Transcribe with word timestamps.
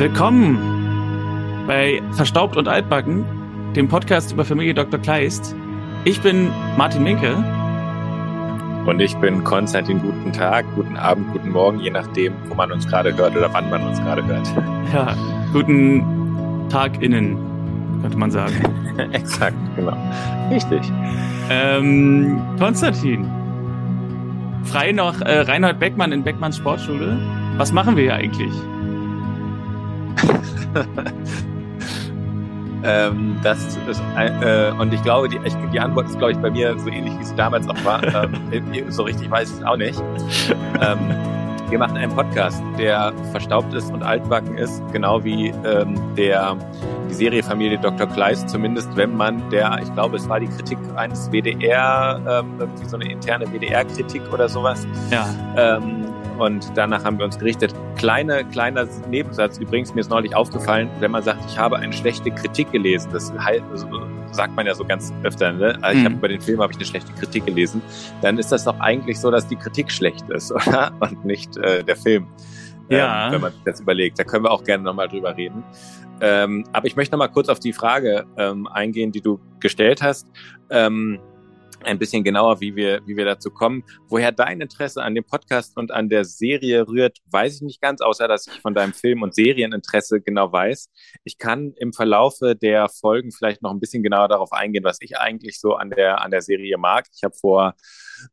Willkommen 0.00 1.66
bei 1.66 2.00
Verstaubt 2.12 2.56
und 2.56 2.66
Altbacken, 2.66 3.22
dem 3.76 3.86
Podcast 3.86 4.32
über 4.32 4.46
Familie 4.46 4.72
Dr. 4.72 4.98
Kleist. 4.98 5.54
Ich 6.06 6.22
bin 6.22 6.50
Martin 6.78 7.02
Minke. 7.02 7.34
Und 8.86 8.98
ich 8.98 9.14
bin 9.16 9.44
Konstantin. 9.44 10.00
Guten 10.00 10.32
Tag, 10.32 10.64
guten 10.74 10.96
Abend, 10.96 11.30
guten 11.32 11.50
Morgen, 11.50 11.80
je 11.80 11.90
nachdem, 11.90 12.32
wo 12.48 12.54
man 12.54 12.72
uns 12.72 12.88
gerade 12.88 13.14
hört 13.14 13.36
oder 13.36 13.52
wann 13.52 13.68
man 13.68 13.86
uns 13.86 13.98
gerade 13.98 14.24
hört. 14.24 14.48
Ja, 14.94 15.14
guten 15.52 16.66
Tag 16.70 17.02
innen, 17.02 17.36
könnte 18.00 18.16
man 18.16 18.30
sagen. 18.30 18.54
Exakt, 19.12 19.54
genau. 19.76 19.98
Richtig. 20.50 20.80
Ähm, 21.50 22.40
Konstantin, 22.58 23.30
frei 24.64 24.92
nach 24.92 25.20
äh, 25.20 25.40
Reinhard 25.40 25.78
Beckmann 25.78 26.10
in 26.12 26.24
Beckmanns 26.24 26.56
Sportschule. 26.56 27.18
Was 27.58 27.70
machen 27.70 27.96
wir 27.96 28.04
hier 28.04 28.14
eigentlich? 28.14 28.54
ähm, 32.84 33.36
das 33.42 33.76
ist 33.88 34.02
äh, 34.16 34.72
und 34.78 34.92
ich 34.92 35.02
glaube, 35.02 35.28
die, 35.28 35.38
ich, 35.44 35.54
die 35.72 35.80
Antwort 35.80 36.08
ist, 36.08 36.18
glaube 36.18 36.32
ich, 36.32 36.38
bei 36.38 36.50
mir 36.50 36.78
so 36.78 36.88
ähnlich, 36.88 37.18
wie 37.18 37.24
sie 37.24 37.34
damals 37.36 37.68
auch 37.68 37.84
war. 37.84 38.02
ähm, 38.24 38.34
so 38.88 39.02
richtig 39.04 39.30
weiß 39.30 39.50
ich 39.50 39.56
es 39.58 39.64
auch 39.64 39.76
nicht. 39.76 40.02
Ähm, 40.80 40.98
wir 41.70 41.78
machen 41.78 41.96
einen 41.96 42.12
Podcast, 42.12 42.62
der 42.78 43.12
verstaubt 43.30 43.72
ist 43.74 43.92
und 43.92 44.02
altbacken 44.02 44.58
ist, 44.58 44.82
genau 44.92 45.22
wie 45.22 45.48
ähm, 45.64 45.94
der 46.16 46.56
die 47.08 47.14
Serie 47.14 47.42
Familie 47.42 47.78
Dr. 47.78 48.08
Kleist, 48.08 48.48
zumindest 48.48 48.96
wenn 48.96 49.16
man 49.16 49.48
der, 49.50 49.78
ich 49.82 49.92
glaube, 49.94 50.16
es 50.16 50.28
war 50.28 50.40
die 50.40 50.48
Kritik 50.48 50.78
eines 50.96 51.30
WDR, 51.30 52.20
ähm, 52.28 52.54
irgendwie 52.58 52.86
so 52.86 52.96
eine 52.96 53.10
interne 53.10 53.46
WDR-Kritik 53.46 54.22
oder 54.32 54.48
sowas. 54.48 54.86
Ja. 55.10 55.28
Ähm, 55.56 56.06
und 56.40 56.72
danach 56.74 57.04
haben 57.04 57.18
wir 57.18 57.24
uns 57.24 57.38
gerichtet. 57.38 57.74
Kleine, 57.96 58.44
kleiner 58.44 58.86
Nebensatz, 59.08 59.58
übrigens, 59.58 59.94
mir 59.94 60.00
ist 60.00 60.10
neulich 60.10 60.34
aufgefallen, 60.34 60.88
wenn 61.00 61.10
man 61.10 61.22
sagt, 61.22 61.40
ich 61.48 61.58
habe 61.58 61.76
eine 61.76 61.92
schlechte 61.92 62.30
Kritik 62.30 62.72
gelesen, 62.72 63.10
das 63.12 63.32
sagt 64.32 64.56
man 64.56 64.66
ja 64.66 64.74
so 64.74 64.84
ganz 64.84 65.12
öfter, 65.22 65.52
ne? 65.52 65.78
Also 65.82 65.98
ich 65.98 66.02
mhm. 66.02 66.04
habe 66.06 66.14
über 66.16 66.28
den 66.28 66.40
Film 66.40 66.60
habe 66.60 66.72
ich 66.72 66.78
eine 66.78 66.86
schlechte 66.86 67.12
Kritik 67.12 67.46
gelesen, 67.46 67.82
dann 68.22 68.38
ist 68.38 68.52
das 68.52 68.64
doch 68.64 68.78
eigentlich 68.80 69.20
so, 69.20 69.30
dass 69.30 69.46
die 69.46 69.56
Kritik 69.56 69.90
schlecht 69.90 70.28
ist, 70.30 70.52
oder? 70.68 70.92
Und 71.00 71.24
nicht 71.24 71.56
äh, 71.58 71.84
der 71.84 71.96
Film. 71.96 72.26
Ja. 72.88 73.26
Ähm, 73.26 73.34
wenn 73.34 73.40
man 73.40 73.52
sich 73.52 73.62
das 73.64 73.80
überlegt. 73.80 74.18
Da 74.18 74.24
können 74.24 74.44
wir 74.44 74.50
auch 74.50 74.64
gerne 74.64 74.82
nochmal 74.82 75.08
drüber 75.08 75.36
reden. 75.36 75.62
Ähm, 76.20 76.64
aber 76.72 76.86
ich 76.86 76.96
möchte 76.96 77.14
nochmal 77.14 77.30
kurz 77.30 77.48
auf 77.48 77.60
die 77.60 77.72
Frage 77.72 78.26
ähm, 78.36 78.66
eingehen, 78.66 79.12
die 79.12 79.20
du 79.20 79.40
gestellt 79.60 80.02
hast. 80.02 80.28
Ähm, 80.68 81.20
ein 81.84 81.98
bisschen 81.98 82.24
genauer, 82.24 82.60
wie 82.60 82.76
wir, 82.76 83.00
wie 83.06 83.16
wir 83.16 83.24
dazu 83.24 83.50
kommen. 83.50 83.84
Woher 84.08 84.32
dein 84.32 84.60
Interesse 84.60 85.02
an 85.02 85.14
dem 85.14 85.24
Podcast 85.24 85.76
und 85.76 85.90
an 85.90 86.08
der 86.08 86.24
Serie 86.24 86.86
rührt, 86.86 87.18
weiß 87.30 87.56
ich 87.56 87.62
nicht 87.62 87.80
ganz, 87.80 88.00
außer 88.00 88.28
dass 88.28 88.46
ich 88.46 88.60
von 88.60 88.74
deinem 88.74 88.92
Film- 88.92 89.22
und 89.22 89.34
Serieninteresse 89.34 90.20
genau 90.20 90.52
weiß. 90.52 90.90
Ich 91.24 91.38
kann 91.38 91.72
im 91.76 91.92
Verlaufe 91.92 92.54
der 92.56 92.88
Folgen 92.88 93.32
vielleicht 93.32 93.62
noch 93.62 93.70
ein 93.70 93.80
bisschen 93.80 94.02
genauer 94.02 94.28
darauf 94.28 94.52
eingehen, 94.52 94.84
was 94.84 94.98
ich 95.00 95.18
eigentlich 95.18 95.60
so 95.60 95.74
an 95.74 95.90
der, 95.90 96.22
an 96.22 96.30
der 96.30 96.42
Serie 96.42 96.78
mag. 96.78 97.06
Ich 97.14 97.22
habe 97.24 97.34
vor 97.34 97.74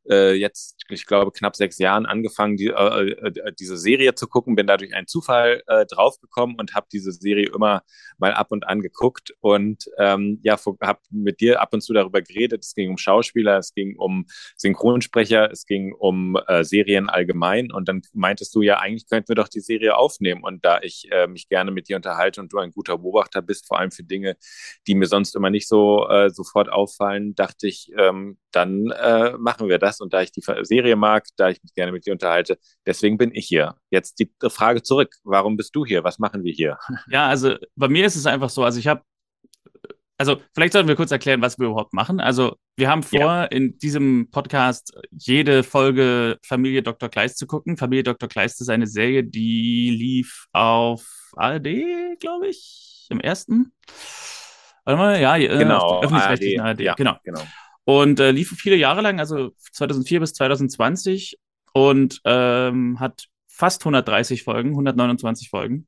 äh, 0.09 0.33
jetzt, 0.33 0.83
ich 0.89 1.05
glaube, 1.05 1.31
knapp 1.31 1.55
sechs 1.55 1.77
Jahren 1.77 2.05
angefangen, 2.05 2.57
die, 2.57 2.67
äh, 2.67 3.11
äh, 3.11 3.53
diese 3.59 3.77
Serie 3.77 4.16
zu 4.16 4.27
gucken, 4.27 4.55
bin 4.55 4.67
dadurch 4.67 4.93
einen 4.93 5.07
Zufall 5.07 5.63
äh, 5.67 5.85
draufgekommen 5.85 6.57
und 6.59 6.75
habe 6.75 6.88
diese 6.91 7.11
Serie 7.11 7.47
immer 7.53 7.83
mal 8.17 8.33
ab 8.33 8.52
und 8.52 8.67
an 8.67 8.81
geguckt. 8.81 9.33
Und 9.39 9.89
ähm, 9.98 10.39
ja, 10.43 10.58
habe 10.81 10.99
mit 11.11 11.39
dir 11.42 11.61
ab 11.61 11.73
und 11.73 11.81
zu 11.81 11.93
darüber 11.93 12.21
geredet. 12.21 12.64
Es 12.64 12.73
ging 12.73 12.89
um 12.89 12.98
Schauspieler, 12.98 13.58
es 13.58 13.73
ging 13.73 13.98
um 13.98 14.25
Synchronsprecher, 14.55 15.52
es 15.52 15.65
ging 15.65 15.93
um 15.93 16.37
äh, 16.48 16.64
Serien 16.64 17.09
allgemein. 17.09 17.71
Und 17.71 17.87
dann 17.87 18.02
meintest 18.14 18.54
du 18.55 18.61
ja, 18.61 18.80
eigentlich 18.80 19.08
könnten 19.08 19.30
wir 19.30 19.36
doch 19.36 19.48
die 19.48 19.59
Serie 19.61 19.95
aufnehmen. 19.95 20.43
Und 20.43 20.65
da 20.65 20.80
ich 20.81 21.11
äh, 21.11 21.27
mich 21.27 21.49
gerne 21.49 21.71
mit 21.71 21.89
dir 21.89 21.95
unterhalte 21.95 22.42
und 22.42 22.52
du 22.54 22.59
ein 22.59 22.71
guter 22.71 22.98
Beobachter 22.98 23.42
bist, 23.42 23.67
vor 23.67 23.80
allem 23.80 23.92
für 23.92 24.04
Dinge, 24.04 24.37
die 24.87 24.95
mir 24.95 25.08
sonst 25.08 25.36
immer 25.36 25.49
nicht 25.49 25.67
so 25.67 26.08
äh, 26.08 26.30
sofort 26.30 26.69
auffallen, 26.69 27.36
dachte 27.36 27.67
ich, 27.67 27.92
ähm, 27.98 28.37
dann 28.52 28.92
äh, 28.92 29.33
machen 29.37 29.69
wir 29.69 29.77
wir 29.77 29.88
das 29.88 30.02
und 30.02 30.14
da 30.14 30.21
ich 30.21 30.32
die 30.32 30.42
Serie 30.64 30.95
mag, 30.95 31.26
da 31.38 31.49
ich 31.49 31.61
mich 31.61 31.73
gerne 31.73 31.92
mit 31.92 32.05
dir 32.05 32.14
unterhalte, 32.14 32.58
deswegen 32.86 33.17
bin 33.17 33.33
ich 33.33 33.48
hier. 33.48 33.76
Jetzt 33.89 34.20
die 34.20 34.30
Frage 34.49 34.83
zurück, 34.83 35.15
warum 35.23 35.58
bist 35.58 35.76
du 35.76 35.86
hier? 35.86 36.04
Was 36.04 36.20
machen 36.20 36.43
wir 36.43 36.54
hier? 36.54 36.77
Ja, 37.10 37.27
also 37.27 37.55
bei 37.76 37.87
mir 37.87 38.05
ist 38.05 38.16
es 38.16 38.26
einfach 38.26 38.49
so, 38.49 38.64
also 38.64 38.80
ich 38.80 38.87
habe 38.87 39.02
also 40.20 40.42
vielleicht 40.55 40.73
sollten 40.73 40.87
wir 40.87 40.95
kurz 40.95 41.11
erklären, 41.11 41.43
was 41.43 41.60
wir 41.60 41.67
überhaupt 41.67 41.93
machen. 41.93 42.20
Also 42.20 42.55
wir 42.76 42.89
haben 42.89 43.04
vor, 43.04 43.20
ja. 43.20 43.43
in 43.45 43.77
diesem 43.77 44.30
Podcast 44.32 44.92
jede 45.11 45.61
Folge 45.61 46.39
Familie 46.43 46.82
Dr. 46.82 47.08
Kleist 47.08 47.37
zu 47.37 47.45
gucken. 47.45 47.77
Familie 47.77 48.04
Dr. 48.04 48.27
Kleist 48.27 48.60
ist 48.60 48.70
eine 48.70 48.87
Serie, 48.87 49.23
die 49.23 49.92
lief 49.92 50.48
auf 50.54 51.05
ARD, 51.36 52.20
glaube 52.20 52.48
ich, 52.48 53.05
im 53.11 53.20
ersten. 53.20 53.73
Warte 54.86 54.98
mal, 54.98 55.21
ja, 55.21 55.37
äh, 55.37 55.48
genau, 55.49 56.02
öffentlich-rechtlichen 56.02 56.61
ARD, 56.61 56.70
ARD. 56.70 56.80
Ja, 56.80 56.93
genau. 56.95 57.17
genau 57.23 57.43
und 57.87 58.20
äh, 58.20 58.31
lief 58.31 58.53
viele 58.58 58.75
Jahre 58.75 58.99
lang, 58.99 59.21
also 59.21 59.52
2004 59.71 60.20
bis 60.20 60.33
2020 60.33 61.37
und 61.71 62.20
ähm, 62.25 62.99
hat 62.99 63.27
fast 63.48 63.83
130 63.83 64.43
Folgen, 64.43 64.71
129 64.71 65.49
Folgen. 65.49 65.87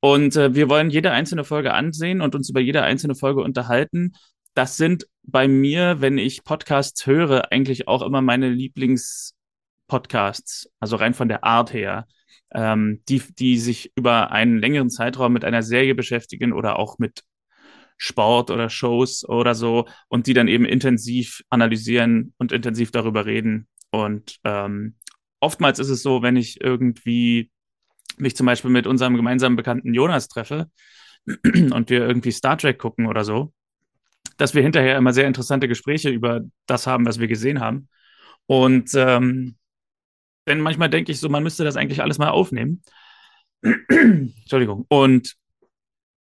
Und 0.00 0.36
äh, 0.36 0.54
wir 0.54 0.70
wollen 0.70 0.88
jede 0.88 1.10
einzelne 1.10 1.44
Folge 1.44 1.74
ansehen 1.74 2.22
und 2.22 2.34
uns 2.34 2.48
über 2.48 2.60
jede 2.60 2.82
einzelne 2.82 3.14
Folge 3.14 3.42
unterhalten. 3.42 4.14
Das 4.54 4.78
sind 4.78 5.06
bei 5.22 5.48
mir, 5.48 6.00
wenn 6.00 6.16
ich 6.16 6.44
Podcasts 6.44 7.04
höre, 7.04 7.52
eigentlich 7.52 7.88
auch 7.88 8.00
immer 8.00 8.22
meine 8.22 8.48
Lieblingspodcasts, 8.48 10.70
also 10.80 10.96
rein 10.96 11.12
von 11.12 11.28
der 11.28 11.44
Art 11.44 11.74
her, 11.74 12.06
ähm, 12.54 13.02
die, 13.06 13.20
die 13.34 13.58
sich 13.58 13.92
über 13.96 14.32
einen 14.32 14.56
längeren 14.56 14.88
Zeitraum 14.88 15.34
mit 15.34 15.44
einer 15.44 15.62
Serie 15.62 15.94
beschäftigen 15.94 16.54
oder 16.54 16.78
auch 16.78 16.98
mit 16.98 17.24
Sport 17.98 18.50
oder 18.50 18.70
Shows 18.70 19.28
oder 19.28 19.54
so 19.54 19.86
und 20.08 20.26
die 20.26 20.34
dann 20.34 20.48
eben 20.48 20.64
intensiv 20.64 21.42
analysieren 21.50 22.32
und 22.38 22.52
intensiv 22.52 22.90
darüber 22.92 23.26
reden. 23.26 23.66
Und 23.90 24.38
ähm, 24.44 24.94
oftmals 25.40 25.78
ist 25.78 25.90
es 25.90 26.02
so, 26.02 26.22
wenn 26.22 26.36
ich 26.36 26.60
irgendwie 26.60 27.50
mich 28.16 28.36
zum 28.36 28.46
Beispiel 28.46 28.70
mit 28.70 28.86
unserem 28.86 29.16
gemeinsamen 29.16 29.56
Bekannten 29.56 29.92
Jonas 29.92 30.28
treffe 30.28 30.70
und 31.26 31.90
wir 31.90 32.06
irgendwie 32.06 32.32
Star 32.32 32.56
Trek 32.56 32.78
gucken 32.78 33.06
oder 33.06 33.24
so, 33.24 33.52
dass 34.36 34.54
wir 34.54 34.62
hinterher 34.62 34.96
immer 34.96 35.12
sehr 35.12 35.26
interessante 35.26 35.68
Gespräche 35.68 36.10
über 36.10 36.42
das 36.66 36.86
haben, 36.86 37.04
was 37.04 37.18
wir 37.18 37.28
gesehen 37.28 37.60
haben. 37.60 37.88
Und 38.46 38.90
ähm, 38.94 39.56
denn 40.46 40.60
manchmal 40.60 40.88
denke 40.88 41.12
ich 41.12 41.20
so, 41.20 41.28
man 41.28 41.42
müsste 41.42 41.64
das 41.64 41.76
eigentlich 41.76 42.00
alles 42.00 42.18
mal 42.18 42.30
aufnehmen. 42.30 42.82
Entschuldigung. 43.88 44.86
Und 44.88 45.36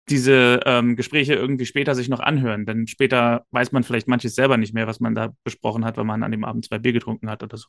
diese 0.09 0.59
ähm, 0.65 0.95
Gespräche 0.95 1.33
irgendwie 1.33 1.65
später 1.65 1.95
sich 1.95 2.09
noch 2.09 2.19
anhören. 2.19 2.65
Denn 2.65 2.87
später 2.87 3.45
weiß 3.51 3.71
man 3.71 3.83
vielleicht 3.83 4.07
manches 4.07 4.35
selber 4.35 4.57
nicht 4.57 4.73
mehr, 4.73 4.87
was 4.87 4.99
man 4.99 5.15
da 5.15 5.33
besprochen 5.43 5.85
hat, 5.85 5.97
weil 5.97 6.03
man 6.05 6.23
an 6.23 6.31
dem 6.31 6.43
Abend 6.43 6.65
zwei 6.65 6.79
Bier 6.79 6.93
getrunken 6.93 7.29
hat 7.29 7.41
oder 7.43 7.57
so. 7.57 7.67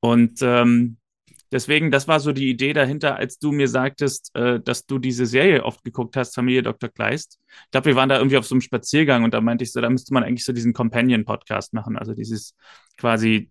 Und 0.00 0.40
ähm, 0.42 0.98
deswegen, 1.50 1.90
das 1.90 2.06
war 2.06 2.20
so 2.20 2.32
die 2.32 2.48
Idee 2.48 2.72
dahinter, 2.72 3.16
als 3.16 3.38
du 3.38 3.50
mir 3.50 3.68
sagtest, 3.68 4.34
äh, 4.36 4.60
dass 4.60 4.86
du 4.86 4.98
diese 4.98 5.26
Serie 5.26 5.64
oft 5.64 5.82
geguckt 5.82 6.16
hast, 6.16 6.34
Familie 6.34 6.62
Dr. 6.62 6.88
Kleist. 6.88 7.40
Ich 7.64 7.70
glaube, 7.72 7.86
wir 7.86 7.96
waren 7.96 8.08
da 8.08 8.18
irgendwie 8.18 8.36
auf 8.36 8.46
so 8.46 8.54
einem 8.54 8.62
Spaziergang 8.62 9.24
und 9.24 9.34
da 9.34 9.40
meinte 9.40 9.64
ich 9.64 9.72
so, 9.72 9.80
da 9.80 9.90
müsste 9.90 10.14
man 10.14 10.22
eigentlich 10.22 10.44
so 10.44 10.52
diesen 10.52 10.72
Companion-Podcast 10.72 11.74
machen. 11.74 11.96
Also 11.96 12.14
dieses 12.14 12.54
quasi 12.96 13.50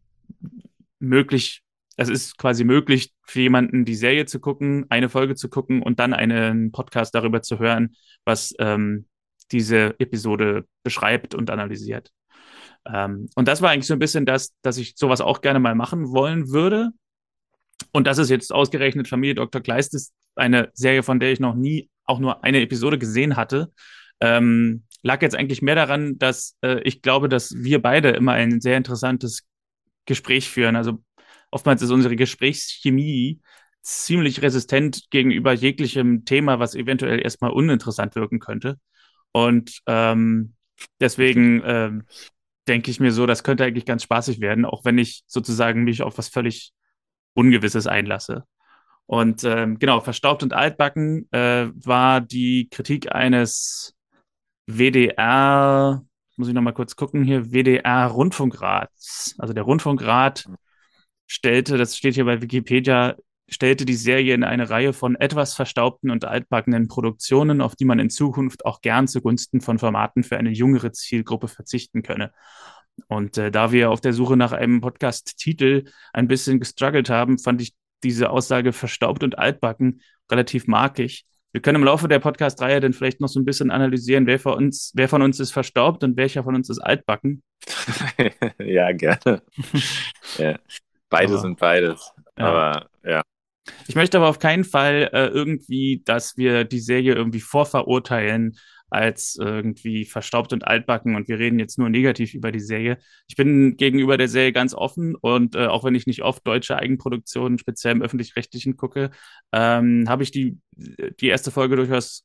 möglich 1.00 1.62
es 1.98 2.10
ist 2.10 2.38
quasi 2.38 2.64
möglich 2.64 3.12
für 3.24 3.42
jemanden, 3.42 3.84
die 3.84 3.96
Serie 3.96 4.26
zu 4.26 4.40
gucken, 4.40 4.86
eine 4.90 5.10
Folge 5.10 5.36
zu 5.36 5.50
gucken 5.50 5.82
und 5.82 6.00
dann 6.00 6.14
einen 6.14 6.72
Podcast 6.72 7.14
darüber 7.16 7.42
zu 7.42 7.60
hören, 7.60 7.96
was 8.24 8.54
ähm, 8.60 9.08
diese 9.52 10.00
Episode 10.00 10.66
beschreibt 10.84 11.34
und 11.34 11.50
analysiert. 11.50 12.12
Ähm, 12.86 13.30
und 13.36 13.48
das 13.48 13.62
war 13.62 13.72
eigentlich 13.72 13.88
so 13.88 13.94
ein 13.94 14.00
bisschen 14.00 14.26
das, 14.26 14.54
dass 14.62 14.78
ich 14.78 14.94
sowas 14.96 15.22
auch 15.22 15.42
gerne 15.42 15.60
mal 15.60 15.74
machen 15.74 16.12
wollen 16.12 16.50
würde. 16.52 16.90
Und 17.92 18.06
das 18.06 18.20
ist 18.20 18.30
jetzt 18.30 18.54
ausgerechnet 18.54 19.08
Familie 19.08 19.36
Dr. 19.36 19.62
Kleist 19.62 19.96
ist 19.96 20.14
eine 20.36 20.70
Serie, 20.74 21.02
von 21.02 21.20
der 21.20 21.32
ich 21.32 21.40
noch 21.40 21.56
nie 21.56 21.90
auch 22.06 22.20
nur 22.20 22.44
eine 22.44 22.62
Episode 22.62 23.00
gesehen 23.00 23.36
hatte. 23.36 23.72
Ähm, 24.20 24.84
lag 25.02 25.22
jetzt 25.24 25.36
eigentlich 25.36 25.64
mehr 25.64 25.76
daran, 25.76 26.20
dass 26.20 26.56
äh, 26.62 26.80
ich 26.84 27.02
glaube, 27.02 27.28
dass 27.28 27.56
wir 27.56 27.82
beide 27.82 28.10
immer 28.10 28.34
ein 28.34 28.62
sehr 28.62 28.78
interessantes 28.78 29.48
Gespräch 30.06 30.50
führen. 30.50 30.76
Also 30.76 31.00
oftmals 31.52 31.82
ist 31.82 31.92
unsere 31.92 32.16
Gesprächschemie 32.16 33.42
ziemlich 33.82 34.42
resistent 34.42 35.10
gegenüber 35.12 35.54
jeglichem 35.54 36.26
Thema, 36.26 36.60
was 36.60 36.76
eventuell 36.76 37.22
erstmal 37.22 37.52
uninteressant 37.52 38.16
wirken 38.16 38.40
könnte. 38.40 38.80
Und 39.32 39.82
ähm, 39.88 40.56
deswegen 41.00 41.62
ähm, 41.66 42.04
denke 42.68 42.92
ich 42.92 43.00
mir 43.00 43.12
so, 43.12 43.26
das 43.26 43.44
könnte 43.44 43.64
eigentlich 43.64 43.86
ganz 43.86 44.04
spaßig 44.04 44.42
werden, 44.42 44.66
auch 44.66 44.84
wenn 44.84 44.98
ich 44.98 45.24
sozusagen 45.28 45.84
mich 45.84 46.02
auf 46.02 46.18
was 46.18 46.28
völlig 46.28 46.74
Ungewisses 47.34 47.88
einlasse. 47.88 48.44
Und 49.06 49.44
ähm, 49.46 49.80
genau, 49.80 50.02
verstaubt 50.02 50.44
und 50.44 50.54
altbacken 50.54 51.32
äh, 51.32 51.68
war 51.74 52.20
die 52.20 52.68
Kritik 52.70 53.14
eines 53.14 53.96
WDR, 54.66 56.04
muss 56.36 56.50
ich 56.50 56.54
nochmal 56.54 56.74
kurz 56.74 56.96
gucken 56.98 57.24
hier, 57.24 57.54
WDR 57.54 58.08
Rundfunkrats. 58.08 59.36
Also 59.38 59.54
der 59.54 59.64
Rundfunkrat 59.64 60.46
stellte, 61.28 61.78
das 61.78 61.96
steht 61.96 62.16
hier 62.16 62.26
bei 62.26 62.42
Wikipedia, 62.42 63.16
stellte 63.50 63.86
die 63.86 63.96
Serie 63.96 64.34
in 64.34 64.44
eine 64.44 64.70
Reihe 64.70 64.94
von 64.94 65.16
etwas 65.16 65.54
verstaubten 65.54 66.10
und 66.10 66.26
altbackenen 66.26 66.88
Produktionen, 66.88 67.62
auf 67.62 67.76
die 67.76 67.86
man 67.86 68.00
in 68.00 68.10
Zukunft 68.10 68.66
auch 68.66 68.82
gern 68.82 69.08
zugunsten 69.08 69.62
von 69.62 69.80
Formaten 69.80 70.24
für 70.24 70.38
eine 70.38 70.50
jüngere 70.50 70.92
Zielgruppe 70.92 71.48
verzichten 71.48 72.04
könne. 72.04 72.32
Und 73.08 73.38
äh, 73.38 73.52
da 73.52 73.72
wir 73.72 73.92
auf 73.92 74.02
der 74.02 74.14
Suche 74.14 74.36
nach 74.36 74.52
einem 74.52 74.82
Podcast-Titel 74.82 75.86
ein 76.14 76.28
bisschen 76.28 76.60
gestruggelt 76.60 77.10
haben, 77.10 77.38
fand 77.38 77.62
ich 77.62 77.76
diese 78.04 78.30
Aussage 78.30 78.74
verstaubt 78.74 79.24
und 79.24 79.38
altbacken 79.38 80.02
relativ 80.32 80.68
markig. 80.68 81.26
Wir 81.54 81.62
können 81.62 81.78
im 81.78 81.84
Laufe 81.84 82.08
der 82.08 82.20
Podcast-Reihe 82.20 82.82
dann 82.82 82.94
vielleicht 82.94 83.22
noch 83.22 83.30
so 83.30 83.40
ein 83.40 83.46
bisschen 83.46 83.72
analysieren, 83.72 84.28
wer 84.28 84.40
von 84.40 84.54
uns, 84.54 84.92
wer 84.96 85.08
von 85.08 85.22
uns 85.22 85.40
ist 85.40 85.52
verstaubt 85.52 86.04
und 86.04 86.18
welcher 86.18 86.44
von 86.44 86.56
uns 86.56 86.70
ist 86.70 86.80
altbacken. 86.80 87.42
ja, 88.60 88.92
gerne. 88.92 89.42
ja. 90.38 90.60
Beide 91.10 91.34
aber, 91.34 91.42
sind 91.42 91.60
beides. 91.60 92.12
Ja. 92.38 92.46
Aber 92.46 92.90
ja. 93.04 93.22
Ich 93.88 93.96
möchte 93.96 94.18
aber 94.18 94.30
auf 94.30 94.40
keinen 94.40 94.64
Fall 94.64 95.10
äh, 95.14 95.28
irgendwie, 95.28 96.02
dass 96.06 96.38
wir 96.38 96.64
die 96.64 96.80
Serie 96.80 97.14
irgendwie 97.16 97.42
vorverurteilen 97.42 98.58
als 98.90 99.36
irgendwie 99.38 100.06
verstaubt 100.06 100.54
und 100.54 100.66
altbacken 100.66 101.16
und 101.16 101.28
wir 101.28 101.40
reden 101.40 101.60
jetzt 101.60 101.78
nur 101.78 101.90
negativ 101.90 102.34
über 102.34 102.52
die 102.52 102.62
Serie. 102.62 102.98
Ich 103.28 103.36
bin 103.36 103.76
gegenüber 103.76 104.18
der 104.18 104.30
Serie 104.30 104.54
ganz 104.54 104.74
offen 104.74 105.16
und 105.16 105.56
äh, 105.56 105.68
auch 105.68 105.84
wenn 105.84 105.96
ich 105.96 106.08
nicht 106.08 106.24
oft 106.24 106.48
deutsche 106.48 106.78
Eigenproduktionen, 106.78 107.60
speziell 107.60 107.96
im 107.96 108.02
öffentlich-rechtlichen 108.02 108.78
gucke, 108.78 109.12
ähm, 109.52 110.06
habe 110.08 110.24
ich 110.24 110.32
die, 110.32 110.58
die 110.76 111.28
erste 111.28 111.52
Folge 111.52 111.76
durchaus 111.76 112.24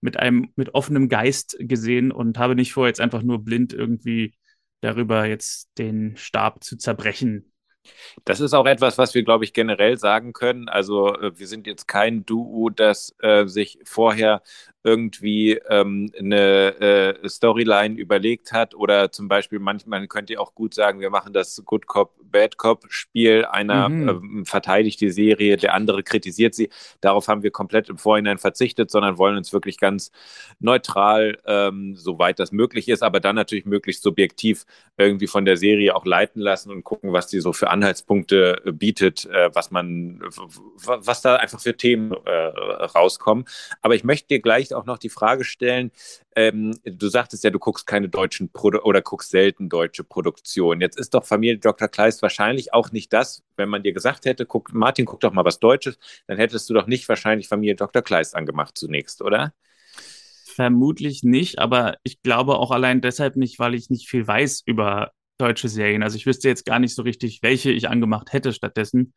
mit 0.00 0.18
einem, 0.18 0.50
mit 0.56 0.74
offenem 0.74 1.08
Geist 1.08 1.56
gesehen 1.60 2.10
und 2.10 2.38
habe 2.38 2.56
nicht 2.56 2.72
vor, 2.72 2.86
jetzt 2.86 3.00
einfach 3.00 3.22
nur 3.22 3.44
blind 3.44 3.72
irgendwie 3.72 4.34
darüber 4.80 5.26
jetzt 5.26 5.68
den 5.78 6.16
Stab 6.16 6.64
zu 6.64 6.76
zerbrechen. 6.76 7.49
Das 8.24 8.40
ist 8.40 8.54
auch 8.54 8.66
etwas, 8.66 8.98
was 8.98 9.14
wir, 9.14 9.22
glaube 9.22 9.44
ich, 9.44 9.52
generell 9.52 9.96
sagen 9.98 10.32
können. 10.32 10.68
Also 10.68 11.14
äh, 11.16 11.38
wir 11.38 11.46
sind 11.46 11.66
jetzt 11.66 11.88
kein 11.88 12.24
Duo, 12.26 12.70
das 12.70 13.14
äh, 13.20 13.46
sich 13.46 13.78
vorher 13.84 14.42
irgendwie 14.82 15.60
ähm, 15.68 16.10
eine 16.18 16.80
äh, 17.22 17.28
Storyline 17.28 17.96
überlegt 17.96 18.52
hat 18.52 18.74
oder 18.74 19.12
zum 19.12 19.28
Beispiel 19.28 19.58
manchmal 19.58 20.06
könnt 20.08 20.30
ihr 20.30 20.40
auch 20.40 20.54
gut 20.54 20.72
sagen, 20.74 21.00
wir 21.00 21.10
machen 21.10 21.32
das 21.32 21.62
Good 21.64 21.86
Cop, 21.86 22.14
Bad 22.22 22.56
Cop 22.56 22.86
Spiel, 22.88 23.44
einer 23.44 23.88
mhm. 23.88 24.08
ähm, 24.08 24.46
verteidigt 24.46 25.00
die 25.00 25.10
Serie, 25.10 25.56
der 25.56 25.74
andere 25.74 26.02
kritisiert 26.02 26.54
sie. 26.54 26.70
Darauf 27.00 27.28
haben 27.28 27.42
wir 27.42 27.50
komplett 27.50 27.90
im 27.90 27.98
Vorhinein 27.98 28.38
verzichtet, 28.38 28.90
sondern 28.90 29.18
wollen 29.18 29.36
uns 29.36 29.52
wirklich 29.52 29.78
ganz 29.78 30.12
neutral, 30.60 31.38
ähm, 31.44 31.94
soweit 31.96 32.38
das 32.38 32.52
möglich 32.52 32.88
ist, 32.88 33.02
aber 33.02 33.20
dann 33.20 33.36
natürlich 33.36 33.66
möglichst 33.66 34.02
subjektiv 34.02 34.64
irgendwie 34.96 35.26
von 35.26 35.44
der 35.44 35.56
Serie 35.56 35.94
auch 35.94 36.06
leiten 36.06 36.40
lassen 36.40 36.70
und 36.70 36.84
gucken, 36.84 37.12
was 37.12 37.26
die 37.26 37.40
so 37.40 37.52
für 37.52 37.70
Anhaltspunkte 37.70 38.62
äh, 38.64 38.72
bietet, 38.72 39.26
äh, 39.26 39.50
was 39.52 39.70
man, 39.70 40.22
was 40.84 41.20
da 41.20 41.36
einfach 41.36 41.60
für 41.60 41.76
Themen 41.76 42.12
äh, 42.24 42.30
rauskommen. 42.30 43.44
Aber 43.82 43.94
ich 43.94 44.04
möchte 44.04 44.28
dir 44.28 44.40
gleich 44.40 44.69
vielleicht 44.70 44.74
auch 44.74 44.86
noch 44.86 44.98
die 44.98 45.08
Frage 45.08 45.44
stellen, 45.44 45.90
ähm, 46.36 46.78
du 46.84 47.08
sagtest 47.08 47.44
ja, 47.44 47.50
du 47.50 47.58
guckst 47.58 47.86
keine 47.86 48.08
deutschen 48.08 48.50
Produ 48.52 48.78
oder 48.80 49.02
guckst 49.02 49.30
selten 49.30 49.68
deutsche 49.68 50.04
Produktionen. 50.04 50.80
Jetzt 50.80 50.98
ist 50.98 51.14
doch 51.14 51.24
Familie 51.24 51.58
Dr. 51.58 51.88
Kleist 51.88 52.22
wahrscheinlich 52.22 52.72
auch 52.72 52.92
nicht 52.92 53.12
das, 53.12 53.42
wenn 53.56 53.68
man 53.68 53.82
dir 53.82 53.92
gesagt 53.92 54.24
hätte, 54.24 54.46
guck, 54.46 54.72
Martin, 54.72 55.06
guck 55.06 55.20
doch 55.20 55.32
mal 55.32 55.44
was 55.44 55.58
Deutsches, 55.58 55.98
dann 56.26 56.38
hättest 56.38 56.68
du 56.70 56.74
doch 56.74 56.86
nicht 56.86 57.08
wahrscheinlich 57.08 57.48
Familie 57.48 57.76
Dr. 57.76 58.02
Kleist 58.02 58.34
angemacht 58.34 58.78
zunächst, 58.78 59.22
oder? 59.22 59.52
Vermutlich 60.44 61.22
nicht, 61.22 61.58
aber 61.58 61.96
ich 62.02 62.22
glaube 62.22 62.58
auch 62.58 62.70
allein 62.70 63.00
deshalb 63.00 63.36
nicht, 63.36 63.58
weil 63.58 63.74
ich 63.74 63.90
nicht 63.90 64.08
viel 64.08 64.26
weiß 64.26 64.62
über 64.66 65.12
deutsche 65.38 65.68
Serien. 65.68 66.02
Also 66.02 66.16
ich 66.16 66.26
wüsste 66.26 66.48
jetzt 66.48 66.66
gar 66.66 66.78
nicht 66.78 66.94
so 66.94 67.02
richtig, 67.02 67.42
welche 67.42 67.70
ich 67.70 67.88
angemacht 67.88 68.32
hätte 68.32 68.52
stattdessen. 68.52 69.14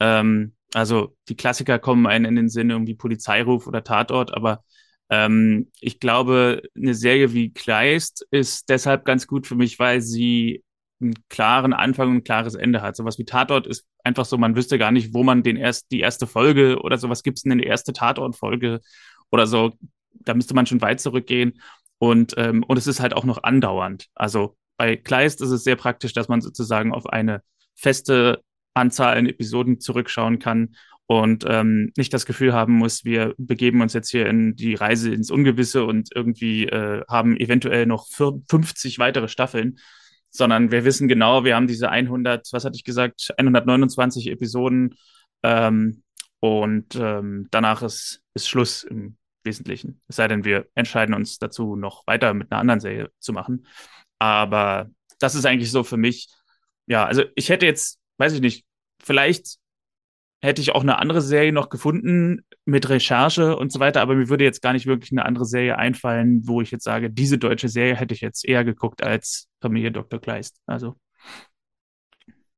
Ähm, 0.00 0.54
also 0.72 1.16
die 1.28 1.36
Klassiker 1.36 1.78
kommen 1.78 2.06
einen 2.06 2.24
in 2.24 2.36
den 2.36 2.48
Sinn, 2.48 2.70
irgendwie 2.70 2.94
Polizeiruf 2.94 3.66
oder 3.66 3.84
Tatort, 3.84 4.34
aber 4.34 4.64
ähm, 5.10 5.70
ich 5.80 6.00
glaube, 6.00 6.62
eine 6.76 6.94
Serie 6.94 7.32
wie 7.32 7.52
Kleist 7.52 8.26
ist 8.30 8.68
deshalb 8.68 9.04
ganz 9.04 9.26
gut 9.26 9.46
für 9.46 9.54
mich, 9.54 9.78
weil 9.78 10.00
sie 10.00 10.62
einen 11.00 11.14
klaren 11.28 11.72
Anfang 11.72 12.10
und 12.10 12.16
ein 12.16 12.24
klares 12.24 12.54
Ende 12.54 12.82
hat. 12.82 12.96
Sowas 12.96 13.18
wie 13.18 13.24
Tatort 13.24 13.66
ist 13.66 13.84
einfach 14.04 14.24
so, 14.24 14.38
man 14.38 14.56
wüsste 14.56 14.78
gar 14.78 14.92
nicht, 14.92 15.12
wo 15.12 15.22
man 15.22 15.42
den 15.42 15.56
erst, 15.56 15.90
die 15.90 16.00
erste 16.00 16.26
Folge 16.26 16.80
oder 16.80 16.98
sowas 16.98 17.22
gibt 17.22 17.38
es 17.38 17.42
denn 17.42 17.52
eine 17.52 17.64
erste 17.64 17.92
Tatort-Folge 17.92 18.80
oder 19.30 19.46
so. 19.46 19.72
Da 20.12 20.34
müsste 20.34 20.54
man 20.54 20.66
schon 20.66 20.80
weit 20.80 21.00
zurückgehen. 21.00 21.60
Und, 21.98 22.34
ähm, 22.36 22.62
und 22.64 22.76
es 22.76 22.86
ist 22.86 23.00
halt 23.00 23.14
auch 23.14 23.24
noch 23.24 23.42
andauernd. 23.42 24.08
Also 24.14 24.56
bei 24.76 24.96
Kleist 24.96 25.40
ist 25.40 25.50
es 25.50 25.64
sehr 25.64 25.76
praktisch, 25.76 26.12
dass 26.12 26.28
man 26.28 26.40
sozusagen 26.40 26.92
auf 26.92 27.06
eine 27.06 27.42
feste 27.74 28.42
Anzahl 28.74 29.16
an 29.16 29.26
Episoden 29.26 29.80
zurückschauen 29.80 30.38
kann 30.38 30.74
und 31.06 31.44
ähm, 31.46 31.92
nicht 31.96 32.14
das 32.14 32.24
Gefühl 32.24 32.54
haben 32.54 32.74
muss, 32.74 33.04
wir 33.04 33.34
begeben 33.36 33.82
uns 33.82 33.92
jetzt 33.92 34.10
hier 34.10 34.26
in 34.26 34.56
die 34.56 34.74
Reise 34.74 35.12
ins 35.12 35.30
Ungewisse 35.30 35.84
und 35.84 36.10
irgendwie 36.14 36.64
äh, 36.66 37.02
haben 37.08 37.36
eventuell 37.36 37.86
noch 37.86 38.06
50 38.08 38.98
weitere 38.98 39.28
Staffeln, 39.28 39.78
sondern 40.30 40.70
wir 40.70 40.84
wissen 40.84 41.06
genau, 41.06 41.44
wir 41.44 41.56
haben 41.56 41.66
diese 41.66 41.90
100, 41.90 42.48
was 42.52 42.64
hatte 42.64 42.76
ich 42.76 42.84
gesagt, 42.84 43.34
129 43.36 44.28
Episoden 44.30 44.94
ähm, 45.42 46.02
und 46.40 46.96
ähm, 46.96 47.48
danach 47.50 47.82
ist, 47.82 48.22
ist 48.32 48.48
Schluss 48.48 48.82
im 48.82 49.16
Wesentlichen. 49.44 50.00
Es 50.08 50.16
sei 50.16 50.26
denn, 50.26 50.44
wir 50.44 50.66
entscheiden 50.74 51.14
uns 51.14 51.38
dazu, 51.38 51.76
noch 51.76 52.06
weiter 52.06 52.32
mit 52.32 52.50
einer 52.50 52.60
anderen 52.60 52.80
Serie 52.80 53.10
zu 53.18 53.34
machen. 53.34 53.66
Aber 54.18 54.90
das 55.18 55.34
ist 55.34 55.44
eigentlich 55.44 55.70
so 55.70 55.84
für 55.84 55.98
mich, 55.98 56.28
ja, 56.86 57.04
also 57.04 57.24
ich 57.34 57.50
hätte 57.50 57.66
jetzt, 57.66 57.98
weiß 58.16 58.32
ich 58.32 58.40
nicht, 58.40 58.64
vielleicht 59.02 59.58
hätte 60.44 60.60
ich 60.60 60.74
auch 60.74 60.82
eine 60.82 60.98
andere 60.98 61.22
Serie 61.22 61.52
noch 61.52 61.70
gefunden 61.70 62.44
mit 62.66 62.88
Recherche 62.88 63.56
und 63.56 63.72
so 63.72 63.80
weiter, 63.80 64.02
aber 64.02 64.14
mir 64.14 64.28
würde 64.28 64.44
jetzt 64.44 64.60
gar 64.60 64.74
nicht 64.74 64.86
wirklich 64.86 65.10
eine 65.10 65.24
andere 65.24 65.46
Serie 65.46 65.78
einfallen, 65.78 66.42
wo 66.44 66.60
ich 66.60 66.70
jetzt 66.70 66.84
sage, 66.84 67.10
diese 67.10 67.38
deutsche 67.38 67.68
Serie 67.68 67.96
hätte 67.96 68.14
ich 68.14 68.20
jetzt 68.20 68.46
eher 68.46 68.62
geguckt 68.62 69.02
als 69.02 69.48
Familie 69.62 69.90
Dr. 69.90 70.20
Kleist. 70.20 70.60
Also. 70.66 70.96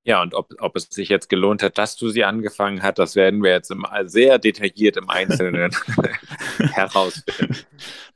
Ja, 0.03 0.21
und 0.21 0.35
ob, 0.35 0.53
ob 0.59 0.77
es 0.77 0.88
sich 0.91 1.09
jetzt 1.09 1.29
gelohnt 1.29 1.62
hat, 1.62 1.79
dass 1.79 1.97
du 1.97 2.08
sie 2.08 2.25
angefangen 2.25 2.82
hast, 2.82 2.99
das 2.99 3.15
werden 3.15 3.43
wir 3.43 3.53
jetzt 3.53 3.70
im, 3.70 3.87
sehr 4.06 4.39
detailliert 4.39 4.96
im 4.96 5.08
Einzelnen 5.08 5.70
herausfinden. 6.58 7.56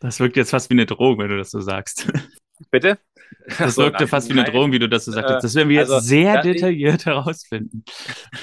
Das 0.01 0.19
wirkt 0.19 0.37
jetzt 0.37 0.51
fast 0.51 0.71
wie 0.71 0.75
eine 0.75 0.87
Drohung, 0.87 1.19
wenn 1.19 1.31
du 1.31 1.39
das 1.39 1.51
so 1.51 1.61
sagst. 1.61 2.13
Bitte? 2.71 2.99
Das 3.59 3.77
wirkte 3.77 4.07
fast 4.07 4.29
wie 4.29 4.39
eine 4.39 4.45
Drohung, 4.45 4.73
wie 4.73 4.79
du 4.79 4.89
das 4.89 5.05
so 5.05 5.13
sagtest. 5.13 5.45
Das 5.45 5.55
werden 5.55 5.69
wir 5.69 5.77
jetzt 5.77 5.91
also, 5.91 6.07
sehr 6.07 6.35
ja, 6.35 6.43
detailliert 6.43 7.07
herausfinden. 7.07 7.85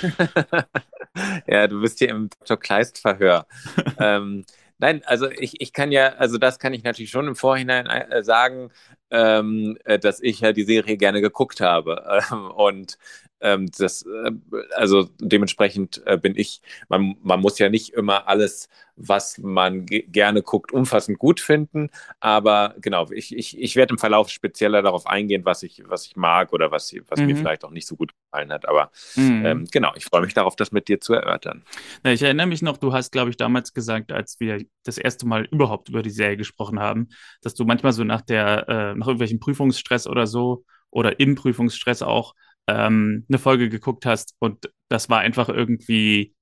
ja, 1.48 1.68
du 1.68 1.82
bist 1.82 2.00
hier 2.00 2.10
im 2.10 2.30
Dr. 2.30 2.58
Kleist-Verhör. 2.58 3.46
ähm, 4.00 4.46
nein, 4.78 5.02
also 5.06 5.30
ich, 5.30 5.62
ich 5.62 5.74
kann 5.74 5.92
ja, 5.92 6.14
also 6.16 6.38
das 6.38 6.60
kann 6.60 6.74
ich 6.74 6.84
natürlich 6.84 7.12
schon 7.12 7.28
im 7.28 7.36
Vorhinein 7.36 7.86
äh, 7.88 8.24
sagen, 8.24 8.72
ähm, 9.12 9.78
äh, 9.86 10.00
dass 10.00 10.22
ich 10.22 10.42
ja 10.42 10.52
die 10.52 10.64
Serie 10.64 10.98
gerne 10.98 11.22
geguckt 11.22 11.62
habe. 11.62 12.22
Ähm, 12.32 12.52
und 12.52 12.98
ähm, 13.42 13.70
das, 13.78 14.04
äh, 14.04 14.32
also 14.76 15.10
dementsprechend 15.20 16.02
äh, 16.06 16.18
bin 16.18 16.36
ich, 16.36 16.62
man, 16.90 17.16
man 17.22 17.40
muss 17.40 17.60
ja 17.60 17.70
nicht 17.70 17.94
immer 17.94 18.28
alles, 18.28 18.70
was 18.96 19.38
man 19.38 19.86
gerne 19.86 20.42
guckt, 20.42 20.72
umfassend 20.72 21.20
gut 21.20 21.40
finden. 21.40 21.90
Aber 22.20 22.76
genau, 22.82 23.10
ich, 23.12 23.36
ich, 23.36 23.60
ich 23.60 23.76
werde 23.76 23.94
im 23.94 24.00
Verlauf 24.00 24.30
spezieller 24.30 24.82
darauf 24.82 25.06
eingehen, 25.06 25.46
was 25.46 25.62
ich, 25.62 25.84
was 25.86 26.06
ich 26.08 26.16
mag 26.16 26.52
oder 26.52 26.72
was, 26.72 26.94
was 27.08 27.20
mhm. 27.20 27.28
mir 27.28 27.36
vielleicht 27.36 27.64
auch 27.64 27.70
nicht 27.70 27.88
so 27.88 27.96
gut 27.96 28.14
gefallen 28.14 28.52
hat. 28.52 28.68
Aber 28.68 28.92
mhm. 29.16 29.46
ähm, 29.46 29.68
genau, 29.72 29.92
ich 29.96 30.06
freue 30.06 30.22
mich 30.22 30.34
darauf, 30.34 30.56
das 30.56 30.72
mit 30.72 30.88
dir 30.88 31.00
zu 31.00 31.14
erörtern. 31.14 31.64
Ja, 32.04 32.12
ich 32.12 32.24
erinnere 32.24 32.48
mich 32.48 32.64
noch, 32.64 32.78
du 32.78 32.92
hast, 32.92 33.12
glaube 33.12 33.30
ich, 33.30 33.38
damals 33.38 33.74
gesagt, 33.74 34.12
als 34.12 34.40
wir 34.40 34.66
das 34.84 34.98
erste 34.98 35.28
Mal 35.28 35.46
überhaupt 35.46 35.90
über 35.90 36.02
die 36.02 36.10
Serie 36.10 36.38
gesprochen 36.38 36.80
haben, 36.80 37.10
dass 37.42 37.54
du 37.54 37.66
manchmal 37.66 37.94
so 37.94 38.04
nach 38.04 38.22
der, 38.22 38.68
äh, 38.68 38.96
nach 38.96 39.08
irgendwelchen 39.08 39.40
Prüfungsstress 39.40 40.08
oder 40.08 40.26
so 40.26 40.66
oder 40.90 41.20
im 41.20 41.36
Prüfungsstress 41.36 42.02
auch 42.02 42.34
ähm, 42.68 43.26
eine 43.30 43.38
Folge 43.38 43.70
geguckt 43.70 44.06
hast 44.06 44.36
und 44.40 44.70
das 44.90 45.10
war 45.10 45.20
einfach 45.20 45.50
irgendwie 45.50 46.36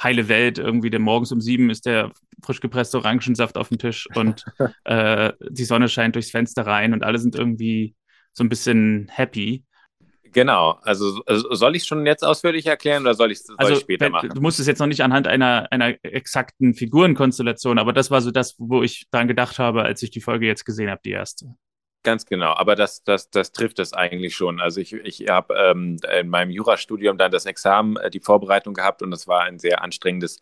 heile 0.00 0.28
Welt. 0.28 0.58
Irgendwie 0.58 0.90
der 0.90 1.00
morgens 1.00 1.32
um 1.32 1.40
sieben 1.40 1.70
ist 1.70 1.86
der 1.86 2.12
frisch 2.42 2.60
gepresste 2.60 2.98
Orangensaft 2.98 3.56
auf 3.56 3.68
dem 3.68 3.78
Tisch 3.78 4.08
und 4.14 4.44
äh, 4.84 5.32
die 5.48 5.64
Sonne 5.64 5.88
scheint 5.88 6.14
durchs 6.14 6.30
Fenster 6.30 6.66
rein 6.66 6.92
und 6.92 7.04
alle 7.04 7.18
sind 7.18 7.34
irgendwie 7.34 7.94
so 8.32 8.44
ein 8.44 8.48
bisschen 8.48 9.08
happy. 9.10 9.64
Genau, 10.32 10.78
also, 10.82 11.22
also 11.26 11.52
soll 11.52 11.76
ich 11.76 11.82
es 11.82 11.86
schon 11.86 12.06
jetzt 12.06 12.24
ausführlich 12.24 12.66
erklären 12.66 13.02
oder 13.02 13.14
soll 13.14 13.30
ich 13.32 13.40
es 13.40 13.48
also, 13.58 13.76
später 13.76 14.08
machen? 14.08 14.30
Du 14.30 14.40
musst 14.40 14.58
es 14.60 14.66
jetzt 14.66 14.78
noch 14.78 14.86
nicht 14.86 15.02
anhand 15.02 15.26
einer, 15.26 15.70
einer 15.70 15.94
exakten 16.02 16.72
Figurenkonstellation, 16.72 17.78
aber 17.78 17.92
das 17.92 18.10
war 18.10 18.22
so 18.22 18.30
das, 18.30 18.54
wo 18.58 18.82
ich 18.82 19.06
dran 19.10 19.28
gedacht 19.28 19.58
habe, 19.58 19.82
als 19.82 20.02
ich 20.02 20.10
die 20.10 20.22
Folge 20.22 20.46
jetzt 20.46 20.64
gesehen 20.64 20.88
habe, 20.88 21.02
die 21.04 21.10
erste. 21.10 21.54
Ganz 22.04 22.26
genau, 22.26 22.54
aber 22.54 22.74
das, 22.74 23.04
das, 23.04 23.30
das 23.30 23.52
trifft 23.52 23.78
es 23.78 23.92
eigentlich 23.92 24.34
schon. 24.34 24.60
Also 24.60 24.80
ich, 24.80 24.92
ich 24.92 25.28
habe 25.28 25.54
ähm, 25.54 25.98
in 26.18 26.28
meinem 26.28 26.50
Jurastudium 26.50 27.16
dann 27.16 27.30
das 27.30 27.46
Examen, 27.46 27.96
äh, 27.96 28.10
die 28.10 28.18
Vorbereitung 28.18 28.74
gehabt 28.74 29.02
und 29.02 29.12
das 29.12 29.28
war 29.28 29.42
ein 29.42 29.60
sehr 29.60 29.82
anstrengendes, 29.82 30.40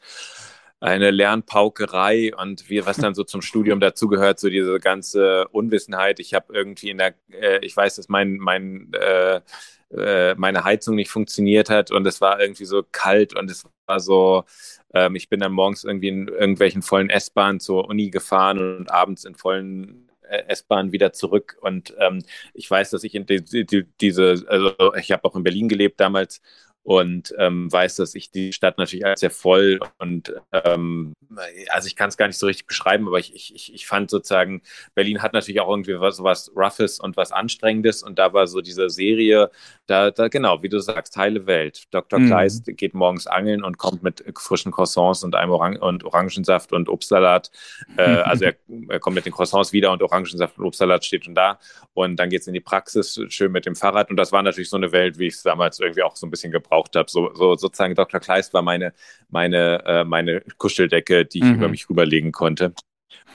eine 0.80 1.10
Lernpaukerei 1.10 2.34
und 2.34 2.70
wie, 2.70 2.86
was 2.86 2.96
dann 2.96 3.14
so 3.14 3.24
zum 3.24 3.42
Studium 3.42 3.78
dazugehört, 3.80 4.40
so 4.40 4.48
diese 4.48 4.78
ganze 4.80 5.48
Unwissenheit. 5.48 6.18
Ich 6.18 6.32
habe 6.32 6.54
irgendwie 6.54 6.88
in 6.88 6.96
der, 6.96 7.14
äh, 7.30 7.58
ich 7.62 7.76
weiß, 7.76 7.96
dass 7.96 8.08
mein, 8.08 8.38
mein 8.38 8.90
äh, 8.94 9.42
äh, 9.90 10.34
meine 10.36 10.64
Heizung 10.64 10.94
nicht 10.94 11.10
funktioniert 11.10 11.68
hat 11.68 11.90
und 11.90 12.06
es 12.06 12.20
war 12.20 12.40
irgendwie 12.40 12.64
so 12.64 12.84
kalt 12.92 13.34
und 13.36 13.50
es 13.50 13.64
war 13.86 14.00
so, 14.00 14.44
ähm, 14.94 15.16
ich 15.16 15.28
bin 15.28 15.40
dann 15.40 15.52
morgens 15.52 15.84
irgendwie 15.84 16.08
in 16.08 16.28
irgendwelchen 16.28 16.82
vollen 16.82 17.10
S-Bahnen 17.10 17.60
zur 17.60 17.88
Uni 17.88 18.10
gefahren 18.10 18.78
und 18.78 18.90
abends 18.90 19.24
in 19.24 19.34
vollen 19.34 20.09
S-Bahn 20.30 20.92
wieder 20.92 21.12
zurück. 21.12 21.56
Und 21.60 21.94
ähm, 21.98 22.22
ich 22.54 22.70
weiß, 22.70 22.90
dass 22.90 23.04
ich 23.04 23.14
in 23.14 23.26
die, 23.26 23.42
die, 23.42 23.86
diese, 24.00 24.44
also 24.46 24.74
ich 24.96 25.12
habe 25.12 25.24
auch 25.24 25.36
in 25.36 25.42
Berlin 25.42 25.68
gelebt 25.68 26.00
damals 26.00 26.40
und 26.82 27.34
ähm, 27.38 27.70
weiß, 27.70 27.96
dass 27.96 28.14
ich 28.14 28.30
die 28.30 28.52
Stadt 28.52 28.78
natürlich 28.78 29.04
als 29.04 29.20
sehr 29.20 29.30
voll 29.30 29.80
und 29.98 30.34
ähm, 30.52 31.12
also 31.68 31.86
ich 31.86 31.94
kann 31.94 32.08
es 32.08 32.16
gar 32.16 32.26
nicht 32.26 32.38
so 32.38 32.46
richtig 32.46 32.66
beschreiben, 32.66 33.06
aber 33.06 33.18
ich, 33.18 33.34
ich, 33.34 33.72
ich 33.72 33.86
fand 33.86 34.10
sozusagen, 34.10 34.62
Berlin 34.94 35.22
hat 35.22 35.34
natürlich 35.34 35.60
auch 35.60 35.68
irgendwie 35.68 36.00
was, 36.00 36.22
was 36.22 36.50
Roughes 36.56 36.98
und 36.98 37.16
was 37.16 37.32
Anstrengendes 37.32 38.02
und 38.02 38.18
da 38.18 38.32
war 38.32 38.46
so 38.46 38.62
diese 38.62 38.88
Serie, 38.88 39.50
da, 39.86 40.10
da 40.10 40.28
genau, 40.28 40.62
wie 40.62 40.68
du 40.68 40.78
sagst, 40.78 41.16
heile 41.16 41.46
Welt. 41.46 41.84
Dr. 41.90 42.18
Mhm. 42.18 42.26
Kleist 42.28 42.64
geht 42.76 42.94
morgens 42.94 43.26
angeln 43.26 43.62
und 43.62 43.76
kommt 43.76 44.02
mit 44.02 44.24
frischen 44.38 44.72
Croissants 44.72 45.22
und 45.22 45.34
einem 45.34 45.52
Orang 45.52 45.76
und 45.76 46.04
Orangensaft 46.04 46.72
und 46.72 46.88
Obstsalat. 46.88 47.50
Äh, 47.96 48.02
also 48.24 48.46
er, 48.46 48.54
er, 48.88 49.00
kommt 49.00 49.16
mit 49.16 49.26
den 49.26 49.32
Croissants 49.32 49.72
wieder 49.72 49.92
und 49.92 50.02
Orangensaft 50.02 50.58
und 50.58 50.64
Obstsalat 50.64 51.04
steht 51.04 51.26
schon 51.26 51.34
da 51.34 51.58
und 51.92 52.16
dann 52.16 52.30
geht 52.30 52.40
es 52.40 52.46
in 52.46 52.54
die 52.54 52.60
Praxis, 52.60 53.20
schön 53.28 53.52
mit 53.52 53.66
dem 53.66 53.76
Fahrrad 53.76 54.10
und 54.10 54.16
das 54.16 54.32
war 54.32 54.42
natürlich 54.42 54.70
so 54.70 54.76
eine 54.76 54.92
Welt, 54.92 55.18
wie 55.18 55.26
ich 55.26 55.34
es 55.34 55.42
damals 55.42 55.78
irgendwie 55.78 56.02
auch 56.02 56.16
so 56.16 56.26
ein 56.26 56.30
bisschen 56.30 56.50
gebraucht 56.50 56.69
gebraucht 56.70 56.96
habe. 56.96 57.10
So, 57.10 57.34
so 57.34 57.56
sozusagen 57.56 57.94
Dr. 57.94 58.20
Kleist 58.20 58.54
war 58.54 58.62
meine, 58.62 58.92
meine, 59.28 59.84
äh, 59.84 60.04
meine 60.04 60.42
Kuscheldecke, 60.58 61.24
die 61.24 61.38
ich 61.38 61.44
mhm. 61.44 61.54
über 61.54 61.68
mich 61.68 61.88
rüberlegen 61.90 62.32
konnte. 62.32 62.72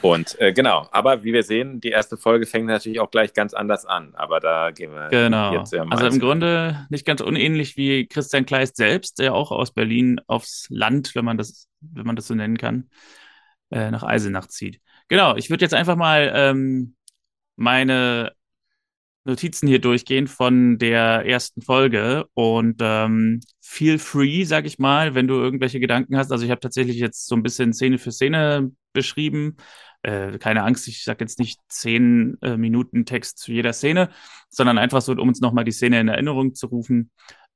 Und 0.02 0.40
äh, 0.40 0.54
genau, 0.54 0.88
aber 0.92 1.24
wie 1.24 1.34
wir 1.34 1.44
sehen, 1.44 1.80
die 1.82 1.90
erste 1.90 2.18
Folge 2.18 2.46
fängt 2.46 2.68
natürlich 2.68 3.00
auch 3.00 3.12
gleich 3.12 3.34
ganz 3.34 3.54
anders 3.54 3.86
an. 3.86 4.14
Aber 4.16 4.40
da 4.40 4.72
gehen 4.72 4.92
wir 4.92 5.10
genau. 5.10 5.54
jetzt 5.54 5.74
ja 5.74 5.84
mal. 5.84 5.96
Also 5.96 6.08
im 6.08 6.20
Grunde 6.20 6.86
nicht 6.90 7.06
ganz 7.06 7.22
unähnlich 7.22 7.76
wie 7.76 8.08
Christian 8.08 8.46
Kleist 8.46 8.78
selbst, 8.78 9.20
der 9.20 9.34
auch 9.34 9.52
aus 9.52 9.74
Berlin 9.74 10.22
aufs 10.28 10.68
Land, 10.70 11.16
wenn 11.16 11.26
man 11.26 11.38
das, 11.38 11.68
wenn 11.82 12.06
man 12.06 12.16
das 12.16 12.28
so 12.28 12.36
nennen 12.36 12.58
kann, 12.58 12.90
äh, 13.72 13.90
nach 13.90 14.04
Eisenach 14.04 14.48
zieht. 14.48 14.80
Genau, 15.08 15.36
ich 15.36 15.50
würde 15.50 15.64
jetzt 15.64 15.74
einfach 15.74 15.96
mal 15.96 16.32
ähm, 16.36 16.96
meine 17.56 18.34
Notizen 19.26 19.68
hier 19.68 19.80
durchgehen 19.80 20.28
von 20.28 20.78
der 20.78 21.26
ersten 21.26 21.62
Folge 21.62 22.26
und 22.34 22.78
ähm, 22.82 23.42
feel 23.60 23.98
free, 23.98 24.44
sag 24.44 24.66
ich 24.66 24.78
mal, 24.78 25.16
wenn 25.16 25.28
du 25.28 25.34
irgendwelche 25.34 25.80
Gedanken 25.80 26.16
hast. 26.16 26.32
Also 26.32 26.46
ich 26.46 26.52
habe 26.52 26.62
tatsächlich 26.62 26.98
jetzt 26.98 27.26
so 27.26 27.36
ein 27.36 27.44
bisschen 27.44 27.74
Szene 27.74 27.98
für 27.98 28.12
Szene 28.12 28.72
beschrieben. 28.94 29.58
Äh, 30.04 30.38
keine 30.38 30.64
Angst, 30.64 30.88
ich 30.88 31.04
sage 31.04 31.24
jetzt 31.24 31.40
nicht 31.40 31.60
zehn 31.68 32.38
äh, 32.42 32.56
Minuten 32.56 33.06
Text 33.06 33.40
zu 33.40 33.52
jeder 33.52 33.74
Szene, 33.74 34.10
sondern 34.50 34.78
einfach 34.78 35.02
so, 35.02 35.14
um 35.14 35.28
uns 35.28 35.42
nochmal 35.42 35.64
die 35.64 35.72
Szene 35.72 36.00
in 36.00 36.08
Erinnerung 36.08 36.54
zu 36.54 36.68
rufen. 36.68 37.10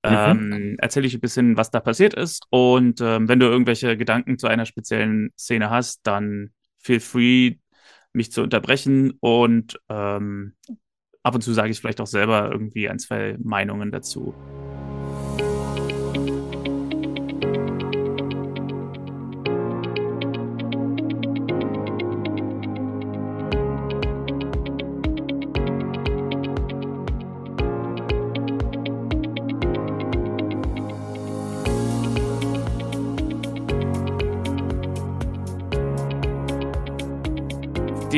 Mhm. 0.03 0.11
Ähm, 0.11 0.75
erzähle 0.79 1.05
ich 1.05 1.13
ein 1.13 1.21
bisschen, 1.21 1.55
was 1.55 1.69
da 1.69 1.79
passiert 1.79 2.15
ist. 2.15 2.43
Und 2.49 2.99
ähm, 3.01 3.27
wenn 3.27 3.39
du 3.39 3.45
irgendwelche 3.45 3.95
Gedanken 3.95 4.39
zu 4.39 4.47
einer 4.47 4.65
speziellen 4.65 5.31
Szene 5.38 5.69
hast, 5.69 5.99
dann 6.03 6.51
feel 6.79 6.99
free, 6.99 7.57
mich 8.11 8.31
zu 8.31 8.41
unterbrechen 8.41 9.13
und 9.19 9.79
ähm, 9.89 10.55
ab 11.23 11.35
und 11.35 11.41
zu 11.41 11.53
sage 11.53 11.69
ich 11.69 11.79
vielleicht 11.79 12.01
auch 12.01 12.07
selber 12.07 12.49
irgendwie 12.51 12.89
ein, 12.89 12.99
zwei 12.99 13.38
Meinungen 13.41 13.91
dazu. 13.91 14.33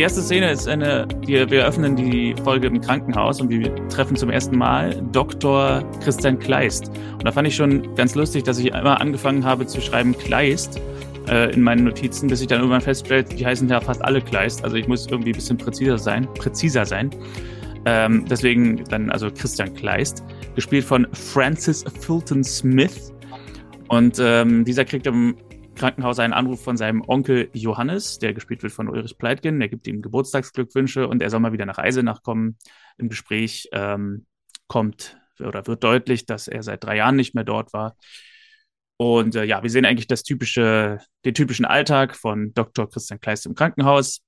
Die 0.01 0.05
erste 0.05 0.23
Szene 0.23 0.49
ist 0.49 0.67
eine, 0.67 1.07
wir, 1.27 1.51
wir 1.51 1.63
öffnen 1.63 1.95
die 1.95 2.33
Folge 2.43 2.65
im 2.65 2.81
Krankenhaus 2.81 3.39
und 3.39 3.51
wir 3.51 3.75
treffen 3.89 4.15
zum 4.15 4.31
ersten 4.31 4.57
Mal 4.57 4.99
Dr. 5.11 5.83
Christian 6.03 6.39
Kleist. 6.39 6.87
Und 6.87 7.23
da 7.23 7.31
fand 7.31 7.47
ich 7.47 7.55
schon 7.55 7.93
ganz 7.93 8.15
lustig, 8.15 8.41
dass 8.41 8.57
ich 8.57 8.69
immer 8.69 8.99
angefangen 8.99 9.45
habe 9.45 9.67
zu 9.67 9.79
schreiben 9.79 10.17
Kleist 10.17 10.81
äh, 11.29 11.53
in 11.53 11.61
meinen 11.61 11.83
Notizen, 11.83 12.29
bis 12.29 12.41
ich 12.41 12.47
dann 12.47 12.61
irgendwann 12.61 12.81
feststellte, 12.81 13.35
die 13.35 13.45
heißen 13.45 13.69
ja 13.69 13.79
fast 13.79 14.03
alle 14.03 14.21
Kleist. 14.21 14.63
Also 14.63 14.75
ich 14.75 14.87
muss 14.87 15.05
irgendwie 15.05 15.33
ein 15.33 15.35
bisschen 15.35 15.59
präziser 15.59 15.99
sein, 15.99 16.27
präziser 16.33 16.83
sein. 16.83 17.11
Ähm, 17.85 18.25
deswegen 18.27 18.83
dann 18.85 19.11
also 19.11 19.29
Christian 19.29 19.71
Kleist, 19.75 20.23
gespielt 20.55 20.83
von 20.83 21.05
Francis 21.13 21.85
Fulton 21.99 22.43
Smith. 22.43 23.13
Und 23.87 24.17
ähm, 24.19 24.65
dieser 24.65 24.83
kriegt 24.83 25.05
im 25.05 25.35
Krankenhaus 25.81 26.19
einen 26.19 26.33
Anruf 26.33 26.63
von 26.63 26.77
seinem 26.77 27.01
Onkel 27.01 27.49
Johannes, 27.53 28.19
der 28.19 28.35
gespielt 28.35 28.61
wird 28.61 28.71
von 28.71 28.87
Ulrich 28.87 29.17
Pleitgen. 29.17 29.59
Der 29.59 29.67
gibt 29.67 29.87
ihm 29.87 30.03
Geburtstagsglückwünsche 30.03 31.07
und 31.07 31.23
er 31.23 31.31
soll 31.31 31.39
mal 31.39 31.53
wieder 31.53 31.65
nach 31.65 31.79
Eisenach 31.79 32.21
kommen. 32.21 32.55
Im 32.99 33.09
Gespräch 33.09 33.67
ähm, 33.71 34.27
kommt 34.67 35.17
oder 35.39 35.65
wird 35.65 35.83
deutlich, 35.83 36.27
dass 36.27 36.47
er 36.47 36.61
seit 36.61 36.83
drei 36.83 36.97
Jahren 36.97 37.15
nicht 37.15 37.33
mehr 37.33 37.43
dort 37.43 37.73
war. 37.73 37.95
Und 38.97 39.35
äh, 39.35 39.43
ja, 39.43 39.63
wir 39.63 39.71
sehen 39.71 39.85
eigentlich 39.85 40.05
das 40.05 40.21
typische, 40.21 40.99
den 41.25 41.33
typischen 41.33 41.65
Alltag 41.65 42.15
von 42.15 42.53
Dr. 42.53 42.87
Christian 42.87 43.19
Kleist 43.19 43.47
im 43.47 43.55
Krankenhaus. 43.55 44.21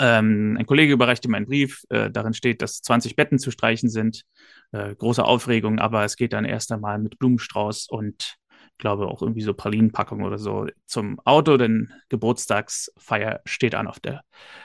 Ähm, 0.00 0.56
ein 0.58 0.66
Kollege 0.66 0.94
überreicht 0.94 1.24
ihm 1.24 1.34
einen 1.34 1.46
Brief, 1.46 1.84
äh, 1.90 2.10
darin 2.10 2.34
steht, 2.34 2.60
dass 2.60 2.82
20 2.82 3.14
Betten 3.14 3.38
zu 3.38 3.52
streichen 3.52 3.88
sind. 3.88 4.24
Äh, 4.72 4.96
große 4.96 5.24
Aufregung, 5.24 5.78
aber 5.78 6.02
es 6.02 6.16
geht 6.16 6.32
dann 6.32 6.44
erst 6.44 6.72
einmal 6.72 6.98
mit 6.98 7.20
Blumenstrauß 7.20 7.86
und 7.88 8.38
glaube 8.78 9.06
auch 9.06 9.22
irgendwie 9.22 9.42
so 9.42 9.54
Pralinenpackung 9.54 10.22
oder 10.22 10.38
so 10.38 10.66
zum 10.86 11.20
Auto, 11.20 11.56
denn 11.56 11.92
Geburtstagsfeier 12.08 13.40
steht 13.44 13.74
an 13.74 13.86
auf 13.86 14.00
der 14.00 14.22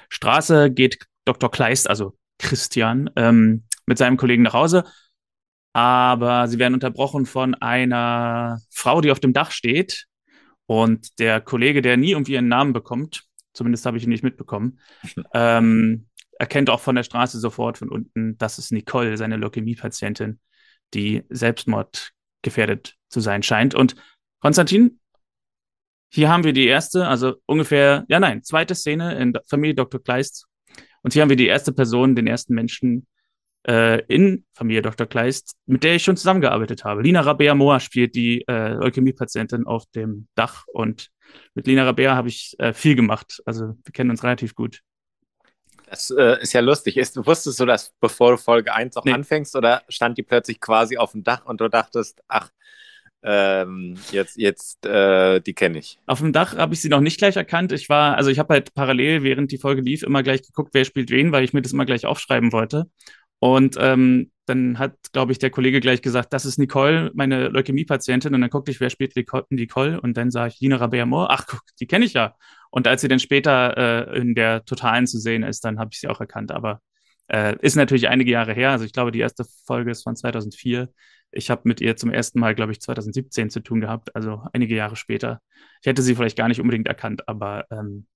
Straße, 0.10 0.72
geht 0.72 1.06
Dr. 1.26 1.52
Kleist, 1.52 1.90
also 1.90 2.18
Christian, 2.40 3.10
ähm, 3.16 3.64
mit 3.86 3.98
seinem 3.98 4.18
Kollegen 4.18 4.44
nach 4.44 4.54
Hause. 4.54 4.84
Aber 5.74 6.48
sie 6.48 6.58
werden 6.58 6.74
unterbrochen 6.74 7.26
von 7.26 7.54
einer 7.54 8.60
Frau, 8.72 9.02
die 9.02 9.12
auf 9.12 9.20
dem 9.20 9.34
Dach 9.34 9.52
steht. 9.52 10.06
Und 10.66 11.20
der 11.20 11.40
Kollege, 11.40 11.82
der 11.82 11.98
nie 11.98 12.12
irgendwie 12.12 12.38
einen 12.38 12.48
Namen 12.48 12.74
bekommt, 12.74 13.24
zumindest 13.54 13.86
habe 13.86 13.98
ich 13.98 14.04
ihn 14.04 14.10
nicht 14.10 14.24
mitbekommen, 14.24 14.80
ähm, 15.34 16.08
erkennt 16.40 16.70
auch 16.70 16.80
von 16.80 16.96
der 16.96 17.04
Straße 17.04 17.40
sofort 17.40 17.78
von 17.78 17.90
unten, 17.90 18.38
das 18.38 18.58
ist 18.58 18.72
Nicole, 18.72 19.18
seine 19.18 19.38
Leukämie-Patientin, 19.38 20.40
die 20.94 21.24
Selbstmord 21.30 22.12
gefährdet 22.42 22.97
zu 23.10 23.20
sein 23.20 23.44
scheint. 23.44 23.76
Und 23.76 23.96
Konstantin, 24.40 25.00
hier 26.10 26.30
haben 26.30 26.44
wir 26.44 26.54
die 26.54 26.68
erste, 26.68 27.08
also 27.08 27.36
ungefähr, 27.46 28.06
ja 28.08 28.20
nein, 28.20 28.44
zweite 28.44 28.76
Szene 28.76 29.18
in 29.20 29.38
Familie 29.48 29.76
Dr. 29.76 30.02
Kleist. 30.02 30.46
Und 31.04 31.14
hier 31.14 31.22
haben 31.22 31.30
wir 31.30 31.36
die 31.36 31.48
erste 31.48 31.74
Person, 31.74 32.16
den 32.16 32.28
ersten 32.28 32.54
Menschen 32.54 33.08
äh, 33.68 34.02
in 34.06 34.46
Familie 34.54 34.82
Dr. 34.82 35.06
Kleist, 35.08 35.56
mit 35.66 35.84
der 35.84 35.96
ich 35.96 36.04
schon 36.04 36.18
zusammengearbeitet 36.18 36.84
habe. 36.86 37.02
Lina 37.02 37.22
Rabea 37.22 37.56
Moa 37.56 37.80
spielt 37.80 38.16
die 38.16 38.48
äh, 38.48 38.74
Leukämie-Patientin 38.74 39.66
auf 39.66 39.86
dem 39.88 40.28
Dach 40.36 40.66
und 40.68 41.10
mit 41.54 41.68
Lina 41.68 41.84
Rabea 41.84 42.16
habe 42.16 42.30
ich 42.30 42.56
äh, 42.60 42.74
viel 42.74 42.96
gemacht. 42.96 43.42
Also 43.46 43.76
wir 43.84 43.92
kennen 43.92 44.10
uns 44.10 44.24
relativ 44.24 44.56
gut. 44.56 44.82
Das 45.90 46.12
äh, 46.12 46.42
ist 46.42 46.54
ja 46.54 46.62
lustig. 46.62 46.98
Ist, 46.98 47.18
wusstest 47.26 47.60
du 47.60 47.66
das, 47.66 47.94
bevor 48.00 48.32
du 48.32 48.38
Folge 48.38 48.74
1 48.74 48.98
auch 48.98 49.06
nee. 49.06 49.14
anfängst, 49.14 49.56
oder 49.56 49.84
stand 49.88 50.18
die 50.18 50.24
plötzlich 50.24 50.60
quasi 50.60 50.98
auf 50.98 51.14
dem 51.14 51.24
Dach 51.24 51.46
und 51.46 51.62
du 51.62 51.70
dachtest, 51.70 52.22
ach, 52.28 52.50
ähm, 53.24 53.96
jetzt, 54.12 54.38
jetzt, 54.38 54.86
äh, 54.86 55.40
die 55.42 55.54
kenne 55.54 55.80
ich. 55.80 56.00
Auf 56.06 56.20
dem 56.20 56.34
Dach 56.34 56.56
habe 56.56 56.74
ich 56.74 56.82
sie 56.82 56.90
noch 56.90 57.02
nicht 57.02 57.18
gleich 57.18 57.36
erkannt. 57.36 57.72
Ich 57.72 57.90
war, 57.90 58.16
also 58.16 58.30
ich 58.30 58.40
habe 58.40 58.54
halt 58.54 58.74
parallel, 58.74 59.24
während 59.24 59.52
die 59.52 59.58
Folge 59.58 59.82
lief, 59.82 60.04
immer 60.04 60.24
gleich 60.24 60.44
geguckt, 60.44 60.70
wer 60.74 60.86
spielt 60.86 61.10
wen, 61.10 61.32
weil 61.32 61.44
ich 61.44 61.54
mir 61.54 61.62
das 61.62 61.74
immer 61.74 61.86
gleich 61.86 62.06
aufschreiben 62.06 62.52
wollte. 62.52 62.90
Und 63.40 63.76
ähm, 63.80 64.32
dann 64.46 64.80
hat, 64.80 64.96
glaube 65.12 65.32
ich, 65.32 65.40
der 65.40 65.50
Kollege 65.50 65.80
gleich 65.80 66.02
gesagt, 66.02 66.34
das 66.34 66.46
ist 66.46 66.58
Nicole, 66.58 67.12
meine 67.14 67.50
Leukämie-Patientin. 67.50 68.34
Und 68.34 68.42
dann 68.42 68.50
guckte 68.50 68.72
ich, 68.72 68.80
wer 68.80 68.90
spielt 68.90 69.14
Nicole? 69.50 70.00
Und 70.02 70.16
dann 70.18 70.32
sah 70.32 70.48
ich 70.48 70.60
Lina 70.60 70.78
Rabea-Moore. 70.78 71.30
Ach, 71.30 71.46
guck, 71.48 71.62
die 71.80 71.88
kenne 71.88 72.06
ich 72.06 72.14
ja. 72.14 72.36
Und 72.72 72.88
als 72.88 73.02
sie 73.02 73.08
dann 73.08 73.20
später 73.20 74.10
äh, 74.10 74.18
in 74.20 74.36
der 74.36 74.66
Totalen 74.66 75.08
zu 75.08 75.20
sehen 75.20 75.44
ist, 75.44 75.66
dann 75.66 75.80
habe 75.80 75.90
ich 75.92 76.00
sie 76.00 76.08
auch 76.08 76.20
erkannt. 76.20 76.52
Aber 76.52 76.82
äh, 77.28 77.56
ist 77.62 77.76
natürlich 77.76 78.08
einige 78.08 78.32
Jahre 78.32 78.54
her. 78.54 78.72
Also 78.72 78.86
ich 78.86 78.94
glaube, 78.94 79.12
die 79.12 79.20
erste 79.20 79.46
Folge 79.66 79.92
ist 79.92 80.04
von 80.04 80.16
2004. 80.16 80.90
Ich 81.31 81.50
habe 81.50 81.62
mit 81.65 81.81
ihr 81.81 81.96
zum 81.96 82.12
ersten 82.12 82.39
Mal, 82.39 82.55
glaube 82.55 82.72
ich, 82.72 82.81
2017 82.81 83.50
zu 83.50 83.60
tun 83.60 83.81
gehabt, 83.81 84.15
also 84.15 84.43
einige 84.53 84.75
Jahre 84.75 84.96
später. 84.96 85.41
Ich 85.81 85.88
hätte 85.88 86.01
sie 86.01 86.15
vielleicht 86.15 86.38
gar 86.38 86.48
nicht 86.48 86.62
unbedingt 86.62 86.88
erkannt, 86.88 87.27
aber 87.27 87.65
ähm, 87.72 88.07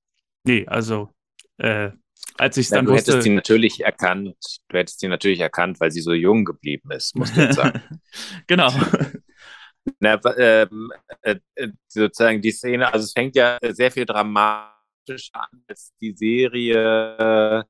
nee, 0.43 0.65
also 0.67 1.09
äh, 1.57 1.91
als 2.37 2.57
ich 2.57 2.67
es 2.67 2.69
dann 2.69 2.85
ja, 2.85 2.91
du 2.91 2.91
wusste. 2.93 3.11
Du 3.11 3.17
hättest 3.17 3.23
sie 3.23 3.35
natürlich 3.35 3.81
erkannt, 3.81 4.35
du 4.69 4.77
hättest 4.77 4.99
sie 4.99 5.07
natürlich 5.07 5.39
erkannt, 5.39 5.79
weil 5.79 5.91
sie 5.91 6.01
so 6.01 6.13
jung 6.13 6.45
geblieben 6.45 6.91
ist, 6.91 7.15
muss 7.15 7.35
man 7.35 7.53
sagen. 7.53 7.81
genau. 8.47 8.71
Na, 9.99 10.19
ähm, 10.37 10.91
äh, 11.21 11.37
äh, 11.55 11.69
sozusagen 11.87 12.41
die 12.41 12.51
Szene, 12.51 12.93
also 12.93 13.03
es 13.03 13.13
fängt 13.13 13.35
ja 13.35 13.57
sehr 13.69 13.91
viel 13.91 14.05
dramatisch 14.05 15.31
an, 15.33 15.63
als 15.67 15.91
die 15.99 16.15
Serie 16.15 17.65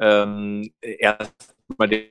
ähm, 0.00 0.70
erstmal 0.80 1.88
den, 1.88 2.10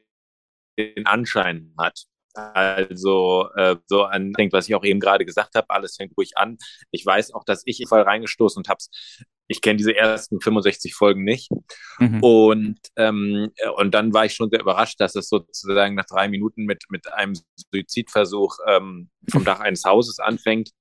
den 0.77 1.05
Anschein 1.07 1.73
hat. 1.77 2.05
Also 2.33 3.49
äh, 3.55 3.75
so 3.85 4.03
an 4.03 4.33
denkt, 4.33 4.53
was 4.53 4.67
ich 4.67 4.75
auch 4.75 4.83
eben 4.83 4.99
gerade 4.99 5.25
gesagt 5.25 5.55
habe, 5.55 5.69
alles 5.69 5.95
fängt 5.95 6.17
ruhig 6.17 6.37
an. 6.37 6.57
Ich 6.91 7.05
weiß 7.05 7.33
auch, 7.33 7.43
dass 7.43 7.63
ich 7.65 7.83
voll 7.87 8.01
reingestoßen 8.01 8.59
und 8.59 8.69
hab's. 8.69 8.89
Ich 9.47 9.61
kenne 9.61 9.77
diese 9.77 9.95
ersten 9.95 10.39
65 10.39 10.95
Folgen 10.95 11.23
nicht. 11.23 11.51
Mhm. 11.99 12.23
Und, 12.23 12.79
ähm, 12.95 13.51
und 13.75 13.93
dann 13.93 14.13
war 14.13 14.25
ich 14.25 14.33
schon 14.33 14.49
sehr 14.49 14.61
überrascht, 14.61 14.99
dass 14.99 15.15
es 15.15 15.27
sozusagen 15.27 15.95
nach 15.95 16.05
drei 16.05 16.27
Minuten 16.27 16.63
mit, 16.63 16.83
mit 16.89 17.11
einem 17.13 17.33
Suizidversuch 17.71 18.57
ähm, 18.67 19.09
vom 19.29 19.43
Dach 19.43 19.59
eines 19.59 19.83
Hauses 19.83 20.19
anfängt. 20.19 20.71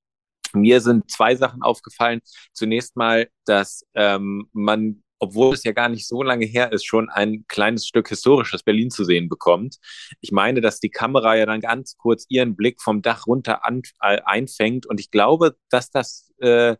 Mir 0.53 0.81
sind 0.81 1.11
zwei 1.11 1.35
Sachen 1.35 1.61
aufgefallen. 1.61 2.21
Zunächst 2.53 2.95
mal, 2.95 3.27
dass 3.45 3.85
ähm, 3.95 4.49
man 4.53 5.03
obwohl 5.23 5.53
es 5.53 5.63
ja 5.63 5.71
gar 5.71 5.89
nicht 5.89 6.07
so 6.07 6.21
lange 6.21 6.45
her 6.45 6.71
ist, 6.71 6.85
schon 6.85 7.09
ein 7.09 7.45
kleines 7.47 7.87
Stück 7.87 8.09
historisches 8.09 8.63
Berlin 8.63 8.89
zu 8.89 9.03
sehen 9.03 9.29
bekommt. 9.29 9.77
Ich 10.21 10.31
meine, 10.31 10.61
dass 10.61 10.79
die 10.79 10.89
Kamera 10.89 11.35
ja 11.35 11.45
dann 11.45 11.61
ganz 11.61 11.97
kurz 11.97 12.25
ihren 12.29 12.55
Blick 12.55 12.81
vom 12.81 13.01
Dach 13.01 13.27
runter 13.27 13.65
an, 13.65 13.81
äh, 14.01 14.21
einfängt 14.25 14.85
und 14.85 14.99
ich 14.99 15.11
glaube, 15.11 15.55
dass 15.69 15.89
das 15.89 16.32
äh, 16.43 16.77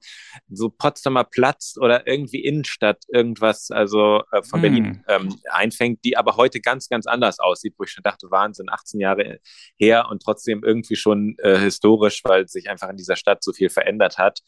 so 0.50 0.70
Potsdamer 0.70 1.24
Platz 1.24 1.76
oder 1.80 2.08
irgendwie 2.08 2.44
Innenstadt 2.44 3.04
irgendwas, 3.08 3.72
also 3.72 4.22
äh, 4.32 4.44
von 4.44 4.62
hm. 4.62 4.62
Berlin 4.62 5.04
ähm, 5.08 5.36
einfängt, 5.50 6.04
die 6.04 6.18
aber 6.18 6.38
heute 6.38 6.60
ganz, 6.60 6.90
ganz 6.90 7.08
anders 7.08 7.40
aussieht, 7.40 7.76
wo 7.78 7.84
ich 7.84 7.92
schon 7.92 8.04
dachte, 8.04 8.28
Wahnsinn, 8.30 8.68
18 8.70 9.00
Jahre 9.00 9.40
her 9.78 10.08
und 10.10 10.22
trotzdem 10.22 10.64
irgendwie 10.64 10.96
schon 10.96 11.36
äh, 11.40 11.58
historisch, 11.58 12.22
weil 12.24 12.48
sich 12.48 12.70
einfach 12.70 12.90
in 12.90 12.98
dieser 12.98 13.16
Stadt 13.16 13.44
so 13.44 13.54
viel 13.54 13.70
verändert 13.70 14.18
hat. 14.18 14.42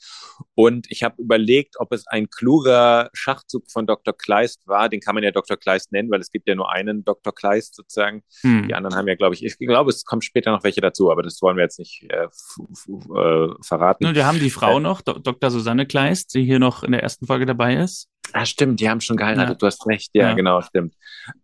Und 0.54 0.88
ich 0.90 1.04
habe 1.04 1.22
überlegt, 1.22 1.76
ob 1.80 1.92
es 1.92 2.08
ein 2.08 2.30
kluger 2.30 3.10
Schachzug 3.14 3.70
von 3.72 3.88
Dr. 3.88 4.16
Kleist 4.16 4.68
war. 4.68 4.90
Den 4.90 5.00
kann 5.00 5.16
man 5.16 5.24
ja 5.24 5.32
Dr. 5.32 5.58
Kleist 5.58 5.92
nennen, 5.92 6.12
weil 6.12 6.20
es 6.20 6.32
gibt 6.32 6.48
ja 6.48 6.56
nur 6.56 6.72
einen 6.72 7.04
Dr. 7.04 7.34
Kleist 7.34 7.76
sozusagen. 7.76 8.24
Hm. 8.42 8.68
Die 8.68 8.74
anderen 8.74 8.96
haben 8.96 9.08
ja, 9.08 9.16
glaube 9.16 9.36
ich, 9.36 9.44
ich 9.44 9.58
glaube, 9.58 9.90
es 9.90 10.06
kommt 10.06 10.24
später 10.24 10.52
noch 10.52 10.64
welche 10.64 10.82
dazu, 10.82 11.12
aber 11.12 11.24
das 11.24 11.42
wollen 11.42 11.58
wir 11.58 11.64
jetzt 11.64 11.80
nicht 11.80 12.06
äh, 12.10 12.26
äh, 12.26 13.54
verraten. 13.62 14.06
Und 14.06 14.16
wir 14.16 14.26
haben 14.26 14.40
die 14.40 14.50
Frau 14.50 14.78
äh, 14.78 14.80
noch, 14.80 15.02
Dr. 15.06 15.52
Susanne 15.52 15.86
Kleist, 15.86 16.34
die 16.34 16.44
hier 16.44 16.60
noch 16.60 16.84
in 16.84 16.92
der 16.92 17.04
ersten 17.04 17.28
Folge 17.28 17.46
dabei 17.46 17.76
ist. 17.76 18.10
Ah, 18.34 18.46
stimmt, 18.46 18.80
die 18.80 18.90
haben 18.90 19.02
schon 19.02 19.18
geheiratet, 19.18 19.50
ja. 19.50 19.56
du 19.56 19.66
hast 19.68 19.86
recht, 19.88 20.10
ja, 20.14 20.30
ja. 20.30 20.34
genau, 20.34 20.62
stimmt. 20.62 20.96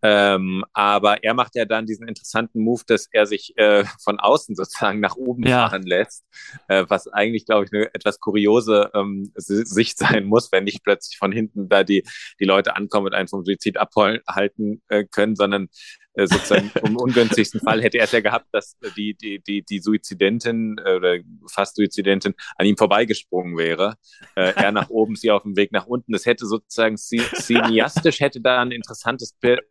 Ähm, 0.02 0.66
aber 0.74 1.24
er 1.24 1.34
macht 1.34 1.56
ja 1.56 1.66
dann 1.66 1.86
diesen 1.86 2.08
interessanten 2.08 2.60
Move, 2.62 2.82
dass 2.88 3.08
er 3.12 3.26
sich 3.26 3.54
äh, 3.58 3.86
von 4.04 4.20
außen 4.20 4.56
sozusagen 4.56 5.00
nach 5.00 5.16
oben 5.16 5.44
ja. 5.44 5.70
fahren 5.70 5.84
lässt, 5.84 6.26
äh, 6.68 6.86
was 6.88 7.08
eigentlich, 7.08 7.46
glaube 7.46 7.66
ich, 7.66 7.74
eine 7.74 7.94
etwas 7.94 8.20
kuriose 8.20 8.90
ähm, 8.94 9.32
Sicht 9.36 9.98
sein 10.00 10.26
muss, 10.26 10.52
wenn 10.52 10.64
nicht 10.64 10.84
plötzlich 10.84 11.18
von 11.18 11.32
hinten 11.32 11.70
da 11.70 11.84
die, 11.84 12.04
die 12.40 12.46
Leute 12.46 12.76
ankommen 12.76 13.08
und 13.08 13.14
einen 13.14 13.28
vom 13.28 13.46
Suizid 13.46 13.78
abhalten 13.78 14.82
äh, 14.88 15.06
können, 15.06 15.36
sondern 15.36 15.70
äh, 16.14 16.28
sozusagen 16.28 16.72
im 16.86 16.98
ungünstigsten 16.98 17.60
Fall 17.60 17.82
hätte 17.82 17.98
er 17.98 18.06
es 18.06 18.12
ja 18.12 18.22
gehabt, 18.22 18.48
dass 18.52 18.78
die, 18.98 19.16
die, 19.16 19.40
die, 19.40 19.64
die 19.64 19.80
Suizidentin 19.80 20.78
äh, 20.84 20.96
oder 20.96 21.18
fast 21.48 21.76
Suizidentin 21.76 22.34
an 22.58 22.66
ihm 22.66 22.78
vorbeigesprungen 22.78 23.58
wäre. 23.58 23.96
Äh, 24.36 24.54
er 24.56 24.72
nach 24.72 24.90
oben, 24.90 25.16
sie 25.16 25.32
auf 25.32 25.44
dem 25.44 25.56
Weg 25.56 25.72
nach 25.72 25.88
unten. 25.88 26.12
Das 26.12 26.26
hätte 26.26 26.46
sozusagen 26.46 26.98
cineastisch 26.98 28.20
hätte 28.20 28.42
da 28.42 28.62
ein 28.62 28.72
interessantes 28.72 29.34
Bild 29.40 29.62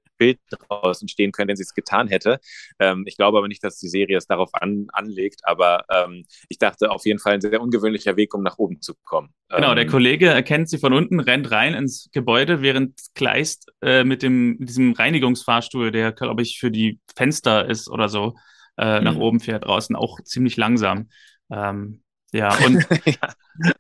draus 0.50 1.00
entstehen 1.00 1.32
können, 1.32 1.48
wenn 1.48 1.56
sie 1.56 1.62
es 1.62 1.74
getan 1.74 2.08
hätte. 2.08 2.40
Ähm, 2.78 3.04
ich 3.06 3.16
glaube 3.16 3.38
aber 3.38 3.48
nicht, 3.48 3.64
dass 3.64 3.78
die 3.78 3.88
Serie 3.88 4.16
es 4.16 4.26
darauf 4.26 4.50
an, 4.54 4.86
anlegt, 4.92 5.40
aber 5.44 5.84
ähm, 5.90 6.24
ich 6.48 6.58
dachte 6.58 6.90
auf 6.90 7.04
jeden 7.06 7.18
Fall 7.18 7.34
ein 7.34 7.40
sehr 7.40 7.60
ungewöhnlicher 7.60 8.16
Weg, 8.16 8.34
um 8.34 8.42
nach 8.42 8.58
oben 8.58 8.80
zu 8.80 8.94
kommen. 9.04 9.32
Genau, 9.48 9.74
der 9.74 9.84
ähm, 9.84 9.90
Kollege 9.90 10.26
erkennt 10.28 10.68
sie 10.68 10.78
von 10.78 10.92
unten, 10.92 11.20
rennt 11.20 11.50
rein 11.50 11.74
ins 11.74 12.08
Gebäude, 12.12 12.62
während 12.62 13.00
Kleist 13.14 13.70
äh, 13.82 14.04
mit 14.04 14.22
dem 14.22 14.58
diesem 14.60 14.92
Reinigungsfahrstuhl, 14.92 15.90
der 15.90 16.12
glaube 16.12 16.42
ich 16.42 16.58
für 16.58 16.70
die 16.70 17.00
Fenster 17.16 17.68
ist 17.68 17.88
oder 17.88 18.08
so, 18.08 18.34
äh, 18.76 19.00
nach 19.00 19.14
mhm. 19.14 19.22
oben 19.22 19.40
fährt 19.40 19.64
draußen, 19.64 19.96
auch 19.96 20.20
ziemlich 20.22 20.56
langsam. 20.56 21.08
Ähm, 21.50 22.02
ja, 22.32 22.54
und 22.64 22.86
ja. 23.04 23.34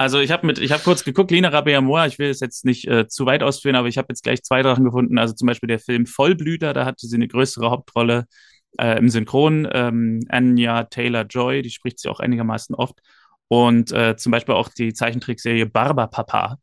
Also 0.00 0.20
ich 0.20 0.30
habe 0.30 0.46
mit, 0.46 0.58
ich 0.60 0.70
habe 0.70 0.82
kurz 0.84 1.02
geguckt, 1.02 1.32
Lena 1.32 1.48
Rabea 1.48 2.06
ich 2.06 2.20
will 2.20 2.30
es 2.30 2.38
jetzt 2.38 2.64
nicht 2.64 2.86
äh, 2.86 3.08
zu 3.08 3.26
weit 3.26 3.42
ausführen, 3.42 3.74
aber 3.74 3.88
ich 3.88 3.98
habe 3.98 4.06
jetzt 4.10 4.22
gleich 4.22 4.44
zwei 4.44 4.62
Sachen 4.62 4.84
gefunden. 4.84 5.18
Also 5.18 5.34
zum 5.34 5.46
Beispiel 5.46 5.66
der 5.66 5.80
Film 5.80 6.06
Vollblüter, 6.06 6.72
da 6.72 6.84
hatte 6.84 7.08
sie 7.08 7.16
eine 7.16 7.26
größere 7.26 7.68
Hauptrolle 7.68 8.26
äh, 8.78 8.96
im 8.96 9.08
Synchron. 9.08 9.68
Ähm, 9.72 10.20
Anya 10.28 10.84
Taylor-Joy, 10.84 11.62
die 11.62 11.70
spricht 11.70 11.98
sie 11.98 12.08
auch 12.08 12.20
einigermaßen 12.20 12.76
oft. 12.76 13.00
Und 13.48 13.90
äh, 13.90 14.16
zum 14.16 14.30
Beispiel 14.30 14.54
auch 14.54 14.68
die 14.68 14.94
Zeichentrickserie 14.94 15.66
Barberpapa 15.66 16.58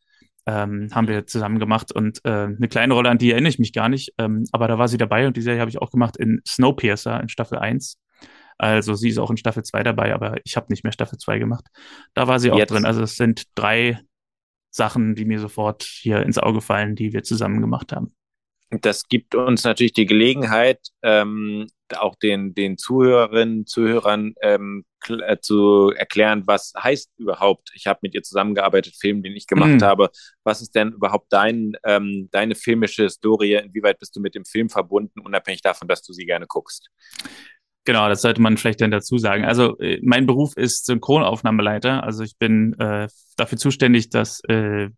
ähm, 0.46 0.90
haben 0.94 1.10
wir 1.10 1.28
zusammen 1.28 1.60
gemacht. 1.60 1.92
Und 1.92 2.24
äh, 2.24 2.30
eine 2.30 2.70
kleine 2.70 2.94
Rolle, 2.94 3.10
an 3.10 3.18
die 3.18 3.32
erinnere 3.32 3.50
ich 3.50 3.60
mich 3.60 3.74
gar 3.74 3.90
nicht, 3.90 4.14
ähm, 4.18 4.46
aber 4.54 4.70
da 4.70 4.78
war 4.78 4.88
sie 4.88 4.98
dabei 4.98 5.28
und 5.28 5.36
die 5.36 5.42
Serie 5.42 5.60
habe 5.60 5.70
ich 5.70 5.82
auch 5.82 5.92
gemacht 5.92 6.16
in 6.16 6.42
Snowpiercer 6.48 7.20
in 7.20 7.28
Staffel 7.28 7.58
1. 7.58 7.98
Also 8.58 8.94
sie 8.94 9.10
ist 9.10 9.18
auch 9.18 9.30
in 9.30 9.38
Staffel 9.38 9.64
2 9.64 9.84
dabei, 9.84 10.14
aber 10.14 10.38
ich 10.44 10.56
habe 10.56 10.68
nicht 10.70 10.84
mehr 10.84 10.94
Staffel 10.94 11.18
2 11.18 11.40
gemacht. 11.40 11.66
Da 12.14 12.28
war 12.28 12.40
sie 12.40 12.52
auch 12.52 12.58
Jetzt. 12.58 12.72
drin. 12.72 12.86
Also 12.86 13.04
es 13.04 13.16
sind 13.16 13.46
drei 13.56 14.00
Sachen, 14.70 15.16
die 15.16 15.26
mir 15.26 15.40
sofort 15.40 15.84
hier 15.84 16.22
ins 16.24 16.38
Auge 16.38 16.62
fallen, 16.62 16.96
die 16.96 17.14
wir 17.14 17.24
zusammen 17.24 17.62
gemacht 17.62 17.92
haben. 17.94 18.14
Das 18.70 19.08
gibt 19.08 19.36
uns 19.36 19.64
natürlich 19.64 19.94
die 19.94 20.06
Gelegenheit, 20.06 20.80
ähm, 21.04 21.68
auch 21.96 22.16
den, 22.16 22.56
den 22.56 22.78
Zuhörerinnen, 22.78 23.68
Zuhörern 23.68 24.34
ähm, 24.42 24.86
äh, 25.08 25.38
zu 25.40 25.92
erklären, 25.96 26.44
was 26.48 26.74
heißt 26.76 27.12
überhaupt, 27.18 27.72
ich 27.76 27.86
habe 27.86 28.00
mit 28.02 28.16
ihr 28.16 28.24
zusammengearbeitet, 28.24 28.96
Film, 28.96 29.22
den 29.22 29.36
ich 29.36 29.46
gemacht 29.46 29.82
mm. 29.82 29.84
habe. 29.84 30.10
Was 30.44 30.62
ist 30.62 30.74
denn 30.74 30.94
überhaupt 30.94 31.28
dein, 31.32 31.74
ähm, 31.86 32.28
deine 32.32 32.56
filmische 32.56 33.10
Story? 33.10 33.56
Inwieweit 33.56 34.00
bist 34.00 34.16
du 34.16 34.20
mit 34.20 34.34
dem 34.34 34.46
Film 34.46 34.70
verbunden, 34.70 35.20
unabhängig 35.20 35.62
davon, 35.62 35.88
dass 35.88 36.02
du 36.02 36.12
sie 36.12 36.26
gerne 36.26 36.48
guckst? 36.48 36.90
Genau, 37.86 38.10
das 38.10 38.24
sollte 38.24 38.42
man 38.42 38.58
vielleicht 38.58 38.82
dann 38.82 38.92
dazu 38.92 39.18
sagen. 39.20 39.46
Also 39.46 39.78
äh, 39.78 40.00
mein 40.04 40.26
Beruf 40.26 40.58
ist 40.58 40.88
Synchronaufnahmeleiter. 40.88 42.04
Also 42.04 42.24
ich 42.24 42.38
bin 42.38 42.74
äh, 42.80 43.08
dafür 43.38 43.58
zuständig, 43.60 44.10
dass 44.10 44.44
äh, 44.46 44.90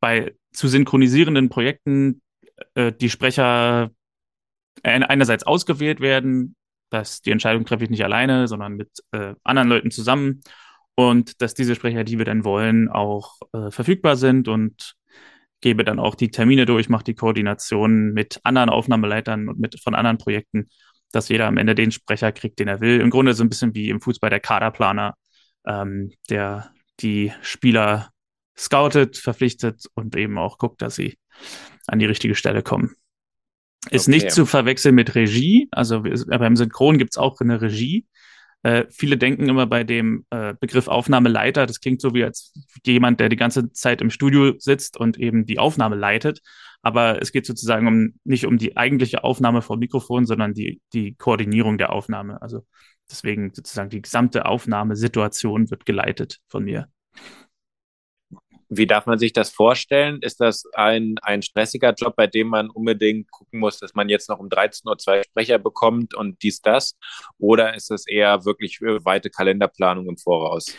bei 0.00 0.34
zu 0.52 0.68
synchronisierenden 0.68 1.48
Projekten 1.48 2.20
äh, 2.74 2.92
die 2.92 3.10
Sprecher 3.10 3.90
einerseits 4.82 5.44
ausgewählt 5.44 6.00
werden, 6.00 6.54
dass 6.90 7.22
die 7.22 7.30
Entscheidung 7.30 7.64
treffe 7.64 7.84
ich 7.84 7.90
nicht 7.90 8.04
alleine, 8.04 8.46
sondern 8.46 8.74
mit 8.74 8.90
äh, 9.12 9.34
anderen 9.42 9.68
Leuten 9.68 9.90
zusammen 9.90 10.42
und 10.94 11.40
dass 11.40 11.54
diese 11.54 11.74
Sprecher, 11.74 12.04
die 12.04 12.18
wir 12.18 12.24
dann 12.24 12.44
wollen, 12.44 12.88
auch 12.88 13.38
äh, 13.52 13.70
verfügbar 13.70 14.16
sind 14.16 14.48
und 14.48 14.94
gebe 15.60 15.84
dann 15.84 15.98
auch 15.98 16.14
die 16.14 16.30
Termine 16.30 16.66
durch, 16.66 16.88
mache 16.88 17.04
die 17.04 17.14
Koordination 17.14 18.12
mit 18.12 18.40
anderen 18.44 18.68
Aufnahmeleitern 18.68 19.48
und 19.48 19.58
mit 19.58 19.80
von 19.80 19.94
anderen 19.94 20.18
Projekten 20.18 20.68
dass 21.12 21.28
jeder 21.28 21.46
am 21.46 21.56
Ende 21.56 21.74
den 21.74 21.92
Sprecher 21.92 22.32
kriegt, 22.32 22.58
den 22.58 22.68
er 22.68 22.80
will. 22.80 23.00
Im 23.00 23.10
Grunde 23.10 23.34
so 23.34 23.44
ein 23.44 23.48
bisschen 23.48 23.74
wie 23.74 23.90
im 23.90 24.00
Fußball 24.00 24.30
der 24.30 24.40
Kaderplaner, 24.40 25.14
ähm, 25.66 26.12
der 26.30 26.70
die 27.00 27.32
Spieler 27.42 28.10
scoutet, 28.56 29.16
verpflichtet 29.16 29.86
und 29.94 30.16
eben 30.16 30.38
auch 30.38 30.58
guckt, 30.58 30.82
dass 30.82 30.96
sie 30.96 31.18
an 31.86 31.98
die 31.98 32.06
richtige 32.06 32.34
Stelle 32.34 32.62
kommen. 32.62 32.96
Ist 33.90 34.08
okay. 34.08 34.16
nicht 34.16 34.32
zu 34.32 34.46
verwechseln 34.46 34.94
mit 34.94 35.14
Regie. 35.14 35.68
Also 35.70 36.02
beim 36.02 36.56
Synchron 36.56 36.98
gibt 36.98 37.12
es 37.12 37.18
auch 37.18 37.40
eine 37.40 37.60
Regie. 37.60 38.06
Äh, 38.62 38.86
viele 38.90 39.16
denken 39.16 39.48
immer 39.48 39.66
bei 39.66 39.84
dem 39.84 40.24
äh, 40.30 40.54
Begriff 40.58 40.88
Aufnahmeleiter, 40.88 41.66
das 41.66 41.80
klingt 41.80 42.00
so 42.00 42.14
wie 42.14 42.24
als 42.24 42.52
jemand, 42.84 43.20
der 43.20 43.28
die 43.28 43.36
ganze 43.36 43.70
Zeit 43.70 44.00
im 44.00 44.10
Studio 44.10 44.54
sitzt 44.58 44.96
und 44.96 45.18
eben 45.18 45.46
die 45.46 45.60
Aufnahme 45.60 45.94
leitet. 45.94 46.40
Aber 46.86 47.20
es 47.20 47.32
geht 47.32 47.46
sozusagen 47.46 47.88
um 47.88 48.14
nicht 48.22 48.46
um 48.46 48.58
die 48.58 48.76
eigentliche 48.76 49.24
Aufnahme 49.24 49.60
vom 49.60 49.80
Mikrofon, 49.80 50.24
sondern 50.24 50.54
die, 50.54 50.80
die 50.92 51.16
Koordinierung 51.16 51.78
der 51.78 51.92
Aufnahme. 51.92 52.40
Also 52.40 52.64
deswegen 53.10 53.52
sozusagen 53.52 53.90
die 53.90 54.02
gesamte 54.02 54.46
Aufnahmesituation 54.46 55.68
wird 55.68 55.84
geleitet 55.84 56.38
von 56.46 56.62
mir. 56.62 56.86
Wie 58.68 58.86
darf 58.86 59.06
man 59.06 59.18
sich 59.18 59.32
das 59.32 59.50
vorstellen? 59.50 60.18
Ist 60.20 60.40
das 60.40 60.62
ein, 60.74 61.16
ein 61.22 61.42
stressiger 61.42 61.92
Job, 61.92 62.14
bei 62.14 62.28
dem 62.28 62.46
man 62.46 62.70
unbedingt 62.70 63.32
gucken 63.32 63.58
muss, 63.58 63.80
dass 63.80 63.94
man 63.94 64.08
jetzt 64.08 64.28
noch 64.28 64.38
um 64.38 64.48
13 64.48 64.88
Uhr 64.88 64.96
zwei 64.96 65.24
Sprecher 65.24 65.58
bekommt 65.58 66.14
und 66.14 66.40
dies, 66.44 66.60
das? 66.60 66.96
Oder 67.38 67.74
ist 67.74 67.90
es 67.90 68.06
eher 68.06 68.44
wirklich 68.44 68.80
weite 68.80 69.28
Kalenderplanung 69.28 70.08
im 70.08 70.18
Voraus? 70.18 70.72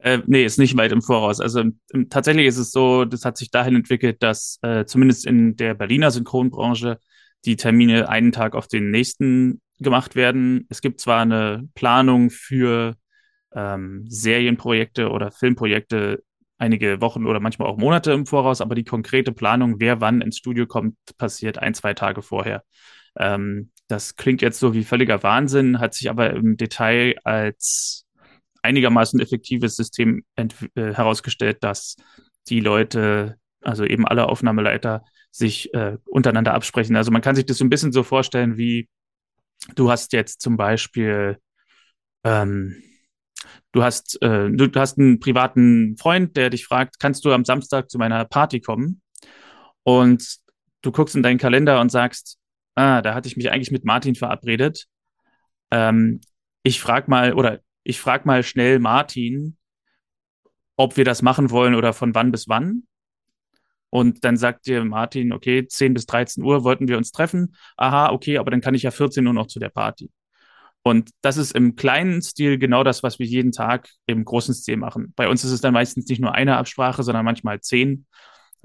Äh, 0.00 0.18
nee, 0.26 0.44
ist 0.44 0.58
nicht 0.58 0.76
weit 0.76 0.92
im 0.92 1.02
Voraus. 1.02 1.40
Also 1.40 1.60
im, 1.60 2.08
tatsächlich 2.10 2.46
ist 2.46 2.58
es 2.58 2.70
so, 2.70 3.04
das 3.04 3.24
hat 3.24 3.36
sich 3.36 3.50
dahin 3.50 3.76
entwickelt, 3.76 4.22
dass 4.22 4.58
äh, 4.62 4.84
zumindest 4.84 5.26
in 5.26 5.56
der 5.56 5.74
Berliner 5.74 6.10
Synchronbranche 6.10 6.98
die 7.44 7.56
Termine 7.56 8.08
einen 8.08 8.32
Tag 8.32 8.54
auf 8.54 8.68
den 8.68 8.90
nächsten 8.90 9.60
gemacht 9.78 10.16
werden. 10.16 10.66
Es 10.68 10.80
gibt 10.80 11.00
zwar 11.00 11.22
eine 11.22 11.68
Planung 11.74 12.30
für 12.30 12.96
ähm, 13.54 14.04
Serienprojekte 14.08 15.10
oder 15.10 15.30
Filmprojekte 15.30 16.22
einige 16.58 17.00
Wochen 17.00 17.26
oder 17.26 17.40
manchmal 17.40 17.68
auch 17.68 17.76
Monate 17.76 18.12
im 18.12 18.26
Voraus, 18.26 18.60
aber 18.60 18.74
die 18.74 18.84
konkrete 18.84 19.32
Planung, 19.32 19.76
wer 19.78 20.00
wann 20.00 20.22
ins 20.22 20.38
Studio 20.38 20.66
kommt, 20.66 20.96
passiert 21.18 21.58
ein, 21.58 21.74
zwei 21.74 21.94
Tage 21.94 22.22
vorher. 22.22 22.64
Ähm, 23.18 23.70
das 23.88 24.16
klingt 24.16 24.42
jetzt 24.42 24.58
so 24.58 24.74
wie 24.74 24.84
völliger 24.84 25.22
Wahnsinn, 25.22 25.78
hat 25.78 25.94
sich 25.94 26.10
aber 26.10 26.30
im 26.30 26.56
Detail 26.56 27.16
als 27.24 28.05
einigermaßen 28.62 29.20
effektives 29.20 29.76
System 29.76 30.24
äh, 30.36 30.48
herausgestellt, 30.74 31.58
dass 31.62 31.96
die 32.48 32.60
Leute, 32.60 33.36
also 33.62 33.84
eben 33.84 34.06
alle 34.06 34.28
Aufnahmeleiter, 34.28 35.04
sich 35.30 35.72
äh, 35.74 35.98
untereinander 36.06 36.54
absprechen. 36.54 36.96
Also 36.96 37.10
man 37.10 37.22
kann 37.22 37.36
sich 37.36 37.46
das 37.46 37.58
so 37.58 37.64
ein 37.64 37.70
bisschen 37.70 37.92
so 37.92 38.02
vorstellen 38.02 38.56
wie 38.56 38.88
du 39.74 39.90
hast 39.90 40.12
jetzt 40.12 40.40
zum 40.40 40.56
Beispiel, 40.56 41.38
ähm, 42.24 42.82
du 43.72 43.82
hast, 43.82 44.20
äh, 44.22 44.50
du, 44.50 44.68
du 44.68 44.80
hast 44.80 44.98
einen 44.98 45.20
privaten 45.20 45.96
Freund, 45.98 46.36
der 46.36 46.50
dich 46.50 46.66
fragt, 46.66 46.98
kannst 47.00 47.24
du 47.24 47.32
am 47.32 47.44
Samstag 47.44 47.90
zu 47.90 47.98
meiner 47.98 48.24
Party 48.24 48.60
kommen? 48.60 49.00
Und 49.82 50.38
du 50.82 50.92
guckst 50.92 51.16
in 51.16 51.22
deinen 51.22 51.38
Kalender 51.38 51.80
und 51.80 51.90
sagst, 51.90 52.38
ah, 52.74 53.02
da 53.02 53.14
hatte 53.14 53.28
ich 53.28 53.36
mich 53.36 53.50
eigentlich 53.50 53.70
mit 53.70 53.84
Martin 53.84 54.14
verabredet. 54.14 54.86
Ähm, 55.70 56.20
ich 56.62 56.80
frag 56.80 57.08
mal, 57.08 57.34
oder 57.34 57.60
ich 57.86 58.00
frag 58.00 58.26
mal 58.26 58.42
schnell 58.42 58.80
Martin, 58.80 59.56
ob 60.76 60.96
wir 60.96 61.04
das 61.04 61.22
machen 61.22 61.50
wollen 61.50 61.76
oder 61.76 61.92
von 61.92 62.14
wann 62.14 62.32
bis 62.32 62.48
wann. 62.48 62.82
Und 63.90 64.24
dann 64.24 64.36
sagt 64.36 64.66
dir 64.66 64.84
Martin, 64.84 65.32
okay, 65.32 65.66
10 65.66 65.94
bis 65.94 66.06
13 66.06 66.42
Uhr 66.42 66.64
wollten 66.64 66.88
wir 66.88 66.98
uns 66.98 67.12
treffen. 67.12 67.54
Aha, 67.76 68.10
okay, 68.10 68.38
aber 68.38 68.50
dann 68.50 68.60
kann 68.60 68.74
ich 68.74 68.82
ja 68.82 68.90
14 68.90 69.24
Uhr 69.24 69.32
noch 69.32 69.46
zu 69.46 69.60
der 69.60 69.68
Party. 69.68 70.10
Und 70.82 71.10
das 71.22 71.36
ist 71.36 71.52
im 71.52 71.76
kleinen 71.76 72.22
Stil 72.22 72.58
genau 72.58 72.82
das, 72.82 73.04
was 73.04 73.20
wir 73.20 73.26
jeden 73.26 73.52
Tag 73.52 73.88
im 74.06 74.24
großen 74.24 74.54
Stil 74.54 74.76
machen. 74.76 75.12
Bei 75.14 75.28
uns 75.28 75.44
ist 75.44 75.52
es 75.52 75.60
dann 75.60 75.72
meistens 75.72 76.08
nicht 76.08 76.20
nur 76.20 76.34
eine 76.34 76.56
Absprache, 76.56 77.04
sondern 77.04 77.24
manchmal 77.24 77.60
zehn, 77.60 78.06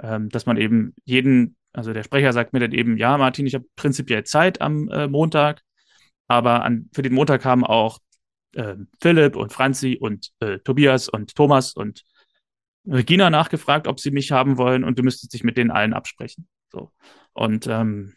ähm, 0.01 0.29
dass 0.29 0.47
man 0.47 0.57
eben 0.57 0.95
jeden, 1.05 1.55
also 1.73 1.93
der 1.93 2.03
Sprecher 2.03 2.33
sagt 2.33 2.53
mir 2.53 2.59
dann 2.59 2.73
eben, 2.73 2.97
ja, 2.97 3.17
Martin, 3.17 3.45
ich 3.45 3.53
habe 3.53 3.65
prinzipiell 3.75 4.23
Zeit 4.23 4.61
am 4.61 4.89
äh, 4.89 5.07
Montag, 5.07 5.61
aber 6.27 6.63
an, 6.63 6.89
für 6.93 7.03
den 7.03 7.13
Montag 7.13 7.45
haben 7.45 7.63
auch 7.63 7.99
äh, 8.55 8.75
Philipp 9.01 9.35
und 9.35 9.53
Franzi 9.53 9.97
und 9.99 10.31
äh, 10.39 10.59
Tobias 10.59 11.09
und 11.09 11.35
Thomas 11.35 11.73
und 11.73 12.03
Regina 12.85 13.29
nachgefragt, 13.29 13.87
ob 13.87 13.99
sie 13.99 14.11
mich 14.11 14.31
haben 14.31 14.57
wollen 14.57 14.83
und 14.83 14.97
du 14.97 15.03
müsstest 15.03 15.33
dich 15.33 15.43
mit 15.43 15.57
denen 15.57 15.71
allen 15.71 15.93
absprechen. 15.93 16.47
So. 16.71 16.91
Und 17.33 17.67
ähm, 17.67 18.15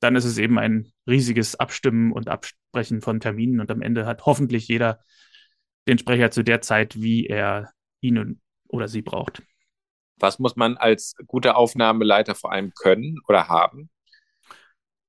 dann 0.00 0.16
ist 0.16 0.24
es 0.24 0.38
eben 0.38 0.58
ein 0.58 0.92
riesiges 1.06 1.56
Abstimmen 1.56 2.12
und 2.12 2.28
Absprechen 2.28 3.00
von 3.00 3.20
Terminen 3.20 3.60
und 3.60 3.70
am 3.70 3.82
Ende 3.82 4.06
hat 4.06 4.26
hoffentlich 4.26 4.68
jeder 4.68 5.00
den 5.88 5.98
Sprecher 5.98 6.30
zu 6.30 6.42
der 6.42 6.60
Zeit, 6.60 7.00
wie 7.00 7.26
er 7.26 7.72
ihn 8.00 8.40
oder 8.68 8.88
sie 8.88 9.02
braucht. 9.02 9.42
Was 10.18 10.38
muss 10.38 10.56
man 10.56 10.76
als 10.76 11.14
guter 11.26 11.56
Aufnahmeleiter 11.56 12.34
vor 12.34 12.52
allem 12.52 12.72
können 12.74 13.18
oder 13.28 13.48
haben? 13.48 13.90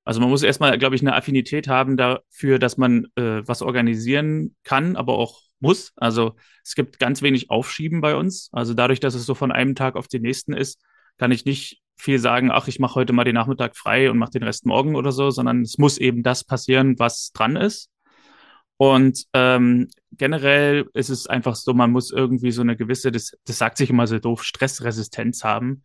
Also 0.08 0.22
man 0.22 0.30
muss 0.30 0.42
erstmal, 0.42 0.78
glaube 0.78 0.96
ich, 0.96 1.02
eine 1.02 1.16
Affinität 1.16 1.68
haben 1.68 1.98
dafür, 1.98 2.60
dass 2.60 2.78
man 2.78 3.08
äh, 3.18 3.46
was 3.46 3.62
organisieren 3.62 4.56
kann, 4.64 4.96
aber 4.96 5.18
auch 5.18 5.42
muss. 5.60 5.92
Also 5.98 6.38
es 6.64 6.76
gibt 6.76 6.98
ganz 6.98 7.22
wenig 7.22 7.50
Aufschieben 7.50 8.00
bei 8.00 8.16
uns. 8.16 8.48
Also 8.54 8.74
dadurch, 8.74 9.02
dass 9.02 9.16
es 9.16 9.26
so 9.26 9.36
von 9.36 9.52
einem 9.52 9.76
Tag 9.76 9.98
auf 9.98 10.08
den 10.08 10.22
nächsten 10.22 10.54
ist, 10.54 10.82
kann 11.18 11.34
ich 11.34 11.44
nicht 11.44 11.82
viel 11.98 12.20
sagen, 12.20 12.52
ach, 12.52 12.70
ich 12.70 12.80
mache 12.80 12.96
heute 12.96 13.12
mal 13.12 13.26
den 13.26 13.36
Nachmittag 13.36 13.76
frei 13.76 14.10
und 14.10 14.18
mache 14.18 14.32
den 14.32 14.44
Rest 14.44 14.66
morgen 14.66 14.96
oder 14.96 15.12
so, 15.12 15.30
sondern 15.30 15.64
es 15.64 15.78
muss 15.78 15.98
eben 15.98 16.24
das 16.24 16.46
passieren, 16.46 16.98
was 17.00 17.34
dran 17.34 17.58
ist. 17.58 17.90
Und 18.78 19.26
ähm, 19.34 19.90
generell 20.14 20.86
ist 20.94 21.10
es 21.10 21.28
einfach 21.28 21.56
so, 21.56 21.74
man 21.74 21.92
muss 21.92 22.12
irgendwie 22.12 22.52
so 22.52 22.62
eine 22.62 22.78
gewisse, 22.78 23.12
das, 23.12 23.34
das 23.44 23.58
sagt 23.58 23.78
sich 23.78 23.90
immer 23.90 24.08
so 24.08 24.20
doof, 24.20 24.46
Stressresistenz 24.46 25.44
haben. 25.44 25.84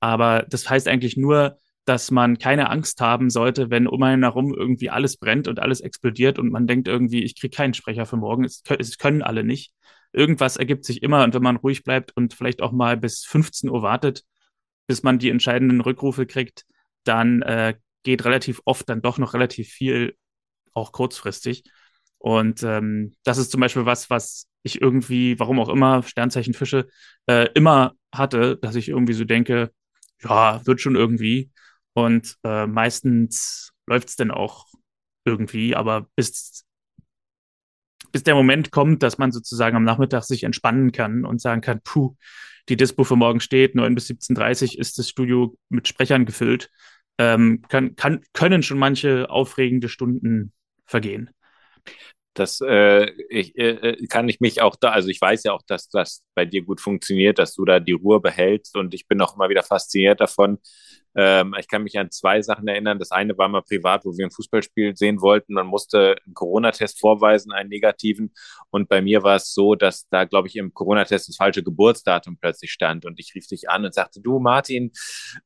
Aber 0.00 0.44
das 0.50 0.68
heißt 0.68 0.88
eigentlich 0.88 1.16
nur, 1.16 1.56
dass 1.84 2.10
man 2.10 2.38
keine 2.38 2.70
Angst 2.70 3.00
haben 3.00 3.30
sollte, 3.30 3.70
wenn 3.70 3.86
um 3.86 4.02
einen 4.02 4.22
herum 4.22 4.54
irgendwie 4.54 4.90
alles 4.90 5.16
brennt 5.16 5.48
und 5.48 5.58
alles 5.60 5.80
explodiert 5.80 6.38
und 6.38 6.50
man 6.50 6.66
denkt 6.66 6.88
irgendwie, 6.88 7.24
ich 7.24 7.38
kriege 7.38 7.56
keinen 7.56 7.74
Sprecher 7.74 8.06
für 8.06 8.16
morgen, 8.16 8.44
es, 8.44 8.62
können 8.98 9.22
alle 9.22 9.44
nicht. 9.44 9.72
Irgendwas 10.12 10.56
ergibt 10.56 10.84
sich 10.84 11.02
immer 11.02 11.24
und 11.24 11.34
wenn 11.34 11.42
man 11.42 11.56
ruhig 11.56 11.84
bleibt 11.84 12.16
und 12.16 12.34
vielleicht 12.34 12.62
auch 12.62 12.72
mal 12.72 12.96
bis 12.96 13.24
15 13.24 13.70
Uhr 13.70 13.82
wartet, 13.82 14.24
bis 14.86 15.02
man 15.02 15.18
die 15.18 15.30
entscheidenden 15.30 15.80
Rückrufe 15.80 16.26
kriegt, 16.26 16.64
dann 17.04 17.42
äh, 17.42 17.74
geht 18.02 18.24
relativ 18.24 18.60
oft 18.64 18.88
dann 18.88 19.02
doch 19.02 19.18
noch 19.18 19.34
relativ 19.34 19.68
viel, 19.68 20.16
auch 20.72 20.92
kurzfristig. 20.92 21.64
Und 22.18 22.62
ähm, 22.62 23.14
das 23.24 23.38
ist 23.38 23.50
zum 23.50 23.60
Beispiel 23.60 23.86
was, 23.86 24.10
was 24.10 24.46
ich 24.62 24.80
irgendwie, 24.80 25.38
warum 25.38 25.58
auch 25.58 25.68
immer, 25.68 26.02
Sternzeichen 26.02 26.54
Fische, 26.54 26.86
äh, 27.26 27.48
immer 27.54 27.94
hatte, 28.12 28.56
dass 28.56 28.74
ich 28.74 28.88
irgendwie 28.88 29.14
so 29.14 29.24
denke, 29.24 29.70
ja, 30.22 30.64
wird 30.66 30.80
schon 30.80 30.96
irgendwie. 30.96 31.50
Und 32.04 32.36
äh, 32.44 32.66
meistens 32.66 33.72
läuft 33.86 34.08
es 34.08 34.16
dann 34.16 34.30
auch 34.30 34.66
irgendwie, 35.24 35.76
aber 35.76 36.06
bis, 36.16 36.64
bis 38.12 38.22
der 38.22 38.34
Moment 38.34 38.70
kommt, 38.70 39.02
dass 39.02 39.18
man 39.18 39.32
sozusagen 39.32 39.76
am 39.76 39.84
Nachmittag 39.84 40.24
sich 40.24 40.44
entspannen 40.44 40.92
kann 40.92 41.24
und 41.24 41.40
sagen 41.40 41.60
kann, 41.60 41.80
puh, 41.82 42.16
die 42.68 42.76
Dispo 42.76 43.04
für 43.04 43.16
morgen 43.16 43.40
steht, 43.40 43.74
9 43.74 43.94
bis 43.94 44.08
17.30 44.08 44.74
Uhr 44.74 44.80
ist 44.80 44.98
das 44.98 45.08
Studio 45.08 45.56
mit 45.68 45.88
Sprechern 45.88 46.24
gefüllt, 46.24 46.70
ähm, 47.18 47.62
kann, 47.68 47.96
kann, 47.96 48.22
können 48.32 48.62
schon 48.62 48.78
manche 48.78 49.28
aufregende 49.28 49.88
Stunden 49.88 50.52
vergehen. 50.86 51.30
Das 52.34 52.60
äh, 52.60 53.10
ich, 53.28 53.58
äh, 53.58 53.70
äh, 53.70 54.06
kann 54.06 54.28
ich 54.28 54.40
mich 54.40 54.62
auch 54.62 54.76
da, 54.76 54.90
also 54.90 55.08
ich 55.08 55.20
weiß 55.20 55.42
ja 55.44 55.52
auch, 55.52 55.62
dass 55.66 55.88
das 55.88 56.22
bei 56.34 56.44
dir 56.44 56.62
gut 56.62 56.80
funktioniert, 56.80 57.38
dass 57.38 57.54
du 57.54 57.64
da 57.64 57.80
die 57.80 57.92
Ruhe 57.92 58.20
behältst 58.20 58.76
und 58.76 58.94
ich 58.94 59.08
bin 59.08 59.20
auch 59.20 59.34
immer 59.34 59.48
wieder 59.48 59.64
fasziniert 59.64 60.20
davon, 60.20 60.58
ähm, 61.14 61.54
ich 61.58 61.68
kann 61.68 61.82
mich 61.82 61.98
an 61.98 62.10
zwei 62.10 62.40
Sachen 62.42 62.68
erinnern. 62.68 62.98
Das 62.98 63.10
eine 63.10 63.36
war 63.36 63.48
mal 63.48 63.62
privat, 63.62 64.04
wo 64.04 64.16
wir 64.16 64.26
ein 64.26 64.30
Fußballspiel 64.30 64.96
sehen 64.96 65.20
wollten. 65.20 65.54
Man 65.54 65.66
musste 65.66 66.16
einen 66.24 66.34
Corona-Test 66.34 67.00
vorweisen, 67.00 67.52
einen 67.52 67.68
negativen. 67.68 68.32
Und 68.70 68.88
bei 68.88 69.02
mir 69.02 69.22
war 69.22 69.36
es 69.36 69.52
so, 69.52 69.74
dass 69.74 70.08
da, 70.08 70.24
glaube 70.24 70.48
ich, 70.48 70.56
im 70.56 70.72
Corona-Test 70.72 71.28
das 71.28 71.36
falsche 71.36 71.62
Geburtsdatum 71.62 72.38
plötzlich 72.38 72.70
stand. 72.70 73.04
Und 73.04 73.18
ich 73.18 73.34
rief 73.34 73.46
dich 73.46 73.68
an 73.68 73.84
und 73.84 73.94
sagte, 73.94 74.20
du 74.20 74.38
Martin, 74.38 74.92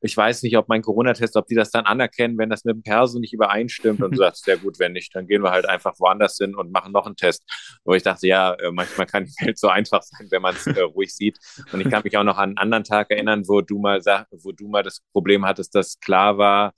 ich 0.01 0.15
weiß 0.15 0.43
nicht, 0.43 0.57
ob 0.57 0.69
mein 0.69 0.81
Corona-Test, 0.81 1.35
ob 1.35 1.47
die 1.47 1.55
das 1.55 1.71
dann 1.71 1.85
anerkennen, 1.85 2.37
wenn 2.37 2.49
das 2.49 2.63
mit 2.63 2.75
dem 2.75 2.83
Perso 2.83 3.19
nicht 3.19 3.33
übereinstimmt. 3.33 4.01
Und 4.01 4.11
du 4.11 4.17
sagst, 4.17 4.43
sehr 4.45 4.57
gut, 4.57 4.79
wenn 4.79 4.93
nicht, 4.93 5.15
dann 5.15 5.27
gehen 5.27 5.43
wir 5.43 5.51
halt 5.51 5.67
einfach 5.67 5.93
woanders 5.99 6.37
hin 6.37 6.55
und 6.55 6.71
machen 6.71 6.91
noch 6.91 7.05
einen 7.05 7.15
Test. 7.15 7.43
Wo 7.83 7.93
ich 7.93 8.03
dachte, 8.03 8.27
ja, 8.27 8.53
äh, 8.53 8.71
manchmal 8.71 9.07
kann 9.07 9.25
die 9.25 9.45
Welt 9.45 9.57
so 9.57 9.67
einfach 9.67 10.03
sein, 10.03 10.27
wenn 10.29 10.41
man 10.41 10.55
es 10.55 10.67
äh, 10.67 10.81
ruhig 10.81 11.13
sieht. 11.13 11.39
Und 11.71 11.81
ich 11.81 11.89
kann 11.89 12.03
mich 12.03 12.17
auch 12.17 12.23
noch 12.23 12.37
an 12.37 12.49
einen 12.49 12.57
anderen 12.57 12.83
Tag 12.83 13.09
erinnern, 13.09 13.43
wo 13.47 13.61
du 13.61 13.79
mal, 13.79 13.99
wo 14.31 14.51
du 14.51 14.67
mal 14.67 14.83
das 14.83 15.01
Problem 15.11 15.45
hattest, 15.45 15.54
hattest, 15.55 15.75
dass 15.75 15.99
klar 15.99 16.37
war, 16.37 16.73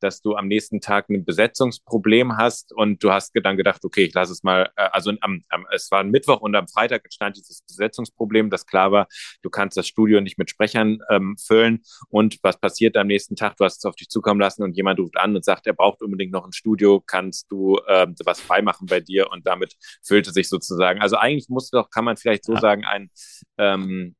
dass 0.00 0.22
du 0.22 0.34
am 0.34 0.48
nächsten 0.48 0.80
Tag 0.80 1.08
ein 1.08 1.24
Besetzungsproblem 1.24 2.36
hast 2.36 2.72
und 2.72 3.02
du 3.04 3.12
hast 3.12 3.32
dann 3.42 3.56
gedacht, 3.56 3.84
okay, 3.84 4.04
ich 4.04 4.14
lasse 4.14 4.32
es 4.32 4.42
mal, 4.42 4.70
äh, 4.76 4.88
also 4.92 5.12
am, 5.20 5.44
am, 5.48 5.66
es 5.72 5.90
war 5.90 6.00
ein 6.00 6.10
Mittwoch 6.10 6.40
und 6.40 6.56
am 6.56 6.68
Freitag 6.68 7.04
entstand 7.04 7.36
dieses 7.36 7.62
Besetzungsproblem, 7.62 8.50
dass 8.50 8.66
klar 8.66 8.92
war, 8.92 9.08
du 9.42 9.50
kannst 9.50 9.76
das 9.76 9.86
Studio 9.86 10.20
nicht 10.20 10.38
mit 10.38 10.50
Sprechern 10.50 11.00
ähm, 11.10 11.36
füllen 11.36 11.82
und 12.08 12.38
was 12.42 12.58
passiert 12.58 12.96
am 12.96 13.06
nächsten 13.06 13.36
Tag, 13.36 13.56
du 13.56 13.64
hast 13.64 13.78
es 13.78 13.84
auf 13.84 13.94
dich 13.94 14.08
zukommen 14.08 14.40
lassen 14.40 14.62
und 14.62 14.76
jemand 14.76 14.98
ruft 14.98 15.16
an 15.16 15.36
und 15.36 15.44
sagt, 15.44 15.66
er 15.66 15.74
braucht 15.74 16.02
unbedingt 16.02 16.32
noch 16.32 16.44
ein 16.44 16.52
Studio, 16.52 17.02
kannst 17.04 17.50
du 17.50 17.78
äh, 17.86 18.06
was 18.24 18.40
freimachen 18.40 18.86
bei 18.86 19.00
dir 19.00 19.30
und 19.30 19.46
damit 19.46 19.76
füllte 20.02 20.32
sich 20.32 20.48
sozusagen, 20.48 21.00
also 21.00 21.16
eigentlich 21.16 21.48
musste 21.48 21.76
doch, 21.76 21.90
kann 21.90 22.04
man 22.04 22.16
vielleicht 22.16 22.44
so 22.44 22.54
ja. 22.54 22.60
sagen, 22.60 22.84
ein 22.84 23.10
ähm, 23.58 24.14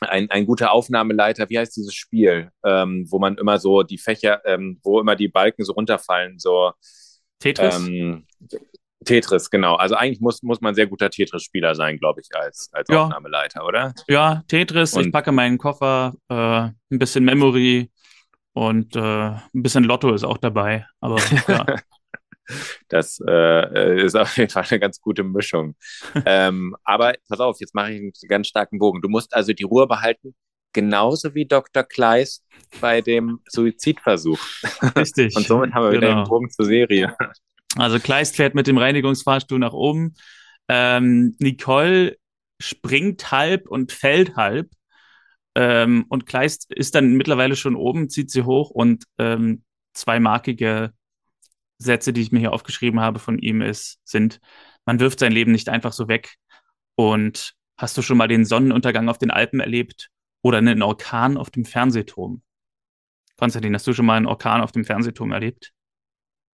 ein, 0.00 0.30
ein 0.30 0.46
guter 0.46 0.72
Aufnahmeleiter, 0.72 1.48
wie 1.50 1.58
heißt 1.58 1.76
dieses 1.76 1.94
Spiel, 1.94 2.50
ähm, 2.64 3.06
wo 3.10 3.18
man 3.18 3.36
immer 3.36 3.58
so 3.58 3.82
die 3.82 3.98
Fächer, 3.98 4.40
ähm, 4.46 4.80
wo 4.82 5.00
immer 5.00 5.16
die 5.16 5.28
Balken 5.28 5.64
so 5.64 5.72
runterfallen, 5.72 6.38
so 6.38 6.72
Tetris? 7.38 7.76
Ähm, 7.86 8.26
Tetris, 9.04 9.50
genau. 9.50 9.76
Also 9.76 9.94
eigentlich 9.94 10.20
muss, 10.20 10.42
muss 10.42 10.60
man 10.60 10.74
sehr 10.74 10.86
guter 10.86 11.10
Tetris-Spieler 11.10 11.74
sein, 11.74 11.98
glaube 11.98 12.20
ich, 12.20 12.28
als, 12.34 12.68
als 12.72 12.88
ja. 12.90 13.04
Aufnahmeleiter, 13.04 13.64
oder? 13.64 13.94
Ja, 14.08 14.42
Tetris, 14.48 14.94
und 14.94 15.06
ich 15.06 15.12
packe 15.12 15.32
meinen 15.32 15.58
Koffer, 15.58 16.14
äh, 16.28 16.34
ein 16.34 16.74
bisschen 16.90 17.24
Memory 17.24 17.90
und 18.52 18.96
äh, 18.96 19.00
ein 19.00 19.42
bisschen 19.52 19.84
Lotto 19.84 20.12
ist 20.14 20.24
auch 20.24 20.38
dabei. 20.38 20.86
Aber 21.00 21.18
ja. 21.48 21.64
Das 22.88 23.20
äh, 23.26 24.04
ist 24.04 24.16
auf 24.16 24.36
jeden 24.36 24.50
Fall 24.50 24.64
eine 24.70 24.80
ganz 24.80 25.00
gute 25.00 25.24
Mischung. 25.24 25.76
ähm, 26.26 26.76
aber 26.84 27.14
pass 27.28 27.40
auf, 27.40 27.58
jetzt 27.60 27.74
mache 27.74 27.92
ich 27.92 28.00
einen 28.00 28.12
ganz 28.28 28.48
starken 28.48 28.78
Bogen. 28.78 29.02
Du 29.02 29.08
musst 29.08 29.34
also 29.34 29.52
die 29.52 29.64
Ruhe 29.64 29.86
behalten, 29.86 30.34
genauso 30.72 31.34
wie 31.34 31.46
Dr. 31.46 31.82
Kleist 31.82 32.44
bei 32.80 33.00
dem 33.00 33.40
Suizidversuch. 33.48 34.38
Richtig. 34.96 35.34
Und 35.36 35.46
somit 35.46 35.72
haben 35.74 35.84
wir 35.84 35.90
genau. 35.90 36.02
wieder 36.02 36.22
den 36.22 36.28
Bogen 36.28 36.50
zur 36.50 36.66
Serie. 36.66 37.16
Also 37.76 37.98
Kleist 37.98 38.36
fährt 38.36 38.54
mit 38.54 38.66
dem 38.66 38.78
Reinigungsfahrstuhl 38.78 39.58
nach 39.58 39.72
oben. 39.72 40.14
Ähm, 40.68 41.36
Nicole 41.38 42.16
springt 42.60 43.30
halb 43.30 43.68
und 43.68 43.92
fällt 43.92 44.36
halb. 44.36 44.68
Ähm, 45.54 46.04
und 46.08 46.26
Kleist 46.26 46.72
ist 46.72 46.94
dann 46.94 47.14
mittlerweile 47.16 47.56
schon 47.56 47.74
oben, 47.74 48.08
zieht 48.08 48.30
sie 48.30 48.44
hoch 48.44 48.70
und 48.70 49.04
ähm, 49.18 49.64
zwei 49.94 50.20
markige 50.20 50.92
Sätze, 51.80 52.12
die 52.12 52.20
ich 52.20 52.30
mir 52.30 52.38
hier 52.38 52.52
aufgeschrieben 52.52 53.00
habe 53.00 53.18
von 53.18 53.38
ihm, 53.38 53.62
ist, 53.62 53.98
sind, 54.04 54.40
man 54.84 55.00
wirft 55.00 55.18
sein 55.18 55.32
Leben 55.32 55.52
nicht 55.52 55.68
einfach 55.68 55.92
so 55.92 56.08
weg. 56.08 56.36
Und 56.94 57.54
hast 57.76 57.96
du 57.96 58.02
schon 58.02 58.18
mal 58.18 58.28
den 58.28 58.44
Sonnenuntergang 58.44 59.08
auf 59.08 59.18
den 59.18 59.30
Alpen 59.30 59.60
erlebt 59.60 60.10
oder 60.42 60.58
einen 60.58 60.82
Orkan 60.82 61.36
auf 61.36 61.50
dem 61.50 61.64
Fernsehturm? 61.64 62.42
Konstantin, 63.36 63.74
hast 63.74 63.86
du 63.86 63.94
schon 63.94 64.04
mal 64.04 64.18
einen 64.18 64.26
Orkan 64.26 64.60
auf 64.60 64.72
dem 64.72 64.84
Fernsehturm 64.84 65.32
erlebt? 65.32 65.72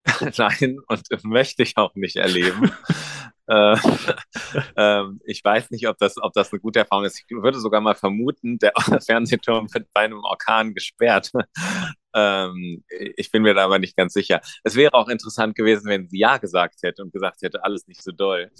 Nein, 0.38 0.80
und 0.88 1.24
möchte 1.24 1.64
ich 1.64 1.78
auch 1.78 1.96
nicht 1.96 2.18
erleben. 2.18 2.72
Äh, 3.48 3.76
äh, 4.76 5.04
ich 5.26 5.44
weiß 5.44 5.72
nicht, 5.72 5.88
ob 5.88 5.98
das, 5.98 6.16
ob 6.22 6.34
das 6.34 6.52
eine 6.52 6.62
gute 6.62 6.80
Erfahrung 6.80 7.06
ist. 7.06 7.20
Ich 7.20 7.26
würde 7.30 7.60
sogar 7.60 7.82
mal 7.82 7.96
vermuten, 7.96 8.58
der 8.60 8.74
Fernsehturm 9.06 9.74
wird 9.74 9.88
bei 9.94 10.02
einem 10.02 10.20
Orkan 10.24 10.74
gesperrt. 10.74 11.32
ähm, 12.16 12.84
ich 13.18 13.32
bin 13.32 13.44
mir 13.44 13.54
da 13.54 13.66
aber 13.66 13.80
nicht 13.80 13.98
ganz 13.98 14.14
sicher. 14.14 14.42
Es 14.64 14.76
wäre 14.76 14.94
auch 14.94 15.10
interessant 15.10 15.56
gewesen, 15.56 15.88
wenn 15.88 16.08
sie 16.08 16.20
Ja 16.20 16.38
gesagt 16.38 16.84
hätte 16.84 17.04
und 17.04 17.12
gesagt 17.12 17.42
hätte, 17.42 17.64
alles 17.64 17.88
nicht 17.88 18.02
so 18.04 18.12
doll. 18.12 18.52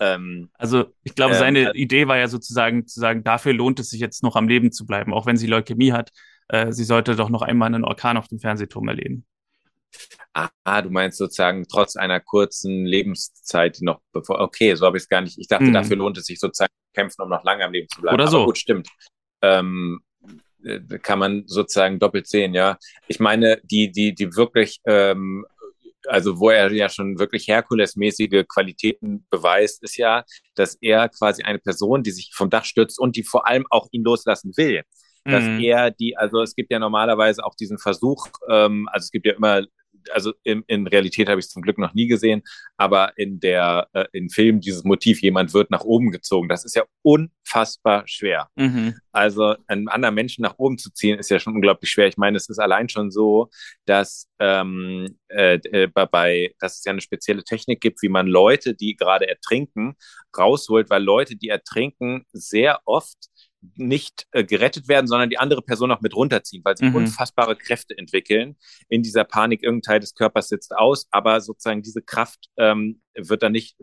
ähm, 0.00 0.50
also 0.54 0.86
ich 1.02 1.14
glaube, 1.14 1.34
seine 1.34 1.70
ähm, 1.70 1.74
Idee 1.74 2.06
war 2.08 2.18
ja 2.18 2.28
sozusagen 2.28 2.86
zu 2.86 3.00
sagen, 3.00 3.24
dafür 3.24 3.52
lohnt 3.52 3.80
es 3.80 3.90
sich 3.90 4.00
jetzt 4.00 4.22
noch 4.22 4.36
am 4.36 4.48
Leben 4.48 4.72
zu 4.72 4.86
bleiben, 4.86 5.12
auch 5.12 5.26
wenn 5.26 5.36
sie 5.36 5.46
Leukämie 5.46 5.92
hat. 5.92 6.10
Äh, 6.48 6.72
sie 6.72 6.84
sollte 6.84 7.16
doch 7.16 7.30
noch 7.30 7.42
einmal 7.42 7.66
einen 7.66 7.84
Orkan 7.84 8.16
auf 8.16 8.28
dem 8.28 8.38
Fernsehturm 8.38 8.88
erleben. 8.88 9.24
Ah, 10.32 10.82
du 10.82 10.90
meinst 10.90 11.18
sozusagen 11.18 11.66
trotz 11.68 11.96
einer 11.96 12.20
kurzen 12.20 12.84
Lebenszeit 12.84 13.78
noch 13.80 14.00
bevor. 14.12 14.40
Okay, 14.40 14.74
so 14.74 14.86
habe 14.86 14.96
ich 14.96 15.04
es 15.04 15.08
gar 15.08 15.20
nicht. 15.20 15.38
Ich 15.38 15.48
dachte, 15.48 15.64
mhm. 15.64 15.72
dafür 15.72 15.96
lohnt 15.96 16.18
es 16.18 16.26
sich 16.26 16.38
sozusagen 16.38 16.72
kämpfen, 16.94 17.22
um 17.22 17.28
noch 17.28 17.44
lange 17.44 17.64
am 17.64 17.72
Leben 17.72 17.88
zu 17.88 18.00
bleiben. 18.00 18.14
Oder 18.14 18.28
so. 18.28 18.38
Aber 18.38 18.46
gut, 18.46 18.58
stimmt. 18.58 18.88
Ähm, 19.42 20.00
äh, 20.64 20.80
kann 20.98 21.18
man 21.18 21.44
sozusagen 21.46 21.98
doppelt 21.98 22.28
sehen, 22.28 22.54
ja. 22.54 22.78
Ich 23.08 23.18
meine, 23.18 23.60
die, 23.64 23.90
die, 23.90 24.14
die 24.14 24.36
wirklich, 24.36 24.80
ähm, 24.86 25.46
also 26.06 26.38
wo 26.38 26.50
er 26.50 26.72
ja 26.72 26.88
schon 26.88 27.18
wirklich 27.18 27.48
Herkulesmäßige 27.48 28.44
Qualitäten 28.48 29.26
beweist, 29.30 29.82
ist 29.82 29.96
ja, 29.96 30.24
dass 30.54 30.76
er 30.80 31.08
quasi 31.08 31.42
eine 31.42 31.58
Person, 31.58 32.02
die 32.02 32.12
sich 32.12 32.30
vom 32.34 32.50
Dach 32.50 32.64
stürzt 32.64 32.98
und 32.98 33.16
die 33.16 33.24
vor 33.24 33.48
allem 33.48 33.66
auch 33.70 33.88
ihn 33.90 34.04
loslassen 34.04 34.52
will 34.56 34.82
dass 35.24 35.44
mhm. 35.44 35.60
er 35.60 35.90
die, 35.90 36.16
also 36.16 36.42
es 36.42 36.54
gibt 36.54 36.70
ja 36.70 36.78
normalerweise 36.78 37.44
auch 37.44 37.54
diesen 37.54 37.78
Versuch, 37.78 38.28
ähm, 38.48 38.88
also 38.90 39.04
es 39.04 39.10
gibt 39.10 39.26
ja 39.26 39.34
immer 39.34 39.64
also 40.12 40.32
in, 40.42 40.62
in 40.66 40.86
Realität 40.86 41.28
habe 41.28 41.40
ich 41.40 41.46
es 41.46 41.52
zum 41.52 41.62
Glück 41.62 41.78
noch 41.78 41.94
nie 41.94 42.06
gesehen, 42.06 42.42
aber 42.76 43.16
in 43.16 43.40
der 43.40 43.88
äh, 43.92 44.04
in 44.12 44.30
Film 44.30 44.60
dieses 44.60 44.84
Motiv, 44.84 45.20
jemand 45.22 45.54
wird 45.54 45.70
nach 45.70 45.84
oben 45.84 46.10
gezogen, 46.10 46.48
das 46.48 46.64
ist 46.64 46.76
ja 46.76 46.84
unfassbar 47.02 48.04
schwer. 48.06 48.48
Mhm. 48.56 48.94
Also 49.12 49.56
einen 49.66 49.88
anderen 49.88 50.14
Menschen 50.14 50.42
nach 50.42 50.54
oben 50.58 50.78
zu 50.78 50.92
ziehen, 50.92 51.18
ist 51.18 51.30
ja 51.30 51.40
schon 51.40 51.54
unglaublich 51.54 51.90
schwer. 51.90 52.06
Ich 52.06 52.16
meine, 52.16 52.36
es 52.36 52.48
ist 52.48 52.58
allein 52.58 52.88
schon 52.88 53.10
so, 53.10 53.50
dass 53.84 54.28
ähm, 54.38 55.18
äh, 55.28 55.58
äh 55.70 55.88
bei, 55.88 56.54
dass 56.60 56.78
es 56.78 56.84
ja 56.84 56.92
eine 56.92 57.00
spezielle 57.00 57.44
Technik 57.44 57.80
gibt, 57.80 58.02
wie 58.02 58.08
man 58.08 58.26
Leute, 58.26 58.74
die 58.74 58.96
gerade 58.96 59.28
ertrinken, 59.28 59.94
rausholt, 60.36 60.90
weil 60.90 61.02
Leute, 61.02 61.36
die 61.36 61.48
ertrinken, 61.48 62.24
sehr 62.32 62.80
oft 62.84 63.29
nicht 63.76 64.26
äh, 64.32 64.44
gerettet 64.44 64.88
werden, 64.88 65.06
sondern 65.06 65.30
die 65.30 65.38
andere 65.38 65.62
Person 65.62 65.90
auch 65.90 66.00
mit 66.00 66.14
runterziehen, 66.14 66.62
weil 66.64 66.76
sie 66.76 66.86
mhm. 66.86 66.96
unfassbare 66.96 67.56
Kräfte 67.56 67.96
entwickeln. 67.96 68.56
In 68.88 69.02
dieser 69.02 69.24
Panik, 69.24 69.62
irgendein 69.62 69.92
Teil 69.92 70.00
des 70.00 70.14
Körpers 70.14 70.48
sitzt 70.48 70.74
aus, 70.74 71.06
aber 71.10 71.40
sozusagen 71.40 71.82
diese 71.82 72.02
Kraft 72.02 72.48
ähm, 72.56 73.02
wird 73.14 73.42
dann 73.42 73.52
nicht 73.52 73.76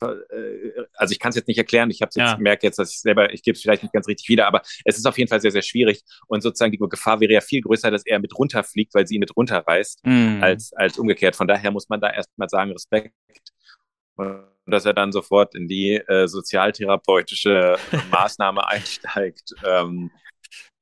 äh, 0.00 0.84
also 0.94 1.12
ich 1.12 1.18
kann 1.18 1.30
es 1.30 1.36
jetzt 1.36 1.48
nicht 1.48 1.58
erklären, 1.58 1.90
ich 1.90 2.02
habe 2.02 2.10
jetzt 2.14 2.16
ja. 2.16 2.36
merke 2.38 2.66
jetzt, 2.66 2.78
dass 2.78 2.90
ich 2.90 3.00
selber, 3.00 3.32
ich 3.32 3.42
gebe 3.42 3.56
es 3.56 3.62
vielleicht 3.62 3.82
nicht 3.82 3.92
ganz 3.92 4.06
richtig 4.06 4.28
wieder, 4.28 4.46
aber 4.46 4.62
es 4.84 4.96
ist 4.96 5.06
auf 5.06 5.18
jeden 5.18 5.28
Fall 5.28 5.40
sehr, 5.40 5.50
sehr 5.50 5.62
schwierig 5.62 6.02
und 6.26 6.42
sozusagen 6.42 6.72
die 6.72 6.78
Gefahr 6.78 7.20
wäre 7.20 7.32
ja 7.32 7.40
viel 7.40 7.62
größer, 7.62 7.90
dass 7.90 8.06
er 8.06 8.18
mit 8.18 8.36
runterfliegt, 8.38 8.94
weil 8.94 9.06
sie 9.06 9.16
ihn 9.16 9.20
mit 9.20 9.36
runterreißt, 9.36 10.06
mm. 10.06 10.42
als, 10.42 10.72
als 10.74 10.98
umgekehrt. 10.98 11.36
Von 11.36 11.48
daher 11.48 11.70
muss 11.70 11.88
man 11.88 12.00
da 12.00 12.10
erstmal 12.10 12.48
sagen, 12.48 12.72
Respekt. 12.72 13.12
Und 14.18 14.44
dass 14.66 14.84
er 14.84 14.92
dann 14.92 15.12
sofort 15.12 15.54
in 15.54 15.68
die 15.68 15.94
äh, 15.94 16.26
sozialtherapeutische 16.28 17.76
Maßnahme 18.10 18.66
einsteigt. 18.66 19.54
Ähm, 19.64 20.10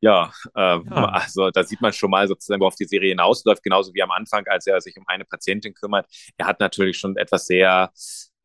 ja, 0.01 0.33
ähm, 0.57 0.85
ja, 0.91 1.05
also 1.07 1.51
da 1.51 1.65
sieht 1.65 1.81
man 1.81 1.93
schon 1.93 2.11
mal 2.11 2.29
sozusagen, 2.29 2.61
worauf 2.61 2.77
die 2.77 2.85
Serie 2.85 3.11
hinausläuft, 3.11 3.63
genauso 3.63 3.95
wie 3.95 4.03
am 4.03 4.11
Anfang, 4.11 4.47
als 4.47 4.67
er 4.67 4.81
sich 4.81 4.97
um 4.97 5.05
eine 5.07 5.25
Patientin 5.25 5.75
kümmert. 5.75 6.07
Er 6.37 6.47
hat 6.47 6.61
natürlich 6.61 6.99
schon 6.99 7.17
etwas 7.17 7.47
sehr 7.47 7.91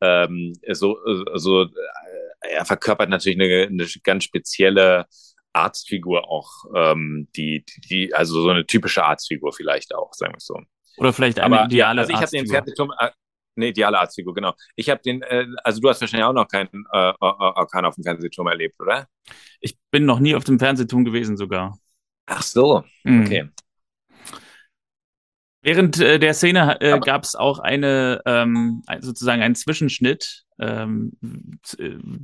ähm, 0.01 0.54
so, 0.71 0.97
so, 1.36 1.63
äh, 1.63 1.67
er 2.41 2.65
verkörpert 2.65 3.10
natürlich 3.10 3.39
eine, 3.39 3.67
eine 3.67 3.88
ganz 4.04 4.23
spezielle 4.23 5.06
Arztfigur 5.54 6.30
auch, 6.30 6.49
ähm, 6.75 7.27
die, 7.36 7.63
die, 7.89 8.13
also 8.13 8.41
so 8.41 8.49
eine 8.49 8.65
typische 8.65 9.04
Arztfigur 9.04 9.54
vielleicht 9.54 9.93
auch, 9.93 10.13
sagen 10.13 10.34
wir 10.34 10.39
so. 10.39 10.60
Oder 10.97 11.13
vielleicht 11.13 11.39
eine 11.39 11.58
Aber, 11.58 11.65
ideale 11.65 12.01
also 12.01 12.13
ich 12.13 12.17
habe 12.17 12.32
den 12.32 12.47
Fernsehturm, 12.47 12.91
äh, 13.56 13.60
eine 13.60 13.68
ideale 13.68 14.00
Arztfigur, 14.00 14.34
genau. 14.34 14.54
Ich 14.76 14.90
habe 14.90 15.02
den, 15.02 15.22
äh, 15.24 15.46
also 15.64 15.82
du 15.82 15.90
hast 15.90 16.02
wahrscheinlich 16.02 16.26
auch 16.26 16.34
noch 16.34 16.48
keinen 16.48 16.86
äh, 16.92 17.14
Orkan 17.20 17.86
auf 17.86 17.96
dem 17.96 18.04
Fernsehturm 18.04 18.48
erlebt, 18.48 18.80
oder? 18.80 19.08
Ich 19.60 19.78
bin 19.92 20.06
noch 20.06 20.20
nie 20.20 20.36
auf 20.36 20.44
dem 20.44 20.60
Fernsehturm 20.60 21.06
gewesen 21.06 21.38
sogar. 21.38 21.78
Ach 22.26 22.42
so, 22.42 22.84
mhm. 23.04 23.22
okay. 23.22 23.50
Während 25.64 26.00
äh, 26.00 26.18
der 26.18 26.34
Szene 26.34 26.82
äh, 26.82 27.00
gab 27.00 27.24
es 27.24 27.36
auch 27.36 27.60
eine 27.60 28.22
ähm, 28.26 28.82
sozusagen 29.00 29.44
einen 29.44 29.54
Zwischenschnitt, 29.54 30.44
ähm, 30.60 31.12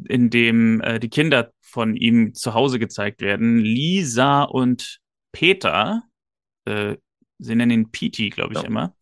in 0.08 0.32
dem 0.32 0.82
äh, 0.82 1.00
die 1.00 1.10
Kinder 1.10 1.52
von 1.62 1.96
ihm 1.96 2.34
zu 2.34 2.56
Hause 2.56 2.80
gezeigt 2.80 3.22
werden. 3.22 3.60
Lisa 3.60 4.42
und 4.44 5.00
Peter, 5.32 6.02
äh, 6.66 6.96
sie 7.38 7.56
nennen 7.56 7.72
ihn 7.72 7.92
Pete, 7.92 8.30
glaube 8.30 8.54
ich 8.54 8.62
ja. 8.62 8.68
immer, 8.68 8.96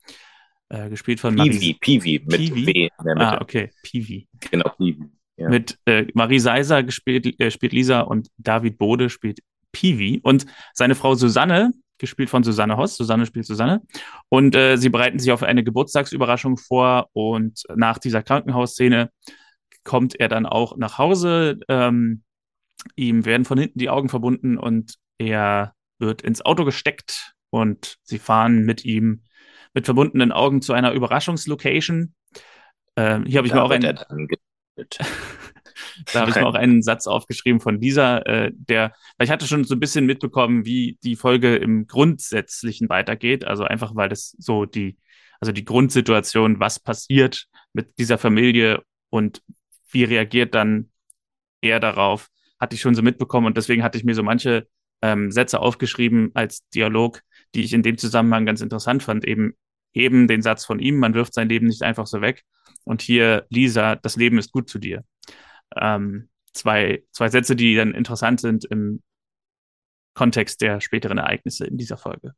äh, 0.69 0.89
gespielt 0.89 1.19
von 1.19 1.35
Pivi, 1.35 1.75
Pivi 1.79 2.21
mit 2.25 2.37
Pivi? 2.37 2.91
W. 2.97 3.11
Ah, 3.17 3.39
okay, 3.41 3.71
Pivi. 3.83 4.27
Genau, 4.51 4.69
Pivi. 4.77 5.05
Ja. 5.37 5.49
Mit 5.49 5.77
äh, 5.85 6.07
Marie 6.13 6.39
Seiser 6.39 6.83
gespielt, 6.83 7.39
äh, 7.39 7.51
spielt 7.51 7.73
Lisa 7.73 8.01
und 8.01 8.29
David 8.37 8.77
Bode 8.77 9.09
spielt 9.09 9.39
Pivi. 9.71 10.21
Und 10.23 10.45
seine 10.73 10.95
Frau 10.95 11.15
Susanne, 11.15 11.71
gespielt 11.97 12.29
von 12.29 12.43
Susanne 12.43 12.77
Hoss. 12.77 12.95
Susanne 12.95 13.25
spielt 13.25 13.45
Susanne. 13.45 13.81
Und 14.29 14.55
äh, 14.55 14.77
sie 14.77 14.89
bereiten 14.89 15.19
sich 15.19 15.31
auf 15.31 15.43
eine 15.43 15.63
Geburtstagsüberraschung 15.63 16.57
vor. 16.57 17.09
Und 17.13 17.63
nach 17.75 17.97
dieser 17.97 18.23
Krankenhausszene 18.23 19.11
kommt 19.83 20.19
er 20.19 20.27
dann 20.27 20.45
auch 20.45 20.77
nach 20.77 20.97
Hause. 20.97 21.59
Ähm, 21.67 22.23
ihm 22.95 23.25
werden 23.25 23.45
von 23.45 23.57
hinten 23.57 23.79
die 23.79 23.89
Augen 23.89 24.09
verbunden 24.09 24.57
und 24.57 24.95
er 25.17 25.73
wird 25.99 26.21
ins 26.21 26.43
Auto 26.43 26.65
gesteckt 26.65 27.33
und 27.49 27.97
sie 28.03 28.19
fahren 28.19 28.65
mit 28.65 28.83
ihm 28.83 29.23
mit 29.75 29.85
verbundenen 29.85 30.31
Augen 30.31 30.61
zu 30.61 30.73
einer 30.73 30.93
Überraschungslocation. 30.93 32.15
Ähm, 32.95 33.25
hier 33.25 33.37
habe 33.37 33.47
ich 33.47 33.53
da 33.53 33.59
mir 33.59 33.63
auch 33.63 33.69
einen. 33.69 33.99
da 36.13 36.21
habe 36.21 36.31
ich 36.31 36.35
mir 36.35 36.47
auch 36.47 36.55
einen 36.55 36.81
Satz 36.81 37.07
aufgeschrieben 37.07 37.59
von 37.59 37.79
dieser, 37.79 38.25
äh, 38.25 38.51
der, 38.53 38.93
weil 39.17 39.25
ich 39.25 39.31
hatte 39.31 39.45
schon 39.45 39.65
so 39.65 39.75
ein 39.75 39.79
bisschen 39.79 40.05
mitbekommen, 40.05 40.65
wie 40.65 40.97
die 41.03 41.15
Folge 41.15 41.55
im 41.57 41.87
Grundsätzlichen 41.87 42.89
weitergeht. 42.89 43.45
Also 43.45 43.65
einfach, 43.65 43.95
weil 43.95 44.09
das 44.09 44.35
so 44.39 44.65
die, 44.65 44.97
also 45.39 45.51
die 45.51 45.65
Grundsituation, 45.65 46.59
was 46.59 46.79
passiert 46.79 47.47
mit 47.73 47.99
dieser 47.99 48.17
Familie 48.17 48.81
und 49.09 49.41
wie 49.91 50.05
reagiert 50.05 50.55
dann 50.55 50.89
er 51.61 51.79
darauf, 51.79 52.29
hatte 52.59 52.75
ich 52.75 52.81
schon 52.81 52.95
so 52.95 53.01
mitbekommen 53.01 53.47
und 53.47 53.57
deswegen 53.57 53.83
hatte 53.83 53.97
ich 53.97 54.05
mir 54.05 54.15
so 54.15 54.23
manche 54.23 54.67
ähm, 55.01 55.31
Sätze 55.31 55.59
aufgeschrieben 55.59 56.31
als 56.33 56.67
Dialog, 56.69 57.21
die 57.53 57.63
ich 57.63 57.73
in 57.73 57.83
dem 57.83 57.97
Zusammenhang 57.97 58.45
ganz 58.45 58.61
interessant 58.61 59.03
fand. 59.03 59.25
Eben 59.25 59.55
eben 59.95 60.27
den 60.27 60.41
Satz 60.41 60.65
von 60.65 60.79
ihm, 60.79 60.97
man 60.97 61.13
wirft 61.13 61.33
sein 61.33 61.49
Leben 61.49 61.67
nicht 61.67 61.83
einfach 61.83 62.07
so 62.07 62.21
weg. 62.21 62.43
Und 62.83 63.01
hier, 63.01 63.45
Lisa, 63.49 63.95
das 63.95 64.15
Leben 64.15 64.37
ist 64.37 64.51
gut 64.51 64.69
zu 64.69 64.77
dir. 64.77 65.03
Ähm, 65.75 66.29
zwei, 66.53 67.03
zwei 67.11 67.29
Sätze, 67.29 67.55
die 67.55 67.75
dann 67.75 67.93
interessant 67.93 68.39
sind 68.39 68.65
im 68.65 69.01
Kontext 70.13 70.61
der 70.61 70.81
späteren 70.81 71.17
Ereignisse 71.17 71.65
in 71.65 71.77
dieser 71.77 71.97
Folge. 71.97 72.33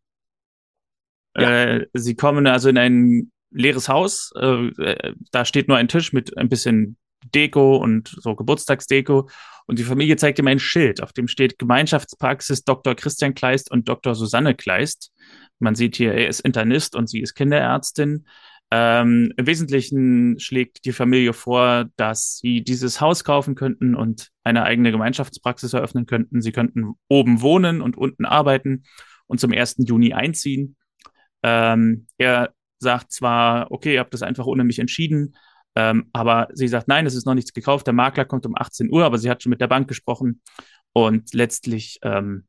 Ja. 1.36 1.66
Äh, 1.66 1.88
sie 1.94 2.16
kommen 2.16 2.48
also 2.48 2.70
in 2.70 2.78
ein 2.78 3.32
leeres 3.52 3.90
Haus. 3.90 4.32
Äh, 4.36 4.68
äh, 4.82 5.16
da 5.32 5.46
steht 5.46 5.68
nur 5.68 5.78
ein 5.78 5.88
Tisch 5.88 6.14
mit 6.14 6.38
ein 6.38 6.50
bisschen 6.50 6.98
Deko 7.34 7.78
und 7.78 8.16
so 8.20 8.36
Geburtstagsdeko. 8.36 9.30
Und 9.66 9.80
die 9.80 9.84
Familie 9.84 10.16
zeigt 10.16 10.40
ihm 10.40 10.48
ein 10.48 10.60
Schild, 10.60 11.04
auf 11.04 11.12
dem 11.12 11.28
steht 11.28 11.60
Gemeinschaftspraxis 11.60 12.64
Dr. 12.64 12.96
Christian 12.96 13.34
Kleist 13.34 13.70
und 13.70 13.90
Dr. 13.90 14.16
Susanne 14.16 14.56
Kleist. 14.56 15.12
Man 15.60 15.76
sieht 15.76 15.98
hier, 15.98 16.14
er 16.14 16.30
ist 16.30 16.40
Internist 16.40 16.96
und 16.96 17.10
sie 17.10 17.20
ist 17.20 17.36
Kinderärztin. 17.36 18.26
Ähm, 18.70 19.34
Im 19.38 19.48
Wesentlichen 19.48 20.40
schlägt 20.40 20.86
die 20.86 20.92
Familie 20.92 21.34
vor, 21.34 21.86
dass 21.96 22.38
sie 22.38 22.64
dieses 22.64 23.00
Haus 23.00 23.24
kaufen 23.24 23.56
könnten 23.56 23.96
und 23.96 24.30
eine 24.44 24.64
eigene 24.64 24.92
Gemeinschaftspraxis 24.92 25.74
eröffnen 25.74 26.06
könnten. 26.06 26.42
Sie 26.42 26.52
könnten 26.52 26.94
oben 27.08 27.42
wohnen 27.42 27.82
und 27.82 27.98
unten 27.98 28.26
arbeiten 28.26 28.84
und 29.26 29.40
zum 29.40 29.54
1. 29.54 29.78
Juni 29.80 30.14
einziehen. 30.14 30.76
Ähm, 31.44 32.08
er 32.18 32.54
sagt 32.80 33.12
zwar, 33.12 33.72
okay, 33.72 33.94
ihr 33.94 34.00
habt 34.00 34.14
das 34.14 34.22
einfach 34.22 34.46
ohne 34.46 34.64
mich 34.64 34.80
entschieden, 34.80 35.36
ähm, 35.78 36.10
aber 36.12 36.48
sie 36.54 36.68
sagt, 36.68 36.88
nein, 36.88 37.06
es 37.06 37.14
ist 37.14 37.28
noch 37.28 37.36
nichts 37.36 37.54
gekauft. 37.54 37.86
Der 37.86 37.94
Makler 37.94 38.26
kommt 38.26 38.48
um 38.48 38.58
18 38.58 38.92
Uhr, 38.92 39.06
aber 39.06 39.20
sie 39.20 39.30
hat 39.30 39.44
schon 39.44 39.52
mit 39.52 39.62
der 39.62 39.68
Bank 39.68 39.88
gesprochen 39.88 40.42
und 40.92 41.36
letztlich 41.36 42.00
ähm, 42.02 42.48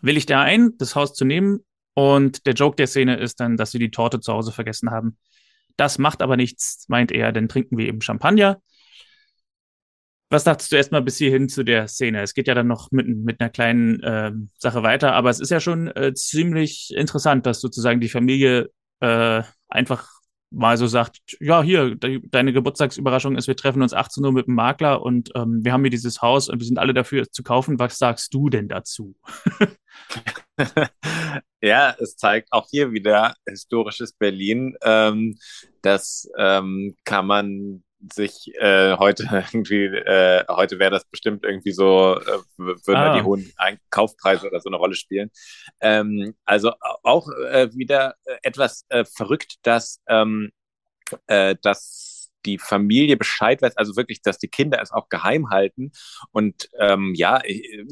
willigt 0.00 0.30
er 0.30 0.40
ein, 0.40 0.70
das 0.78 0.96
Haus 0.96 1.12
zu 1.12 1.26
nehmen 1.26 1.60
und 1.92 2.46
der 2.46 2.54
Joke 2.54 2.76
der 2.76 2.86
Szene 2.86 3.18
ist 3.18 3.40
dann, 3.40 3.58
dass 3.58 3.72
sie 3.72 3.78
die 3.78 3.90
Torte 3.90 4.20
zu 4.20 4.32
Hause 4.32 4.52
vergessen 4.52 4.90
haben. 4.90 5.18
Das 5.76 5.98
macht 5.98 6.22
aber 6.22 6.38
nichts, 6.38 6.86
meint 6.88 7.12
er, 7.12 7.30
denn 7.32 7.46
trinken 7.46 7.76
wir 7.76 7.86
eben 7.86 8.00
Champagner. 8.00 8.62
Was 10.30 10.44
dachtest 10.44 10.72
du 10.72 10.76
erstmal 10.76 11.02
bis 11.02 11.18
hierhin 11.18 11.50
zu 11.50 11.62
der 11.62 11.88
Szene? 11.88 12.22
Es 12.22 12.32
geht 12.32 12.48
ja 12.48 12.54
dann 12.54 12.68
noch 12.68 12.90
mit, 12.90 13.06
mit 13.06 13.38
einer 13.38 13.50
kleinen 13.50 14.02
äh, 14.02 14.32
Sache 14.56 14.82
weiter, 14.82 15.12
aber 15.12 15.28
es 15.28 15.40
ist 15.40 15.50
ja 15.50 15.60
schon 15.60 15.88
äh, 15.88 16.14
ziemlich 16.14 16.94
interessant, 16.96 17.44
dass 17.44 17.60
sozusagen 17.60 18.00
die 18.00 18.08
Familie 18.08 18.70
äh, 19.00 19.42
einfach 19.68 20.19
mal 20.50 20.76
so 20.76 20.86
sagt, 20.86 21.20
ja, 21.40 21.62
hier, 21.62 21.94
de 21.94 22.20
deine 22.30 22.52
Geburtstagsüberraschung 22.52 23.36
ist, 23.36 23.46
wir 23.46 23.56
treffen 23.56 23.82
uns 23.82 23.94
18 23.94 24.24
Uhr 24.24 24.32
mit 24.32 24.46
dem 24.46 24.54
Makler 24.54 25.02
und 25.02 25.30
ähm, 25.34 25.60
wir 25.62 25.72
haben 25.72 25.82
hier 25.82 25.90
dieses 25.90 26.22
Haus 26.22 26.48
und 26.48 26.58
wir 26.58 26.66
sind 26.66 26.78
alle 26.78 26.94
dafür, 26.94 27.22
es 27.22 27.30
zu 27.30 27.42
kaufen. 27.42 27.78
Was 27.78 27.98
sagst 27.98 28.34
du 28.34 28.48
denn 28.48 28.68
dazu? 28.68 29.14
ja, 31.62 31.94
es 31.98 32.16
zeigt 32.16 32.52
auch 32.52 32.66
hier 32.70 32.92
wieder 32.92 33.34
historisches 33.48 34.12
Berlin. 34.12 34.76
Ähm, 34.82 35.38
das 35.82 36.28
ähm, 36.36 36.96
kann 37.04 37.26
man 37.26 37.84
sich 38.12 38.54
äh, 38.56 38.96
heute 38.96 39.24
irgendwie, 39.52 39.84
äh, 39.84 40.44
heute 40.48 40.78
wäre 40.78 40.90
das 40.90 41.04
bestimmt 41.04 41.44
irgendwie 41.44 41.72
so, 41.72 42.18
äh, 42.18 42.38
würden 42.56 42.96
ah. 42.96 43.16
die 43.16 43.22
hohen 43.22 43.52
Kaufpreise 43.90 44.46
oder 44.46 44.60
so 44.60 44.68
eine 44.68 44.76
Rolle 44.76 44.94
spielen. 44.94 45.30
Ähm, 45.80 46.34
also 46.44 46.72
auch 47.02 47.28
äh, 47.50 47.68
wieder 47.74 48.14
etwas 48.42 48.84
äh, 48.88 49.04
verrückt, 49.04 49.56
dass, 49.62 50.00
ähm, 50.08 50.50
äh, 51.26 51.56
dass 51.62 52.30
die 52.46 52.58
Familie 52.58 53.16
Bescheid 53.16 53.60
weiß, 53.60 53.76
also 53.76 53.96
wirklich, 53.96 54.22
dass 54.22 54.38
die 54.38 54.48
Kinder 54.48 54.80
es 54.80 54.92
auch 54.92 55.08
geheim 55.08 55.50
halten. 55.50 55.92
Und 56.32 56.68
ähm, 56.78 57.12
ja, 57.14 57.40
ich, 57.44 57.84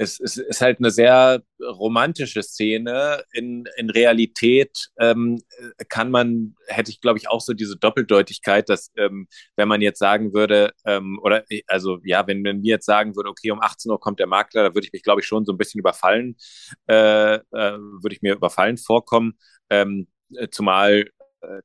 es, 0.00 0.18
es 0.18 0.38
ist 0.38 0.62
halt 0.62 0.78
eine 0.78 0.90
sehr 0.90 1.42
romantische 1.60 2.42
Szene. 2.42 3.22
In, 3.32 3.66
in 3.76 3.90
Realität 3.90 4.88
ähm, 4.98 5.42
kann 5.90 6.10
man, 6.10 6.54
hätte 6.68 6.90
ich 6.90 7.02
glaube 7.02 7.18
ich 7.18 7.28
auch 7.28 7.42
so 7.42 7.52
diese 7.52 7.76
Doppeldeutigkeit, 7.76 8.70
dass 8.70 8.90
ähm, 8.96 9.28
wenn 9.56 9.68
man 9.68 9.82
jetzt 9.82 9.98
sagen 9.98 10.32
würde, 10.32 10.72
ähm, 10.86 11.20
oder 11.22 11.44
also 11.66 11.98
ja, 12.04 12.26
wenn 12.26 12.40
man 12.40 12.60
mir 12.60 12.70
jetzt 12.70 12.86
sagen 12.86 13.14
würde, 13.14 13.28
okay, 13.28 13.50
um 13.50 13.60
18 13.60 13.90
Uhr 13.90 14.00
kommt 14.00 14.20
der 14.20 14.26
Makler, 14.26 14.62
da 14.62 14.74
würde 14.74 14.86
ich 14.86 14.92
mich 14.94 15.02
glaube 15.02 15.20
ich 15.20 15.26
schon 15.26 15.44
so 15.44 15.52
ein 15.52 15.58
bisschen 15.58 15.80
überfallen, 15.80 16.36
äh, 16.88 17.34
äh, 17.34 17.40
würde 17.52 18.14
ich 18.14 18.22
mir 18.22 18.34
überfallen 18.36 18.78
vorkommen. 18.78 19.34
Ähm, 19.68 20.08
zumal 20.50 21.10
äh, 21.42 21.60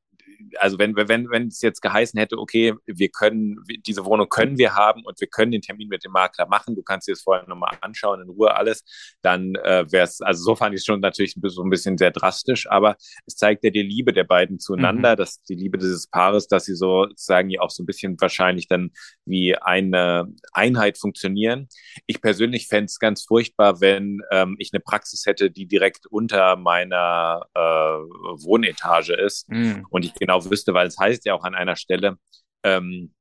also 0.59 0.79
wenn, 0.79 0.95
wenn, 0.95 1.29
wenn 1.29 1.47
es 1.47 1.61
jetzt 1.61 1.81
geheißen 1.81 2.19
hätte, 2.19 2.37
okay, 2.37 2.73
wir 2.85 3.09
können, 3.09 3.63
diese 3.85 4.05
Wohnung 4.05 4.29
können 4.29 4.57
wir 4.57 4.75
haben 4.75 5.03
und 5.03 5.19
wir 5.19 5.27
können 5.27 5.51
den 5.51 5.61
Termin 5.61 5.87
mit 5.87 6.03
dem 6.03 6.11
Makler 6.11 6.47
machen, 6.47 6.75
du 6.75 6.83
kannst 6.83 7.07
dir 7.07 7.13
das 7.13 7.21
vorher 7.21 7.47
nochmal 7.47 7.77
anschauen, 7.81 8.21
in 8.21 8.29
Ruhe 8.29 8.55
alles, 8.55 8.83
dann 9.21 9.55
äh, 9.55 9.85
wäre 9.91 10.05
es, 10.05 10.21
also 10.21 10.43
so 10.43 10.55
fand 10.55 10.73
ich 10.73 10.81
es 10.81 10.85
schon 10.85 10.99
natürlich 10.99 11.35
so 11.41 11.63
ein 11.63 11.69
bisschen 11.69 11.97
sehr 11.97 12.11
drastisch, 12.11 12.69
aber 12.69 12.95
es 13.25 13.35
zeigt 13.35 13.63
ja 13.63 13.69
die 13.69 13.83
Liebe 13.83 14.13
der 14.13 14.23
beiden 14.23 14.59
zueinander, 14.59 15.13
mhm. 15.13 15.17
dass 15.17 15.41
die 15.43 15.55
Liebe 15.55 15.77
dieses 15.77 16.07
Paares, 16.07 16.47
dass 16.47 16.65
sie 16.65 16.75
sozusagen 16.75 17.49
ja 17.49 17.61
auch 17.61 17.69
so 17.69 17.83
ein 17.83 17.85
bisschen 17.85 18.19
wahrscheinlich 18.19 18.67
dann 18.67 18.91
wie 19.25 19.55
eine 19.55 20.27
Einheit 20.53 20.97
funktionieren. 20.97 21.67
Ich 22.05 22.21
persönlich 22.21 22.67
fände 22.67 22.85
es 22.85 22.99
ganz 22.99 23.23
furchtbar, 23.23 23.81
wenn 23.81 24.21
ähm, 24.31 24.55
ich 24.59 24.71
eine 24.73 24.79
Praxis 24.79 25.25
hätte, 25.25 25.51
die 25.51 25.67
direkt 25.67 26.05
unter 26.07 26.55
meiner 26.55 27.41
äh, 27.53 27.59
Wohnetage 27.59 29.13
ist 29.13 29.49
mhm. 29.49 29.85
und 29.89 30.05
ich 30.05 30.13
genau 30.25 30.43
wüsste, 30.49 30.73
weil 30.73 30.87
es 30.87 30.97
heißt 30.97 31.25
ja 31.25 31.33
auch 31.33 31.43
an 31.43 31.55
einer 31.55 31.75
Stelle, 31.75 32.17
ähm, 32.63 33.13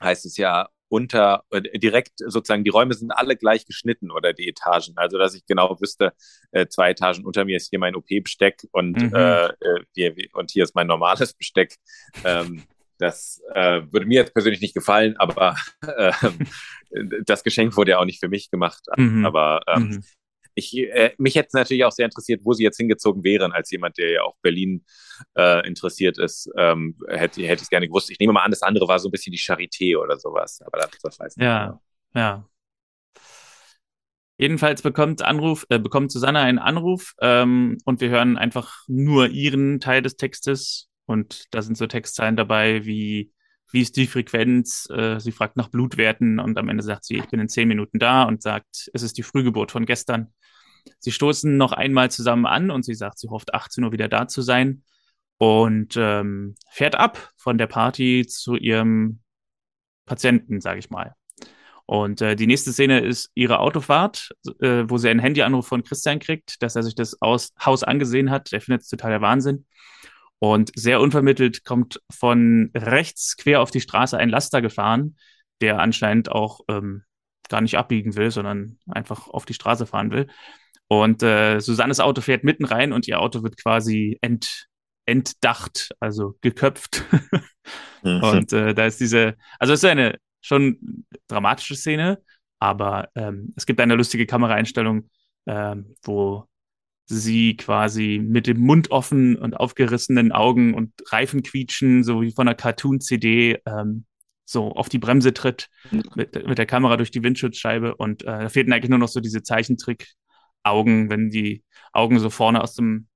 heißt 0.00 0.26
es 0.26 0.36
ja 0.36 0.68
unter, 0.88 1.42
äh, 1.50 1.78
direkt 1.78 2.18
sozusagen, 2.18 2.64
die 2.64 2.70
Räume 2.70 2.94
sind 2.94 3.10
alle 3.10 3.36
gleich 3.36 3.66
geschnitten 3.66 4.10
oder 4.10 4.32
die 4.32 4.48
Etagen. 4.48 4.94
Also, 4.96 5.18
dass 5.18 5.34
ich 5.34 5.44
genau 5.46 5.76
wüsste, 5.80 6.12
äh, 6.52 6.66
zwei 6.68 6.90
Etagen 6.90 7.24
unter 7.24 7.44
mir 7.44 7.56
ist 7.56 7.70
hier 7.70 7.78
mein 7.78 7.96
OP-Besteck 7.96 8.66
und, 8.72 9.00
mhm. 9.00 9.14
äh, 9.14 9.46
äh 9.46 9.84
hier, 9.94 10.14
und 10.34 10.50
hier 10.50 10.64
ist 10.64 10.74
mein 10.74 10.86
normales 10.86 11.34
Besteck. 11.34 11.76
Ähm, 12.24 12.62
das 12.98 13.42
äh, 13.52 13.82
würde 13.90 14.06
mir 14.06 14.20
jetzt 14.20 14.32
persönlich 14.32 14.60
nicht 14.60 14.74
gefallen, 14.74 15.16
aber 15.18 15.56
äh, 15.86 16.12
das 17.24 17.42
Geschenk 17.42 17.76
wurde 17.76 17.92
ja 17.92 17.98
auch 17.98 18.04
nicht 18.04 18.20
für 18.20 18.28
mich 18.28 18.50
gemacht. 18.50 18.86
Mhm. 18.96 19.26
Aber 19.26 19.60
ähm, 19.66 19.88
mhm 19.88 20.04
ich, 20.56 20.76
äh, 20.76 21.12
mich 21.18 21.34
hätte 21.34 21.48
es 21.48 21.52
natürlich 21.52 21.84
auch 21.84 21.92
sehr 21.92 22.06
interessiert, 22.06 22.40
wo 22.44 22.54
sie 22.54 22.64
jetzt 22.64 22.78
hingezogen 22.78 23.22
wären, 23.22 23.52
als 23.52 23.70
jemand, 23.70 23.98
der 23.98 24.10
ja 24.10 24.22
auch 24.22 24.36
Berlin 24.40 24.84
äh, 25.36 25.66
interessiert 25.66 26.18
ist, 26.18 26.50
ähm, 26.56 26.98
hätte, 27.06 27.42
hätte 27.42 27.56
ich 27.56 27.62
es 27.62 27.70
gerne 27.70 27.86
gewusst. 27.86 28.10
Ich 28.10 28.18
nehme 28.18 28.32
mal 28.32 28.42
an, 28.42 28.50
das 28.50 28.62
andere 28.62 28.88
war 28.88 28.98
so 28.98 29.08
ein 29.08 29.12
bisschen 29.12 29.32
die 29.32 29.38
Charité 29.38 29.98
oder 29.98 30.18
sowas, 30.18 30.60
aber 30.64 30.78
das, 30.78 30.90
das 31.02 31.20
weiß 31.20 31.36
ich 31.36 31.42
ja, 31.42 31.66
nicht. 31.66 31.80
Ja, 32.14 32.20
ja. 32.20 32.48
Jedenfalls 34.38 34.82
bekommt 34.82 35.22
Anruf, 35.22 35.66
äh, 35.68 35.78
bekommt 35.78 36.10
Susanne 36.10 36.40
einen 36.40 36.58
Anruf 36.58 37.14
ähm, 37.20 37.78
und 37.84 38.00
wir 38.00 38.08
hören 38.08 38.38
einfach 38.38 38.84
nur 38.88 39.28
ihren 39.28 39.78
Teil 39.80 40.02
des 40.02 40.16
Textes 40.16 40.88
und 41.04 41.44
da 41.52 41.60
sind 41.62 41.76
so 41.76 41.86
Textzeilen 41.86 42.36
dabei 42.36 42.84
wie 42.86 43.32
wie 43.72 43.82
ist 43.82 43.96
die 43.96 44.06
Frequenz? 44.06 44.88
Äh, 44.90 45.18
sie 45.18 45.32
fragt 45.32 45.56
nach 45.56 45.68
Blutwerten 45.68 46.38
und 46.38 46.56
am 46.58 46.68
Ende 46.68 46.82
sagt 46.82 47.04
sie, 47.04 47.16
ich 47.16 47.28
bin 47.28 47.40
in 47.40 47.48
zehn 47.48 47.68
Minuten 47.68 47.98
da 47.98 48.22
und 48.22 48.42
sagt, 48.42 48.90
es 48.94 49.02
ist 49.02 49.18
die 49.18 49.22
Frühgeburt 49.22 49.72
von 49.72 49.86
gestern. 49.86 50.32
Sie 50.98 51.12
stoßen 51.12 51.56
noch 51.56 51.72
einmal 51.72 52.10
zusammen 52.10 52.46
an 52.46 52.70
und 52.70 52.84
sie 52.84 52.94
sagt, 52.94 53.18
sie 53.18 53.28
hofft 53.28 53.54
18 53.54 53.84
Uhr 53.84 53.92
wieder 53.92 54.08
da 54.08 54.28
zu 54.28 54.42
sein 54.42 54.82
und 55.38 55.96
ähm, 55.96 56.54
fährt 56.70 56.94
ab 56.94 57.32
von 57.36 57.58
der 57.58 57.66
Party 57.66 58.26
zu 58.26 58.56
ihrem 58.56 59.20
Patienten, 60.06 60.60
sage 60.60 60.78
ich 60.78 60.90
mal. 60.90 61.14
Und 61.86 62.20
äh, 62.20 62.34
die 62.34 62.48
nächste 62.48 62.72
Szene 62.72 63.00
ist 63.00 63.30
ihre 63.34 63.60
Autofahrt, 63.60 64.30
äh, 64.60 64.84
wo 64.88 64.98
sie 64.98 65.08
einen 65.08 65.20
Handyanruf 65.20 65.68
von 65.68 65.84
Christian 65.84 66.18
kriegt, 66.18 66.60
dass 66.62 66.74
er 66.74 66.82
sich 66.82 66.96
das 66.96 67.22
Aus 67.22 67.54
Haus 67.64 67.84
angesehen 67.84 68.30
hat. 68.30 68.50
Der 68.50 68.60
findet 68.60 68.82
es 68.82 68.88
total 68.88 69.12
der 69.12 69.20
Wahnsinn. 69.20 69.66
Und 70.38 70.72
sehr 70.74 71.00
unvermittelt 71.00 71.64
kommt 71.64 72.02
von 72.10 72.70
rechts 72.74 73.36
quer 73.36 73.60
auf 73.62 73.70
die 73.70 73.80
Straße 73.80 74.18
ein 74.18 74.28
Laster 74.28 74.60
gefahren, 74.60 75.16
der 75.60 75.78
anscheinend 75.78 76.30
auch 76.30 76.60
ähm, 76.68 77.04
gar 77.48 77.60
nicht 77.60 77.78
abbiegen 77.78 78.16
will, 78.16 78.30
sondern 78.32 78.78
einfach 78.88 79.28
auf 79.28 79.46
die 79.46 79.54
Straße 79.54 79.86
fahren 79.86 80.10
will. 80.10 80.26
Und 80.88 81.22
äh, 81.22 81.60
Susannes 81.60 82.00
Auto 82.00 82.20
fährt 82.20 82.44
mitten 82.44 82.64
rein 82.64 82.92
und 82.92 83.08
ihr 83.08 83.20
Auto 83.20 83.42
wird 83.42 83.60
quasi 83.60 84.18
ent, 84.20 84.66
entdacht, 85.04 85.90
also 86.00 86.36
geköpft. 86.40 87.04
mhm. 88.02 88.22
Und 88.22 88.52
äh, 88.52 88.74
da 88.74 88.86
ist 88.86 89.00
diese, 89.00 89.34
also 89.58 89.72
es 89.72 89.82
ist 89.82 89.88
eine 89.88 90.18
schon 90.40 91.04
dramatische 91.26 91.74
Szene, 91.74 92.22
aber 92.60 93.08
ähm, 93.16 93.52
es 93.56 93.66
gibt 93.66 93.80
eine 93.80 93.96
lustige 93.96 94.26
Kameraeinstellung, 94.26 95.10
ähm, 95.46 95.96
wo 96.02 96.44
sie 97.06 97.56
quasi 97.56 98.20
mit 98.22 98.46
dem 98.46 98.60
Mund 98.60 98.90
offen 98.90 99.36
und 99.36 99.54
aufgerissenen 99.54 100.32
Augen 100.32 100.74
und 100.74 100.92
Reifen 101.06 101.42
quietschen, 101.42 102.02
so 102.04 102.22
wie 102.22 102.32
von 102.32 102.48
einer 102.48 102.56
Cartoon-CD, 102.56 103.60
ähm, 103.66 104.04
so 104.44 104.72
auf 104.72 104.88
die 104.88 104.98
Bremse 104.98 105.34
tritt, 105.34 105.68
mhm. 105.90 106.04
mit, 106.14 106.46
mit 106.46 106.58
der 106.58 106.66
Kamera 106.66 106.96
durch 106.96 107.10
die 107.10 107.24
Windschutzscheibe 107.24 107.96
und 107.96 108.22
äh, 108.22 108.26
da 108.26 108.48
fehlten 108.48 108.72
eigentlich 108.72 108.90
nur 108.90 109.00
noch 109.00 109.08
so 109.08 109.18
diese 109.18 109.42
Zeichentrick- 109.42 110.14
Augen, 110.66 111.10
wenn 111.10 111.30
die 111.30 111.64
Augen 111.92 112.18
so 112.18 112.30
vorne 112.30 112.62
aus 112.62 112.74
dem 112.74 113.08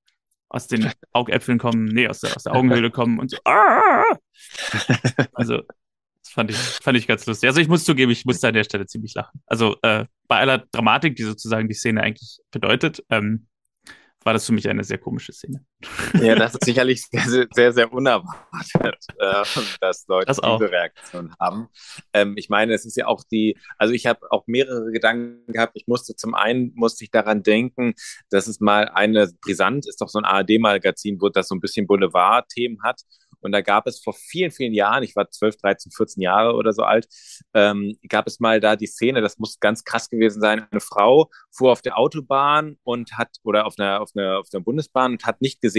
aus 0.49 0.67
den 0.67 0.91
Augäpfeln 1.13 1.59
kommen, 1.59 1.87
nee, 1.87 2.09
aus 2.09 2.21
der, 2.21 2.37
aus 2.37 2.43
der 2.43 2.55
Augenhöhle 2.57 2.91
kommen 2.91 3.19
und 3.19 3.31
so. 3.31 3.39
Ah! 3.45 4.05
Also, 5.33 5.59
das 6.23 6.33
fand 6.33 6.51
ich, 6.51 6.57
fand 6.57 6.99
ich 6.99 7.07
ganz 7.07 7.25
lustig. 7.27 7.49
Also, 7.49 7.61
ich 7.61 7.69
muss 7.69 7.85
zugeben, 7.85 8.11
ich 8.11 8.25
musste 8.25 8.49
an 8.49 8.55
der 8.55 8.65
Stelle 8.65 8.87
ziemlich 8.87 9.15
lachen. 9.15 9.41
Also, 9.47 9.77
äh, 9.83 10.07
bei 10.29 10.39
aller 10.39 10.59
Dramatik, 10.73 11.17
die 11.17 11.23
sozusagen 11.23 11.69
die 11.69 11.75
Szene 11.75 12.03
eigentlich 12.03 12.41
bedeutet, 12.51 13.05
ähm, 13.11 13.47
war 14.25 14.33
das 14.33 14.45
für 14.45 14.53
mich 14.53 14.69
eine 14.69 14.85
sehr 14.85 14.99
komische 14.99 15.33
Szene. 15.33 15.65
Ja, 16.21 16.35
das 16.35 16.55
ist 16.55 16.65
sicherlich 16.65 17.03
sehr, 17.11 17.47
sehr, 17.53 17.73
sehr 17.73 17.93
unerwartet, 17.93 18.99
äh, 19.19 19.45
dass 19.81 20.07
Leute 20.09 20.27
das 20.27 20.41
diese 20.41 20.71
Reaktion 20.71 21.35
haben. 21.41 21.69
Ähm, 22.13 22.35
ich 22.37 22.49
meine, 22.49 22.75
es 22.75 22.85
ist 22.85 22.97
ja 22.97 23.07
auch 23.07 23.23
die, 23.25 23.57
also 23.79 23.95
ich 23.95 24.07
habe 24.07 24.31
auch 24.31 24.47
mehrere 24.47 24.91
Gedanken 24.93 25.53
gehabt. 25.53 25.73
Ich 25.75 25.87
musste 25.87 26.15
zum 26.17 26.35
einen, 26.35 26.73
musste 26.75 27.05
ich 27.05 27.11
daran 27.11 27.43
denken, 27.43 27.95
dass 28.31 28.47
es 28.47 28.61
mal 28.61 28.89
eine, 28.89 29.31
Brisant 29.41 29.87
ist 29.89 30.01
doch 30.01 30.09
so 30.09 30.19
ein 30.19 30.25
ARD-Magazin, 30.25 31.21
wo 31.21 31.29
das 31.29 31.49
so 31.49 31.55
ein 31.55 31.61
bisschen 31.61 31.87
Boulevard-Themen 31.87 32.83
hat. 32.83 33.03
Und 33.41 33.53
da 33.53 33.61
gab 33.61 33.87
es 33.87 34.01
vor 34.03 34.15
vielen, 34.15 34.51
vielen 34.51 34.75
Jahren, 34.75 35.03
ich 35.03 35.17
war 35.17 35.31
12, 35.31 35.57
13, 35.57 35.93
14 35.93 36.23
Jahre 36.23 36.55
oder 36.55 36.73
so 36.73 36.83
alt, 36.83 37.09
ähm, 37.55 37.97
gab 38.09 38.27
es 38.27 38.41
mal 38.41 38.61
da 38.61 38.77
die 38.77 38.87
Szene, 38.87 39.21
das 39.21 39.39
muss 39.39 39.59
ganz 39.61 39.85
krass 39.85 40.11
gewesen 40.11 40.41
sein. 40.41 40.67
Eine 40.71 40.81
Frau 40.81 41.31
fuhr 41.51 41.73
auf 41.73 41.83
der 41.83 41.99
Autobahn 41.99 42.77
und 42.83 43.17
hat, 43.17 43.37
oder 43.43 43.67
auf 43.67 43.75
einer, 43.79 44.01
auf 44.01 44.11
einer, 44.15 44.39
auf 44.39 44.49
der 44.51 44.61
Bundesbahn 44.61 45.13
und 45.13 45.25
hat 45.25 45.41
nicht 45.41 45.61
gesehen, 45.61 45.70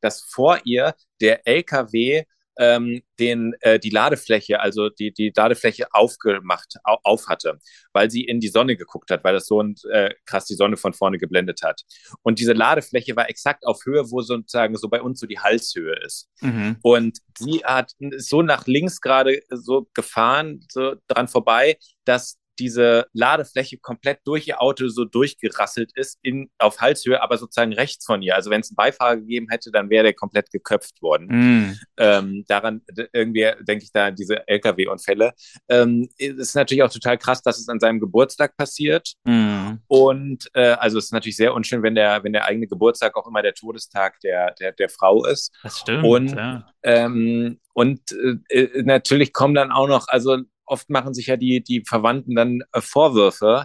dass 0.00 0.22
vor 0.22 0.58
ihr 0.64 0.94
der 1.20 1.46
LKW 1.46 2.24
ähm, 2.58 3.02
den, 3.20 3.54
äh, 3.60 3.78
die 3.78 3.90
Ladefläche, 3.90 4.60
also 4.60 4.88
die, 4.88 5.12
die 5.12 5.32
Ladefläche 5.34 5.86
aufgemacht, 5.92 6.74
au, 6.82 6.98
auf 7.04 7.28
hatte, 7.28 7.58
weil 7.92 8.10
sie 8.10 8.24
in 8.24 8.40
die 8.40 8.48
Sonne 8.48 8.76
geguckt 8.76 9.10
hat, 9.10 9.22
weil 9.24 9.34
das 9.34 9.46
so 9.46 9.62
äh, 9.90 10.12
krass 10.26 10.46
die 10.46 10.56
Sonne 10.56 10.76
von 10.76 10.92
vorne 10.92 11.18
geblendet 11.18 11.62
hat. 11.62 11.82
Und 12.22 12.40
diese 12.40 12.52
Ladefläche 12.52 13.14
war 13.16 13.30
exakt 13.30 13.64
auf 13.64 13.84
Höhe, 13.86 14.10
wo 14.10 14.20
sozusagen 14.22 14.76
so 14.76 14.88
bei 14.88 15.00
uns 15.00 15.20
so 15.20 15.26
die 15.26 15.38
Halshöhe 15.38 15.94
ist. 16.04 16.28
Mhm. 16.40 16.76
Und 16.82 17.18
sie 17.38 17.64
hat 17.64 17.92
so 18.16 18.42
nach 18.42 18.66
links 18.66 19.00
gerade 19.00 19.40
so 19.50 19.88
gefahren, 19.94 20.66
so 20.68 20.96
dran 21.06 21.28
vorbei, 21.28 21.78
dass 22.04 22.38
diese 22.58 23.06
Ladefläche 23.12 23.78
komplett 23.78 24.20
durch 24.24 24.48
ihr 24.48 24.60
Auto 24.60 24.88
so 24.88 25.04
durchgerasselt 25.04 25.92
ist 25.96 26.18
in, 26.22 26.50
auf 26.58 26.80
Halshöhe, 26.80 27.22
aber 27.22 27.38
sozusagen 27.38 27.72
rechts 27.72 28.04
von 28.04 28.22
ihr. 28.22 28.34
Also 28.34 28.50
wenn 28.50 28.60
es 28.60 28.70
einen 28.70 28.76
Beifahrer 28.76 29.16
gegeben 29.16 29.48
hätte, 29.50 29.70
dann 29.70 29.90
wäre 29.90 30.04
der 30.04 30.14
komplett 30.14 30.50
geköpft 30.50 31.00
worden. 31.02 31.26
Mm. 31.28 31.78
Ähm, 31.96 32.44
daran 32.48 32.82
irgendwie 33.12 33.50
denke 33.60 33.84
ich 33.84 33.92
da 33.92 34.06
an 34.06 34.14
diese 34.14 34.46
Lkw-Unfälle. 34.46 35.32
Ähm, 35.68 36.08
ist 36.18 36.54
natürlich 36.54 36.82
auch 36.82 36.92
total 36.92 37.18
krass, 37.18 37.42
dass 37.42 37.58
es 37.58 37.68
an 37.68 37.80
seinem 37.80 38.00
Geburtstag 38.00 38.56
passiert. 38.56 39.14
Mm. 39.24 39.76
Und 39.86 40.48
äh, 40.54 40.70
also 40.72 40.98
es 40.98 41.06
ist 41.06 41.12
natürlich 41.12 41.36
sehr 41.36 41.54
unschön, 41.54 41.82
wenn 41.82 41.94
der, 41.94 42.24
wenn 42.24 42.32
der 42.32 42.44
eigene 42.44 42.66
Geburtstag 42.66 43.16
auch 43.16 43.26
immer 43.26 43.42
der 43.42 43.54
Todestag 43.54 44.20
der, 44.20 44.54
der, 44.54 44.72
der 44.72 44.88
Frau 44.88 45.24
ist. 45.24 45.54
Das 45.62 45.78
stimmt. 45.80 46.04
Und, 46.04 46.32
ja. 46.32 46.66
ähm, 46.82 47.58
und 47.74 48.00
äh, 48.48 48.82
natürlich 48.82 49.32
kommen 49.32 49.54
dann 49.54 49.72
auch 49.72 49.88
noch, 49.88 50.08
also 50.08 50.38
oft 50.68 50.90
machen 50.90 51.14
sich 51.14 51.26
ja 51.26 51.36
die, 51.36 51.62
die 51.62 51.82
Verwandten 51.86 52.34
dann 52.34 52.62
äh, 52.72 52.80
Vorwürfe. 52.80 53.64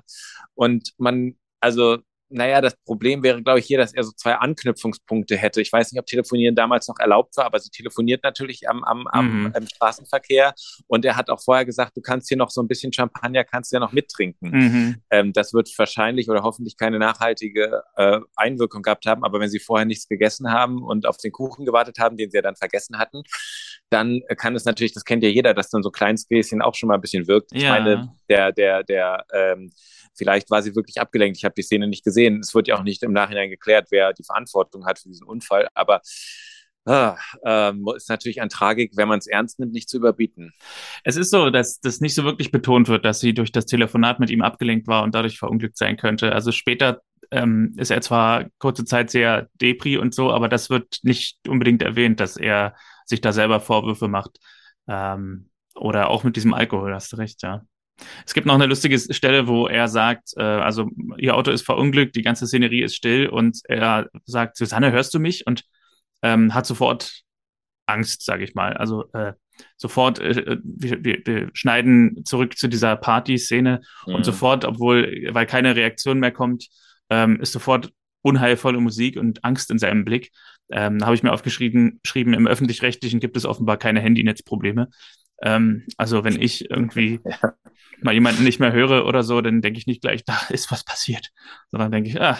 Und 0.56 0.94
man, 0.98 1.36
also 1.60 2.00
naja, 2.34 2.62
das 2.62 2.76
Problem 2.86 3.22
wäre, 3.24 3.42
glaube 3.44 3.60
ich, 3.60 3.66
hier, 3.66 3.78
dass 3.78 3.94
er 3.94 4.04
so 4.04 4.12
zwei 4.12 4.34
Anknüpfungspunkte 4.36 5.38
hätte. 5.38 5.62
Ich 5.62 5.72
weiß 5.72 5.92
nicht, 5.92 6.00
ob 6.00 6.08
Telefonieren 6.08 6.56
damals 6.56 6.88
noch 6.88 6.98
erlaubt 7.00 7.38
war, 7.38 7.46
aber 7.46 7.60
sie 7.60 7.70
telefoniert 7.70 8.24
natürlich 8.24 8.68
am, 8.68 8.84
am, 8.84 9.08
am 9.08 9.44
mhm. 9.44 9.54
im 9.56 9.68
Straßenverkehr. 9.68 10.54
Und 10.88 11.06
er 11.06 11.16
hat 11.16 11.30
auch 11.30 11.42
vorher 11.42 11.64
gesagt, 11.64 11.96
du 11.96 12.02
kannst 12.02 12.28
hier 12.28 12.38
noch 12.38 12.50
so 12.50 12.62
ein 12.62 12.68
bisschen 12.68 12.92
Champagner, 12.92 13.44
kannst 13.44 13.72
du 13.72 13.76
ja 13.76 13.80
noch 13.80 13.92
mittrinken. 13.92 14.50
Mhm. 14.50 14.96
Ähm, 15.12 15.34
das 15.34 15.54
wird 15.54 15.70
wahrscheinlich 15.78 16.30
oder 16.30 16.42
hoffentlich 16.42 16.76
keine 16.76 16.98
nachhaltige 16.98 17.84
äh, 17.96 18.20
Einwirkung 18.36 18.82
gehabt 18.82 19.06
haben. 19.06 19.24
Aber 19.24 19.40
wenn 19.40 19.50
sie 19.50 19.60
vorher 19.60 19.86
nichts 19.86 20.08
gegessen 20.08 20.52
haben 20.52 20.84
und 20.84 21.06
auf 21.06 21.18
den 21.18 21.32
Kuchen 21.32 21.66
gewartet 21.66 22.00
haben, 22.00 22.18
den 22.18 22.32
sie 22.32 22.38
ja 22.38 22.42
dann 22.42 22.56
vergessen 22.56 22.98
hatten, 22.98 23.22
dann 23.94 24.22
kann 24.38 24.56
es 24.56 24.66
natürlich, 24.66 24.94
das 24.94 25.06
kennt 25.06 25.24
ja 25.24 25.30
jeder, 25.30 25.54
dass 25.54 25.70
dann 25.70 25.84
so 25.84 25.92
kleines 25.92 26.28
Gläschen 26.28 26.62
auch 26.62 26.76
schon 26.76 26.88
mal 26.88 26.96
ein 26.96 27.02
bisschen 27.02 27.28
wirkt. 27.28 27.52
Ich 27.54 27.64
ja. 27.64 27.70
meine, 27.70 28.14
der, 28.30 28.52
der, 28.52 28.84
der, 28.84 29.26
ähm, 29.34 29.72
vielleicht 30.16 30.50
war 30.50 30.62
sie 30.62 30.76
wirklich 30.76 31.00
abgelenkt. 31.00 31.38
Ich 31.38 31.46
habe 31.46 31.56
die 31.56 31.62
Szene 31.62 31.88
nicht 31.88 32.04
gesehen. 32.04 32.40
Es 32.40 32.54
wird 32.54 32.68
ja 32.68 32.78
auch 32.78 32.84
nicht 32.84 33.04
im 33.04 33.14
Nachhinein 33.14 33.50
geklärt, 33.50 33.88
wer 33.92 34.14
die 34.14 34.24
Verantwortung 34.24 34.86
hat 34.86 35.00
für 35.00 35.10
diesen 35.10 35.26
Unfall. 35.26 35.68
Aber 35.74 36.02
Ah, 36.86 37.18
ähm, 37.46 37.88
ist 37.96 38.10
natürlich 38.10 38.42
ein 38.42 38.50
Tragik, 38.50 38.92
wenn 38.98 39.08
man 39.08 39.18
es 39.18 39.28
ernst 39.28 39.58
nimmt, 39.58 39.72
nicht 39.72 39.88
zu 39.88 39.96
überbieten. 39.96 40.52
Es 41.06 41.16
ist 41.16 41.32
so, 41.32 41.50
dass 41.50 41.80
das 41.80 42.02
nicht 42.02 42.14
so 42.14 42.26
wirklich 42.26 42.52
betont 42.52 42.90
wird, 42.90 43.06
dass 43.06 43.22
sie 43.22 43.34
durch 43.34 43.54
das 43.54 43.66
Telefonat 43.66 44.20
mit 44.20 44.30
ihm 44.30 44.42
abgelenkt 44.42 44.88
war 44.88 45.04
und 45.04 45.16
dadurch 45.16 45.40
verunglückt 45.40 45.78
sein 45.78 45.96
könnte. 45.96 46.34
Also 46.34 46.52
später 46.52 47.02
ähm, 47.34 47.74
ist 47.78 47.92
er 47.92 48.02
zwar 48.02 48.46
kurze 48.60 48.86
Zeit 48.86 49.10
sehr 49.10 49.50
depri 49.56 49.98
und 49.98 50.14
so, 50.14 50.32
aber 50.32 50.48
das 50.50 50.70
wird 50.70 51.00
nicht 51.04 51.38
unbedingt 51.48 51.82
erwähnt, 51.82 52.20
dass 52.20 52.38
er 52.38 52.76
sich 53.06 53.22
da 53.22 53.34
selber 53.34 53.60
Vorwürfe 53.60 54.08
macht. 54.08 54.38
Ähm, 54.88 55.50
oder 55.76 56.10
auch 56.10 56.24
mit 56.24 56.36
diesem 56.36 56.54
Alkohol, 56.54 56.94
hast 56.94 57.12
du 57.12 57.18
recht, 57.18 57.42
ja. 57.42 57.64
Es 58.26 58.34
gibt 58.34 58.48
noch 58.48 58.56
eine 58.56 58.66
lustige 58.66 59.00
Stelle, 59.00 59.48
wo 59.48 59.68
er 59.68 59.88
sagt, 59.88 60.34
äh, 60.38 60.42
also 60.42 60.90
ihr 61.18 61.36
Auto 61.36 61.52
ist 61.52 61.64
verunglückt, 61.64 62.16
die 62.16 62.22
ganze 62.22 62.48
Szenerie 62.48 62.82
ist 62.82 62.96
still 62.96 63.28
und 63.28 63.60
er 63.66 64.10
sagt, 64.26 64.58
Susanne, 64.58 64.92
hörst 64.92 65.14
du 65.14 65.20
mich? 65.20 65.46
Und 65.46 65.64
ähm, 66.22 66.54
hat 66.54 66.66
sofort 66.66 67.22
Angst, 67.86 68.24
sage 68.26 68.44
ich 68.44 68.56
mal. 68.56 68.74
Also 68.74 69.12
äh, 69.14 69.34
sofort, 69.78 70.20
äh, 70.20 70.58
wir, 70.64 71.04
wir, 71.04 71.22
wir, 71.26 71.50
schneiden 71.54 72.24
zurück 72.26 72.58
zu 72.58 72.68
dieser 72.68 72.96
Party-Szene 72.96 73.82
mhm. 74.08 74.16
und 74.16 74.26
sofort, 74.26 74.66
obwohl, 74.66 75.30
weil 75.32 75.46
keine 75.46 75.76
Reaktion 75.76 76.20
mehr 76.20 76.32
kommt, 76.32 76.68
ähm, 77.14 77.40
ist 77.40 77.52
sofort 77.52 77.94
unheilvolle 78.24 78.80
Musik 78.80 79.18
und 79.18 79.44
Angst 79.44 79.70
in 79.70 79.78
seinem 79.78 80.04
Blick. 80.04 80.32
Ähm, 80.72 80.98
da 80.98 81.06
habe 81.06 81.16
ich 81.16 81.24
mir 81.24 81.32
aufgeschrieben, 81.32 82.00
geschrieben, 82.02 82.34
im 82.34 82.48
öffentlich-rechtlichen 82.48 83.20
gibt 83.20 83.38
es 83.38 83.46
offenbar 83.46 83.78
keine 83.78 84.02
Handynetzprobleme. 84.02 84.90
Ähm, 85.44 85.86
also 85.98 86.24
wenn 86.24 86.42
ich 86.42 86.70
irgendwie 86.72 87.20
ja. 87.26 87.54
mal 88.02 88.14
jemanden 88.14 88.44
nicht 88.44 88.60
mehr 88.60 88.72
höre 88.72 89.06
oder 89.06 89.22
so, 89.22 89.42
dann 89.42 89.62
denke 89.62 89.78
ich 89.78 89.88
nicht 89.88 90.02
gleich, 90.02 90.24
da 90.26 90.40
ist 90.50 90.72
was 90.72 90.84
passiert, 90.84 91.30
sondern 91.70 91.92
denke 91.92 92.10
ich, 92.10 92.20
ah, 92.20 92.40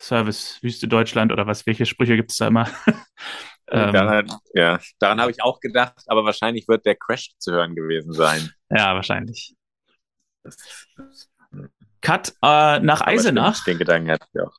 Service, 0.00 0.58
Wüste 0.62 0.88
Deutschland 0.88 1.30
oder 1.30 1.46
was, 1.46 1.66
welche 1.66 1.86
Sprüche 1.86 2.16
gibt 2.16 2.32
es 2.32 2.38
da 2.38 2.48
immer? 2.48 2.68
ähm, 3.70 3.92
daran, 3.92 4.32
ja, 4.54 4.80
daran 4.98 5.20
habe 5.20 5.30
ich 5.30 5.42
auch 5.42 5.60
gedacht, 5.60 6.02
aber 6.06 6.24
wahrscheinlich 6.24 6.66
wird 6.66 6.86
der 6.86 6.96
Crash 6.96 7.32
zu 7.38 7.52
hören 7.52 7.76
gewesen 7.76 8.14
sein. 8.14 8.50
Ja, 8.70 8.94
wahrscheinlich. 8.94 9.54
Cut 12.00 12.34
äh, 12.42 12.80
nach 12.80 13.00
Eisenach. 13.02 13.64
Den 13.64 13.78
Gedanken 13.78 14.10
hatte 14.10 14.26
ich 14.32 14.40
auch. 14.40 14.56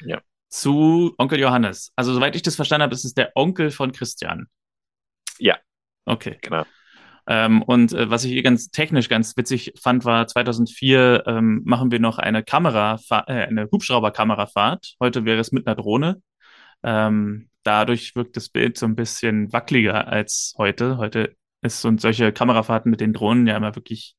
Ja. 0.00 0.20
Zu 0.48 1.14
Onkel 1.18 1.38
Johannes. 1.38 1.92
Also, 1.96 2.12
soweit 2.12 2.34
ich 2.34 2.42
das 2.42 2.56
verstanden 2.56 2.84
habe, 2.84 2.94
ist 2.94 3.04
es 3.04 3.14
der 3.14 3.32
Onkel 3.34 3.70
von 3.70 3.92
Christian. 3.92 4.48
Ja. 5.38 5.58
Okay. 6.04 6.38
Genau. 6.42 6.64
Ähm, 7.26 7.62
und 7.62 7.92
äh, 7.92 8.10
was 8.10 8.24
ich 8.24 8.32
hier 8.32 8.42
ganz 8.42 8.70
technisch 8.70 9.08
ganz 9.08 9.36
witzig 9.36 9.74
fand, 9.80 10.04
war 10.04 10.26
2004 10.26 11.24
ähm, 11.26 11.62
machen 11.64 11.90
wir 11.92 12.00
noch 12.00 12.18
eine 12.18 12.42
Kamera, 12.42 12.98
äh, 13.10 13.32
eine 13.32 13.68
Hubschrauberkamerafahrt. 13.70 14.96
Heute 15.00 15.24
wäre 15.24 15.38
es 15.38 15.52
mit 15.52 15.66
einer 15.66 15.76
Drohne. 15.76 16.22
Ähm, 16.82 17.50
dadurch 17.62 18.16
wirkt 18.16 18.36
das 18.36 18.48
Bild 18.48 18.78
so 18.78 18.86
ein 18.86 18.96
bisschen 18.96 19.52
wackeliger 19.52 20.08
als 20.08 20.54
heute. 20.58 20.96
Heute 20.96 21.36
ist 21.62 21.80
so 21.82 21.96
solche 21.98 22.32
Kamerafahrten 22.32 22.90
mit 22.90 23.00
den 23.00 23.12
Drohnen 23.12 23.46
ja 23.46 23.56
immer 23.56 23.76
wirklich 23.76 24.16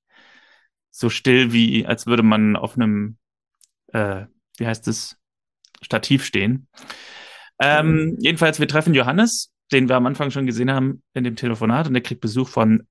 so 0.91 1.09
still, 1.09 1.53
wie 1.53 1.85
als 1.85 2.05
würde 2.05 2.23
man 2.23 2.55
auf 2.55 2.75
einem, 2.75 3.17
äh, 3.93 4.25
wie 4.57 4.67
heißt 4.67 4.87
es, 4.87 5.17
Stativ 5.81 6.23
stehen. 6.23 6.67
Ähm, 7.59 8.17
jedenfalls, 8.19 8.59
wir 8.59 8.67
treffen 8.67 8.93
Johannes, 8.93 9.51
den 9.71 9.89
wir 9.89 9.95
am 9.95 10.05
Anfang 10.05 10.29
schon 10.29 10.45
gesehen 10.45 10.69
haben 10.69 11.01
in 11.13 11.23
dem 11.23 11.35
Telefonat, 11.35 11.87
und 11.87 11.93
der 11.93 12.03
kriegt 12.03 12.21
Besuch 12.21 12.47
von 12.47 12.87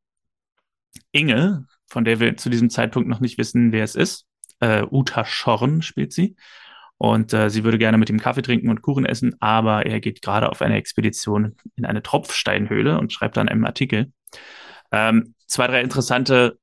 Inge, 1.12 1.66
von 1.86 2.04
der 2.04 2.18
wir 2.18 2.36
zu 2.36 2.50
diesem 2.50 2.70
Zeitpunkt 2.70 3.08
noch 3.08 3.20
nicht 3.20 3.38
wissen, 3.38 3.72
wer 3.72 3.84
es 3.84 3.94
ist. 3.94 4.26
Äh, 4.60 4.84
Uta 4.90 5.24
Schorn 5.24 5.82
spielt 5.82 6.12
sie. 6.12 6.36
Und 6.98 7.32
äh, 7.32 7.48
sie 7.48 7.64
würde 7.64 7.78
gerne 7.78 7.96
mit 7.96 8.10
ihm 8.10 8.20
Kaffee 8.20 8.42
trinken 8.42 8.68
und 8.68 8.82
Kuchen 8.82 9.06
essen, 9.06 9.34
aber 9.40 9.86
er 9.86 10.00
geht 10.00 10.20
gerade 10.20 10.50
auf 10.50 10.60
eine 10.60 10.76
Expedition 10.76 11.56
in 11.76 11.86
eine 11.86 12.02
Tropfsteinhöhle 12.02 12.98
und 12.98 13.12
schreibt 13.12 13.38
dann 13.38 13.48
einen 13.48 13.64
Artikel. 13.64 14.12
Ähm, 14.92 15.34
zwei, 15.46 15.66
drei 15.66 15.80
interessante 15.80 16.58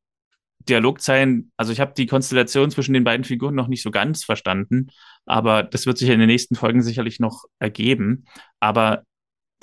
Dialogzeilen. 0.70 1.52
Also 1.58 1.72
ich 1.72 1.80
habe 1.80 1.94
die 1.96 2.06
Konstellation 2.06 2.72
zwischen 2.72 2.94
den 2.94 3.04
beiden 3.04 3.24
Figuren 3.24 3.56
noch 3.56 3.68
nicht 3.68 3.82
so 3.82 3.92
ganz 3.92 4.24
verstanden, 4.24 4.90
aber 5.26 5.64
das 5.64 5.86
wird 5.86 5.98
sich 5.98 6.10
in 6.10 6.20
den 6.20 6.28
nächsten 6.28 6.56
Folgen 6.56 6.82
sicherlich 6.82 7.20
noch 7.20 7.46
ergeben. 7.60 8.26
Aber 8.60 9.04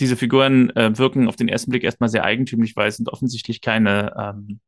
diese 0.00 0.16
Figuren 0.16 0.70
äh, 0.70 0.96
wirken 0.98 1.28
auf 1.28 1.36
den 1.36 1.48
ersten 1.48 1.70
Blick 1.70 1.84
erstmal 1.84 2.08
sehr 2.08 2.24
eigentümlich, 2.24 2.76
weil 2.76 2.88
es 2.88 2.96
sind 2.96 3.08
offensichtlich 3.08 3.60
keine, 3.60 4.12
ähm, 4.18 4.60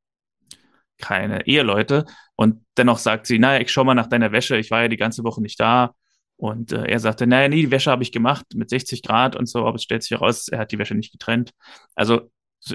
keine 0.99 1.47
Eheleute. 1.47 2.05
Und 2.37 2.65
dennoch 2.77 2.99
sagt 2.99 3.27
sie, 3.27 3.39
naja, 3.39 3.61
ich 3.61 3.71
schau 3.71 3.85
mal 3.85 3.95
nach 3.95 4.07
deiner 4.07 4.33
Wäsche, 4.33 4.57
ich 4.57 4.71
war 4.71 4.83
ja 4.83 4.89
die 4.89 4.97
ganze 4.97 5.25
Woche 5.25 5.43
nicht 5.43 5.59
da. 5.59 5.95
Und 6.37 6.73
äh, 6.73 6.85
er 6.85 7.01
sagte, 7.01 7.27
naja, 7.27 7.49
nee, 7.49 7.63
die 7.63 7.71
Wäsche 7.71 7.91
habe 7.91 8.03
ich 8.03 8.13
gemacht 8.13 8.47
mit 8.55 8.71
60 8.71 9.03
Grad 9.03 9.37
und 9.37 9.47
so, 9.47 9.67
aber 9.67 9.77
es 9.77 9.83
stellt 9.83 10.03
sich 10.03 10.13
heraus, 10.13 10.49
er 10.49 10.61
hat 10.61 10.73
die 10.73 10.79
Wäsche 10.79 10.95
nicht 10.95 11.13
getrennt. 11.13 11.53
Also 11.95 12.31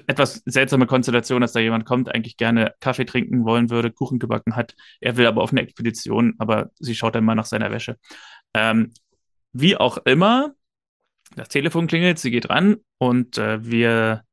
etwas 0.07 0.41
seltsame 0.45 0.85
Konstellation, 0.85 1.41
dass 1.41 1.53
da 1.53 1.59
jemand 1.59 1.85
kommt, 1.85 2.13
eigentlich 2.13 2.37
gerne 2.37 2.73
Kaffee 2.79 3.05
trinken 3.05 3.45
wollen 3.45 3.69
würde, 3.69 3.91
Kuchen 3.91 4.19
gebacken 4.19 4.55
hat. 4.55 4.75
Er 4.99 5.17
will 5.17 5.25
aber 5.25 5.41
auf 5.41 5.51
eine 5.51 5.61
Expedition, 5.61 6.35
aber 6.37 6.71
sie 6.79 6.95
schaut 6.95 7.15
dann 7.15 7.25
mal 7.25 7.35
nach 7.35 7.45
seiner 7.45 7.71
Wäsche. 7.71 7.97
Ähm, 8.53 8.93
wie 9.53 9.75
auch 9.75 9.97
immer, 10.05 10.53
das 11.35 11.49
Telefon 11.49 11.87
klingelt, 11.87 12.19
sie 12.19 12.31
geht 12.31 12.49
ran 12.49 12.77
und 12.97 13.37
äh, 13.37 13.63
wir 13.65 14.23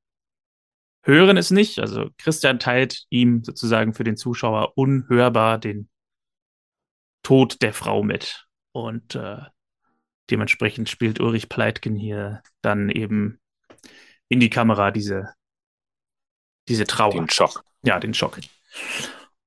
hören 1.02 1.36
es 1.36 1.50
nicht. 1.50 1.78
Also 1.78 2.10
Christian 2.18 2.58
teilt 2.58 3.04
ihm 3.08 3.42
sozusagen 3.44 3.94
für 3.94 4.04
den 4.04 4.16
Zuschauer 4.16 4.76
unhörbar 4.76 5.58
den 5.58 5.88
Tod 7.22 7.62
der 7.62 7.72
Frau 7.72 8.02
mit. 8.02 8.46
Und 8.72 9.14
äh, 9.14 9.38
dementsprechend 10.30 10.88
spielt 10.88 11.20
Ulrich 11.20 11.48
Pleitgen 11.48 11.96
hier 11.96 12.42
dann 12.62 12.90
eben 12.90 13.40
in 14.28 14.40
die 14.40 14.50
Kamera 14.50 14.90
diese, 14.90 15.32
diese 16.68 16.84
Trauer. 16.84 17.12
Den 17.12 17.28
Schock. 17.30 17.62
Ja, 17.82 17.98
den 17.98 18.14
Schock. 18.14 18.38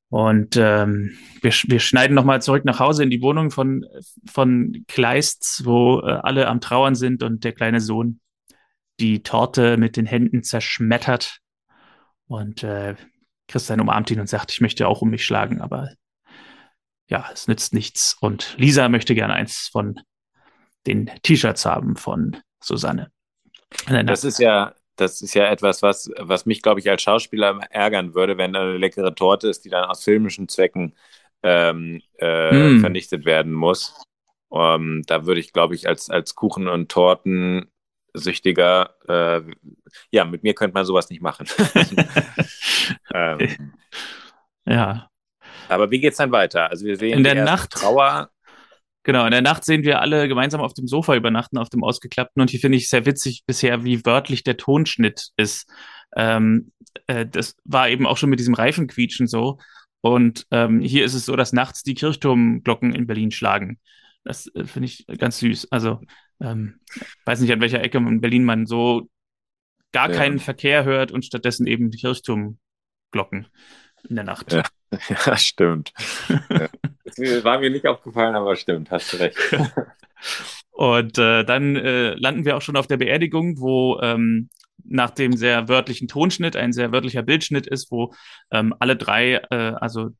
Und 0.09 0.57
ähm, 0.57 1.17
wir, 1.41 1.51
wir 1.51 1.80
schneiden 1.80 2.15
nochmal 2.15 2.41
zurück 2.41 2.65
nach 2.65 2.80
Hause 2.80 3.03
in 3.03 3.09
die 3.09 3.22
Wohnung 3.22 3.49
von, 3.49 3.86
von 4.30 4.84
Kleists, 4.88 5.63
wo 5.63 5.99
äh, 5.99 6.19
alle 6.24 6.47
am 6.47 6.59
Trauern 6.59 6.95
sind 6.95 7.24
und 7.24 7.43
der 7.43 7.53
kleine 7.53 7.80
Sohn 7.80 8.19
die 8.99 9.24
Torte 9.24 9.78
mit 9.78 9.95
den 9.95 10.05
Händen 10.05 10.43
zerschmettert. 10.43 11.39
Und 12.28 12.63
äh, 12.63 12.95
Christian 13.47 13.80
umarmt 13.80 14.11
ihn 14.11 14.19
und 14.19 14.28
sagt, 14.28 14.51
ich 14.51 14.61
möchte 14.61 14.88
auch 14.88 15.01
um 15.01 15.09
mich 15.09 15.26
schlagen, 15.26 15.61
aber 15.61 15.91
ja, 17.07 17.30
es 17.34 17.47
nützt 17.47 17.74
nichts. 17.74 18.15
Und 18.19 18.55
Lisa 18.57 18.89
möchte 18.89 19.15
gerne 19.15 19.34
eins 19.34 19.69
von 19.72 19.99
den 20.88 21.09
T-Shirts 21.24 21.65
haben 21.65 21.95
von 21.95 22.38
Susanne. 22.61 23.11
Das 23.88 24.24
ist 24.24 24.39
ja, 24.39 24.74
das 24.96 25.22
ist 25.22 25.34
ja 25.34 25.50
etwas, 25.50 25.82
was, 25.82 26.12
was 26.18 26.46
mich, 26.46 26.62
glaube 26.62 26.80
ich, 26.80 26.89
als 26.89 27.02
Schauspieler 27.02 27.60
ärgern 27.70 28.14
würde, 28.14 28.38
wenn 28.38 28.56
eine 28.56 28.78
leckere 28.78 29.16
Torte 29.16 29.48
ist, 29.48 29.66
die 29.66 29.70
dann 29.70 29.86
aus 29.86 30.04
filmischen 30.04 30.48
Zwecken 30.48 30.96
ähm, 31.44 32.02
äh, 32.20 32.52
mm. 32.52 32.82
vernichtet 32.82 33.26
werden 33.26 33.54
muss. 33.54 33.96
Um, 34.50 34.62
ähm, 34.62 35.04
da 35.08 35.26
würde 35.26 35.39
ich, 35.39 35.54
glaube 35.54 35.76
ich, 35.76 35.88
als, 35.88 36.10
als 36.10 36.36
Kuchen- 36.36 36.68
und 36.68 36.92
Tortensüchtiger, 36.92 38.96
äh, 39.08 39.42
ja, 40.12 40.26
mit 40.26 40.44
mir 40.44 40.54
könnte 40.54 40.74
man 40.74 40.86
sowas 40.86 41.10
nicht 41.10 41.22
machen. 41.22 41.48
ähm. 43.14 43.74
Ja. 44.66 45.10
Aber 45.70 45.89
wie 45.89 46.02
geht's 46.02 46.18
dann 46.18 46.34
weiter? 46.34 46.70
Also 46.70 46.86
wir 46.86 46.98
sehen 46.98 47.20
in 47.20 47.24
der 47.24 47.46
Nacht 47.46 47.72
Trauer. 47.72 48.30
Genau, 49.04 49.26
in 49.26 49.32
der 49.32 49.41
Nacht 49.41 49.66
sehen 49.66 49.84
wir 49.84 49.99
alle 49.99 50.28
gemeinsam 50.28 50.62
auf 50.62 50.74
dem 50.74 50.88
Sofa 50.88 51.16
übernachten, 51.16 51.58
auf 51.58 51.70
dem 51.70 51.84
ausgeklappten. 51.84 52.41
Und 52.41 52.52
hier 52.52 52.60
finde 52.60 52.78
ich 52.78 52.89
sehr 52.89 53.06
witzig 53.06 53.43
bisher, 53.47 53.84
wie 53.84 54.06
wörtlich 54.06 54.43
der 54.43 54.58
Tonschnitt 54.58 55.30
ist. 55.38 55.68
Ähm, 56.16 56.72
äh, 57.08 57.26
das 57.26 57.56
war 57.64 57.89
eben 57.89 58.06
auch 58.06 58.18
schon 58.18 58.30
mit 58.30 58.39
diesem 58.39 58.54
Reifenquietschen 58.54 59.28
so. 59.28 59.58
Und 60.02 60.45
ähm, 60.52 60.82
hier 60.82 61.04
ist 61.04 61.16
es 61.16 61.26
so, 61.26 61.36
dass 61.36 61.54
nachts 61.54 61.84
die 61.84 61.95
Kirchturmglocken 61.95 62.93
in 62.93 63.08
Berlin 63.08 63.32
schlagen. 63.32 63.80
Das 64.24 64.47
äh, 64.54 64.66
finde 64.66 64.88
ich 64.88 65.06
ganz 65.18 65.39
süß. 65.39 65.72
Also, 65.72 65.99
ähm, 66.39 66.80
weiß 67.26 67.39
nicht, 67.39 67.52
an 67.52 67.62
welcher 67.62 67.84
Ecke 67.84 67.97
in 67.97 68.22
Berlin 68.22 68.43
man 68.43 68.68
so 68.68 69.10
gar 69.91 70.12
ja. 70.12 70.18
keinen 70.18 70.39
Verkehr 70.39 70.84
hört 70.84 71.12
und 71.12 71.26
stattdessen 71.26 71.66
eben 71.66 71.89
die 71.89 71.97
Kirchturmglocken 71.97 73.47
in 74.10 74.16
der 74.16 74.26
Nacht. 74.26 74.52
Ja, 74.52 74.64
ja 75.26 75.38
stimmt. 75.38 75.93
War 77.43 77.60
mir 77.60 77.70
nicht 77.70 77.88
aufgefallen, 77.88 78.36
aber 78.36 78.56
stimmt, 78.56 78.91
hast 78.91 79.14
du 79.14 79.18
recht. 79.18 79.38
Und 80.72 81.18
äh, 81.18 81.43
dann 81.43 81.76
äh, 81.76 82.14
landen 82.14 82.45
wir 82.45 82.58
auch 82.58 82.62
schon 82.62 82.78
auf 82.78 82.88
der 82.88 82.97
Beerdigung, 82.97 83.60
wo 83.60 83.99
ähm, 84.02 84.49
nach 84.84 85.12
dem 85.12 85.34
sehr 85.34 85.68
wörtlichen 85.68 86.08
Tonschnitt 86.08 86.56
ein 86.56 86.74
sehr 86.74 86.91
wörtlicher 86.91 87.22
Bildschnitt 87.22 87.68
ist, 87.68 87.91
wo 87.91 88.14
ähm, 88.52 88.74
alle 88.80 88.95
drei, 88.95 89.41
äh, 89.52 89.74
also 89.80 90.12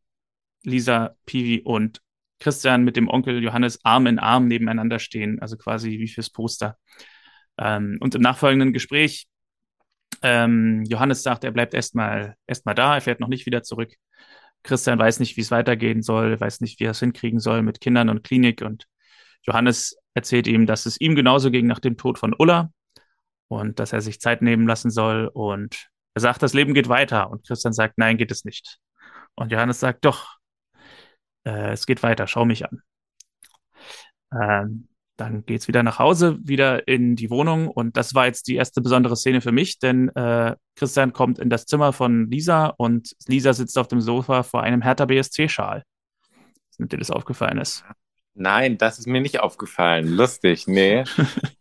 Lisa, 0.64 1.16
Pivi 1.26 1.62
und 1.64 2.02
Christian 2.40 2.84
mit 2.84 2.96
dem 2.96 3.08
Onkel 3.08 3.42
Johannes 3.42 3.80
Arm 3.84 4.08
in 4.08 4.20
Arm 4.20 4.48
nebeneinander 4.48 5.00
stehen, 5.00 5.40
also 5.42 5.58
quasi 5.58 6.00
wie 6.00 6.08
fürs 6.08 6.30
Poster. 6.30 6.78
Ähm, 7.58 7.98
und 8.00 8.16
im 8.16 8.22
nachfolgenden 8.22 8.74
Gespräch 8.74 9.28
ähm, 10.22 10.84
Johannes 10.86 11.24
sagt, 11.24 11.44
er 11.44 11.52
bleibt 11.52 11.74
erstmal 11.74 12.36
erstmal 12.48 12.76
da, 12.76 12.96
er 12.96 13.02
fährt 13.02 13.20
noch 13.20 13.28
nicht 13.28 13.46
wieder 13.46 13.64
zurück. 13.64 13.94
Christian 14.64 15.00
weiß 15.00 15.20
nicht, 15.20 15.38
wie 15.38 15.42
es 15.42 15.52
weitergehen 15.52 16.04
soll, 16.04 16.40
weiß 16.40 16.62
nicht, 16.62 16.80
wie 16.80 16.86
er 16.86 16.92
es 16.92 17.00
hinkriegen 17.00 17.40
soll 17.40 17.64
mit 17.64 17.82
Kindern 17.82 18.10
und 18.10 18.24
Klinik. 18.24 18.62
Und 18.62 18.86
Johannes 19.44 19.98
erzählt 20.14 20.48
ihm, 20.48 20.66
dass 20.66 20.86
es 20.86 21.00
ihm 21.02 21.16
genauso 21.16 21.50
ging 21.52 21.68
nach 21.68 21.80
dem 21.80 21.98
Tod 21.98 22.20
von 22.20 22.36
Ulla 22.38 22.72
und 23.48 23.80
dass 23.80 23.94
er 23.94 24.02
sich 24.02 24.22
Zeit 24.22 24.42
nehmen 24.42 24.68
lassen 24.68 24.92
soll. 24.92 25.28
Und 25.34 25.90
er 26.14 26.22
sagt, 26.22 26.44
das 26.44 26.54
Leben 26.54 26.74
geht 26.74 26.90
weiter. 26.90 27.32
Und 27.32 27.46
Christian 27.48 27.74
sagt, 27.74 27.98
nein, 27.98 28.18
geht 28.18 28.32
es 28.32 28.46
nicht. 28.46 28.78
Und 29.36 29.52
Johannes 29.52 29.80
sagt, 29.80 30.06
doch, 30.06 30.38
äh, 31.46 31.72
es 31.72 31.86
geht 31.86 32.04
weiter, 32.04 32.28
schau 32.28 32.46
mich 32.46 32.66
an. 32.66 32.82
Ähm, 34.34 34.88
dann 35.22 35.46
geht's 35.46 35.68
wieder 35.68 35.84
nach 35.84 36.00
Hause, 36.00 36.40
wieder 36.42 36.88
in 36.88 37.16
die 37.16 37.30
Wohnung. 37.30 37.68
Und 37.68 37.96
das 37.96 38.16
war 38.16 38.26
jetzt 38.26 38.48
die 38.48 38.56
erste 38.56 38.82
besondere 38.82 39.16
Szene 39.16 39.42
für 39.42 39.52
mich, 39.52 39.80
denn 39.80 40.10
äh, 40.10 40.56
Christian 40.76 41.14
kommt 41.14 41.38
in 41.40 41.50
das 41.50 41.66
Zimmer 41.66 41.94
von 41.94 42.30
Lisa 42.30 42.68
und 42.78 43.16
Lisa 43.28 43.54
sitzt 43.54 43.78
auf 43.78 43.88
dem 43.88 44.02
Sofa 44.02 44.44
vor 44.44 44.64
einem 44.64 44.82
Hertha 44.82 45.06
BSC-Schal. 45.06 45.84
Damit 46.78 46.92
dir 46.92 46.98
das 46.98 47.12
aufgefallen 47.12 47.60
ist. 47.60 47.86
Nein, 48.42 48.78
das 48.78 48.98
ist 48.98 49.08
mir 49.08 49.22
nicht 49.22 49.40
aufgefallen. 49.40 50.08
Lustig, 50.08 50.64
nee. 50.68 51.04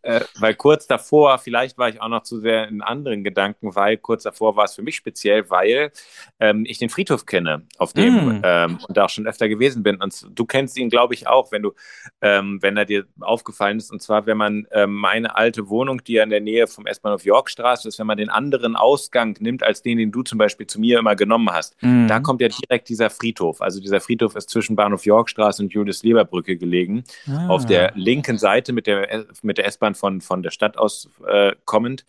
äh, 0.01 0.21
weil 0.39 0.55
kurz 0.55 0.87
davor, 0.87 1.37
vielleicht 1.37 1.77
war 1.77 1.89
ich 1.89 2.01
auch 2.01 2.07
noch 2.07 2.23
zu 2.23 2.39
sehr 2.39 2.67
in 2.67 2.81
anderen 2.81 3.23
Gedanken, 3.23 3.75
weil 3.75 3.97
kurz 3.97 4.23
davor 4.23 4.55
war 4.55 4.65
es 4.65 4.75
für 4.75 4.81
mich 4.81 4.95
speziell, 4.95 5.49
weil 5.49 5.91
ähm, 6.39 6.65
ich 6.65 6.79
den 6.79 6.89
Friedhof 6.89 7.25
kenne, 7.25 7.63
auf 7.77 7.93
dem 7.93 8.39
mm. 8.39 8.41
ähm, 8.43 8.79
und 8.87 8.97
da 8.97 9.05
auch 9.05 9.09
schon 9.09 9.27
öfter 9.27 9.47
gewesen 9.47 9.83
bin. 9.83 9.97
Und 9.97 10.25
du 10.33 10.45
kennst 10.45 10.77
ihn, 10.77 10.89
glaube 10.89 11.13
ich, 11.13 11.27
auch, 11.27 11.51
wenn 11.51 11.61
du, 11.61 11.73
ähm, 12.21 12.57
wenn 12.61 12.77
er 12.77 12.85
dir 12.85 13.05
aufgefallen 13.19 13.77
ist. 13.77 13.91
Und 13.91 14.01
zwar, 14.01 14.25
wenn 14.25 14.37
man 14.37 14.67
ähm, 14.71 14.93
meine 14.93 15.35
alte 15.35 15.69
Wohnung, 15.69 16.03
die 16.03 16.13
ja 16.13 16.23
in 16.23 16.31
der 16.31 16.41
Nähe 16.41 16.65
vom 16.65 16.87
S-Bahnhof 16.87 17.23
Yorkstraße 17.23 17.87
ist, 17.87 17.99
wenn 17.99 18.07
man 18.07 18.17
den 18.17 18.29
anderen 18.29 18.75
Ausgang 18.75 19.37
nimmt, 19.39 19.61
als 19.61 19.83
den, 19.83 19.99
den 19.99 20.11
du 20.11 20.23
zum 20.23 20.39
Beispiel 20.39 20.65
zu 20.65 20.79
mir 20.79 20.99
immer 20.99 21.15
genommen 21.15 21.49
hast, 21.51 21.75
mm. 21.81 22.07
da 22.07 22.19
kommt 22.19 22.41
ja 22.41 22.47
direkt 22.47 22.89
dieser 22.89 23.11
Friedhof. 23.11 23.61
Also 23.61 23.79
dieser 23.79 24.01
Friedhof 24.01 24.35
ist 24.35 24.49
zwischen 24.49 24.75
Bahnhof 24.75 25.05
Yorkstraße 25.05 25.61
und 25.61 25.73
Julius-Leber-Brücke 25.73 26.57
gelegen. 26.71 27.03
Ah. 27.27 27.47
Auf 27.47 27.65
der 27.65 27.91
linken 27.95 28.37
Seite 28.37 28.73
mit 28.73 28.87
der, 28.87 29.25
mit 29.41 29.57
der 29.57 29.65
S-Bahn 29.65 29.95
von, 29.95 30.21
von 30.21 30.41
der 30.41 30.51
Stadt 30.51 30.77
aus 30.77 31.09
äh, 31.27 31.53
kommend, 31.65 32.05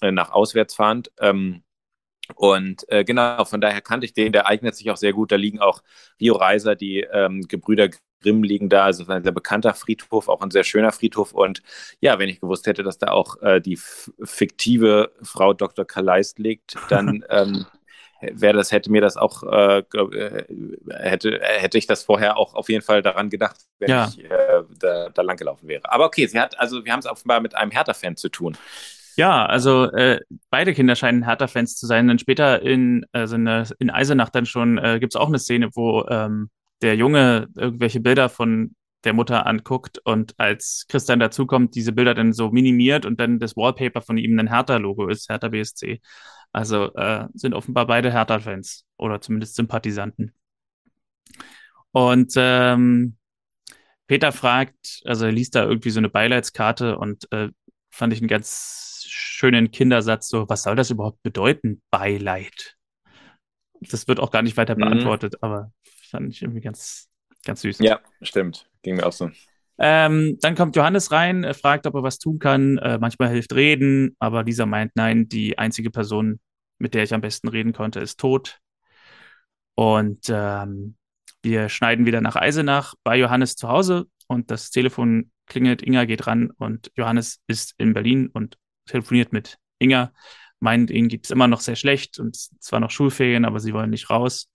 äh, 0.00 0.12
nach 0.12 0.30
auswärts 0.30 0.74
fahrend. 0.74 1.10
Ähm, 1.18 1.62
und 2.36 2.88
äh, 2.88 3.04
genau, 3.04 3.44
von 3.44 3.60
daher 3.60 3.80
kannte 3.80 4.06
ich 4.06 4.14
den, 4.14 4.32
der 4.32 4.46
eignet 4.46 4.74
sich 4.76 4.90
auch 4.90 4.96
sehr 4.96 5.12
gut. 5.12 5.32
Da 5.32 5.36
liegen 5.36 5.60
auch 5.60 5.82
Rio 6.20 6.34
Reiser, 6.36 6.74
die 6.74 7.00
ähm, 7.00 7.42
Gebrüder 7.48 7.90
Grimm 8.22 8.42
liegen 8.42 8.70
da, 8.70 8.84
also 8.84 9.06
ein 9.06 9.22
sehr 9.22 9.32
bekannter 9.32 9.74
Friedhof, 9.74 10.28
auch 10.28 10.40
ein 10.40 10.50
sehr 10.50 10.64
schöner 10.64 10.92
Friedhof. 10.92 11.32
Und 11.32 11.62
ja, 12.00 12.18
wenn 12.18 12.30
ich 12.30 12.40
gewusst 12.40 12.66
hätte, 12.66 12.82
dass 12.82 12.96
da 12.96 13.08
auch 13.08 13.40
äh, 13.42 13.60
die 13.60 13.76
fiktive 13.76 15.12
Frau 15.22 15.52
Dr. 15.52 15.84
Kaleist 15.84 16.38
liegt, 16.38 16.76
dann 16.88 17.22
ähm, 17.28 17.66
wäre 18.32 18.56
das, 18.56 18.72
hätte 18.72 18.90
mir 18.90 19.00
das 19.00 19.16
auch, 19.16 19.42
äh, 19.42 19.78
äh, 19.78 20.44
hätte, 20.90 21.40
hätte 21.42 21.78
ich 21.78 21.86
das 21.86 22.02
vorher 22.02 22.36
auch 22.36 22.54
auf 22.54 22.68
jeden 22.68 22.82
Fall 22.82 23.02
daran 23.02 23.30
gedacht, 23.30 23.56
wenn 23.78 23.90
ja. 23.90 24.08
ich 24.08 24.24
äh, 24.24 24.62
da, 24.78 25.10
da 25.10 25.22
lang 25.22 25.36
gelaufen 25.36 25.68
wäre. 25.68 25.90
Aber 25.90 26.06
okay, 26.06 26.26
sie 26.26 26.38
hat, 26.38 26.58
also 26.58 26.84
wir 26.84 26.92
haben 26.92 27.00
es 27.00 27.06
offenbar 27.06 27.40
mit 27.40 27.54
einem 27.54 27.70
Hertha-Fan 27.70 28.16
zu 28.16 28.28
tun. 28.28 28.56
Ja, 29.16 29.46
also 29.46 29.90
äh, 29.92 30.20
beide 30.50 30.74
Kinder 30.74 30.96
scheinen 30.96 31.24
Hertha-Fans 31.24 31.76
zu 31.76 31.86
sein. 31.86 32.08
Dann 32.08 32.18
später 32.18 32.62
in, 32.62 33.06
also 33.12 33.36
in, 33.36 33.46
in 33.78 33.90
Eisenach 33.90 34.30
dann 34.30 34.46
schon 34.46 34.78
äh, 34.78 34.98
gibt 34.98 35.14
es 35.14 35.20
auch 35.20 35.28
eine 35.28 35.38
Szene, 35.38 35.70
wo 35.74 36.04
ähm, 36.08 36.50
der 36.82 36.96
Junge 36.96 37.48
irgendwelche 37.54 38.00
Bilder 38.00 38.28
von 38.28 38.74
der 39.04 39.12
Mutter 39.12 39.46
anguckt 39.46 39.98
und 40.04 40.34
als 40.38 40.86
Christian 40.88 41.20
dazukommt, 41.20 41.74
diese 41.74 41.92
Bilder 41.92 42.14
dann 42.14 42.32
so 42.32 42.50
minimiert 42.50 43.06
und 43.06 43.20
dann 43.20 43.38
das 43.38 43.56
Wallpaper 43.56 44.00
von 44.00 44.18
ihm 44.18 44.38
ein 44.38 44.48
Hertha-Logo 44.48 45.08
ist, 45.08 45.28
Hertha 45.28 45.48
BSC. 45.48 46.00
Also 46.54 46.94
äh, 46.94 47.26
sind 47.34 47.52
offenbar 47.52 47.86
beide 47.88 48.12
Hertha-Fans 48.12 48.86
oder 48.96 49.20
zumindest 49.20 49.56
Sympathisanten. 49.56 50.32
Und 51.90 52.32
ähm, 52.36 53.16
Peter 54.06 54.30
fragt, 54.30 55.02
also 55.04 55.26
er 55.26 55.32
liest 55.32 55.56
da 55.56 55.64
irgendwie 55.64 55.90
so 55.90 55.98
eine 55.98 56.08
Beileidskarte 56.08 56.96
und 56.96 57.30
äh, 57.32 57.48
fand 57.90 58.12
ich 58.12 58.20
einen 58.20 58.28
ganz 58.28 59.04
schönen 59.08 59.72
Kindersatz, 59.72 60.28
so, 60.28 60.48
was 60.48 60.62
soll 60.62 60.76
das 60.76 60.90
überhaupt 60.90 61.22
bedeuten, 61.24 61.82
Beileid? 61.90 62.76
Das 63.80 64.06
wird 64.06 64.20
auch 64.20 64.30
gar 64.30 64.42
nicht 64.42 64.56
weiter 64.56 64.76
mhm. 64.76 64.80
beantwortet, 64.80 65.34
mhm. 65.34 65.38
aber 65.40 65.72
fand 66.08 66.32
ich 66.32 66.42
irgendwie 66.42 66.60
ganz, 66.60 67.08
ganz 67.44 67.62
süß. 67.62 67.80
Ja, 67.80 68.00
stimmt. 68.22 68.70
Ging 68.82 68.94
mir 68.94 69.06
auch 69.06 69.12
so. 69.12 69.30
Ähm, 69.78 70.38
dann 70.40 70.54
kommt 70.54 70.76
Johannes 70.76 71.10
rein, 71.10 71.52
fragt, 71.54 71.86
ob 71.86 71.94
er 71.94 72.02
was 72.02 72.18
tun 72.18 72.38
kann. 72.38 72.78
Äh, 72.78 72.98
manchmal 72.98 73.30
hilft 73.30 73.54
reden, 73.54 74.14
aber 74.18 74.44
Lisa 74.44 74.66
meint, 74.66 74.92
nein, 74.94 75.28
die 75.28 75.58
einzige 75.58 75.90
Person, 75.90 76.40
mit 76.78 76.94
der 76.94 77.02
ich 77.02 77.14
am 77.14 77.20
besten 77.20 77.48
reden 77.48 77.72
konnte, 77.72 78.00
ist 78.00 78.20
tot. 78.20 78.60
Und 79.74 80.26
ähm, 80.28 80.96
wir 81.42 81.68
schneiden 81.68 82.06
wieder 82.06 82.20
nach 82.20 82.36
Eisenach 82.36 82.94
bei 83.02 83.16
Johannes 83.16 83.56
zu 83.56 83.68
Hause 83.68 84.06
und 84.28 84.50
das 84.50 84.70
Telefon 84.70 85.30
klingelt, 85.46 85.82
Inga 85.82 86.04
geht 86.04 86.26
ran 86.26 86.50
und 86.50 86.90
Johannes 86.94 87.40
ist 87.48 87.74
in 87.78 87.92
Berlin 87.92 88.28
und 88.28 88.56
telefoniert 88.86 89.32
mit 89.32 89.58
Inga, 89.78 90.12
meint, 90.60 90.90
ihnen 90.90 91.08
gibt 91.08 91.26
es 91.26 91.30
immer 91.30 91.48
noch 91.48 91.60
sehr 91.60 91.76
schlecht 91.76 92.18
und 92.18 92.36
zwar 92.36 92.80
noch 92.80 92.90
Schulferien, 92.90 93.44
aber 93.44 93.60
sie 93.60 93.74
wollen 93.74 93.90
nicht 93.90 94.08
raus. 94.08 94.48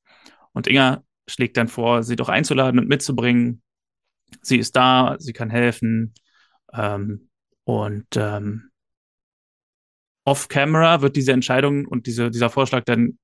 Und 0.53 0.67
Inga 0.67 1.03
schlägt 1.27 1.57
dann 1.57 1.67
vor, 1.67 2.03
sie 2.03 2.15
doch 2.15 2.29
einzuladen 2.29 2.79
und 2.79 2.87
mitzubringen 2.87 3.61
sie 4.41 4.57
ist 4.59 4.75
da, 4.75 5.15
sie 5.19 5.33
kann 5.33 5.49
helfen. 5.49 6.13
Ähm, 6.73 7.29
und 7.63 8.07
ähm, 8.15 8.69
off-camera 10.25 11.01
wird 11.01 11.15
diese 11.15 11.33
Entscheidung 11.33 11.85
und 11.85 12.07
diese, 12.07 12.31
dieser 12.31 12.49
Vorschlag 12.49 12.83
dann 12.85 13.17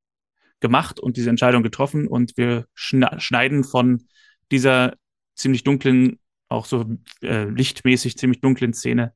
gemacht 0.60 1.00
und 1.00 1.18
diese 1.18 1.30
Entscheidung 1.30 1.64
getroffen 1.64 2.08
und 2.08 2.38
wir 2.38 2.66
schneiden 2.74 3.64
von 3.64 4.08
dieser 4.52 4.94
ziemlich 5.36 5.64
dunklen, 5.64 6.20
auch 6.48 6.66
so 6.66 6.86
äh, 7.22 7.46
lichtmäßig 7.46 8.18
ziemlich 8.18 8.42
dunklen 8.42 8.74
Szene 8.74 9.14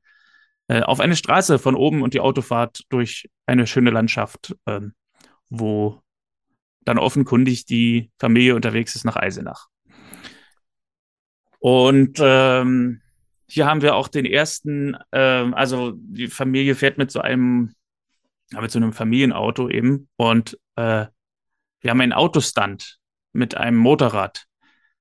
äh, 0.69 0.81
auf 0.81 0.99
eine 0.99 1.15
Straße 1.15 1.59
von 1.59 1.75
oben 1.75 2.03
und 2.03 2.13
die 2.13 2.19
Autofahrt 2.19 2.83
durch 2.89 3.29
eine 3.45 3.67
schöne 3.67 3.89
Landschaft, 3.89 4.55
ähm, 4.67 4.93
wo 5.49 6.01
dann 6.85 6.99
offenkundig 6.99 7.65
die 7.65 8.11
Familie 8.19 8.55
unterwegs 8.55 8.95
ist 8.95 9.03
nach 9.03 9.15
Eisenach. 9.15 9.67
Und 11.59 12.19
ähm, 12.21 13.01
hier 13.47 13.65
haben 13.65 13.81
wir 13.81 13.95
auch 13.95 14.07
den 14.07 14.25
ersten, 14.25 14.95
ähm, 15.11 15.53
also 15.53 15.93
die 15.95 16.27
Familie 16.27 16.75
fährt 16.75 16.97
mit 16.97 17.11
so 17.11 17.19
einem, 17.19 17.73
mit 18.59 18.71
so 18.71 18.79
einem 18.79 18.93
Familienauto 18.93 19.69
eben 19.69 20.07
und 20.15 20.57
äh, 20.75 21.05
wir 21.81 21.91
haben 21.91 22.01
einen 22.01 22.13
Autostand 22.13 22.97
mit 23.33 23.55
einem 23.55 23.77
Motorrad. 23.77 24.45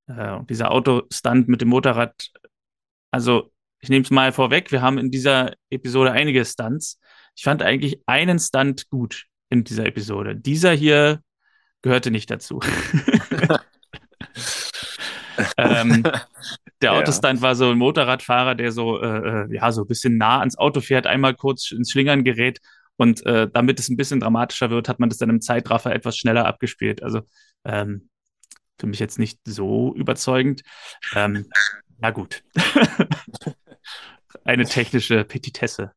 Äh, 0.06 0.32
und 0.32 0.50
dieser 0.50 0.70
Autostand 0.70 1.48
mit 1.48 1.60
dem 1.60 1.68
Motorrad, 1.68 2.30
also 3.10 3.52
ich 3.80 3.88
nehme 3.88 4.02
es 4.02 4.10
mal 4.10 4.32
vorweg, 4.32 4.72
wir 4.72 4.82
haben 4.82 4.98
in 4.98 5.10
dieser 5.10 5.52
Episode 5.70 6.12
einige 6.12 6.44
Stunts. 6.44 6.98
Ich 7.36 7.44
fand 7.44 7.62
eigentlich 7.62 8.00
einen 8.06 8.38
Stunt 8.38 8.88
gut 8.90 9.26
in 9.50 9.64
dieser 9.64 9.86
Episode. 9.86 10.34
Dieser 10.34 10.72
hier 10.72 11.22
gehörte 11.82 12.10
nicht 12.10 12.30
dazu. 12.30 12.60
ähm, 15.58 16.02
der 16.82 16.92
Autostunt 16.92 17.36
ja. 17.36 17.42
war 17.42 17.54
so 17.54 17.70
ein 17.70 17.78
Motorradfahrer, 17.78 18.54
der 18.54 18.72
so, 18.72 19.00
äh, 19.00 19.06
äh, 19.44 19.54
ja, 19.54 19.70
so 19.72 19.82
ein 19.82 19.88
bisschen 19.88 20.16
nah 20.16 20.40
ans 20.40 20.56
Auto 20.56 20.80
fährt, 20.80 21.06
einmal 21.06 21.34
kurz 21.34 21.70
ins 21.72 21.90
Schlingern 21.90 22.24
gerät 22.24 22.60
und 22.96 23.24
äh, 23.26 23.48
damit 23.52 23.78
es 23.78 23.88
ein 23.88 23.96
bisschen 23.96 24.20
dramatischer 24.20 24.70
wird, 24.70 24.88
hat 24.88 24.98
man 24.98 25.08
das 25.08 25.18
dann 25.18 25.30
im 25.30 25.40
Zeitraffer 25.40 25.94
etwas 25.94 26.16
schneller 26.16 26.46
abgespielt. 26.46 27.02
Also 27.02 27.22
ähm, 27.64 28.08
für 28.78 28.86
mich 28.86 28.98
jetzt 28.98 29.18
nicht 29.18 29.40
so 29.44 29.94
überzeugend. 29.94 30.62
Ähm, 31.14 31.46
na 31.98 32.10
gut. 32.10 32.42
Eine 34.44 34.64
technische 34.64 35.24
Petitesse. 35.24 35.92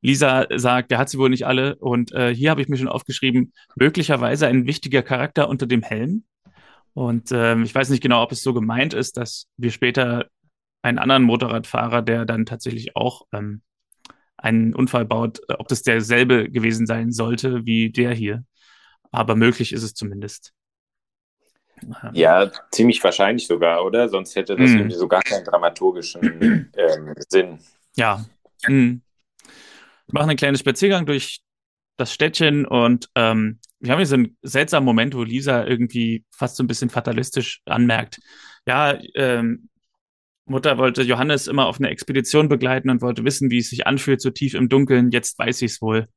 Lisa 0.00 0.46
sagt, 0.54 0.90
der 0.90 0.98
hat 0.98 1.10
sie 1.10 1.18
wohl 1.18 1.30
nicht 1.30 1.46
alle. 1.46 1.76
Und 1.76 2.12
äh, 2.12 2.34
hier 2.34 2.50
habe 2.50 2.62
ich 2.62 2.68
mir 2.68 2.76
schon 2.76 2.88
aufgeschrieben, 2.88 3.52
möglicherweise 3.76 4.46
ein 4.46 4.66
wichtiger 4.66 5.02
Charakter 5.02 5.48
unter 5.48 5.66
dem 5.66 5.82
Helm. 5.82 6.24
Und 6.98 7.30
ähm, 7.30 7.62
ich 7.62 7.72
weiß 7.72 7.90
nicht 7.90 8.02
genau, 8.02 8.24
ob 8.24 8.32
es 8.32 8.42
so 8.42 8.52
gemeint 8.52 8.92
ist, 8.92 9.18
dass 9.18 9.46
wir 9.56 9.70
später 9.70 10.26
einen 10.82 10.98
anderen 10.98 11.22
Motorradfahrer, 11.22 12.02
der 12.02 12.24
dann 12.24 12.44
tatsächlich 12.44 12.96
auch 12.96 13.22
ähm, 13.32 13.62
einen 14.36 14.74
Unfall 14.74 15.04
baut, 15.04 15.38
äh, 15.48 15.52
ob 15.58 15.68
das 15.68 15.82
derselbe 15.82 16.50
gewesen 16.50 16.88
sein 16.88 17.12
sollte 17.12 17.64
wie 17.64 17.90
der 17.90 18.14
hier. 18.14 18.42
Aber 19.12 19.36
möglich 19.36 19.72
ist 19.72 19.84
es 19.84 19.94
zumindest. 19.94 20.52
Ja, 22.14 22.50
ziemlich 22.72 23.04
wahrscheinlich 23.04 23.46
sogar, 23.46 23.84
oder? 23.84 24.08
Sonst 24.08 24.34
hätte 24.34 24.56
das 24.56 24.68
mm. 24.68 24.78
irgendwie 24.78 24.96
so 24.96 25.06
gar 25.06 25.22
keinen 25.22 25.44
dramaturgischen 25.44 26.72
ähm, 26.76 27.14
Sinn. 27.28 27.60
Ja. 27.94 28.24
Mm. 28.66 29.02
Wir 29.44 30.12
machen 30.12 30.30
einen 30.30 30.36
kleinen 30.36 30.58
Spaziergang 30.58 31.06
durch 31.06 31.42
das 31.96 32.12
Städtchen 32.12 32.66
und 32.66 33.08
ähm, 33.14 33.60
wir 33.80 33.92
haben 33.92 33.98
hier 33.98 34.06
so 34.06 34.14
einen 34.16 34.36
seltsamen 34.42 34.84
Moment, 34.84 35.14
wo 35.14 35.22
Lisa 35.22 35.64
irgendwie 35.64 36.24
fast 36.30 36.56
so 36.56 36.64
ein 36.64 36.66
bisschen 36.66 36.90
fatalistisch 36.90 37.60
anmerkt. 37.64 38.18
Ja, 38.66 38.98
ähm, 39.14 39.68
Mutter 40.46 40.78
wollte 40.78 41.02
Johannes 41.02 41.46
immer 41.46 41.66
auf 41.66 41.78
eine 41.78 41.90
Expedition 41.90 42.48
begleiten 42.48 42.90
und 42.90 43.02
wollte 43.02 43.24
wissen, 43.24 43.50
wie 43.50 43.58
es 43.58 43.70
sich 43.70 43.86
anfühlt, 43.86 44.20
so 44.20 44.30
tief 44.30 44.54
im 44.54 44.68
Dunkeln. 44.68 45.10
Jetzt 45.10 45.38
weiß 45.38 45.62
ich 45.62 45.72
es 45.72 45.82
wohl. 45.82 46.08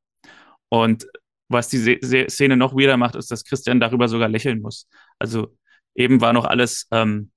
Und 0.68 1.06
was 1.48 1.68
die 1.68 1.98
Szene 2.28 2.56
noch 2.56 2.76
wieder 2.76 2.96
macht, 2.96 3.14
ist, 3.14 3.30
dass 3.30 3.44
Christian 3.44 3.78
darüber 3.78 4.08
sogar 4.08 4.28
lächeln 4.28 4.60
muss. 4.60 4.88
Also 5.18 5.54
eben 5.94 6.20
war 6.20 6.32
noch 6.32 6.46
alles, 6.46 6.88
ähm, 6.90 7.30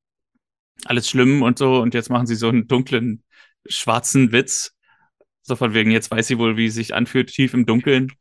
alles 0.85 1.09
schlimm 1.09 1.41
und 1.41 1.59
so 1.59 1.81
und 1.81 1.93
jetzt 1.93 2.09
machen 2.09 2.27
sie 2.27 2.35
so 2.35 2.47
einen 2.47 2.67
dunklen, 2.67 3.23
schwarzen 3.67 4.31
Witz. 4.31 4.73
So 5.41 5.55
von 5.55 5.73
wegen, 5.73 5.91
jetzt 5.91 6.09
weiß 6.09 6.27
sie 6.27 6.39
wohl, 6.39 6.57
wie 6.57 6.67
es 6.67 6.75
sich 6.75 6.95
anfühlt, 6.95 7.29
tief 7.29 7.53
im 7.53 7.65
Dunkeln. 7.65 8.11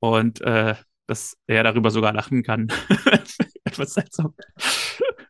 Und 0.00 0.40
äh, 0.40 0.74
dass 1.12 1.36
er 1.46 1.62
darüber 1.62 1.90
sogar 1.90 2.14
lachen 2.14 2.42
kann. 2.42 2.72
Etwas 3.64 3.92
seltsam. 3.92 4.34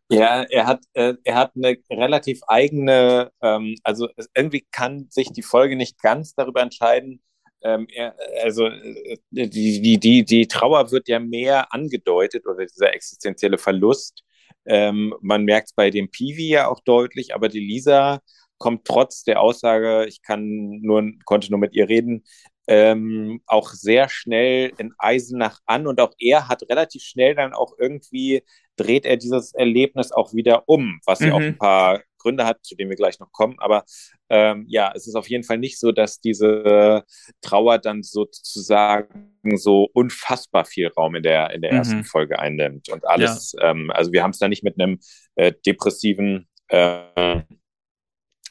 Ja, 0.09 0.43
er 0.43 0.67
hat, 0.67 0.85
äh, 0.93 1.15
er 1.25 1.35
hat 1.35 1.53
eine 1.57 1.77
relativ 1.91 2.41
eigene, 2.47 3.33
ähm, 3.43 3.75
also 3.83 4.09
irgendwie 4.37 4.65
kann 4.71 5.09
sich 5.11 5.33
die 5.33 5.43
Folge 5.43 5.75
nicht 5.75 6.01
ganz 6.01 6.35
darüber 6.35 6.63
entscheiden, 6.63 7.21
ähm, 7.63 7.87
er, 7.93 8.15
also 8.43 8.67
äh, 8.67 9.19
die, 9.31 9.81
die, 9.81 9.99
die, 9.99 10.25
die 10.25 10.47
Trauer 10.47 10.91
wird 10.93 11.09
ja 11.09 11.19
mehr 11.19 11.73
angedeutet 11.73 12.47
oder 12.47 12.65
dieser 12.67 12.95
existenzielle 12.95 13.59
Verlust. 13.59 14.23
Ähm, 14.65 15.15
man 15.21 15.45
merkt 15.45 15.69
es 15.69 15.73
bei 15.75 15.91
dem 15.91 16.11
Piwi 16.11 16.49
ja 16.49 16.69
auch 16.69 16.81
deutlich, 16.81 17.35
aber 17.35 17.49
die 17.49 17.61
Lisa 17.61 18.21
kommt 18.59 18.85
trotz 18.85 19.25
der 19.25 19.41
Aussage, 19.41 20.07
ich 20.07 20.23
kann 20.23 20.45
nur, 20.83 21.11
konnte 21.25 21.51
nur 21.51 21.59
mit 21.59 21.75
ihr 21.75 21.89
reden, 21.89 22.23
ähm, 22.69 23.43
auch 23.47 23.71
sehr 23.71 24.09
schnell 24.09 24.73
in 24.79 24.95
Eisenach 24.99 25.59
an 25.67 25.87
und 25.87 26.01
auch 26.01 26.13
er 26.19 26.49
hat 26.49 26.63
relativ 26.69 27.03
schnell 27.03 27.35
dann 27.35 27.53
auch 27.53 27.75
irgendwie 27.79 28.43
dreht 28.77 29.05
er 29.05 29.17
dieses 29.17 29.53
Erlebnis 29.53 30.13
auch 30.13 30.33
wieder 30.33 30.69
um, 30.69 31.01
was 31.05 31.21
mhm. 31.21 31.27
ja 31.27 31.33
auch 31.35 31.41
mhm. 31.41 31.47
ein 31.47 31.59
paar 31.59 32.01
Gründe 32.19 32.47
hat, 32.47 32.65
zu 32.65 32.77
denen 32.77 32.89
wir 32.89 32.97
gleich 32.97 33.19
noch 33.19 33.33
kommen. 33.33 33.57
Aber 33.59 33.85
ähm, 34.31 34.65
ja, 34.69 34.93
es 34.95 35.07
ist 35.07 35.17
auf 35.17 35.29
jeden 35.29 35.45
Fall 35.45 35.59
nicht 35.59 35.79
so, 35.79 35.93
dass 35.93 36.21
diese 36.21 37.05
Trauer 37.41 37.79
dann 37.79 38.03
sozusagen 38.03 39.35
so 39.57 39.89
unfassbar 39.93 40.65
viel 40.65 40.89
Raum 40.89 41.17
in 41.17 41.23
der, 41.23 41.51
in 41.51 41.63
der 41.63 41.73
mhm. 41.73 41.79
ersten 41.79 42.05
Folge 42.05 42.39
einnimmt. 42.39 42.89
Und 42.89 43.07
alles, 43.07 43.55
ja. 43.59 43.71
ähm, 43.71 43.91
also 43.91 44.13
wir 44.13 44.23
haben 44.23 44.31
es 44.31 44.39
da 44.39 44.49
nicht 44.49 44.63
mit 44.63 44.81
einem 44.81 45.01
äh, 45.35 45.53
depressiven 45.67 46.49
äh, 46.69 47.43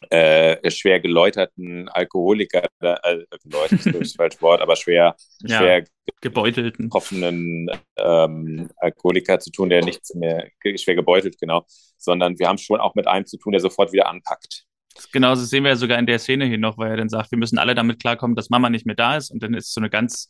äh, 0.10 0.72
schwer 0.72 1.00
geläuterten 1.00 1.88
Alkoholiker, 1.90 2.64
äh, 2.80 3.20
geläutert 3.44 3.86
ist 3.86 3.94
das 3.94 4.14
falsche 4.14 4.42
Wort, 4.42 4.62
aber 4.62 4.76
schwer, 4.76 5.16
ja, 5.42 5.58
schwer 5.58 5.84
gebeutelten, 6.22 6.86
betroffenen 6.86 7.70
ähm, 7.98 8.70
Alkoholiker 8.78 9.40
zu 9.40 9.52
tun, 9.52 9.70
der 9.70 9.84
nichts 9.84 10.14
mehr, 10.16 10.48
schwer 10.76 10.96
gebeutelt, 10.96 11.38
genau, 11.40 11.66
sondern 11.98 12.40
wir 12.40 12.48
haben 12.48 12.58
schon 12.58 12.80
auch 12.80 12.96
mit 12.96 13.08
einem 13.08 13.26
zu 13.26 13.38
tun, 13.38 13.52
der 13.52 13.62
sofort 13.62 13.92
wieder 13.92 14.10
anpackt. 14.10 14.66
Genauso 15.14 15.46
sehen 15.46 15.64
wir 15.64 15.70
ja 15.70 15.76
sogar 15.76 16.00
in 16.00 16.06
der 16.06 16.20
Szene 16.20 16.46
hier 16.46 16.58
noch, 16.58 16.78
weil 16.78 16.92
er 16.92 16.98
dann 16.98 17.10
sagt, 17.10 17.32
wir 17.32 17.38
müssen 17.38 17.58
alle 17.58 17.76
damit 17.76 18.02
klarkommen, 18.02 18.36
dass 18.36 18.50
Mama 18.50 18.70
nicht 18.70 18.86
mehr 18.86 18.96
da 18.96 19.18
ist 19.18 19.32
und 19.32 19.42
dann 19.42 19.54
ist 19.54 19.74
so 19.74 19.80
eine 19.80 19.90
ganz 19.90 20.28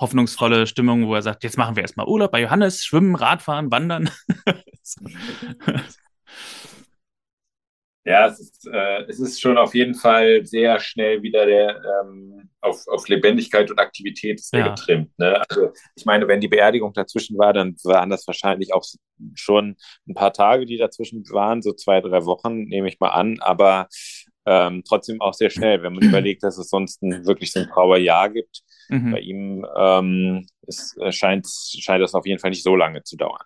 hoffnungsvolle 0.00 0.66
Stimmung, 0.66 1.06
wo 1.06 1.14
er 1.14 1.22
sagt, 1.22 1.44
jetzt 1.44 1.56
machen 1.56 1.76
wir 1.76 1.82
erstmal 1.82 2.06
Urlaub 2.06 2.32
bei 2.32 2.40
Johannes, 2.40 2.84
schwimmen, 2.84 3.14
Radfahren, 3.14 3.70
wandern. 3.70 4.10
Ja, 8.04 8.26
es 8.26 8.40
ist, 8.40 8.66
äh, 8.66 9.02
es 9.08 9.20
ist 9.20 9.40
schon 9.40 9.56
auf 9.56 9.74
jeden 9.74 9.94
Fall 9.94 10.44
sehr 10.44 10.80
schnell 10.80 11.22
wieder 11.22 11.46
der 11.46 11.80
ähm, 12.02 12.50
auf, 12.60 12.86
auf 12.88 13.06
Lebendigkeit 13.08 13.70
und 13.70 13.78
Aktivität 13.78 14.40
ist 14.40 14.52
ja. 14.52 14.68
getrimmt. 14.68 15.16
Ne? 15.18 15.40
Also 15.48 15.70
ich 15.94 16.04
meine, 16.04 16.26
wenn 16.26 16.40
die 16.40 16.48
Beerdigung 16.48 16.92
dazwischen 16.92 17.38
war, 17.38 17.52
dann 17.52 17.76
waren 17.84 18.10
das 18.10 18.26
wahrscheinlich 18.26 18.74
auch 18.74 18.84
schon 19.34 19.76
ein 20.08 20.14
paar 20.14 20.32
Tage, 20.32 20.66
die 20.66 20.78
dazwischen 20.78 21.22
waren, 21.30 21.62
so 21.62 21.72
zwei, 21.72 22.00
drei 22.00 22.24
Wochen, 22.24 22.64
nehme 22.64 22.88
ich 22.88 22.98
mal 22.98 23.10
an, 23.10 23.38
aber 23.40 23.88
ähm, 24.46 24.82
trotzdem 24.86 25.20
auch 25.20 25.34
sehr 25.34 25.50
schnell, 25.50 25.82
wenn 25.82 25.94
man 25.94 26.02
überlegt, 26.02 26.42
dass 26.42 26.58
es 26.58 26.70
sonst 26.70 27.02
ein, 27.02 27.24
wirklich 27.26 27.52
so 27.52 27.60
ein 27.60 27.68
Trauerjahr 27.68 28.30
gibt. 28.30 28.62
Mhm. 28.88 29.12
Bei 29.12 29.20
ihm 29.20 29.66
ähm, 29.76 30.46
ist, 30.66 30.96
äh, 31.00 31.12
scheint, 31.12 31.46
scheint 31.46 32.02
das 32.02 32.14
auf 32.14 32.26
jeden 32.26 32.40
Fall 32.40 32.50
nicht 32.50 32.64
so 32.64 32.74
lange 32.74 33.04
zu 33.04 33.16
dauern. 33.16 33.44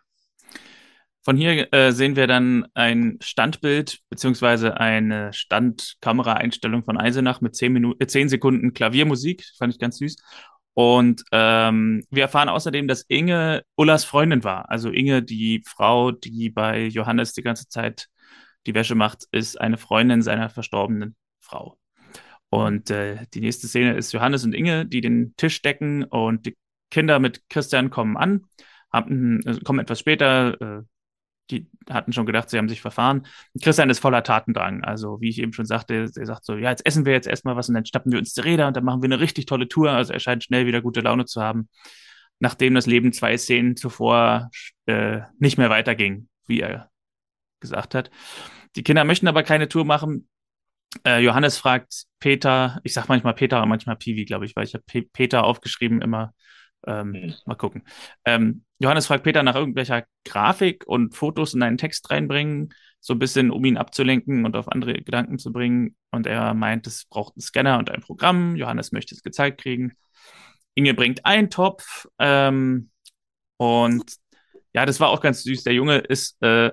Von 1.26 1.36
hier 1.36 1.72
äh, 1.74 1.90
sehen 1.90 2.14
wir 2.14 2.28
dann 2.28 2.68
ein 2.74 3.18
Standbild 3.20 3.98
beziehungsweise 4.10 4.78
eine 4.78 5.32
Standkameraeinstellung 5.32 6.84
von 6.84 6.96
Eisenach 6.96 7.40
mit 7.40 7.56
10, 7.56 7.72
Minuten, 7.72 8.00
äh, 8.00 8.06
10 8.06 8.28
Sekunden 8.28 8.74
Klaviermusik. 8.74 9.44
Fand 9.58 9.74
ich 9.74 9.80
ganz 9.80 9.98
süß. 9.98 10.18
Und 10.74 11.24
ähm, 11.32 12.04
wir 12.10 12.22
erfahren 12.22 12.48
außerdem, 12.48 12.86
dass 12.86 13.02
Inge 13.08 13.64
Ullas 13.74 14.04
Freundin 14.04 14.44
war. 14.44 14.70
Also 14.70 14.88
Inge, 14.90 15.20
die 15.20 15.64
Frau, 15.66 16.12
die 16.12 16.48
bei 16.48 16.86
Johannes 16.86 17.32
die 17.32 17.42
ganze 17.42 17.68
Zeit 17.68 18.06
die 18.68 18.74
Wäsche 18.74 18.94
macht, 18.94 19.24
ist 19.32 19.60
eine 19.60 19.78
Freundin 19.78 20.22
seiner 20.22 20.48
verstorbenen 20.48 21.16
Frau. 21.40 21.76
Und 22.50 22.90
äh, 22.90 23.26
die 23.34 23.40
nächste 23.40 23.66
Szene 23.66 23.96
ist 23.96 24.12
Johannes 24.12 24.44
und 24.44 24.54
Inge, 24.54 24.86
die 24.86 25.00
den 25.00 25.34
Tisch 25.36 25.60
decken 25.60 26.04
und 26.04 26.46
die 26.46 26.56
Kinder 26.88 27.18
mit 27.18 27.42
Christian 27.48 27.90
kommen 27.90 28.16
an, 28.16 28.44
haben, 28.92 29.40
äh, 29.44 29.58
kommen 29.64 29.80
etwas 29.80 29.98
später, 29.98 30.60
äh, 30.60 30.82
die 31.50 31.68
hatten 31.88 32.12
schon 32.12 32.26
gedacht, 32.26 32.50
sie 32.50 32.58
haben 32.58 32.68
sich 32.68 32.80
verfahren. 32.80 33.26
Christian 33.62 33.90
ist 33.90 34.00
voller 34.00 34.22
Tatendrang. 34.22 34.84
Also, 34.84 35.20
wie 35.20 35.28
ich 35.28 35.38
eben 35.38 35.52
schon 35.52 35.66
sagte, 35.66 36.10
er 36.14 36.26
sagt 36.26 36.44
so, 36.44 36.56
ja, 36.56 36.70
jetzt 36.70 36.84
essen 36.84 37.04
wir 37.04 37.12
jetzt 37.12 37.26
erstmal 37.26 37.56
was 37.56 37.68
und 37.68 37.74
dann 37.74 37.86
schnappen 37.86 38.12
wir 38.12 38.18
uns 38.18 38.34
die 38.34 38.40
Räder 38.40 38.66
und 38.66 38.76
dann 38.76 38.84
machen 38.84 39.02
wir 39.02 39.06
eine 39.06 39.20
richtig 39.20 39.46
tolle 39.46 39.68
Tour. 39.68 39.90
Also, 39.90 40.12
er 40.12 40.20
scheint 40.20 40.44
schnell 40.44 40.66
wieder 40.66 40.82
gute 40.82 41.00
Laune 41.00 41.24
zu 41.24 41.42
haben, 41.42 41.68
nachdem 42.40 42.74
das 42.74 42.86
Leben 42.86 43.12
zwei 43.12 43.36
Szenen 43.36 43.76
zuvor 43.76 44.50
äh, 44.86 45.20
nicht 45.38 45.58
mehr 45.58 45.70
weiterging, 45.70 46.28
wie 46.46 46.60
er 46.60 46.90
gesagt 47.60 47.94
hat. 47.94 48.10
Die 48.74 48.82
Kinder 48.82 49.04
möchten 49.04 49.28
aber 49.28 49.42
keine 49.42 49.68
Tour 49.68 49.84
machen. 49.84 50.28
Äh, 51.04 51.20
Johannes 51.20 51.58
fragt 51.58 52.04
Peter, 52.20 52.80
ich 52.84 52.92
sag 52.94 53.08
manchmal 53.08 53.34
Peter, 53.34 53.64
manchmal 53.66 53.96
Piwi, 53.96 54.24
glaube 54.24 54.44
ich, 54.46 54.56
weil 54.56 54.64
ich 54.64 54.74
habe 54.74 54.84
Peter 55.12 55.44
aufgeschrieben 55.44 56.02
immer 56.02 56.32
ähm, 56.86 57.10
mhm. 57.10 57.34
Mal 57.44 57.54
gucken. 57.54 57.82
Ähm, 58.24 58.64
Johannes 58.78 59.06
fragt 59.06 59.24
Peter 59.24 59.42
nach 59.42 59.54
irgendwelcher 59.54 60.04
Grafik 60.24 60.84
und 60.86 61.14
Fotos 61.14 61.54
in 61.54 61.62
einen 61.62 61.78
Text 61.78 62.10
reinbringen, 62.10 62.72
so 63.00 63.14
ein 63.14 63.18
bisschen, 63.18 63.50
um 63.50 63.64
ihn 63.64 63.76
abzulenken 63.76 64.44
und 64.44 64.56
auf 64.56 64.68
andere 64.68 64.94
Gedanken 64.94 65.38
zu 65.38 65.52
bringen. 65.52 65.96
Und 66.10 66.26
er 66.26 66.54
meint, 66.54 66.86
es 66.86 67.04
braucht 67.06 67.34
einen 67.36 67.42
Scanner 67.42 67.78
und 67.78 67.90
ein 67.90 68.00
Programm. 68.00 68.56
Johannes 68.56 68.92
möchte 68.92 69.14
es 69.14 69.22
gezeigt 69.22 69.60
kriegen. 69.60 69.92
Inge 70.74 70.94
bringt 70.94 71.24
einen 71.24 71.50
Topf. 71.50 72.06
Ähm, 72.18 72.90
und 73.56 74.04
ja, 74.74 74.86
das 74.86 75.00
war 75.00 75.08
auch 75.08 75.20
ganz 75.20 75.42
süß. 75.42 75.62
Der 75.64 75.72
Junge 75.72 75.98
ist, 75.98 76.40
äh, 76.42 76.70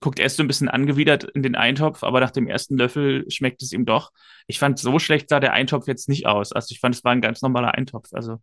guckt 0.00 0.20
erst 0.20 0.36
so 0.36 0.42
ein 0.42 0.48
bisschen 0.48 0.68
angewidert 0.68 1.24
in 1.24 1.42
den 1.42 1.56
Eintopf, 1.56 2.04
aber 2.04 2.20
nach 2.20 2.30
dem 2.30 2.46
ersten 2.46 2.76
Löffel 2.76 3.28
schmeckt 3.30 3.62
es 3.62 3.72
ihm 3.72 3.84
doch. 3.84 4.12
Ich 4.46 4.58
fand, 4.58 4.78
so 4.78 4.98
schlecht 4.98 5.28
sah 5.28 5.40
der 5.40 5.52
Eintopf 5.52 5.86
jetzt 5.88 6.08
nicht 6.08 6.26
aus. 6.26 6.52
Also 6.52 6.68
ich 6.72 6.80
fand, 6.80 6.94
es 6.94 7.04
war 7.04 7.12
ein 7.12 7.20
ganz 7.20 7.42
normaler 7.42 7.74
Eintopf. 7.74 8.08
Also 8.12 8.38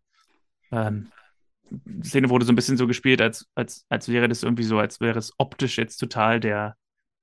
ähm, 0.75 1.11
Szene 2.03 2.29
wurde 2.29 2.45
so 2.45 2.51
ein 2.51 2.55
bisschen 2.55 2.77
so 2.77 2.87
gespielt, 2.87 3.21
als, 3.21 3.47
als, 3.55 3.85
als 3.89 4.09
wäre 4.09 4.27
das 4.27 4.43
irgendwie 4.43 4.63
so, 4.63 4.77
als 4.77 4.99
wäre 4.99 5.17
es 5.17 5.33
optisch 5.37 5.77
jetzt 5.77 5.97
total 5.97 6.39
der 6.39 6.75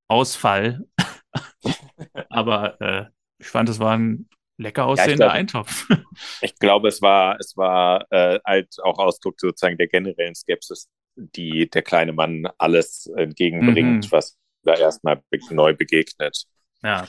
Ausfall. 0.09 0.85
Aber 2.29 2.81
äh, 2.81 3.07
ich 3.39 3.49
fand, 3.49 3.69
es 3.69 3.79
war 3.79 3.97
ein 3.97 4.29
lecker 4.59 4.87
aussehender 4.87 5.27
ja, 5.27 5.33
Eintopf. 5.33 5.89
ich 6.41 6.57
glaube, 6.57 6.89
es 6.89 7.01
war, 7.03 7.39
es 7.39 7.57
war 7.57 8.07
äh, 8.11 8.39
halt 8.45 8.75
auch 8.83 8.99
Ausdruck 8.99 9.41
sozusagen 9.41 9.79
der 9.79 9.89
generellen 9.89 10.35
Skepsis, 10.35 10.89
die 11.17 11.69
der 11.69 11.83
kleine 11.83 12.13
Mann 12.13 12.49
alles 12.59 13.07
entgegenbringt, 13.17 14.07
mhm. 14.07 14.13
was 14.13 14.39
da 14.63 14.75
erstmal 14.75 15.23
neu 15.51 15.75
begegnet. 15.75 16.45
Ja, 16.83 17.09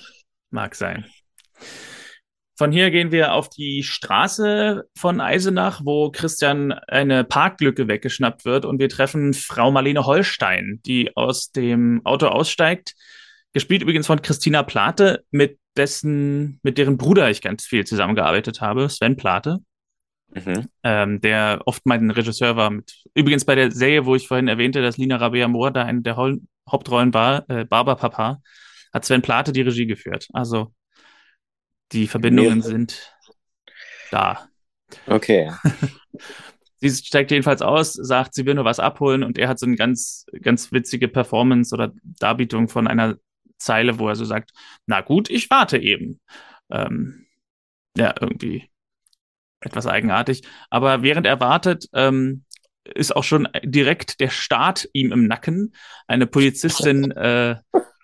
mag 0.50 0.76
sein. 0.76 1.06
Von 2.56 2.72
hier 2.72 2.92
gehen 2.92 3.12
wir 3.12 3.34
auf 3.34 3.50
die 3.50 3.82
Straße 3.82 4.88
von 4.96 5.22
Eisenach, 5.22 5.82
wo 5.84 6.12
Christian 6.12 6.72
eine 6.72 7.24
Parklücke 7.24 7.88
weggeschnappt 7.88 8.46
wird 8.46 8.66
und 8.66 8.80
wir 8.80 8.90
treffen 8.90 9.34
Frau 9.34 9.72
Marlene 9.72 10.06
Holstein, 10.06 10.80
die 10.86 11.16
aus 11.18 11.52
dem 11.52 12.02
Auto 12.04 12.28
aussteigt. 12.28 12.94
Gespielt 13.54 13.82
übrigens 13.82 14.06
von 14.06 14.22
Christina 14.22 14.62
Plate, 14.62 15.24
mit 15.32 15.58
dessen, 15.76 16.60
mit 16.62 16.78
deren 16.78 16.98
Bruder 16.98 17.30
ich 17.32 17.42
ganz 17.42 17.66
viel 17.66 17.86
zusammengearbeitet 17.86 18.62
habe, 18.62 18.88
Sven 18.88 19.16
Plate. 19.16 19.60
Mhm. 20.36 20.68
Ähm, 20.84 21.22
der 21.22 21.62
oft 21.66 21.86
mein 21.86 22.10
Regisseur 22.12 22.56
war. 22.56 22.70
Mit, 22.70 23.04
übrigens 23.16 23.46
bei 23.46 23.56
der 23.56 23.72
Serie, 23.72 24.06
wo 24.06 24.16
ich 24.16 24.28
vorhin 24.28 24.48
erwähnte, 24.48 24.82
dass 24.82 24.98
Lina 24.98 25.18
Rabea 25.18 25.48
Mohr 25.48 25.72
da 25.72 25.84
eine 25.86 26.02
der 26.02 26.18
Hauptrollen 26.70 27.14
war, 27.14 27.50
äh, 27.50 27.66
Barber 27.66 27.96
Papa, 27.96 28.42
hat 28.94 29.06
Sven 29.06 29.22
Plate 29.22 29.52
die 29.52 29.62
Regie 29.62 29.86
geführt. 29.86 30.28
Also 30.34 30.74
die 31.92 32.08
Verbindungen 32.08 32.60
nee. 32.60 32.66
sind 32.66 33.16
da. 34.12 34.48
Okay. 35.08 35.52
sie 36.80 36.90
steigt 36.90 37.32
jedenfalls 37.32 37.62
aus, 37.62 37.94
sagt, 37.94 38.34
sie 38.34 38.46
will 38.46 38.56
nur 38.56 38.66
was 38.66 38.80
abholen 38.80 39.24
und 39.24 39.38
er 39.38 39.48
hat 39.48 39.60
so 39.60 39.66
eine 39.66 39.76
ganz, 39.76 40.26
ganz 40.42 40.72
witzige 40.72 41.08
Performance 41.08 41.74
oder 41.74 41.94
Darbietung 42.04 42.68
von 42.68 42.88
einer 42.88 43.18
Zeile, 43.58 44.00
wo 44.00 44.10
er 44.10 44.16
so 44.16 44.26
sagt, 44.26 44.52
na 44.86 45.02
gut, 45.02 45.30
ich 45.30 45.50
warte 45.50 45.78
eben. 45.78 46.20
Ähm, 46.70 47.26
ja, 47.98 48.14
irgendwie 48.20 48.70
etwas 49.62 49.88
eigenartig. 49.88 50.44
Aber 50.70 51.04
während 51.04 51.26
er 51.26 51.40
wartet, 51.40 51.88
ähm, 51.94 52.44
ist 52.84 53.16
auch 53.16 53.24
schon 53.24 53.48
direkt 53.64 54.20
der 54.20 54.30
Staat 54.30 54.90
ihm 54.94 55.12
im 55.12 55.28
Nacken. 55.28 55.74
Eine 56.08 56.28
Polizistin 56.28 57.12
äh, 57.12 57.56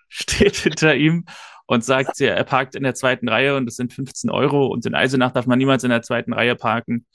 steht 0.08 0.56
hinter 0.56 0.94
ihm 0.94 1.26
und 1.70 1.84
sagt, 1.84 2.20
er 2.20 2.42
parkt 2.42 2.74
in 2.74 2.82
der 2.82 2.96
zweiten 2.96 3.28
Reihe 3.28 3.54
und 3.54 3.68
es 3.68 3.76
sind 3.76 3.92
15 3.92 4.28
Euro 4.28 4.66
und 4.66 4.84
in 4.86 4.96
Eisenach 4.96 5.30
darf 5.30 5.46
man 5.46 5.56
niemals 5.56 5.84
in 5.84 5.90
der 5.90 6.02
zweiten 6.02 6.32
Reihe 6.32 6.56
parken. 6.56 7.06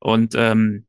Und 0.00 0.34
ähm, 0.36 0.84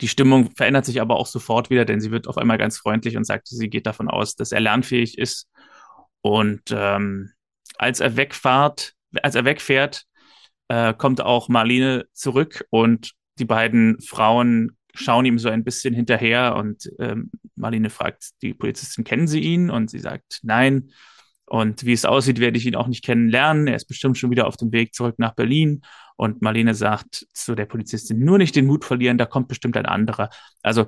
die 0.00 0.06
Stimmung 0.06 0.52
verändert 0.54 0.84
sich 0.84 1.00
aber 1.00 1.16
auch 1.16 1.26
sofort 1.26 1.68
wieder, 1.68 1.84
denn 1.84 2.00
sie 2.00 2.12
wird 2.12 2.28
auf 2.28 2.38
einmal 2.38 2.56
ganz 2.56 2.78
freundlich 2.78 3.16
und 3.16 3.24
sagt, 3.24 3.48
sie 3.48 3.68
geht 3.68 3.86
davon 3.86 4.06
aus, 4.06 4.36
dass 4.36 4.52
er 4.52 4.60
lernfähig 4.60 5.18
ist. 5.18 5.48
Und 6.20 6.62
ähm, 6.70 7.32
als 7.76 7.98
er 7.98 8.16
wegfahrt, 8.16 8.92
als 9.20 9.34
er 9.34 9.44
wegfährt, 9.44 10.04
äh, 10.68 10.94
kommt 10.94 11.20
auch 11.20 11.48
Marlene 11.48 12.06
zurück 12.12 12.64
und 12.70 13.14
die 13.40 13.46
beiden 13.46 14.00
Frauen 14.00 14.78
schauen 14.94 15.24
ihm 15.24 15.40
so 15.40 15.48
ein 15.48 15.64
bisschen 15.64 15.92
hinterher 15.92 16.54
und 16.54 16.88
ähm, 17.00 17.32
Marlene 17.56 17.90
fragt 17.90 18.30
die 18.42 18.54
Polizistin, 18.54 19.02
kennen 19.02 19.26
Sie 19.26 19.40
ihn? 19.40 19.70
Und 19.70 19.90
sie 19.90 19.98
sagt, 19.98 20.38
nein. 20.44 20.92
Und 21.48 21.84
wie 21.84 21.92
es 21.92 22.04
aussieht, 22.04 22.40
werde 22.40 22.58
ich 22.58 22.66
ihn 22.66 22.76
auch 22.76 22.88
nicht 22.88 23.04
kennenlernen. 23.04 23.68
Er 23.68 23.76
ist 23.76 23.86
bestimmt 23.86 24.18
schon 24.18 24.30
wieder 24.30 24.46
auf 24.46 24.56
dem 24.56 24.70
Weg 24.72 24.94
zurück 24.94 25.14
nach 25.18 25.34
Berlin. 25.34 25.82
Und 26.16 26.42
Marlene 26.42 26.74
sagt 26.74 27.26
zu 27.32 27.54
der 27.54 27.66
Polizistin, 27.66 28.18
nur 28.18 28.38
nicht 28.38 28.54
den 28.54 28.66
Mut 28.66 28.84
verlieren, 28.84 29.18
da 29.18 29.24
kommt 29.24 29.48
bestimmt 29.48 29.76
ein 29.76 29.86
anderer. 29.86 30.30
Also 30.62 30.86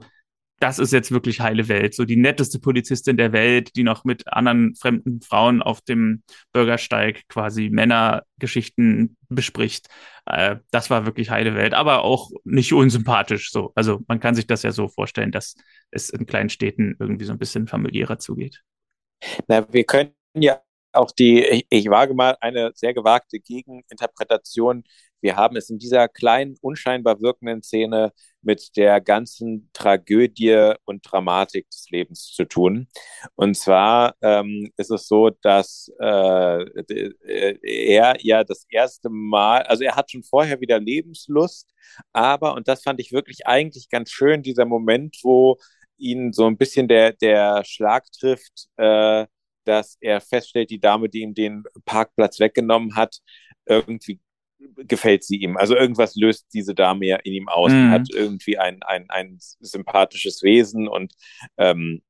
das 0.60 0.78
ist 0.78 0.92
jetzt 0.92 1.10
wirklich 1.10 1.40
heile 1.40 1.68
Welt. 1.68 1.94
So 1.94 2.04
die 2.04 2.16
netteste 2.16 2.60
Polizistin 2.60 3.16
der 3.16 3.32
Welt, 3.32 3.74
die 3.76 3.82
noch 3.82 4.04
mit 4.04 4.30
anderen 4.30 4.74
fremden 4.74 5.22
Frauen 5.22 5.62
auf 5.62 5.80
dem 5.80 6.22
Bürgersteig 6.52 7.22
quasi 7.28 7.70
Männergeschichten 7.70 9.16
bespricht. 9.30 9.88
Äh, 10.26 10.56
das 10.70 10.90
war 10.90 11.06
wirklich 11.06 11.30
heile 11.30 11.54
Welt, 11.54 11.72
aber 11.72 12.04
auch 12.04 12.30
nicht 12.44 12.74
unsympathisch 12.74 13.50
so. 13.50 13.72
Also 13.74 14.00
man 14.06 14.20
kann 14.20 14.34
sich 14.34 14.46
das 14.46 14.62
ja 14.62 14.72
so 14.72 14.88
vorstellen, 14.88 15.32
dass 15.32 15.54
es 15.90 16.10
in 16.10 16.26
kleinen 16.26 16.50
Städten 16.50 16.94
irgendwie 16.98 17.24
so 17.24 17.32
ein 17.32 17.38
bisschen 17.38 17.66
familiärer 17.66 18.18
zugeht. 18.18 18.60
Na, 19.48 19.66
wir 19.72 19.84
können 19.84 20.12
ja 20.34 20.60
auch 20.92 21.12
die, 21.12 21.44
ich, 21.44 21.66
ich 21.70 21.88
wage 21.90 22.14
mal 22.14 22.36
eine 22.40 22.72
sehr 22.74 22.94
gewagte 22.94 23.38
Gegeninterpretation. 23.40 24.82
Wir 25.20 25.36
haben 25.36 25.56
es 25.56 25.70
in 25.70 25.78
dieser 25.78 26.08
kleinen, 26.08 26.56
unscheinbar 26.62 27.20
wirkenden 27.20 27.62
Szene 27.62 28.12
mit 28.42 28.76
der 28.76 29.00
ganzen 29.00 29.70
Tragödie 29.72 30.74
und 30.84 31.02
Dramatik 31.08 31.68
des 31.70 31.90
Lebens 31.90 32.32
zu 32.32 32.44
tun. 32.44 32.88
Und 33.36 33.54
zwar 33.56 34.14
ähm, 34.22 34.72
ist 34.76 34.90
es 34.90 35.06
so, 35.08 35.30
dass 35.30 35.92
äh, 36.00 36.64
er 37.62 38.16
ja 38.20 38.44
das 38.44 38.64
erste 38.70 39.10
Mal, 39.10 39.62
also 39.64 39.84
er 39.84 39.94
hat 39.96 40.10
schon 40.10 40.22
vorher 40.24 40.60
wieder 40.60 40.80
Lebenslust, 40.80 41.68
aber, 42.12 42.54
und 42.54 42.66
das 42.68 42.82
fand 42.82 42.98
ich 43.00 43.12
wirklich 43.12 43.46
eigentlich 43.46 43.90
ganz 43.90 44.10
schön, 44.10 44.42
dieser 44.42 44.64
Moment, 44.64 45.18
wo 45.22 45.56
ihn 45.98 46.32
so 46.32 46.46
ein 46.46 46.56
bisschen 46.56 46.88
der, 46.88 47.12
der 47.12 47.62
Schlag 47.64 48.10
trifft, 48.12 48.68
äh, 48.76 49.26
dass 49.64 49.96
er 50.00 50.20
feststellt, 50.20 50.70
die 50.70 50.80
Dame, 50.80 51.08
die 51.08 51.20
ihm 51.20 51.34
den 51.34 51.64
Parkplatz 51.84 52.40
weggenommen 52.40 52.96
hat, 52.96 53.18
irgendwie 53.66 54.20
gefällt 54.76 55.24
sie 55.24 55.36
ihm. 55.36 55.56
Also 55.56 55.76
irgendwas 55.76 56.16
löst 56.16 56.48
diese 56.52 56.74
Dame 56.74 57.06
ja 57.06 57.16
in 57.16 57.32
ihm 57.32 57.48
aus. 57.48 57.72
Mhm. 57.72 57.90
hat 57.90 58.08
irgendwie 58.12 58.58
ein, 58.58 58.82
ein, 58.82 59.06
ein 59.08 59.38
sympathisches 59.38 60.42
Wesen 60.42 60.88
und 60.88 61.14
ähm, 61.56 62.02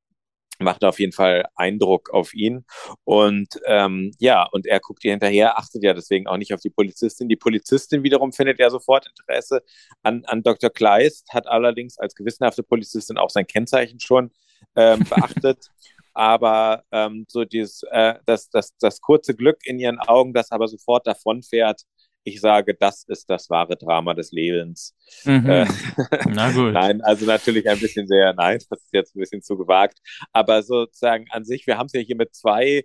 macht 0.59 0.85
auf 0.85 1.01
jeden 1.01 1.13
Fall 1.13 1.47
Eindruck 1.55 2.11
auf 2.11 2.35
ihn. 2.35 2.65
Und 3.05 3.49
ähm, 3.67 4.13
ja, 4.19 4.45
und 4.45 4.67
er 4.67 4.81
guckt 4.81 5.05
ihr 5.05 5.13
hinterher, 5.13 5.59
achtet 5.59 5.83
ja 5.83 5.95
deswegen 5.95 6.27
auch 6.27 6.37
nicht 6.37 6.53
auf 6.53 6.61
die 6.61 6.71
Polizistin. 6.71 7.29
Die 7.29 7.37
Polizistin 7.37 8.03
wiederum 8.03 8.33
findet 8.33 8.59
ja 8.59 8.71
sofort 8.71 9.07
Interesse 9.07 9.63
an, 10.03 10.25
an 10.27 10.43
Dr. 10.43 10.71
Kleist, 10.71 11.33
hat 11.33 11.47
allerdings 11.47 11.99
als 11.99 12.15
gewissenhafte 12.15 12.63
Polizistin 12.63 13.17
auch 13.17 13.31
sein 13.31 13.47
Kennzeichen 13.47 14.01
schon 14.01 14.31
ähm, 14.77 15.05
beachtet 15.09 15.71
aber 16.21 16.85
ähm, 16.93 17.25
so 17.29 17.47
dieses, 17.47 17.83
äh, 17.91 18.17
das, 18.27 18.51
das, 18.51 18.77
das 18.77 19.01
kurze 19.01 19.35
Glück 19.35 19.57
in 19.65 19.79
ihren 19.79 19.99
Augen, 19.99 20.35
das 20.35 20.53
aber 20.53 20.69
sofort 20.69 21.07
davonfährt, 21.07 21.81
ich 22.25 22.43
sage, 22.43 22.75
das 22.75 23.05
ist 23.05 23.31
das 23.31 23.49
wahre 23.49 23.75
Drama 23.79 24.13
des 24.13 24.31
Lebens. 24.31 24.95
Mhm. 25.25 25.49
Äh, 25.49 25.65
Na 26.29 26.53
gut. 26.53 26.75
nein, 26.75 27.01
also 27.01 27.25
natürlich 27.25 27.67
ein 27.71 27.81
bisschen 27.81 28.07
sehr, 28.07 28.35
nein, 28.35 28.59
das 28.69 28.83
ist 28.83 28.93
jetzt 28.93 29.17
ein 29.17 29.21
bisschen 29.21 29.41
zu 29.41 29.57
gewagt, 29.57 29.99
aber 30.35 30.63
sozusagen 30.63 31.25
an 31.31 31.47
sich, 31.47 31.67
wir 31.67 31.79
haben 31.79 31.87
es 31.87 31.95
ja 31.95 32.01
hier 32.01 32.17
mit 32.17 32.35
zwei, 32.35 32.85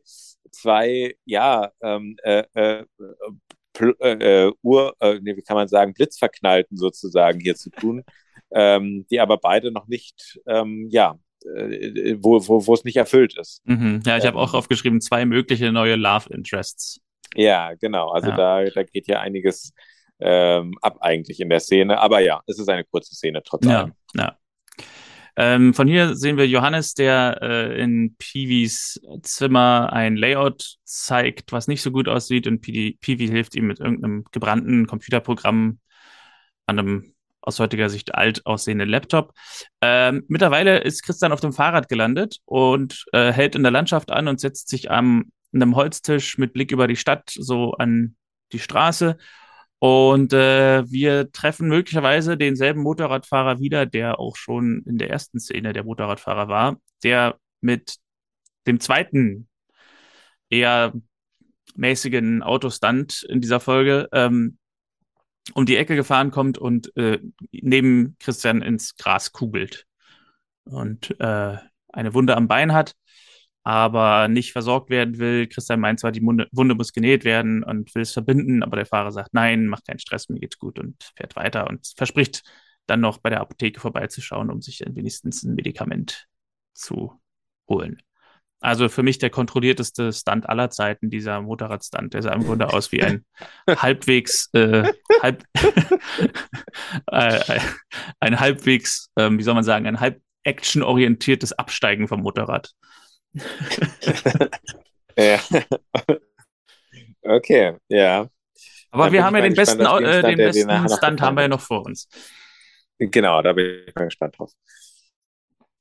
zwei, 0.51 1.17
ja, 1.25 1.73
ähm, 1.81 2.15
äh, 2.23 2.45
äh, 2.53 2.85
äh, 3.99 4.51
Ur, 4.61 4.95
äh, 5.01 5.19
nee, 5.21 5.35
wie 5.35 5.41
kann 5.41 5.57
man 5.57 5.67
sagen, 5.67 5.93
Blitzverknallten 5.93 6.77
sozusagen 6.77 7.41
hier 7.41 7.55
zu 7.55 7.69
tun, 7.69 8.05
ähm, 8.51 9.05
die 9.11 9.19
aber 9.19 9.37
beide 9.37 9.73
noch 9.73 9.87
nicht, 9.87 10.39
ähm, 10.47 10.87
ja, 10.89 11.19
äh, 11.57 12.17
wo, 12.19 12.47
wo, 12.47 12.65
wo 12.65 12.73
es 12.73 12.83
nicht 12.83 12.97
erfüllt 12.97 13.37
ist. 13.37 13.61
Mhm. 13.65 14.01
Ja, 14.05 14.17
ich 14.17 14.25
habe 14.25 14.37
auch 14.37 14.53
ähm. 14.53 14.59
aufgeschrieben, 14.59 15.01
zwei 15.01 15.25
mögliche 15.25 15.71
neue 15.71 15.95
Love 15.95 16.33
Interests. 16.33 17.01
Ja, 17.35 17.73
genau. 17.73 18.09
Also 18.09 18.29
ja. 18.29 18.35
Da, 18.35 18.63
da 18.63 18.83
geht 18.83 19.07
ja 19.07 19.19
einiges 19.19 19.73
ähm, 20.19 20.77
ab 20.81 20.97
eigentlich 21.01 21.39
in 21.39 21.49
der 21.49 21.59
Szene. 21.59 21.99
Aber 21.99 22.19
ja, 22.19 22.41
es 22.47 22.59
ist 22.59 22.69
eine 22.69 22.83
kurze 22.83 23.15
Szene 23.15 23.43
trotzdem. 23.43 23.71
Ja, 23.71 23.89
ja. 24.15 24.37
Ähm, 25.37 25.73
von 25.73 25.87
hier 25.87 26.15
sehen 26.15 26.37
wir 26.37 26.47
Johannes, 26.47 26.93
der 26.93 27.39
äh, 27.41 27.81
in 27.81 28.15
Peewees 28.17 29.01
Zimmer 29.21 29.91
ein 29.91 30.15
Layout 30.15 30.77
zeigt, 30.85 31.51
was 31.51 31.67
nicht 31.67 31.81
so 31.81 31.91
gut 31.91 32.07
aussieht 32.07 32.47
und 32.47 32.61
Peewee 32.61 33.27
hilft 33.27 33.55
ihm 33.55 33.67
mit 33.67 33.81
irgendeinem 33.81 34.23
gebrannten 34.31 34.87
Computerprogramm 34.87 35.79
an 36.67 36.79
einem 36.79 37.14
aus 37.45 37.59
heutiger 37.59 37.89
Sicht 37.89 38.15
alt 38.15 38.45
aussehenden 38.45 38.89
Laptop. 38.89 39.33
Ähm, 39.81 40.23
mittlerweile 40.27 40.79
ist 40.79 41.03
Christian 41.03 41.31
auf 41.31 41.41
dem 41.41 41.53
Fahrrad 41.53 41.89
gelandet 41.89 42.39
und 42.45 43.05
äh, 43.13 43.31
hält 43.31 43.55
in 43.55 43.63
der 43.63 43.71
Landschaft 43.71 44.11
an 44.11 44.27
und 44.27 44.39
setzt 44.39 44.69
sich 44.69 44.91
am 44.91 45.31
einem 45.53 45.75
Holztisch 45.75 46.37
mit 46.37 46.53
Blick 46.53 46.71
über 46.71 46.87
die 46.87 46.95
Stadt 46.95 47.31
so 47.33 47.73
an 47.73 48.15
die 48.51 48.59
Straße. 48.59 49.17
Und 49.79 50.33
äh, 50.33 50.89
wir 50.89 51.31
treffen 51.31 51.67
möglicherweise 51.67 52.37
denselben 52.37 52.81
Motorradfahrer 52.81 53.59
wieder, 53.59 53.85
der 53.85 54.19
auch 54.19 54.35
schon 54.35 54.83
in 54.85 54.97
der 54.97 55.09
ersten 55.09 55.39
Szene 55.39 55.73
der 55.73 55.83
Motorradfahrer 55.83 56.47
war, 56.47 56.77
der 57.03 57.37
mit 57.61 57.97
dem 58.67 58.79
zweiten 58.79 59.47
eher 60.49 60.93
mäßigen 61.75 62.41
Autostand 62.41 63.23
in 63.29 63.41
dieser 63.41 63.59
Folge 63.59 64.07
ähm, 64.11 64.57
um 65.53 65.65
die 65.65 65.77
Ecke 65.77 65.95
gefahren 65.95 66.31
kommt 66.31 66.57
und 66.57 66.95
äh, 66.97 67.19
neben 67.51 68.15
Christian 68.19 68.61
ins 68.61 68.95
Gras 68.95 69.31
kugelt 69.31 69.85
und 70.63 71.19
äh, 71.19 71.57
eine 71.89 72.13
Wunde 72.13 72.35
am 72.35 72.47
Bein 72.47 72.73
hat, 72.73 72.95
aber 73.63 74.27
nicht 74.27 74.51
versorgt 74.51 74.89
werden 74.89 75.17
will. 75.17 75.47
Christian 75.47 75.79
meint 75.79 75.99
zwar, 75.99 76.11
die 76.11 76.23
Wunde, 76.23 76.47
Wunde 76.51 76.75
muss 76.75 76.93
genäht 76.93 77.23
werden 77.23 77.63
und 77.63 77.93
will 77.95 78.01
es 78.01 78.13
verbinden, 78.13 78.63
aber 78.63 78.77
der 78.77 78.85
Fahrer 78.85 79.11
sagt, 79.11 79.33
nein, 79.33 79.67
mach 79.67 79.83
keinen 79.83 79.99
Stress, 79.99 80.29
mir 80.29 80.39
geht's 80.39 80.59
gut 80.59 80.79
und 80.79 81.11
fährt 81.15 81.35
weiter 81.35 81.67
und 81.67 81.93
verspricht 81.95 82.43
dann 82.87 83.01
noch 83.01 83.19
bei 83.19 83.29
der 83.29 83.41
Apotheke 83.41 83.79
vorbeizuschauen, 83.79 84.51
um 84.51 84.61
sich 84.61 84.83
wenigstens 84.85 85.43
ein 85.43 85.55
Medikament 85.55 86.27
zu 86.73 87.19
holen. 87.67 88.01
Also 88.65 88.89
für 88.89 89.03
mich 89.03 89.19
der 89.19 89.29
kontrollierteste 89.29 90.11
Stunt 90.11 90.49
aller 90.49 90.71
Zeiten, 90.71 91.11
dieser 91.11 91.39
Motorradstunt. 91.39 92.15
Der 92.15 92.23
sah 92.23 92.33
im 92.33 92.43
Grunde 92.43 92.73
aus 92.73 92.91
wie 92.91 93.03
ein 93.03 93.23
halbwegs, 93.69 94.49
äh, 94.53 94.91
halb, 95.21 95.43
äh, 97.11 97.59
ein 98.19 98.39
halbwegs, 98.39 99.11
äh, 99.17 99.29
wie 99.29 99.43
soll 99.43 99.53
man 99.53 99.63
sagen, 99.63 99.85
ein 99.85 99.99
halb 99.99 100.19
actionorientiertes 100.43 101.53
Absteigen 101.53 102.07
vom 102.07 102.21
Motorrad. 102.21 102.71
ja. 105.15 105.39
Okay, 107.21 107.77
ja. 107.87 108.27
Aber 108.89 109.11
wir 109.11 109.23
haben 109.23 109.35
ja 109.35 109.43
den 109.43 109.53
besten, 109.53 109.81
äh, 109.81 110.23
den 110.23 110.37
besten 110.37 110.89
Stand 110.89 111.21
haben 111.21 111.37
wir 111.37 111.43
ja 111.43 111.49
noch 111.49 111.61
vor 111.61 111.85
uns. 111.85 112.07
Genau, 112.97 113.43
da 113.43 113.53
bin 113.53 113.83
ich 113.87 113.93
mal 113.93 114.05
gespannt 114.05 114.39
drauf. 114.39 114.51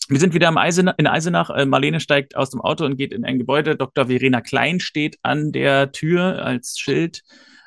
Wir 0.09 0.21
sind 0.21 0.35
wieder 0.35 0.49
im 0.49 0.59
Eisenach, 0.59 0.95
in 0.99 1.07
Eisenach. 1.07 1.51
Äh, 1.51 1.65
Marlene 1.65 2.01
steigt 2.01 2.37
aus 2.37 2.51
dem 2.51 2.61
Auto 2.61 2.85
und 2.85 2.97
geht 2.97 3.13
in 3.13 3.25
ein 3.25 3.39
Gebäude. 3.39 3.77
Dr. 3.77 4.07
Verena 4.07 4.41
Klein 4.41 4.81
steht 4.81 5.19
an 5.23 5.53
der 5.53 5.93
Tür 5.93 6.45
als 6.45 6.79
Schild. 6.79 7.23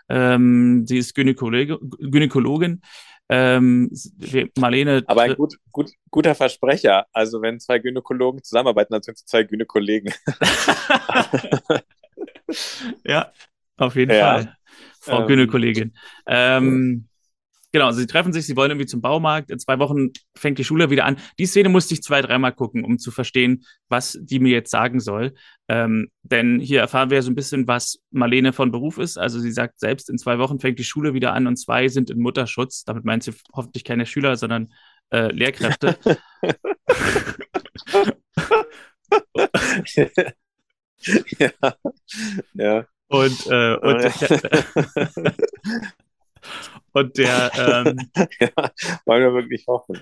Ähm, 0.09 0.85
sie 0.85 0.99
ist 0.99 1.15
Gynäkologe, 1.15 1.79
Gynäkologin. 1.99 2.81
Ähm, 3.29 3.91
Marlene. 4.57 5.03
Aber 5.07 5.23
ein 5.23 5.35
gut, 5.35 5.55
gut, 5.71 5.91
guter 6.11 6.35
Versprecher. 6.35 7.07
Also, 7.11 7.41
wenn 7.41 7.59
zwei 7.59 7.79
Gynäkologen 7.79 8.43
zusammenarbeiten, 8.43 8.93
dann 8.93 9.01
sind 9.01 9.15
es 9.15 9.25
zwei 9.25 9.43
Gynäkollegen. 9.43 10.13
ja, 13.03 13.31
auf 13.77 13.95
jeden 13.95 14.15
ja. 14.15 14.33
Fall. 14.33 14.57
Frau 15.01 15.21
ähm, 15.21 15.27
Gynäkologin. 15.27 15.93
Ähm, 16.25 17.07
Genau, 17.73 17.91
sie 17.91 18.07
treffen 18.07 18.31
sich, 18.31 18.45
sie 18.45 18.55
wollen 18.55 18.71
irgendwie 18.71 18.85
zum 18.85 19.01
Baumarkt. 19.01 19.51
In 19.51 19.59
zwei 19.59 19.77
Wochen 19.79 20.11
fängt 20.35 20.57
die 20.57 20.63
Schule 20.63 20.89
wieder 20.89 21.03
an. 21.05 21.17
Die 21.37 21.45
Szene 21.45 21.67
musste 21.69 21.93
ich 21.93 22.01
zwei, 22.01 22.21
dreimal 22.21 22.53
gucken, 22.53 22.85
um 22.85 22.97
zu 22.97 23.11
verstehen, 23.11 23.65
was 23.89 24.17
die 24.21 24.39
mir 24.39 24.53
jetzt 24.53 24.71
sagen 24.71 24.99
soll. 25.01 25.33
Ähm, 25.67 26.09
denn 26.23 26.59
hier 26.59 26.79
erfahren 26.79 27.09
wir 27.09 27.21
so 27.21 27.29
ein 27.29 27.35
bisschen, 27.35 27.67
was 27.67 27.99
Marlene 28.09 28.53
von 28.53 28.71
Beruf 28.71 28.97
ist. 28.97 29.17
Also 29.17 29.39
sie 29.39 29.51
sagt 29.51 29.79
selbst, 29.79 30.09
in 30.09 30.17
zwei 30.17 30.39
Wochen 30.39 30.59
fängt 30.59 30.79
die 30.79 30.85
Schule 30.85 31.13
wieder 31.13 31.33
an 31.33 31.45
und 31.45 31.57
zwei 31.57 31.89
sind 31.89 32.09
in 32.09 32.19
Mutterschutz. 32.19 32.85
Damit 32.85 33.03
meint 33.03 33.23
sie 33.23 33.33
hoffentlich 33.53 33.83
keine 33.83 34.05
Schüler, 34.05 34.37
sondern 34.37 34.73
äh, 35.11 35.31
Lehrkräfte. 35.31 35.97
ja. 41.37 41.51
ja. 42.53 42.85
Und, 43.09 43.47
äh, 43.47 43.75
und 43.75 44.03
Und 46.97 47.15
der, 47.15 47.51
ähm, 47.55 48.09
ja, 48.39 48.71
wollen 49.05 49.21
wir 49.21 49.33
wirklich 49.33 49.67
hoffen. 49.67 50.01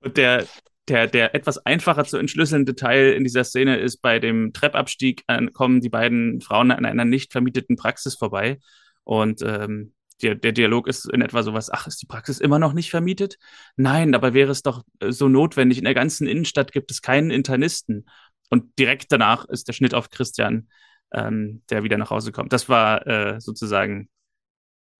Und 0.00 0.16
der, 0.16 0.46
der, 0.88 1.06
der 1.06 1.32
etwas 1.36 1.64
einfacher 1.64 2.04
zu 2.04 2.16
entschlüsselnde 2.16 2.74
Teil 2.74 3.12
in 3.12 3.22
dieser 3.22 3.44
Szene 3.44 3.76
ist, 3.76 3.98
bei 3.98 4.18
dem 4.18 4.52
Treppabstieg 4.52 5.22
äh, 5.28 5.46
kommen 5.46 5.80
die 5.80 5.90
beiden 5.90 6.40
Frauen 6.40 6.72
an 6.72 6.84
einer 6.84 7.04
nicht 7.04 7.30
vermieteten 7.30 7.76
Praxis 7.76 8.16
vorbei. 8.16 8.58
Und 9.04 9.42
ähm, 9.42 9.92
der, 10.20 10.34
der 10.34 10.50
Dialog 10.50 10.88
ist 10.88 11.08
in 11.08 11.22
etwa 11.22 11.44
sowas, 11.44 11.70
ach, 11.70 11.86
ist 11.86 12.02
die 12.02 12.06
Praxis 12.06 12.40
immer 12.40 12.58
noch 12.58 12.72
nicht 12.72 12.90
vermietet? 12.90 13.38
Nein, 13.76 14.10
dabei 14.10 14.34
wäre 14.34 14.50
es 14.50 14.64
doch 14.64 14.82
äh, 14.98 15.12
so 15.12 15.28
notwendig. 15.28 15.78
In 15.78 15.84
der 15.84 15.94
ganzen 15.94 16.26
Innenstadt 16.26 16.72
gibt 16.72 16.90
es 16.90 17.00
keinen 17.00 17.30
Internisten. 17.30 18.08
Und 18.50 18.76
direkt 18.76 19.12
danach 19.12 19.44
ist 19.44 19.68
der 19.68 19.72
Schnitt 19.72 19.94
auf 19.94 20.10
Christian, 20.10 20.68
ähm, 21.12 21.62
der 21.70 21.84
wieder 21.84 21.96
nach 21.96 22.10
Hause 22.10 22.32
kommt. 22.32 22.52
Das 22.52 22.68
war 22.68 23.06
äh, 23.06 23.40
sozusagen 23.40 24.08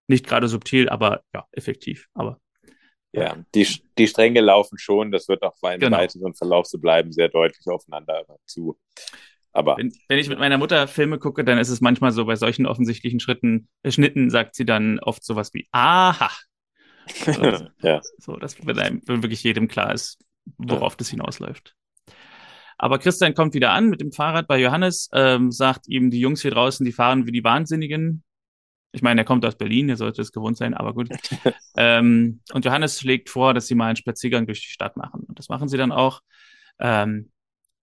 nicht 0.08 0.26
gerade 0.26 0.48
subtil, 0.48 0.88
aber 0.88 1.22
ja, 1.34 1.46
effektiv. 1.52 2.08
Aber 2.14 2.40
ja, 3.12 3.36
die, 3.54 3.66
die 3.96 4.06
Stränge 4.06 4.40
laufen 4.40 4.78
schon. 4.78 5.10
Das 5.10 5.28
wird 5.28 5.42
auch 5.42 5.56
im 5.62 5.80
genau. 5.80 5.96
weiteren 5.96 6.34
Verlauf 6.34 6.66
so 6.66 6.78
bleiben, 6.78 7.12
sehr 7.12 7.28
deutlich 7.28 7.66
aufeinander 7.66 8.24
zu. 8.46 8.78
Aber 9.52 9.76
wenn, 9.78 9.92
wenn, 10.08 10.18
ich 10.18 10.28
mit 10.28 10.38
meiner 10.38 10.58
Mutter 10.58 10.86
Filme 10.88 11.18
gucke, 11.18 11.44
dann 11.44 11.58
ist 11.58 11.70
es 11.70 11.80
manchmal 11.80 12.12
so, 12.12 12.26
bei 12.26 12.36
solchen 12.36 12.66
offensichtlichen 12.66 13.18
Schritten, 13.18 13.68
äh, 13.82 13.90
Schnitten 13.90 14.30
sagt 14.30 14.54
sie 14.54 14.64
dann 14.64 14.98
oft 15.00 15.24
sowas 15.24 15.52
wie, 15.54 15.66
aha. 15.72 16.30
So, 17.24 17.66
ja. 17.80 18.02
so 18.18 18.36
dass 18.36 18.66
wenn, 18.66 18.78
einem, 18.78 19.00
wenn 19.06 19.22
wirklich 19.22 19.42
jedem 19.42 19.66
klar 19.66 19.94
ist, 19.94 20.18
worauf 20.58 20.92
ja. 20.92 20.96
das 20.98 21.08
hinausläuft. 21.08 21.74
Aber 22.76 22.98
Christian 22.98 23.32
kommt 23.32 23.54
wieder 23.54 23.70
an 23.70 23.88
mit 23.88 24.02
dem 24.02 24.12
Fahrrad 24.12 24.46
bei 24.46 24.60
Johannes, 24.60 25.08
ähm, 25.14 25.50
sagt 25.50 25.88
ihm, 25.88 26.10
die 26.10 26.20
Jungs 26.20 26.42
hier 26.42 26.50
draußen, 26.50 26.84
die 26.84 26.92
fahren 26.92 27.26
wie 27.26 27.32
die 27.32 27.42
Wahnsinnigen. 27.42 28.22
Ich 28.92 29.02
meine, 29.02 29.20
er 29.20 29.24
kommt 29.24 29.44
aus 29.44 29.56
Berlin, 29.56 29.88
er 29.88 29.96
sollte 29.96 30.22
es 30.22 30.32
gewohnt 30.32 30.56
sein, 30.56 30.74
aber 30.74 30.94
gut. 30.94 31.08
ähm, 31.76 32.40
und 32.52 32.64
Johannes 32.64 33.00
schlägt 33.00 33.28
vor, 33.28 33.54
dass 33.54 33.66
sie 33.66 33.74
mal 33.74 33.86
einen 33.86 33.96
Spaziergang 33.96 34.46
durch 34.46 34.60
die 34.60 34.70
Stadt 34.70 34.96
machen. 34.96 35.24
Und 35.28 35.38
das 35.38 35.48
machen 35.48 35.68
sie 35.68 35.76
dann 35.76 35.92
auch. 35.92 36.22
Ähm, 36.80 37.30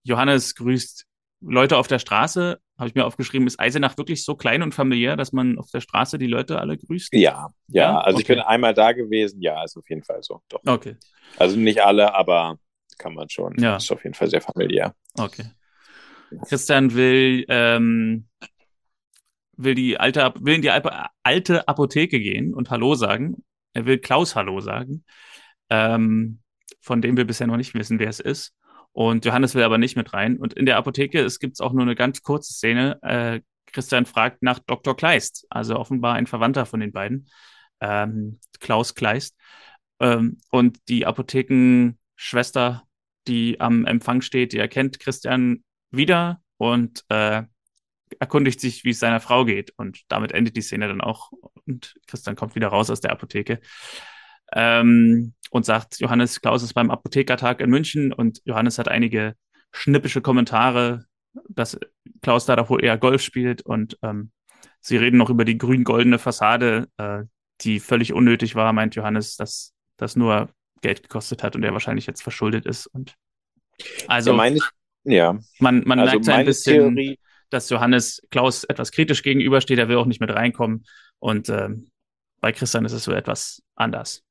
Johannes 0.02 0.54
grüßt 0.54 1.06
Leute 1.40 1.76
auf 1.76 1.86
der 1.86 1.98
Straße, 1.98 2.58
habe 2.78 2.88
ich 2.88 2.94
mir 2.94 3.04
aufgeschrieben, 3.04 3.46
ist 3.46 3.60
Eisenach 3.60 3.96
wirklich 3.98 4.24
so 4.24 4.36
klein 4.36 4.62
und 4.62 4.74
familiär, 4.74 5.16
dass 5.16 5.32
man 5.32 5.58
auf 5.58 5.70
der 5.70 5.80
Straße 5.80 6.18
die 6.18 6.26
Leute 6.26 6.58
alle 6.58 6.76
grüßt? 6.76 7.12
Ja, 7.12 7.20
ja. 7.20 7.50
ja? 7.68 7.98
Also 7.98 8.16
okay. 8.16 8.22
ich 8.22 8.28
bin 8.28 8.40
einmal 8.40 8.74
da 8.74 8.92
gewesen, 8.92 9.40
ja, 9.40 9.62
ist 9.62 9.76
auf 9.76 9.88
jeden 9.88 10.02
Fall 10.02 10.22
so. 10.22 10.42
Doch. 10.48 10.60
Okay. 10.66 10.96
Also 11.38 11.56
nicht 11.56 11.82
alle, 11.82 12.14
aber 12.14 12.58
kann 12.98 13.14
man 13.14 13.28
schon. 13.28 13.54
Ja. 13.58 13.76
Ist 13.76 13.92
auf 13.92 14.02
jeden 14.04 14.14
Fall 14.14 14.28
sehr 14.28 14.40
familiär. 14.40 14.94
Okay. 15.18 15.44
Christian 16.48 16.94
will 16.94 17.44
ähm, 17.48 18.28
will 19.56 19.74
die 19.74 19.98
alte, 19.98 20.34
will 20.40 20.54
in 20.54 20.62
die 20.62 20.70
alte 20.70 21.68
Apotheke 21.68 22.20
gehen 22.20 22.54
und 22.54 22.70
Hallo 22.70 22.94
sagen. 22.94 23.44
Er 23.72 23.86
will 23.86 23.98
Klaus 23.98 24.36
Hallo 24.36 24.60
sagen, 24.60 25.04
ähm, 25.68 26.40
von 26.80 27.02
dem 27.02 27.16
wir 27.16 27.26
bisher 27.26 27.46
noch 27.46 27.56
nicht 27.56 27.74
wissen, 27.74 27.98
wer 27.98 28.08
es 28.08 28.20
ist. 28.20 28.54
Und 28.92 29.26
Johannes 29.26 29.54
will 29.54 29.62
aber 29.62 29.76
nicht 29.76 29.96
mit 29.96 30.14
rein. 30.14 30.38
Und 30.38 30.54
in 30.54 30.64
der 30.64 30.78
Apotheke, 30.78 31.20
es 31.20 31.38
gibt 31.38 31.60
auch 31.60 31.74
nur 31.74 31.82
eine 31.82 31.94
ganz 31.94 32.22
kurze 32.22 32.54
Szene. 32.54 32.98
Äh, 33.02 33.40
Christian 33.66 34.06
fragt 34.06 34.42
nach 34.42 34.58
Dr. 34.60 34.96
Kleist, 34.96 35.46
also 35.50 35.76
offenbar 35.76 36.14
ein 36.14 36.26
Verwandter 36.26 36.64
von 36.64 36.80
den 36.80 36.92
beiden, 36.92 37.28
ähm, 37.80 38.40
Klaus 38.58 38.94
Kleist. 38.94 39.36
Ähm, 40.00 40.38
und 40.50 40.78
die 40.88 41.04
Apothekenschwester, 41.04 42.84
die 43.26 43.60
am 43.60 43.84
Empfang 43.84 44.22
steht, 44.22 44.54
die 44.54 44.58
erkennt 44.58 45.00
Christian 45.00 45.62
wieder 45.90 46.40
und 46.56 47.04
äh, 47.08 47.42
erkundigt 48.18 48.60
sich, 48.60 48.84
wie 48.84 48.90
es 48.90 49.00
seiner 49.00 49.20
Frau 49.20 49.44
geht. 49.44 49.72
Und 49.76 50.02
damit 50.08 50.32
endet 50.32 50.56
die 50.56 50.62
Szene 50.62 50.88
dann 50.88 51.00
auch. 51.00 51.32
Und 51.66 51.94
Christian 52.06 52.36
kommt 52.36 52.54
wieder 52.54 52.68
raus 52.68 52.90
aus 52.90 53.00
der 53.00 53.12
Apotheke 53.12 53.60
ähm, 54.52 55.34
und 55.50 55.64
sagt, 55.64 55.98
Johannes 56.00 56.40
Klaus 56.40 56.62
ist 56.62 56.74
beim 56.74 56.90
Apothekertag 56.90 57.60
in 57.60 57.70
München 57.70 58.12
und 58.12 58.40
Johannes 58.44 58.78
hat 58.78 58.88
einige 58.88 59.34
schnippische 59.72 60.20
Kommentare, 60.20 61.04
dass 61.48 61.78
Klaus 62.22 62.46
da 62.46 62.56
doch 62.56 62.70
wohl 62.70 62.84
eher 62.84 62.96
Golf 62.98 63.22
spielt 63.22 63.62
und 63.62 63.98
ähm, 64.02 64.30
sie 64.80 64.96
reden 64.96 65.18
noch 65.18 65.30
über 65.30 65.44
die 65.44 65.58
grün-goldene 65.58 66.18
Fassade, 66.18 66.88
äh, 66.96 67.24
die 67.62 67.80
völlig 67.80 68.12
unnötig 68.12 68.54
war, 68.54 68.72
meint 68.72 68.94
Johannes, 68.94 69.36
dass 69.36 69.74
das 69.96 70.16
nur 70.16 70.48
Geld 70.82 71.02
gekostet 71.02 71.42
hat 71.42 71.56
und 71.56 71.62
er 71.62 71.72
wahrscheinlich 71.72 72.06
jetzt 72.06 72.22
verschuldet 72.22 72.66
ist. 72.66 72.86
Und 72.86 73.14
also 74.06 74.30
ja, 74.30 74.36
meine, 74.36 74.58
ja. 75.04 75.38
man, 75.58 75.82
man 75.86 75.98
also 75.98 76.12
merkt 76.12 76.24
so 76.24 76.32
ein 76.32 76.46
bisschen, 76.46 76.94
Theorie, 76.94 77.18
dass 77.50 77.70
Johannes 77.70 78.22
Klaus 78.30 78.64
etwas 78.64 78.92
kritisch 78.92 79.22
gegenübersteht. 79.22 79.78
Er 79.78 79.88
will 79.88 79.96
auch 79.96 80.06
nicht 80.06 80.20
mit 80.20 80.30
reinkommen. 80.30 80.86
Und 81.18 81.48
ähm, 81.48 81.88
bei 82.40 82.52
Christian 82.52 82.84
ist 82.84 82.92
es 82.92 83.04
so 83.04 83.12
etwas 83.12 83.62
anders. 83.74 84.22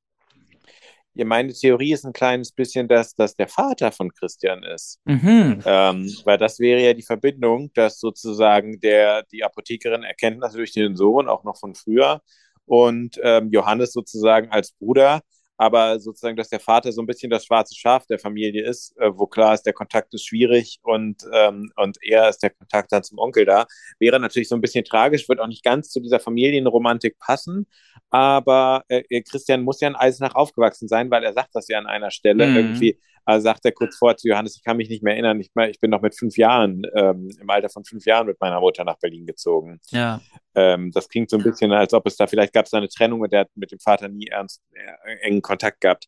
Ja, 1.17 1.23
meine 1.23 1.53
Theorie 1.53 1.93
ist 1.93 2.05
ein 2.05 2.11
kleines 2.11 2.51
bisschen, 2.51 2.89
dass 2.89 3.15
das 3.15 3.35
der 3.35 3.47
Vater 3.47 3.93
von 3.93 4.11
Christian 4.13 4.63
ist. 4.63 4.99
Mhm. 5.05 5.61
Ähm, 5.65 6.13
weil 6.25 6.37
das 6.37 6.59
wäre 6.59 6.81
ja 6.81 6.93
die 6.93 7.03
Verbindung, 7.03 7.71
dass 7.73 7.99
sozusagen 7.99 8.81
der, 8.81 9.23
die 9.31 9.43
Apothekerin 9.43 10.03
erkennt 10.03 10.39
natürlich 10.39 10.73
den 10.73 10.97
Sohn 10.97 11.29
auch 11.29 11.45
noch 11.45 11.57
von 11.57 11.73
früher 11.73 12.21
und 12.65 13.17
ähm, 13.23 13.49
Johannes 13.51 13.93
sozusagen 13.93 14.49
als 14.49 14.73
Bruder 14.73 15.21
aber 15.57 15.99
sozusagen, 15.99 16.35
dass 16.35 16.49
der 16.49 16.59
Vater 16.59 16.91
so 16.91 17.01
ein 17.01 17.05
bisschen 17.05 17.29
das 17.29 17.45
schwarze 17.45 17.75
Schaf 17.75 18.05
der 18.07 18.19
Familie 18.19 18.63
ist, 18.63 18.95
äh, 18.97 19.09
wo 19.13 19.27
klar 19.27 19.53
ist, 19.53 19.63
der 19.63 19.73
Kontakt 19.73 20.13
ist 20.13 20.25
schwierig 20.25 20.79
und, 20.83 21.23
ähm, 21.31 21.71
und 21.75 21.97
er 22.01 22.29
ist 22.29 22.39
der 22.39 22.49
Kontakt 22.49 22.91
dann 22.91 23.03
zum 23.03 23.17
Onkel 23.17 23.45
da, 23.45 23.65
wäre 23.99 24.19
natürlich 24.19 24.49
so 24.49 24.55
ein 24.55 24.61
bisschen 24.61 24.83
tragisch, 24.83 25.29
wird 25.29 25.39
auch 25.39 25.47
nicht 25.47 25.63
ganz 25.63 25.89
zu 25.89 25.99
dieser 25.99 26.19
Familienromantik 26.19 27.17
passen, 27.19 27.67
aber 28.09 28.83
äh, 28.89 29.21
Christian 29.21 29.63
muss 29.63 29.81
ja 29.81 29.87
in 29.87 29.95
Eisenach 29.95 30.35
aufgewachsen 30.35 30.87
sein, 30.87 31.09
weil 31.09 31.23
er 31.23 31.33
sagt 31.33 31.49
das 31.53 31.67
ja 31.67 31.77
an 31.79 31.87
einer 31.87 32.11
Stelle 32.11 32.47
mhm. 32.47 32.55
irgendwie, 32.55 32.99
also 33.25 33.43
sagt 33.43 33.65
er 33.65 33.71
kurz 33.71 33.97
vor 33.97 34.15
zu 34.15 34.27
Johannes, 34.27 34.55
ich 34.55 34.63
kann 34.63 34.77
mich 34.77 34.89
nicht 34.89 35.03
mehr 35.03 35.13
erinnern, 35.13 35.39
ich, 35.39 35.49
ich 35.69 35.79
bin 35.79 35.91
noch 35.91 36.01
mit 36.01 36.15
fünf 36.15 36.37
Jahren, 36.37 36.83
ähm, 36.95 37.29
im 37.39 37.49
Alter 37.49 37.69
von 37.69 37.83
fünf 37.83 38.05
Jahren 38.05 38.27
mit 38.27 38.39
meiner 38.39 38.59
Mutter 38.59 38.83
nach 38.83 38.97
Berlin 38.99 39.25
gezogen. 39.25 39.79
Ja. 39.89 40.21
Ähm, 40.53 40.91
das 40.91 41.09
klingt 41.09 41.29
so 41.29 41.37
ein 41.37 41.43
bisschen, 41.43 41.71
als 41.71 41.93
ob 41.93 42.05
es 42.07 42.15
da, 42.15 42.27
vielleicht 42.27 42.53
gab 42.53 42.65
es 42.65 42.73
eine 42.73 42.87
Trennung 42.87 43.21
und 43.21 43.33
der 43.33 43.41
hat 43.41 43.49
mit 43.55 43.71
dem 43.71 43.79
Vater 43.79 44.07
nie 44.07 44.27
ernst, 44.27 44.61
äh, 44.73 45.17
engen 45.21 45.41
Kontakt 45.41 45.81
gehabt. 45.81 46.05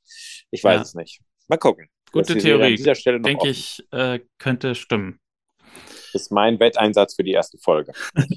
Ich 0.52 0.64
weiß 0.64 0.76
ja. 0.76 0.82
es 0.82 0.96
nicht. 0.96 1.22
Mal 1.48 1.58
gucken. 1.58 1.88
Gute 2.12 2.38
Theorie. 2.38 2.76
Denke 2.78 3.36
offen. 3.38 3.50
ich, 3.50 3.86
äh, 3.92 4.20
könnte 4.38 4.76
stimmen. 4.76 5.20
Ist 6.14 6.32
mein 6.32 6.60
Wetteinsatz 6.60 7.16
für 7.16 7.24
die 7.24 7.32
erste 7.32 7.58
Folge. 7.58 7.92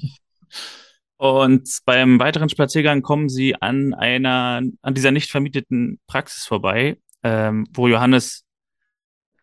Und 1.17 1.69
beim 1.85 2.19
weiteren 2.19 2.49
Spaziergang 2.49 3.03
kommen 3.03 3.29
sie 3.29 3.55
an 3.55 3.93
einer, 3.93 4.61
an 4.81 4.93
dieser 4.93 5.11
nicht 5.11 5.29
vermieteten 5.29 5.99
Praxis 6.07 6.45
vorbei, 6.45 6.97
ähm, 7.21 7.67
wo 7.71 7.87
Johannes 7.87 8.43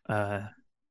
äh, 0.09 0.41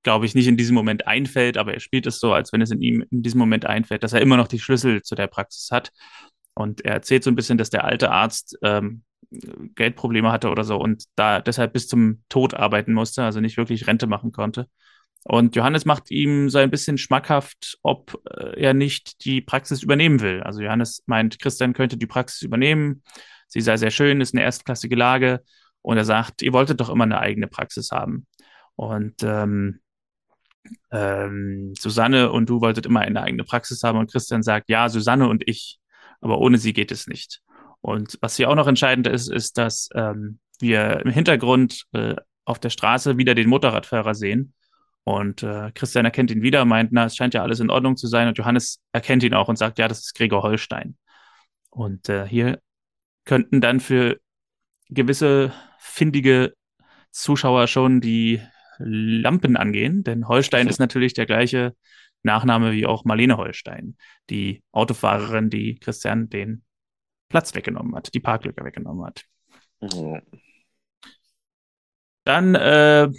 glaube 0.03 0.25
ich, 0.25 0.35
nicht 0.35 0.47
in 0.47 0.57
diesem 0.57 0.75
Moment 0.75 1.05
einfällt, 1.05 1.57
aber 1.57 1.73
er 1.73 1.79
spielt 1.79 2.07
es 2.07 2.19
so, 2.19 2.33
als 2.33 2.53
wenn 2.53 2.61
es 2.61 2.71
in 2.71 2.81
ihm 2.81 3.03
in 3.11 3.23
diesem 3.23 3.39
Moment 3.39 3.65
einfällt, 3.65 4.03
dass 4.03 4.13
er 4.13 4.21
immer 4.21 4.37
noch 4.37 4.47
die 4.47 4.59
Schlüssel 4.59 5.01
zu 5.01 5.15
der 5.15 5.27
Praxis 5.27 5.69
hat. 5.71 5.91
Und 6.53 6.85
er 6.85 6.93
erzählt 6.93 7.23
so 7.23 7.29
ein 7.29 7.35
bisschen, 7.35 7.57
dass 7.57 7.69
der 7.69 7.83
alte 7.83 8.11
Arzt 8.11 8.57
ähm, 8.63 9.03
Geldprobleme 9.75 10.31
hatte 10.31 10.49
oder 10.49 10.63
so 10.63 10.77
und 10.77 11.03
da 11.15 11.41
deshalb 11.41 11.73
bis 11.73 11.87
zum 11.87 12.23
Tod 12.29 12.53
arbeiten 12.53 12.93
musste, 12.93 13.23
also 13.23 13.41
nicht 13.41 13.57
wirklich 13.57 13.87
Rente 13.87 14.07
machen 14.07 14.31
konnte. 14.31 14.67
Und 15.23 15.57
Johannes 15.57 15.83
macht 15.83 16.09
ihm 16.09 16.49
so 16.49 16.57
ein 16.57 16.71
bisschen 16.71 16.97
schmackhaft, 16.97 17.77
ob 17.83 18.17
äh, 18.29 18.61
er 18.61 18.73
nicht 18.73 19.25
die 19.25 19.41
Praxis 19.41 19.83
übernehmen 19.83 20.21
will. 20.21 20.41
Also 20.41 20.61
Johannes 20.61 21.03
meint, 21.05 21.39
Christian 21.39 21.73
könnte 21.73 21.97
die 21.97 22.07
Praxis 22.07 22.43
übernehmen. 22.43 23.03
Sie 23.47 23.59
sei 23.59 23.75
sehr 23.75 23.91
schön, 23.91 24.21
ist 24.21 24.33
eine 24.33 24.43
erstklassige 24.43 24.95
Lage. 24.95 25.41
Und 25.81 25.97
er 25.97 26.05
sagt, 26.05 26.41
ihr 26.41 26.53
wolltet 26.53 26.79
doch 26.79 26.89
immer 26.89 27.03
eine 27.03 27.19
eigene 27.19 27.47
Praxis 27.47 27.91
haben. 27.91 28.25
Und 28.77 29.23
ähm, 29.23 29.79
ähm, 30.91 31.73
Susanne 31.77 32.31
und 32.31 32.47
du 32.47 32.61
wolltet 32.61 32.85
immer 32.85 33.01
eine 33.01 33.21
eigene 33.21 33.43
Praxis 33.43 33.83
haben. 33.83 33.97
Und 33.97 34.11
Christian 34.11 34.43
sagt, 34.43 34.69
ja, 34.69 34.87
Susanne 34.87 35.27
und 35.27 35.43
ich, 35.47 35.79
aber 36.21 36.37
ohne 36.39 36.57
sie 36.57 36.73
geht 36.73 36.91
es 36.91 37.07
nicht. 37.07 37.41
Und 37.81 38.17
was 38.21 38.37
hier 38.37 38.49
auch 38.49 38.55
noch 38.55 38.67
entscheidend 38.67 39.07
ist, 39.07 39.29
ist, 39.29 39.57
dass 39.57 39.89
ähm, 39.95 40.39
wir 40.59 41.01
im 41.03 41.11
Hintergrund 41.11 41.85
äh, 41.93 42.15
auf 42.45 42.59
der 42.59 42.69
Straße 42.69 43.17
wieder 43.17 43.35
den 43.35 43.49
Motorradfahrer 43.49 44.15
sehen. 44.15 44.53
Und 45.03 45.41
äh, 45.41 45.71
Christian 45.73 46.05
erkennt 46.05 46.31
ihn 46.31 46.41
wieder, 46.41 46.65
meint, 46.65 46.91
na, 46.91 47.05
es 47.05 47.15
scheint 47.15 47.33
ja 47.33 47.41
alles 47.41 47.59
in 47.59 47.69
Ordnung 47.69 47.97
zu 47.97 48.07
sein. 48.07 48.27
Und 48.27 48.37
Johannes 48.37 48.79
erkennt 48.91 49.23
ihn 49.23 49.33
auch 49.33 49.47
und 49.47 49.57
sagt, 49.57 49.79
ja, 49.79 49.87
das 49.87 49.99
ist 49.99 50.15
Gregor 50.15 50.43
Holstein. 50.43 50.97
Und 51.69 52.09
äh, 52.09 52.27
hier 52.27 52.59
könnten 53.25 53.59
dann 53.59 53.79
für 53.79 54.19
gewisse 54.89 55.51
findige 55.79 56.53
Zuschauer 57.11 57.67
schon 57.67 58.01
die 58.01 58.41
Lampen 58.79 59.57
angehen, 59.57 60.03
denn 60.03 60.27
Holstein 60.27 60.67
ist 60.67 60.79
natürlich 60.79 61.13
der 61.13 61.25
gleiche 61.25 61.75
Nachname 62.23 62.71
wie 62.71 62.85
auch 62.85 63.05
Marlene 63.05 63.37
Holstein, 63.37 63.95
die 64.29 64.63
Autofahrerin, 64.71 65.49
die 65.49 65.79
Christian 65.79 66.29
den 66.29 66.63
Platz 67.29 67.55
weggenommen 67.55 67.95
hat, 67.95 68.13
die 68.13 68.19
Parklücke 68.19 68.63
weggenommen 68.63 69.05
hat. 69.05 69.25
Mhm. 69.81 70.21
Dann 72.23 72.55
äh, 72.55 73.09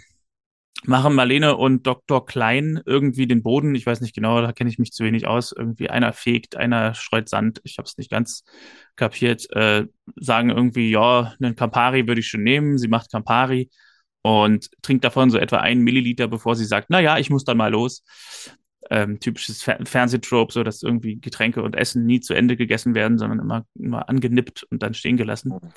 machen 0.85 1.15
Marlene 1.15 1.57
und 1.57 1.87
Dr. 1.87 2.27
Klein 2.27 2.81
irgendwie 2.85 3.27
den 3.27 3.43
Boden. 3.43 3.75
Ich 3.75 3.87
weiß 3.87 4.01
nicht 4.01 4.15
genau, 4.15 4.41
da 4.43 4.53
kenne 4.53 4.71
ich 4.71 4.79
mich 4.79 4.93
zu 4.93 5.05
wenig 5.05 5.27
aus. 5.27 5.53
Irgendwie 5.53 5.91
einer 5.91 6.13
fegt, 6.13 6.57
einer 6.57 6.95
streut 6.95 7.29
Sand. 7.29 7.61
Ich 7.65 7.79
habe 7.79 7.87
es 7.87 7.97
nicht 7.97 8.11
ganz 8.11 8.45
kapiert. 8.97 9.51
Äh, 9.53 9.87
sagen 10.17 10.51
irgendwie, 10.51 10.91
ja, 10.91 11.35
einen 11.41 11.57
Campari 11.57 12.07
würde 12.07 12.21
ich 12.21 12.29
schon 12.29 12.43
nehmen. 12.43 12.79
Sie 12.79 12.89
macht 12.89 13.11
Campari 13.11 13.71
und 14.29 14.71
trinkt 14.83 15.05
davon 15.05 15.31
so 15.31 15.39
etwa 15.39 15.57
einen 15.57 15.83
Milliliter, 15.83 16.29
bevor 16.29 16.55
sie 16.55 16.67
sagt, 16.67 16.89
na 16.91 17.01
ja, 17.01 17.17
ich 17.17 17.31
muss 17.31 17.45
dann 17.45 17.57
mal 17.57 17.73
los. 17.73 18.05
Ähm, 18.91 19.21
typisches 19.21 19.63
Fer 19.63 19.79
Fernsehtrope, 19.85 20.53
so 20.53 20.63
dass 20.63 20.83
irgendwie 20.83 21.19
Getränke 21.19 21.63
und 21.63 21.75
Essen 21.75 22.05
nie 22.05 22.21
zu 22.21 22.35
Ende 22.35 22.57
gegessen 22.57 22.95
werden, 22.95 23.17
sondern 23.17 23.39
immer, 23.39 23.65
immer 23.75 24.07
angenippt 24.11 24.65
und 24.65 24.83
dann 24.83 24.93
stehen 24.93 25.17
gelassen. 25.17 25.55
Mhm. 25.55 25.71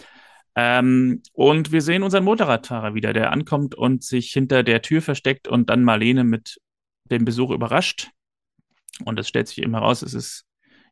Ähm, 0.55 1.23
und 1.31 1.71
wir 1.71 1.81
sehen 1.81 2.03
unseren 2.03 2.25
Motorradfahrer 2.25 2.93
wieder, 2.93 3.13
der 3.13 3.31
ankommt 3.31 3.73
und 3.73 4.03
sich 4.03 4.33
hinter 4.33 4.63
der 4.63 4.81
Tür 4.81 5.01
versteckt 5.01 5.47
und 5.47 5.69
dann 5.69 5.85
Marlene 5.85 6.25
mit 6.25 6.57
dem 7.05 7.23
Besuch 7.23 7.51
überrascht. 7.51 8.09
Und 9.05 9.17
es 9.17 9.29
stellt 9.29 9.47
sich 9.47 9.61
eben 9.61 9.73
heraus, 9.73 10.01
es 10.01 10.13
ist 10.13 10.45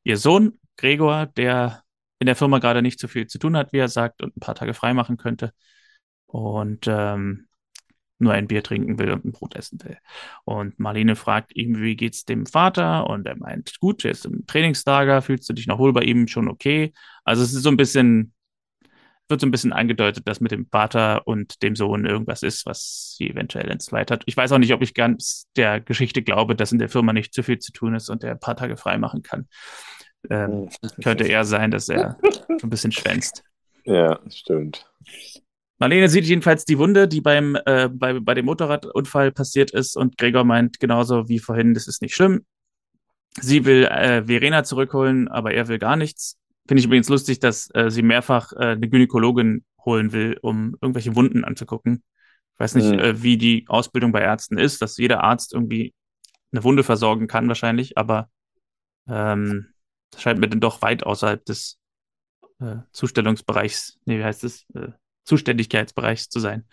ihr 0.03 0.15
Sohn, 0.15 0.59
Gregor, 0.77 1.25
der 1.25 1.83
in 2.19 2.25
der 2.27 2.37
Firma 2.37 2.59
gerade 2.59 2.81
nicht 2.81 3.01
so 3.01 3.09
viel 3.09 3.27
zu 3.27 3.37
tun 3.37 3.57
hat, 3.57 3.73
wie 3.73 3.79
er 3.79 3.89
sagt, 3.89 4.23
und 4.23 4.35
ein 4.37 4.39
paar 4.39 4.55
Tage 4.55 4.73
frei 4.73 4.93
machen 4.93 5.17
könnte. 5.17 5.51
Und 6.25 6.85
ähm, 6.87 7.48
nur 8.19 8.33
ein 8.33 8.47
Bier 8.47 8.63
trinken 8.63 8.99
will 8.99 9.11
und 9.11 9.25
ein 9.25 9.31
Brot 9.31 9.55
essen 9.55 9.79
will. 9.83 9.97
Und 10.45 10.79
Marlene 10.79 11.15
fragt 11.15 11.55
ihm, 11.55 11.81
wie 11.81 11.95
geht's 11.95 12.25
dem 12.25 12.45
Vater? 12.45 13.09
Und 13.09 13.25
er 13.25 13.37
meint, 13.37 13.79
gut, 13.79 14.05
er 14.05 14.11
ist 14.11 14.25
im 14.25 14.45
Trainingslager, 14.45 15.21
fühlst 15.21 15.49
du 15.49 15.53
dich 15.53 15.67
noch 15.67 15.79
wohl 15.79 15.93
bei 15.93 16.01
ihm 16.01 16.27
schon 16.27 16.49
okay? 16.49 16.93
Also 17.23 17.43
es 17.43 17.53
ist 17.53 17.63
so 17.63 17.69
ein 17.69 17.77
bisschen 17.77 18.33
wird 19.29 19.41
so 19.41 19.47
ein 19.47 19.51
bisschen 19.51 19.73
angedeutet, 19.73 20.27
dass 20.27 20.41
mit 20.41 20.51
dem 20.51 20.65
Vater 20.65 21.27
und 21.27 21.61
dem 21.61 21.75
Sohn 21.75 22.05
irgendwas 22.05 22.41
ist, 22.41 22.65
was 22.65 23.15
sie 23.15 23.29
eventuell 23.29 23.69
entzweit 23.69 24.09
hat. 24.09 24.23
Ich 24.25 24.35
weiß 24.35 24.51
auch 24.51 24.57
nicht, 24.57 24.73
ob 24.73 24.81
ich 24.81 24.95
ganz 24.95 25.47
der 25.55 25.79
Geschichte 25.79 26.23
glaube, 26.23 26.55
dass 26.55 26.71
in 26.71 26.79
der 26.79 26.89
Firma 26.89 27.13
nicht 27.13 27.33
zu 27.33 27.43
viel 27.43 27.59
zu 27.59 27.71
tun 27.71 27.93
ist 27.93 28.09
und 28.09 28.23
er 28.23 28.31
ein 28.31 28.39
paar 28.39 28.55
Tage 28.55 28.75
frei 28.75 28.97
machen 28.97 29.21
kann. 29.21 29.47
Ähm, 30.29 30.69
könnte 31.03 31.25
eher 31.25 31.45
sein, 31.45 31.71
dass 31.71 31.87
er 31.89 32.17
so 32.57 32.67
ein 32.67 32.69
bisschen 32.69 32.91
schwänzt. 32.91 33.43
Ja, 33.85 34.19
stimmt. 34.29 34.91
Marlene 35.79 36.09
sieht 36.09 36.25
jedenfalls 36.25 36.65
die 36.65 36.77
Wunde, 36.77 37.07
die 37.07 37.21
beim, 37.21 37.57
äh, 37.65 37.87
bei, 37.89 38.19
bei 38.19 38.33
dem 38.33 38.45
Motorradunfall 38.45 39.31
passiert 39.31 39.71
ist 39.71 39.95
und 39.95 40.17
Gregor 40.17 40.43
meint 40.43 40.79
genauso 40.79 41.29
wie 41.29 41.39
vorhin, 41.39 41.73
das 41.73 41.87
ist 41.87 42.01
nicht 42.01 42.13
schlimm. 42.13 42.45
Sie 43.39 43.65
will 43.65 43.85
äh, 43.85 44.25
Verena 44.25 44.63
zurückholen, 44.65 45.29
aber 45.29 45.53
er 45.53 45.69
will 45.69 45.79
gar 45.79 45.95
nichts. 45.95 46.37
Finde 46.67 46.79
ich 46.81 46.85
übrigens 46.85 47.07
lustig, 47.07 47.39
dass 47.39 47.73
äh, 47.73 47.89
sie 47.89 48.01
mehrfach 48.01 48.51
äh, 48.53 48.71
eine 48.71 48.89
Gynäkologin 48.89 49.63
holen 49.85 50.11
will, 50.11 50.37
um 50.41 50.75
irgendwelche 50.81 51.15
Wunden 51.15 51.45
anzugucken. 51.45 52.03
Ich 52.55 52.59
weiß 52.59 52.75
nicht, 52.75 52.91
mhm. 52.91 52.99
äh, 52.99 53.23
wie 53.23 53.37
die 53.37 53.65
Ausbildung 53.69 54.11
bei 54.11 54.21
Ärzten 54.21 54.57
ist, 54.57 54.81
dass 54.81 54.97
jeder 54.97 55.23
Arzt 55.23 55.53
irgendwie 55.53 55.93
eine 56.51 56.63
Wunde 56.63 56.83
versorgen 56.83 57.27
kann 57.27 57.47
wahrscheinlich, 57.47 57.97
aber 57.97 58.29
ähm, 59.07 59.67
das 60.11 60.21
scheint 60.21 60.39
mir 60.39 60.49
dann 60.49 60.59
doch 60.59 60.81
weit 60.81 61.03
außerhalb 61.03 61.45
des 61.45 61.79
äh, 62.59 62.77
Zustellungsbereichs, 62.91 63.99
nee, 64.05 64.19
wie 64.19 64.23
heißt 64.23 64.43
es, 64.43 64.65
äh, 64.73 64.89
Zuständigkeitsbereichs 65.29 66.29
zu 66.29 66.39
sein. 66.39 66.65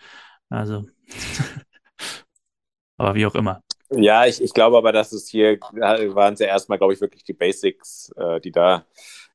Also, 0.49 0.85
aber 2.97 3.15
wie 3.15 3.25
auch 3.25 3.35
immer. 3.35 3.61
Ja, 3.89 4.25
ich, 4.25 4.41
ich 4.41 4.53
glaube 4.53 4.77
aber, 4.77 4.91
dass 4.91 5.13
es 5.13 5.29
hier 5.29 5.59
waren 5.61 6.33
es 6.33 6.39
ja 6.39 6.47
erstmal, 6.47 6.77
glaube 6.77 6.93
ich, 6.93 7.01
wirklich 7.01 7.23
die 7.23 7.33
Basics, 7.33 8.11
äh, 8.17 8.41
die 8.41 8.51
da 8.51 8.85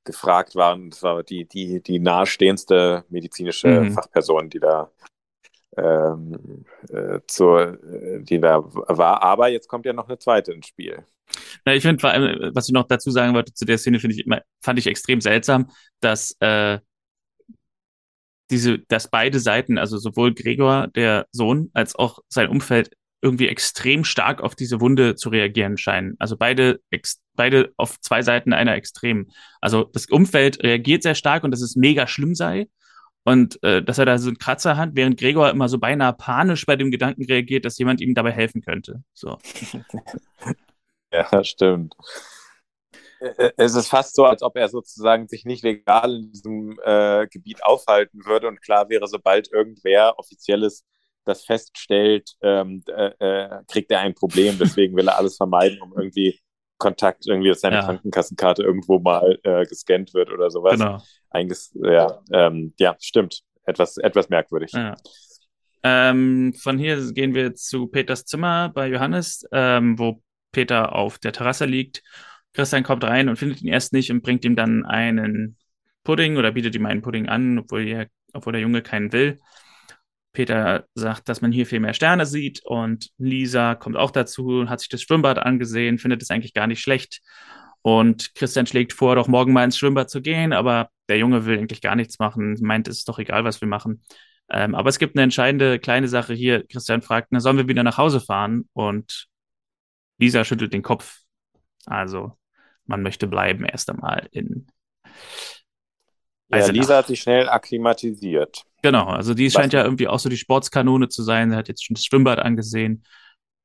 gefragt 0.05 0.57
waren. 0.57 0.91
Das 0.91 1.03
war 1.03 1.23
die, 1.23 1.47
die, 1.47 1.81
die 1.81 1.99
nahestehendste 1.99 3.05
medizinische 3.09 3.68
mhm. 3.68 3.93
Fachperson, 3.93 4.51
die 4.51 4.59
da 4.59 4.91
ähm, 5.77 6.64
äh, 6.91 7.20
zur, 7.27 7.79
die 8.20 8.41
da 8.41 8.62
war. 8.62 9.23
Aber 9.23 9.49
jetzt 9.49 9.68
kommt 9.68 9.87
ja 9.87 9.93
noch 9.93 10.09
eine 10.09 10.18
zweite 10.18 10.53
ins 10.53 10.66
Spiel. 10.66 11.07
Na, 11.64 11.75
ich 11.75 11.83
finde 11.83 12.01
vor 12.01 12.11
allem, 12.11 12.55
was 12.55 12.68
ich 12.68 12.75
noch 12.75 12.87
dazu 12.87 13.11
sagen 13.11 13.35
wollte 13.35 13.55
zu 13.55 13.64
der 13.64 13.79
Szene, 13.79 14.01
finde 14.01 14.16
ich 14.16 14.27
immer, 14.27 14.43
fand 14.61 14.79
ich 14.79 14.87
extrem 14.87 15.20
seltsam, 15.20 15.70
dass 16.01 16.37
äh, 16.41 16.79
diese, 18.51 18.78
dass 18.88 19.09
beide 19.09 19.40
Seiten, 19.40 19.78
also 19.78 19.99
sowohl 19.99 20.34
Gregor, 20.34 20.88
der 20.88 21.26
Sohn, 21.32 21.70
als 21.72 21.95
auch 21.95 22.20
sein 22.28 22.49
Umfeld 22.49 22.90
irgendwie 23.22 23.49
extrem 23.49 24.05
stark 24.05 24.43
auf 24.43 24.57
diese 24.57 24.80
Wunde 24.80 25.14
zu 25.14 25.28
reagieren 25.28 25.78
scheinen. 25.78 26.16
Also 26.18 26.36
beide, 26.36 26.80
beide 27.34 27.72
auf 27.76 28.01
zwei 28.01 28.22
Seiten 28.22 28.53
einer 28.53 28.74
Extrem. 28.74 29.30
Also 29.61 29.84
das 29.84 30.07
Umfeld 30.07 30.62
reagiert 30.62 31.05
sehr 31.05 31.14
stark 31.14 31.45
und 31.45 31.53
dass 31.53 31.62
es 31.62 31.76
mega 31.76 32.07
schlimm 32.07 32.34
sei. 32.34 32.66
Und 33.24 33.62
äh, 33.62 33.84
dass 33.84 33.99
er 33.99 34.07
da 34.07 34.18
so 34.18 34.28
einen 34.28 34.38
Kratzer 34.38 34.76
hat, 34.76 34.90
während 34.95 35.20
Gregor 35.20 35.49
immer 35.51 35.68
so 35.68 35.78
beinahe 35.78 36.12
panisch 36.12 36.66
bei 36.66 36.74
dem 36.74 36.90
Gedanken 36.90 37.24
reagiert, 37.24 37.64
dass 37.64 37.78
jemand 37.78 38.01
ihm 38.01 38.14
dabei 38.14 38.32
helfen 38.32 38.62
könnte. 38.62 39.05
So. 39.12 39.38
ja, 41.12 41.45
stimmt. 41.45 41.95
Es 43.57 43.75
ist 43.75 43.89
fast 43.89 44.14
so, 44.14 44.25
als 44.25 44.43
ob 44.43 44.57
er 44.57 44.68
sozusagen 44.68 45.29
sich 45.29 45.45
nicht 45.45 45.62
legal 45.62 46.14
in 46.14 46.33
diesem 46.33 46.79
äh, 46.85 47.27
Gebiet 47.29 47.64
aufhalten 47.64 48.25
würde 48.25 48.49
und 48.49 48.61
klar 48.62 48.89
wäre, 48.89 49.07
sobald 49.07 49.53
irgendwer 49.53 50.18
offizielles 50.18 50.85
das 51.25 51.45
feststellt, 51.45 52.35
ähm, 52.43 52.83
äh, 52.89 53.12
äh, 53.18 53.62
kriegt 53.68 53.91
er 53.91 54.01
ein 54.01 54.14
Problem. 54.14 54.59
Deswegen 54.59 54.97
will 54.97 55.09
er 55.09 55.18
alles 55.18 55.37
vermeiden, 55.37 55.81
um 55.81 55.93
irgendwie 55.97 56.41
Kontakt, 56.79 57.27
irgendwie, 57.29 57.51
dass 57.51 57.61
seine 57.61 57.77
ja. 57.77 57.85
Krankenkassenkarte 57.85 58.62
irgendwo 58.62 58.99
mal 58.99 59.39
äh, 59.45 59.64
gescannt 59.66 60.14
wird 60.14 60.33
oder 60.33 60.51
sowas. 60.51 60.79
Genau. 60.79 60.99
Eigentlich, 61.31 61.70
ja, 61.75 62.20
ähm, 62.33 62.75
ja, 62.79 62.97
stimmt. 62.99 63.43
Etwas, 63.64 63.97
etwas 63.99 64.29
merkwürdig. 64.29 64.73
Ja. 64.73 64.97
Ähm, 65.85 66.55
von 66.61 66.79
hier 66.79 67.12
gehen 67.12 67.35
wir 67.35 67.55
zu 67.55 67.87
Peters 67.87 68.25
Zimmer 68.25 68.68
bei 68.68 68.89
Johannes, 68.89 69.47
ähm, 69.53 69.99
wo 69.99 70.23
Peter 70.51 70.95
auf 70.95 71.18
der 71.18 71.33
Terrasse 71.33 71.64
liegt. 71.64 72.03
Christian 72.53 72.83
kommt 72.83 73.05
rein 73.05 73.29
und 73.29 73.37
findet 73.37 73.63
ihn 73.63 73.69
erst 73.69 73.93
nicht 73.93 74.11
und 74.11 74.23
bringt 74.23 74.45
ihm 74.45 74.57
dann 74.57 74.85
einen 74.85 75.57
Pudding 76.05 76.37
oder 76.37 76.53
bietet 76.53 76.75
ihm 76.75 76.87
einen 76.87 77.03
Pudding 77.03 77.29
an, 77.29 77.59
obwohl, 77.59 77.87
er, 77.87 78.09
obwohl 78.33 78.53
der 78.53 78.63
Junge 78.63 78.83
keinen 78.83 79.13
will. 79.13 79.41
Peter 80.33 80.87
sagt, 80.95 81.29
dass 81.29 81.43
man 81.43 81.53
hier 81.53 81.67
viel 81.67 81.81
mehr 81.81 81.95
Sterne 81.95 82.25
sieht 82.27 82.63
und 82.65 83.11
Lisa 83.19 83.75
kommt 83.75 83.97
auch 83.97 84.11
dazu, 84.11 84.69
hat 84.69 84.81
sich 84.81 84.89
das 84.89 85.03
Schwimmbad 85.03 85.39
angesehen, 85.39 85.99
findet 85.99 86.23
es 86.23 86.31
eigentlich 86.31 86.55
gar 86.55 86.67
nicht 86.67 86.81
schlecht. 86.81 87.21
Und 87.83 88.35
Christian 88.35 88.67
schlägt 88.67 88.93
vor, 88.93 89.17
doch 89.17 89.29
morgen 89.29 89.53
mal 89.53 89.65
ins 89.65 89.77
Schwimmbad 89.77 90.09
zu 90.09 90.23
gehen, 90.23 90.53
aber 90.53 90.89
der 91.09 91.19
Junge 91.19 91.45
will 91.45 91.59
eigentlich 91.59 91.83
gar 91.83 91.97
nichts 91.97 92.19
machen, 92.19 92.57
meint, 92.61 92.89
es 92.89 92.99
ist 92.99 93.09
doch 93.09 93.19
egal, 93.19 93.45
was 93.45 93.61
wir 93.61 93.69
machen. 93.69 94.03
Ähm, 94.51 94.75
aber 94.75 94.89
es 94.89 94.99
gibt 94.99 95.17
eine 95.17 95.23
entscheidende 95.23 95.79
kleine 95.79 96.09
Sache 96.09 96.35
hier. 96.35 96.67
Christian 96.67 97.03
fragt, 97.03 97.29
na, 97.31 97.41
sollen 97.41 97.57
wir 97.57 97.69
wieder 97.69 97.83
nach 97.83 97.99
Hause 97.99 98.21
fahren? 98.21 98.69
Und 98.73 99.27
Lisa 100.19 100.45
schüttelt 100.45 100.73
den 100.73 100.83
Kopf. 100.83 101.21
Also, 101.87 102.39
man 102.87 103.03
möchte 103.03 103.26
bleiben 103.26 103.64
erst 103.64 103.91
einmal 103.91 104.28
in. 104.33 104.66
Ja, 106.51 106.66
Lisa 106.66 106.99
hat 106.99 107.07
sich 107.07 107.20
schnell 107.20 107.49
akklimatisiert. 107.49 108.64
Genau, 108.83 109.07
also 109.07 109.33
die 109.33 109.47
Was? 109.47 109.55
scheint 109.55 109.72
ja 109.72 109.85
irgendwie 109.85 110.09
auch 110.09 110.18
so 110.18 110.28
die 110.28 110.37
Sportskanone 110.37 111.09
zu 111.09 111.22
sein. 111.22 111.51
Sie 111.51 111.57
hat 111.57 111.68
jetzt 111.68 111.85
schon 111.85 111.95
das 111.95 112.05
Schwimmbad 112.05 112.39
angesehen. 112.39 113.05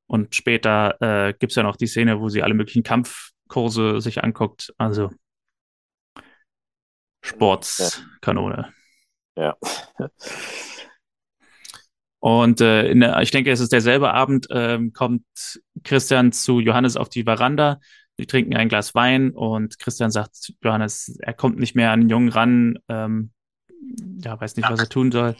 Und 0.05 0.35
später 0.35 0.95
äh, 1.01 1.33
gibt 1.33 1.51
es 1.51 1.55
ja 1.57 1.63
noch 1.63 1.75
die 1.75 1.87
Szene, 1.87 2.21
wo 2.21 2.29
sie 2.29 2.43
alle 2.43 2.53
möglichen 2.53 2.83
Kampfkurse 2.83 3.99
sich 3.99 4.23
anguckt. 4.23 4.73
Also 4.77 5.11
Sportskanone. 7.23 8.73
Ja. 9.35 9.57
Und 12.19 12.61
äh, 12.61 12.89
in 12.89 13.01
der, 13.01 13.21
ich 13.21 13.31
denke, 13.31 13.51
es 13.51 13.59
ist 13.59 13.71
derselbe 13.71 14.13
Abend, 14.13 14.47
ähm, 14.49 14.91
kommt 14.91 15.23
Christian 15.83 16.31
zu 16.31 16.59
Johannes 16.59 16.97
auf 16.97 17.09
die 17.09 17.23
Veranda. 17.23 17.79
Die 18.19 18.25
trinken 18.25 18.55
ein 18.55 18.69
Glas 18.69 18.95
Wein 18.95 19.31
und 19.31 19.77
Christian 19.79 20.11
sagt 20.11 20.53
Johannes, 20.63 21.17
er 21.19 21.33
kommt 21.33 21.59
nicht 21.59 21.75
mehr 21.75 21.91
an 21.91 22.01
den 22.01 22.09
Jungen 22.09 22.29
ran, 22.29 22.79
ähm, 22.89 23.31
ja, 24.23 24.39
weiß 24.39 24.55
nicht, 24.55 24.69
was 24.69 24.79
er 24.79 24.89
tun 24.89 25.11
soll. 25.11 25.35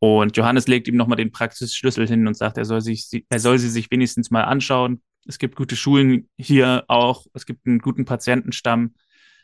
Und 0.00 0.36
Johannes 0.36 0.66
legt 0.66 0.88
ihm 0.88 0.96
nochmal 0.96 1.16
den 1.16 1.30
Praxisschlüssel 1.30 2.06
hin 2.06 2.26
und 2.26 2.34
sagt, 2.34 2.56
er 2.56 2.64
soll, 2.64 2.80
sich, 2.80 3.24
er 3.28 3.38
soll 3.38 3.58
sie 3.58 3.68
sich 3.68 3.90
wenigstens 3.90 4.30
mal 4.30 4.44
anschauen. 4.44 5.02
Es 5.26 5.38
gibt 5.38 5.56
gute 5.56 5.76
Schulen 5.76 6.28
hier 6.38 6.84
auch. 6.88 7.26
Es 7.34 7.44
gibt 7.44 7.66
einen 7.66 7.80
guten 7.80 8.06
Patientenstamm 8.06 8.94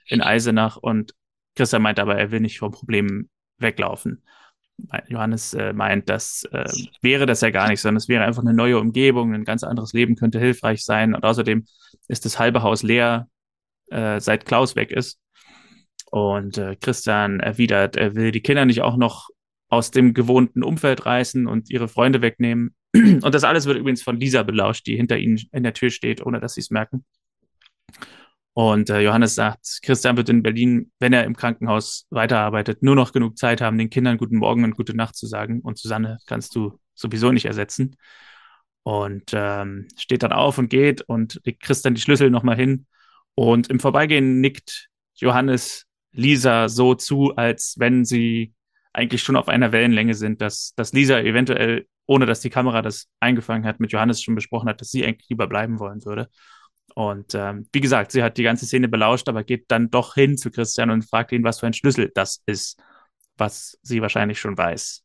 in 0.07 0.22
Eisenach. 0.22 0.79
Und 0.79 1.14
Christian 1.55 1.83
meint 1.83 1.99
aber, 1.99 2.16
er 2.16 2.31
will 2.31 2.41
nicht 2.41 2.59
vom 2.59 2.72
Problem 2.72 3.29
weglaufen. 3.59 4.22
Johannes 5.09 5.55
äh, 5.55 5.72
meint, 5.72 6.09
das 6.09 6.45
äh, 6.53 6.64
wäre 7.03 7.27
das 7.27 7.41
ja 7.41 7.51
gar 7.51 7.68
nicht, 7.68 7.81
sondern 7.81 7.97
es 7.97 8.09
wäre 8.09 8.24
einfach 8.24 8.43
eine 8.43 8.55
neue 8.55 8.79
Umgebung, 8.79 9.35
ein 9.35 9.45
ganz 9.45 9.64
anderes 9.64 9.93
Leben 9.93 10.16
könnte 10.16 10.39
hilfreich 10.39 10.85
sein. 10.85 11.14
Und 11.14 11.24
außerdem 11.24 11.64
ist 12.09 12.24
das 12.24 12.39
halbe 12.39 12.62
Haus 12.62 12.83
leer, 12.83 13.29
äh, 13.91 14.20
seit 14.20 14.47
Klaus 14.47 14.77
weg 14.77 14.91
ist. 14.91 15.18
Und 16.11 16.59
äh, 16.59 16.77
Christian 16.77 17.41
erwidert, 17.41 17.97
er 17.97 18.14
will 18.14 18.31
die 18.31 18.43
Kinder 18.43 18.64
nicht 18.64 18.83
auch 18.83 18.97
noch 18.97 19.29
aus 19.68 19.91
dem 19.91 20.14
gewohnten 20.14 20.62
Umfeld 20.62 21.05
reißen 21.05 21.47
und 21.47 21.70
ihre 21.70 21.89
Freunde 21.89 22.22
wegnehmen. 22.22 22.74
Und 22.95 23.35
das 23.35 23.45
alles 23.45 23.66
wird 23.66 23.79
übrigens 23.79 24.03
von 24.03 24.18
Lisa 24.18 24.43
belauscht, 24.43 24.87
die 24.87 24.97
hinter 24.97 25.18
ihnen 25.18 25.41
in 25.53 25.64
der 25.64 25.74
Tür 25.74 25.91
steht, 25.91 26.24
ohne 26.24 26.41
dass 26.41 26.55
sie 26.55 26.61
es 26.61 26.70
merken. 26.70 27.05
Und 28.59 28.89
äh, 28.89 29.01
Johannes 29.01 29.35
sagt, 29.35 29.81
Christian 29.83 30.17
wird 30.17 30.31
in 30.31 30.43
Berlin, 30.43 30.91
wenn 30.99 31.13
er 31.13 31.25
im 31.25 31.37
Krankenhaus 31.37 32.07
weiterarbeitet, 32.09 32.83
nur 32.83 32.95
noch 32.95 33.13
genug 33.13 33.37
Zeit 33.37 33.61
haben, 33.61 33.77
den 33.77 33.91
Kindern 33.91 34.17
guten 34.17 34.39
Morgen 34.39 34.65
und 34.65 34.77
gute 34.77 34.97
Nacht 34.97 35.15
zu 35.15 35.27
sagen. 35.27 35.61
Und 35.61 35.77
Susanne 35.77 36.17
kannst 36.25 36.57
du 36.57 36.81
sowieso 36.95 37.33
nicht 37.33 37.45
ersetzen. 37.45 37.97
Und 38.83 39.33
ähm, 39.35 39.89
steht 39.99 40.23
dann 40.23 40.33
auf 40.33 40.57
und 40.57 40.71
geht 40.71 41.03
und 41.03 41.39
legt 41.45 41.63
Christian 41.63 41.95
die 41.95 42.01
Schlüssel 42.01 42.31
nochmal 42.31 42.57
hin. 42.57 42.87
Und 43.35 43.69
im 43.69 43.79
Vorbeigehen 43.79 44.41
nickt 44.41 44.89
Johannes 45.17 45.85
Lisa 46.13 46.71
so 46.71 46.95
zu, 46.95 47.37
als 47.37 47.75
wenn 47.77 48.07
sie 48.07 48.55
eigentlich 48.95 49.23
schon 49.23 49.37
auf 49.37 49.49
einer 49.49 49.71
Wellenlänge 49.73 50.15
sind, 50.15 50.41
dass, 50.41 50.73
dass 50.77 50.95
Lisa 50.95 51.21
eventuell, 51.21 51.87
ohne 52.07 52.25
dass 52.25 52.41
die 52.41 52.49
Kamera 52.49 52.81
das 52.81 53.09
eingefangen 53.21 53.67
hat, 53.67 53.81
mit 53.81 53.93
Johannes 53.93 54.23
schon 54.23 54.35
besprochen 54.35 54.71
hat, 54.71 54.81
dass 54.81 54.91
sie 54.91 55.05
eigentlich 55.05 55.29
lieber 55.29 55.47
bleiben 55.47 55.79
wollen 55.79 56.07
würde. 56.07 56.31
Und 56.97 57.35
ähm, 57.35 57.69
wie 57.75 57.83
gesagt, 57.83 58.11
sie 58.11 58.23
hat 58.23 58.39
die 58.39 58.43
ganze 58.43 58.65
Szene 58.65 58.89
belauscht, 58.89 59.29
aber 59.29 59.45
geht 59.45 59.67
dann 59.69 59.91
doch 59.91 60.15
hin 60.15 60.39
zu 60.39 60.51
Christian 60.51 60.89
und 60.89 61.03
fragt 61.03 61.31
ihn, 61.31 61.45
was 61.45 61.61
für 61.61 61.67
ein 61.67 61.75
Schlüssel 61.75 62.11
das 62.15 62.43
ist, 62.47 62.81
was 63.37 63.79
sie 63.83 64.01
wahrscheinlich 64.01 64.41
schon 64.41 64.57
weiß. 64.57 65.05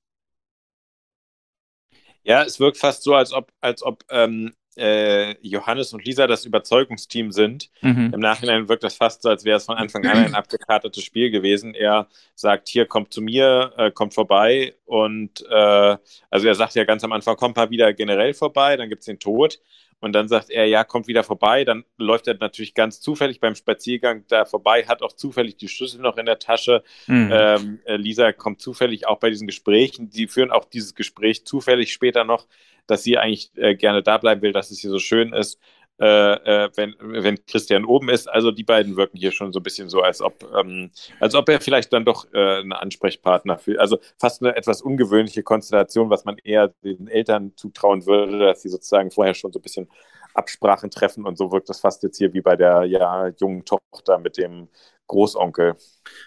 Ja, 2.24 2.44
es 2.44 2.62
wirkt 2.62 2.78
fast 2.78 3.04
so, 3.04 3.14
als 3.14 3.34
ob, 3.34 3.52
als 3.60 3.84
ob 3.84 4.06
ähm, 4.10 4.54
äh, 4.78 5.36
Johannes 5.46 5.92
und 5.92 6.06
Lisa 6.06 6.28
das 6.28 6.46
Überzeugungsteam 6.46 7.34
sind. 7.34 7.70
Mhm. 7.82 8.12
Im 8.14 8.22
Nachhinein 8.22 8.70
wirkt 8.70 8.86
das 8.86 8.96
fast 8.96 9.24
so, 9.24 9.30
als 9.30 9.44
wäre 9.44 9.58
es 9.58 9.66
von 9.66 9.76
Anfang 9.76 10.06
an 10.06 10.18
ein 10.18 10.36
abgekartetes 10.36 11.04
Spiel 11.04 11.30
gewesen. 11.30 11.74
Er 11.74 12.08
sagt, 12.36 12.70
hier, 12.70 12.86
kommt 12.86 13.14
zu 13.14 13.22
mir, 13.22 13.74
äh, 13.76 13.92
kommt 13.92 14.14
vorbei. 14.14 14.76
Und 14.86 15.46
äh, 15.50 15.98
also 16.30 16.48
er 16.48 16.56
sagt 16.56 16.76
ja 16.76 16.86
ganz 16.86 17.04
am 17.04 17.12
Anfang, 17.12 17.36
kommt 17.36 17.58
mal 17.58 17.70
wieder 17.70 17.92
generell 17.92 18.34
vorbei, 18.34 18.78
dann 18.78 18.88
gibt 18.88 19.02
es 19.02 19.08
den 19.08 19.20
Tod. 19.20 19.60
Und 20.02 20.14
dann 20.14 20.28
sagt 20.28 20.50
er, 20.50 20.66
ja, 20.66 20.84
kommt 20.84 21.08
wieder 21.08 21.24
vorbei. 21.24 21.64
Dann 21.64 21.86
läuft 21.98 22.28
er 22.28 22.34
natürlich 22.34 22.74
ganz 22.74 23.00
zufällig 23.00 23.40
beim 23.40 23.56
Spaziergang 23.56 24.26
da 24.28 24.46
vorbei, 24.46 24.84
hat 24.84 25.02
auch 25.02 25.14
zufällig 25.14 25.58
die 25.58 25.68
Schlüssel 25.68 26.02
noch 26.02 26.18
in 26.18 26.26
der 26.26 26.40
Tasche. 26.40 26.84
Mhm. 27.08 27.30
Ähm, 27.32 27.80
äh, 27.86 27.96
Lisa 27.96 28.34
kommt 28.34 28.62
zufällig 28.62 29.08
auch 29.08 29.20
bei 29.20 29.30
diesen 29.30 29.48
Gesprächen. 29.48 30.10
Die 30.10 30.28
führen 30.28 30.52
auch 30.52 30.66
dieses 30.66 30.96
Gespräch 30.96 31.46
zufällig 31.46 31.94
später 31.94 32.24
noch, 32.24 32.48
dass 32.88 33.04
sie 33.04 33.18
eigentlich 33.18 33.52
äh, 33.56 33.76
gerne 33.76 34.02
da 34.04 34.18
bleiben 34.18 34.42
will, 34.42 34.52
dass 34.52 34.72
es 34.72 34.80
hier 34.80 34.90
so 34.90 35.00
schön 35.00 35.34
ist 35.34 35.60
äh, 36.02 36.66
äh, 36.66 36.70
wenn, 36.76 36.96
wenn 37.00 37.46
Christian 37.46 37.86
oben 37.86 38.10
ist. 38.10 38.28
Also 38.28 38.50
die 38.50 38.64
beiden 38.64 38.98
wirken 38.98 39.18
hier 39.18 39.32
schon 39.32 39.54
so 39.54 39.60
ein 39.60 39.64
bisschen 39.64 39.88
so, 39.88 40.02
als 40.02 40.20
ob, 40.20 40.44
ähm, 40.60 40.90
als 41.20 41.36
ob 41.36 41.48
er 41.48 41.62
vielleicht 41.62 41.94
dann 41.94 42.06
doch 42.06 42.26
äh, 42.34 42.62
ein 42.62 42.74
Ansprechpartner 42.74 43.60
für, 43.60 43.80
also 43.80 44.00
fast 44.20 44.42
eine 44.42 44.56
etwas 44.56 44.82
ungewöhnliche 44.82 45.44
Konstellation, 45.44 46.10
was 46.10 46.26
man 46.26 46.38
eher 46.44 46.70
den 46.84 47.08
Eltern 47.08 47.54
zutrauen 47.56 48.08
würde, 48.08 48.40
dass 48.40 48.64
sie 48.64 48.70
sozusagen 48.70 49.12
vorher 49.12 49.36
schon 49.36 49.54
so 49.54 49.60
ein 49.60 49.62
bisschen 49.62 49.90
Absprachen 50.34 50.90
treffen 50.90 51.26
und 51.28 51.38
so 51.38 51.52
wirkt 51.52 51.70
das 51.70 51.82
fast 51.82 52.02
jetzt 52.02 52.18
hier 52.18 52.34
wie 52.34 52.42
bei 52.42 52.56
der 52.56 52.86
ja, 52.86 53.28
jungen 53.40 53.64
Tochter 53.64 54.18
mit 54.18 54.38
dem 54.38 54.70
Großonkel. 55.06 55.76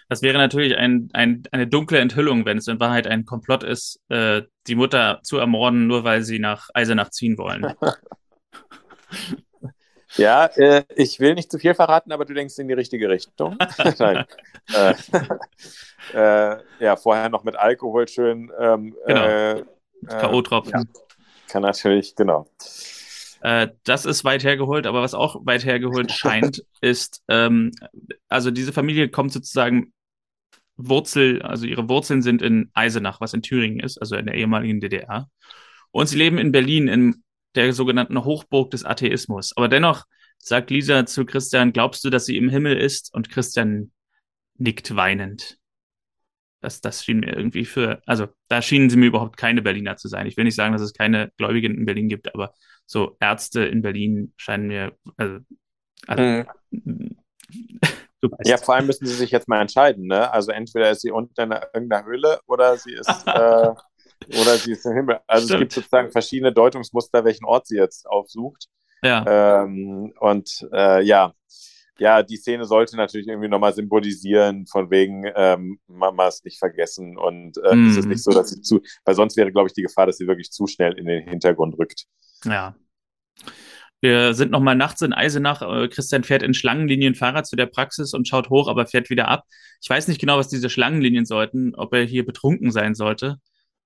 Das 0.07 0.21
wäre 0.21 0.37
natürlich 0.37 0.77
ein, 0.77 1.09
ein, 1.11 1.43
eine 1.51 1.67
dunkle 1.67 1.99
Enthüllung, 1.99 2.45
wenn 2.45 2.59
es 2.59 2.69
in 2.69 2.79
Wahrheit 2.79 3.07
ein 3.07 3.25
Komplott 3.25 3.63
ist, 3.63 3.99
äh, 4.07 4.43
die 4.67 4.75
Mutter 4.75 5.19
zu 5.23 5.37
ermorden, 5.37 5.87
nur 5.87 6.05
weil 6.05 6.21
sie 6.21 6.39
nach 6.39 6.69
Eisenach 6.73 7.09
ziehen 7.09 7.37
wollen. 7.37 7.73
Ja, 10.17 10.45
äh, 10.45 10.83
ich 10.95 11.19
will 11.19 11.35
nicht 11.35 11.51
zu 11.51 11.59
viel 11.59 11.73
verraten, 11.73 12.11
aber 12.11 12.25
du 12.25 12.33
denkst 12.33 12.57
in 12.57 12.67
die 12.67 12.73
richtige 12.73 13.09
Richtung. 13.09 13.57
Nein. 13.99 14.25
äh, 14.73 14.93
äh, 16.13 16.57
ja, 16.79 16.95
vorher 16.95 17.29
noch 17.29 17.43
mit 17.43 17.55
Alkohol 17.55 18.07
schön. 18.07 18.51
Ähm, 18.59 18.95
genau. 19.05 19.25
Äh, 19.25 19.65
K.O.-Tropfen. 20.07 20.71
Ja. 20.71 20.83
Kann 21.47 21.61
natürlich, 21.61 22.15
genau. 22.15 22.47
Äh, 23.41 23.69
das 23.83 24.05
ist 24.05 24.23
weit 24.23 24.43
hergeholt, 24.43 24.87
aber 24.87 25.01
was 25.01 25.13
auch 25.13 25.45
weit 25.45 25.65
hergeholt 25.65 26.11
scheint, 26.11 26.65
ist, 26.81 27.23
ähm, 27.27 27.71
also 28.27 28.51
diese 28.51 28.73
Familie 28.73 29.09
kommt 29.09 29.31
sozusagen 29.31 29.93
Wurzel, 30.77 31.41
also 31.41 31.65
ihre 31.65 31.87
Wurzeln 31.87 32.21
sind 32.21 32.41
in 32.41 32.69
Eisenach, 32.73 33.21
was 33.21 33.33
in 33.33 33.41
Thüringen 33.41 33.79
ist, 33.79 33.97
also 33.97 34.15
in 34.15 34.25
der 34.25 34.35
ehemaligen 34.35 34.81
DDR. 34.81 35.29
Und 35.91 36.07
sie 36.07 36.17
leben 36.17 36.37
in 36.37 36.51
Berlin 36.51 36.87
im 36.87 37.23
der 37.55 37.73
sogenannten 37.73 38.23
Hochburg 38.23 38.71
des 38.71 38.85
Atheismus. 38.85 39.53
Aber 39.55 39.67
dennoch 39.67 40.05
sagt 40.37 40.69
Lisa 40.69 41.05
zu 41.05 41.25
Christian, 41.25 41.73
glaubst 41.73 42.03
du, 42.03 42.09
dass 42.09 42.25
sie 42.25 42.37
im 42.37 42.49
Himmel 42.49 42.77
ist? 42.77 43.13
Und 43.13 43.29
Christian 43.29 43.91
nickt 44.57 44.95
weinend. 44.95 45.57
Das, 46.61 46.81
das 46.81 47.03
schien 47.03 47.19
mir 47.19 47.35
irgendwie 47.35 47.65
für, 47.65 48.01
also 48.05 48.27
da 48.47 48.61
schienen 48.61 48.89
sie 48.89 48.97
mir 48.97 49.07
überhaupt 49.07 49.37
keine 49.37 49.61
Berliner 49.61 49.97
zu 49.97 50.07
sein. 50.07 50.25
Ich 50.25 50.35
will 50.35 50.45
nicht 50.45 50.55
sagen, 50.55 50.73
dass 50.73 50.81
es 50.81 50.93
keine 50.93 51.31
Gläubigen 51.37 51.75
in 51.75 51.85
Berlin 51.85 52.09
gibt, 52.09 52.33
aber 52.33 52.53
so 52.85 53.17
Ärzte 53.19 53.65
in 53.65 53.81
Berlin 53.81 54.33
scheinen 54.37 54.67
mir, 54.67 54.97
also, 55.17 55.39
also 56.07 56.45
mhm. 56.71 57.17
Ja, 58.43 58.57
vor 58.57 58.75
allem 58.75 58.87
müssen 58.87 59.05
sie 59.05 59.13
sich 59.13 59.29
jetzt 59.29 59.47
mal 59.47 59.61
entscheiden, 59.61 60.07
ne? 60.07 60.31
Also 60.31 60.51
entweder 60.51 60.89
ist 60.89 61.01
sie 61.01 61.11
unten 61.11 61.39
in 61.39 61.51
irgendeiner 61.51 62.05
Höhle 62.05 62.39
oder 62.47 62.75
sie 62.77 62.93
ist 62.93 63.07
äh, 63.27 63.69
oder 64.27 64.57
sie 64.57 64.73
ist 64.73 64.85
im 64.85 64.93
Himmel. 64.93 65.19
Also 65.27 65.47
Stimmt. 65.47 65.53
es 65.53 65.59
gibt 65.59 65.73
sozusagen 65.73 66.11
verschiedene 66.11 66.51
Deutungsmuster, 66.51 67.25
welchen 67.25 67.45
Ort 67.45 67.67
sie 67.67 67.77
jetzt 67.77 68.07
aufsucht. 68.07 68.67
Ja. 69.03 69.63
Ähm, 69.63 70.13
und 70.19 70.67
äh, 70.71 71.03
ja, 71.03 71.33
ja, 71.97 72.23
die 72.23 72.37
Szene 72.37 72.65
sollte 72.65 72.97
natürlich 72.97 73.27
irgendwie 73.27 73.47
nochmal 73.47 73.73
symbolisieren, 73.73 74.67
von 74.67 74.89
wegen 74.91 75.25
ähm, 75.35 75.79
Mama 75.87 76.27
ist 76.27 76.43
nicht 76.43 76.59
vergessen 76.59 77.17
und 77.17 77.57
äh, 77.57 77.75
mm. 77.75 77.89
es 77.89 77.97
ist 77.97 78.07
nicht 78.07 78.23
so, 78.23 78.31
dass 78.31 78.49
sie 78.49 78.61
zu, 78.61 78.81
weil 79.05 79.15
sonst 79.15 79.37
wäre, 79.37 79.51
glaube 79.51 79.67
ich, 79.67 79.73
die 79.73 79.81
Gefahr, 79.81 80.05
dass 80.05 80.17
sie 80.17 80.27
wirklich 80.27 80.51
zu 80.51 80.67
schnell 80.67 80.93
in 80.93 81.05
den 81.05 81.27
Hintergrund 81.27 81.77
rückt. 81.79 82.05
Ja. 82.43 82.75
Wir 84.01 84.33
sind 84.33 84.51
nochmal 84.51 84.75
nachts 84.75 85.01
in 85.01 85.13
Eisenach. 85.13 85.61
Äh, 85.61 85.87
Christian 85.87 86.23
fährt 86.23 86.43
in 86.43 86.53
Schlangenlinien 86.53 87.15
Fahrrad 87.15 87.47
zu 87.47 87.55
der 87.55 87.65
Praxis 87.65 88.13
und 88.13 88.27
schaut 88.27 88.49
hoch, 88.49 88.67
aber 88.67 88.85
fährt 88.85 89.09
wieder 89.09 89.29
ab. 89.29 89.45
Ich 89.81 89.89
weiß 89.89 90.07
nicht 90.09 90.19
genau, 90.19 90.37
was 90.37 90.49
diese 90.49 90.69
Schlangenlinien 90.69 91.25
sollten, 91.25 91.75
ob 91.75 91.93
er 91.93 92.03
hier 92.03 92.25
betrunken 92.25 92.71
sein 92.71 92.93
sollte. 92.93 93.37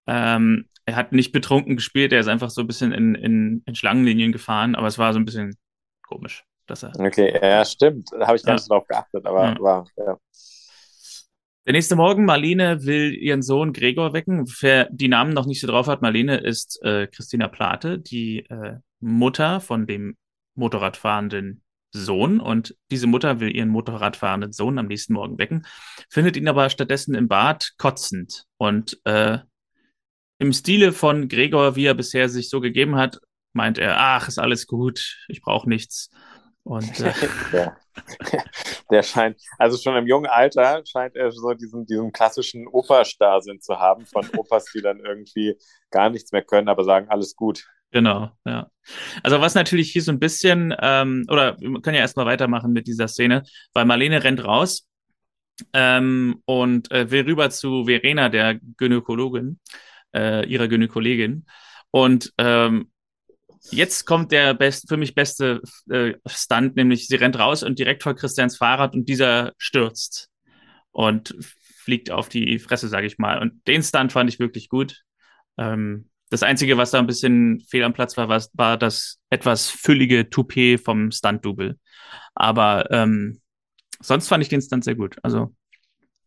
Ähm, 0.08 0.68
er 0.86 0.96
hat 0.96 1.12
nicht 1.12 1.32
betrunken 1.32 1.76
gespielt, 1.76 2.12
er 2.14 2.20
ist 2.20 2.28
einfach 2.28 2.50
so 2.50 2.62
ein 2.62 2.68
bisschen 2.68 2.92
in, 2.92 3.16
in, 3.16 3.64
in 3.66 3.76
Schlangenlinien 3.76 4.32
gefahren, 4.32 4.76
aber 4.76 4.88
es 4.88 4.98
war 4.98 5.14
so 5.14 5.20
ein 5.20 5.26
bisschen 5.26 5.56
komisch, 6.02 6.44
dass 6.66 6.84
er. 6.84 6.92
Okay, 6.98 7.38
ja, 7.42 7.64
stimmt. 7.64 8.10
Da 8.12 8.28
habe 8.28 8.38
ich 8.38 8.44
gar 8.44 8.54
nicht 8.54 8.68
ja. 8.68 8.76
drauf 8.76 8.88
geachtet, 8.88 9.26
aber 9.26 9.46
ja. 9.46 9.60
war, 9.60 9.86
ja. 9.98 10.18
Der 11.70 11.74
nächste 11.74 11.96
Morgen, 11.96 12.26
Marlene 12.26 12.84
will 12.86 13.14
ihren 13.14 13.44
Sohn 13.44 13.74
Gregor 13.74 14.14
wecken. 14.14 14.52
Wer 14.62 14.90
die 14.90 15.08
Namen 15.08 15.34
noch 15.34 15.46
nicht 15.46 15.62
so 15.62 15.68
drauf 15.68 15.86
hat, 15.86 16.02
Marlene 16.02 16.38
ist 16.38 16.82
äh, 16.82 17.06
Christina 17.06 17.48
Plate, 17.48 18.00
die 18.00 18.40
äh, 18.40 18.78
Mutter 19.00 19.60
von 19.60 19.86
dem 19.86 20.18
Motorradfahrenden 20.56 21.62
Sohn. 21.92 22.40
Und 22.40 22.76
diese 22.90 23.06
Mutter 23.06 23.40
will 23.40 23.56
ihren 23.56 23.70
Motorradfahrenden 23.70 24.52
Sohn 24.52 24.80
am 24.80 24.88
nächsten 24.88 25.14
Morgen 25.14 25.38
wecken, 25.38 25.68
findet 26.10 26.38
ihn 26.38 26.48
aber 26.48 26.72
stattdessen 26.72 27.14
im 27.14 27.28
Bad 27.28 27.74
kotzend. 27.78 28.46
Und 28.58 29.00
äh, 29.04 29.38
im 30.40 30.54
Stile 30.54 30.94
von 30.94 31.28
Gregor, 31.28 31.76
wie 31.76 31.86
er 31.86 31.94
bisher 31.94 32.30
sich 32.30 32.50
so 32.50 32.62
gegeben 32.62 32.96
hat, 32.96 33.20
meint 33.54 33.78
er, 33.78 33.98
ach, 34.00 34.28
ist 34.28 34.40
alles 34.40 34.68
gut, 34.68 35.18
ich 35.28 35.42
brauche 35.42 35.70
nichts. 35.70 36.10
Und 36.64 37.00
äh, 37.00 37.14
der, 37.52 37.78
der 38.90 39.04
scheint, 39.04 39.40
also 39.58 39.78
schon 39.78 39.98
im 39.98 40.08
jungen 40.08 40.28
Alter 40.28 40.82
scheint 40.86 41.16
er 41.16 41.32
so 41.32 41.54
diesen, 41.54 41.86
diesen 41.86 42.12
klassischen 42.12 42.68
Opa-Starrsinn 42.68 43.60
zu 43.60 43.80
haben, 43.80 44.06
von 44.06 44.28
Opas, 44.38 44.66
die 44.74 44.82
dann 44.82 45.00
irgendwie 45.00 45.58
gar 45.92 46.10
nichts 46.10 46.32
mehr 46.32 46.44
können, 46.44 46.70
aber 46.70 46.84
sagen, 46.84 47.08
alles 47.10 47.36
gut. 47.36 47.66
Genau, 47.92 48.30
ja. 48.46 48.70
Also 49.24 49.42
was 49.42 49.56
natürlich 49.56 49.92
hier 49.92 50.04
so 50.04 50.12
ein 50.12 50.20
bisschen, 50.20 50.74
ähm, 50.80 51.26
oder 51.30 51.60
wir 51.60 51.82
können 51.82 51.96
ja 51.96 52.02
erstmal 52.02 52.28
weitermachen 52.28 52.72
mit 52.72 52.88
dieser 52.88 53.08
Szene, 53.08 53.44
weil 53.74 53.86
Marlene 53.86 54.24
rennt 54.24 54.44
raus 54.44 54.88
ähm, 55.74 56.42
und 56.46 56.92
äh, 56.92 57.10
will 57.10 57.24
rüber 57.24 57.50
zu 57.50 57.86
Verena, 57.86 58.30
der 58.30 58.60
Gynäkologin 58.78 59.60
äh, 60.16 60.46
ihrer 60.48 60.68
Gynäkologin. 60.68 61.46
Und 61.92 62.34
ähm, 62.38 62.92
jetzt 63.72 64.06
kommt 64.06 64.32
der 64.32 64.54
best, 64.54 64.88
für 64.88 64.98
mich 64.98 65.16
beste 65.16 65.62
äh, 65.90 66.14
Stunt, 66.26 66.76
nämlich 66.76 67.08
sie 67.08 67.16
rennt 67.16 67.40
raus 67.40 67.64
und 67.64 67.80
direkt 67.80 68.04
vor 68.04 68.16
Christians 68.16 68.58
Fahrrad 68.58 68.94
und 68.94 69.08
dieser 69.10 69.54
stürzt 69.58 70.30
und 70.92 71.36
fliegt 71.40 72.12
auf 72.12 72.30
die 72.30 72.60
Fresse, 72.60 72.88
sage 72.88 73.08
ich 73.08 73.18
mal. 73.18 73.40
Und 73.40 73.68
den 73.68 73.84
Stunt 73.84 74.12
fand 74.12 74.30
ich 74.30 74.40
wirklich 74.40 74.70
gut. 74.70 75.04
Ähm, 75.58 76.10
das 76.30 76.44
Einzige, 76.44 76.78
was 76.78 76.92
da 76.92 77.00
ein 77.00 77.08
bisschen 77.08 77.62
fehl 77.68 77.84
am 77.84 77.94
Platz 77.94 78.16
war, 78.16 78.30
war, 78.30 78.44
war 78.54 78.78
das 78.78 79.20
etwas 79.30 79.70
füllige 79.70 80.30
Toupet 80.30 80.80
vom 80.80 81.12
Stunt-Double. 81.12 81.80
Aber 82.36 82.92
ähm, 82.92 83.42
sonst 84.00 84.28
fand 84.28 84.44
ich 84.44 84.50
den 84.50 84.62
Stunt 84.62 84.84
sehr 84.84 84.96
gut. 84.96 85.18
Also 85.24 85.56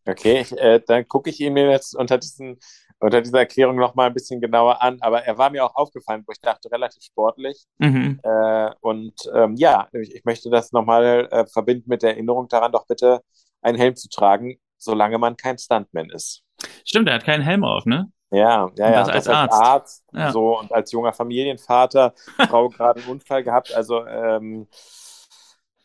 Okay, 0.05 0.45
äh, 0.57 0.81
dann 0.85 1.07
gucke 1.07 1.29
ich 1.29 1.39
ihn 1.39 1.53
mir 1.53 1.71
jetzt 1.71 1.95
unter, 1.95 2.17
diesen, 2.17 2.59
unter 3.03 3.21
dieser 3.21 3.39
Erklärung 3.39 3.75
noch 3.77 3.95
mal 3.95 4.07
ein 4.07 4.13
bisschen 4.13 4.41
genauer 4.41 4.81
an. 4.81 4.97
Aber 5.01 5.23
er 5.23 5.37
war 5.37 5.49
mir 5.49 5.65
auch 5.65 5.75
aufgefallen, 5.75 6.23
wo 6.25 6.31
ich 6.31 6.39
dachte, 6.41 6.71
relativ 6.71 7.03
sportlich. 7.03 7.65
mhm. 7.79 8.19
Äh, 8.23 8.71
und 8.81 9.13
ähm, 9.35 9.55
ja, 9.57 9.87
ich, 9.93 10.15
ich 10.15 10.25
möchte 10.25 10.49
das 10.49 10.71
nochmal 10.71 11.27
äh, 11.31 11.45
verbinden 11.47 11.85
mit 11.89 12.03
der 12.03 12.11
Erinnerung 12.11 12.47
daran, 12.47 12.71
doch 12.71 12.87
bitte 12.87 13.21
einen 13.61 13.77
Helm 13.77 13.95
zu 13.95 14.09
tragen, 14.09 14.57
solange 14.77 15.17
man 15.17 15.37
kein 15.37 15.57
Stuntman 15.57 16.09
ist. 16.09 16.43
stimmt, 16.85 17.07
er 17.09 17.15
hat 17.15 17.25
keinen 17.25 17.41
Helm 17.43 17.63
auf, 17.63 17.85
ne? 17.85 18.11
Ja, 18.31 18.71
ja, 18.77 18.91
ja. 18.91 19.03
das 19.03 19.09
als 19.09 19.27
Arzt. 19.29 19.61
Arzt 19.61 20.03
Ja. 20.13 20.31
so 20.31 20.59
und 20.59 20.71
als 20.71 20.91
junger 20.91 21.13
Familienvater, 21.13 22.13
Frau 22.47 22.69
gerade 22.69 23.01
einen 23.01 23.09
Unfall 23.09 23.43
gehabt. 23.43 23.71
Also 23.73 24.05
ähm, 24.07 24.67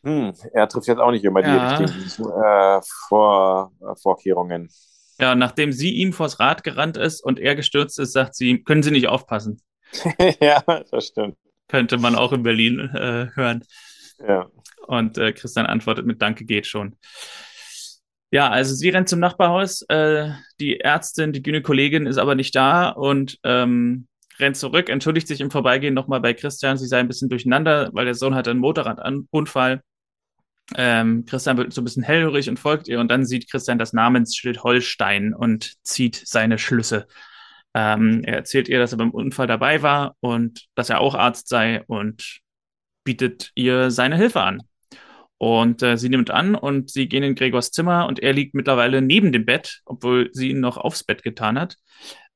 hm, 0.03 0.33
er 0.53 0.69
trifft 0.69 0.87
jetzt 0.87 0.99
auch 1.01 1.11
nicht 1.11 1.25
immer 1.25 1.43
die 1.43 1.51
Ja. 1.51 1.77
richtigen 1.77 1.91
äh, 2.43 2.81
Vor, 3.09 3.73
Vorkehrungen. 4.01 4.71
Ja, 5.21 5.35
nachdem 5.35 5.73
sie 5.73 5.95
ihm 5.95 6.13
vors 6.13 6.39
Rad 6.39 6.63
gerannt 6.63 6.97
ist 6.97 7.23
und 7.23 7.41
er 7.41 7.57
gestürzt 7.57 7.99
ist, 7.99 8.13
sagt 8.13 8.35
sie, 8.37 8.63
können 8.63 8.83
Sie 8.83 8.93
nicht 8.93 9.09
aufpassen. 9.09 9.61
ja, 10.41 10.63
das 10.91 11.09
stimmt. 11.09 11.37
Könnte 11.67 11.99
man 11.99 12.15
auch 12.15 12.33
in 12.33 12.43
Berlin 12.43 12.79
äh, 12.95 13.29
hören. 13.35 13.65
Ja. 14.27 14.49
Und 14.87 15.19
äh, 15.19 15.33
Christian 15.33 15.67
antwortet 15.67 16.07
mit 16.07 16.23
Danke 16.23 16.45
geht 16.45 16.67
schon. 16.67 16.97
Ja, 18.31 18.51
also 18.51 18.75
sie 18.75 18.91
rennt 18.91 19.09
zum 19.09 19.21
Nachbarhaus. 19.21 19.83
Äh, 19.89 20.31
die 20.61 20.81
Ärztin, 20.81 21.33
die 21.33 21.43
Gynäkologin 21.43 22.07
ist 22.07 22.19
aber 22.19 22.35
nicht 22.35 22.55
da 22.55 22.91
und 22.91 23.39
ähm, 23.43 24.07
rennt 24.39 24.57
zurück, 24.57 24.89
entschuldigt 24.89 25.29
sich 25.29 25.41
im 25.41 25.51
Vorbeigehen 25.51 25.95
nochmal 25.95 26.21
bei 26.21 26.35
Christian. 26.35 26.77
Sie 26.77 26.87
sei 26.87 27.01
ein 27.01 27.09
bisschen 27.09 27.29
durcheinander, 27.29 27.91
weil 27.93 28.05
der 28.05 28.15
Sohn 28.15 28.35
hatte 28.35 28.51
einen 28.51 28.61
Motorradunfall. 28.61 29.83
Ähm, 30.77 31.25
Christian 31.25 31.57
wird 31.57 31.73
so 31.73 31.81
ein 31.81 31.85
bisschen 31.85 32.03
hellhörig 32.03 32.49
und 32.49 32.59
folgt 32.59 32.89
ihr 32.89 33.01
und 33.01 33.11
dann 33.11 33.25
sieht 33.25 33.51
Christian 33.51 33.79
das 33.79 33.93
Namensschild 33.93 34.63
Holstein 34.63 35.33
und 35.33 35.75
zieht 35.83 36.21
seine 36.25 36.59
Schlüsse. 36.59 37.07
Ähm, 37.75 38.23
er 38.25 38.35
erzählt 38.35 38.69
ihr, 38.69 38.79
dass 38.79 38.93
er 38.93 38.99
beim 38.99 39.11
Unfall 39.11 39.47
dabei 39.47 39.83
war 39.83 40.17
und 40.21 40.67
dass 40.75 40.91
er 40.91 41.01
auch 41.01 41.15
Arzt 41.15 41.49
sei 41.49 41.83
und 41.87 42.41
bietet 43.05 43.53
ihr 43.55 43.91
seine 43.91 44.17
Hilfe 44.17 44.43
an. 44.43 44.63
Und 45.39 45.83
äh, 45.83 45.97
sie 45.97 46.09
nimmt 46.09 46.31
an 46.31 46.55
und 46.57 46.91
sie 46.91 47.09
gehen 47.09 47.23
in 47.23 47.37
Gregors 47.37 47.71
Zimmer 47.71 48.07
und 48.07 48.19
er 48.19 48.33
liegt 48.33 48.55
mittlerweile 48.55 49.01
neben 49.01 49.33
dem 49.33 49.47
Bett, 49.47 49.81
obwohl 49.85 50.31
sie 50.33 50.51
ihn 50.51 50.61
noch 50.61 50.77
aufs 50.77 51.05
Bett 51.05 51.23
getan 51.23 51.59
hat. 51.59 51.77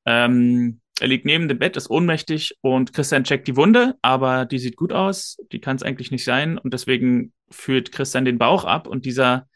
Ähm, 0.05 0.79
er 0.99 1.07
liegt 1.07 1.25
neben 1.25 1.47
dem 1.47 1.59
Bett, 1.59 1.75
ist 1.75 1.89
ohnmächtig 1.89 2.57
und 2.61 2.93
Christian 2.93 3.23
checkt 3.23 3.47
die 3.47 3.55
Wunde, 3.55 3.97
aber 4.01 4.45
die 4.45 4.59
sieht 4.59 4.75
gut 4.75 4.93
aus, 4.93 5.37
die 5.51 5.59
kann 5.59 5.75
es 5.75 5.83
eigentlich 5.83 6.11
nicht 6.11 6.23
sein 6.23 6.57
und 6.57 6.73
deswegen 6.73 7.33
führt 7.49 7.91
Christian 7.91 8.25
den 8.25 8.37
Bauch 8.37 8.65
ab 8.65 8.87
und 8.87 9.05
dieser 9.05 9.47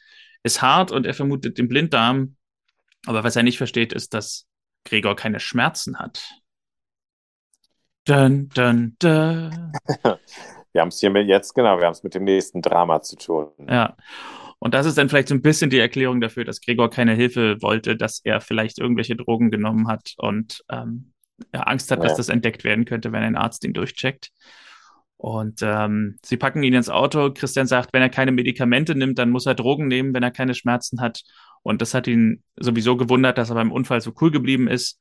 ist 0.43 0.61
hart 0.61 0.91
und 0.91 1.05
er 1.05 1.13
vermutet 1.13 1.57
den 1.57 1.67
Blinddarm. 1.67 2.35
Aber 3.05 3.23
was 3.23 3.35
er 3.35 3.43
nicht 3.43 3.57
versteht, 3.57 3.93
ist, 3.93 4.13
dass 4.13 4.47
Gregor 4.83 5.15
keine 5.15 5.39
Schmerzen 5.39 5.99
hat. 5.99 6.23
Dun, 8.05 8.49
dun, 8.49 8.95
dun. 8.99 9.73
Wir 10.73 10.81
haben 10.81 10.89
es 10.89 10.99
hier 10.99 11.09
mit 11.09 11.27
jetzt, 11.27 11.55
genau, 11.55 11.79
wir 11.79 11.85
haben 11.85 11.93
es 11.93 12.03
mit 12.03 12.13
dem 12.13 12.23
nächsten 12.23 12.61
Drama 12.61 13.01
zu 13.01 13.15
tun. 13.15 13.47
Ja. 13.67 13.97
Und 14.59 14.75
das 14.75 14.85
ist 14.85 14.95
dann 14.95 15.09
vielleicht 15.09 15.29
so 15.29 15.33
ein 15.33 15.41
bisschen 15.41 15.71
die 15.71 15.79
Erklärung 15.79 16.21
dafür, 16.21 16.45
dass 16.45 16.61
Gregor 16.61 16.91
keine 16.91 17.15
Hilfe 17.15 17.59
wollte, 17.61 17.95
dass 17.95 18.19
er 18.23 18.41
vielleicht 18.41 18.77
irgendwelche 18.77 19.15
Drogen 19.15 19.49
genommen 19.49 19.87
hat 19.87 20.13
und 20.17 20.63
ähm, 20.69 21.13
Angst 21.51 21.91
hat, 21.91 22.03
dass 22.03 22.11
Ja. 22.13 22.17
das 22.17 22.29
entdeckt 22.29 22.63
werden 22.63 22.85
könnte, 22.85 23.11
wenn 23.11 23.23
ein 23.23 23.35
Arzt 23.35 23.63
ihn 23.63 23.73
durchcheckt. 23.73 24.31
Und 25.17 25.61
ähm, 25.63 26.17
sie 26.23 26.37
packen 26.37 26.61
ihn 26.63 26.73
ins 26.75 26.89
Auto. 26.89 27.31
Christian 27.33 27.65
sagt, 27.65 27.91
wenn 27.93 28.03
er 28.03 28.09
keine 28.09 28.31
Medikamente 28.31 28.93
nimmt, 28.93 29.17
dann 29.17 29.31
muss 29.31 29.47
er 29.47 29.55
Drogen 29.55 29.87
nehmen, 29.87 30.13
wenn 30.13 30.23
er 30.23 30.31
keine 30.31 30.53
Schmerzen 30.53 31.01
hat. 31.01 31.23
Und 31.63 31.81
das 31.81 31.93
hat 31.93 32.07
ihn 32.07 32.43
sowieso 32.55 32.97
gewundert, 32.97 33.37
dass 33.37 33.49
er 33.49 33.55
beim 33.55 33.71
Unfall 33.71 34.01
so 34.01 34.13
cool 34.21 34.29
geblieben 34.31 34.67
ist. 34.67 34.99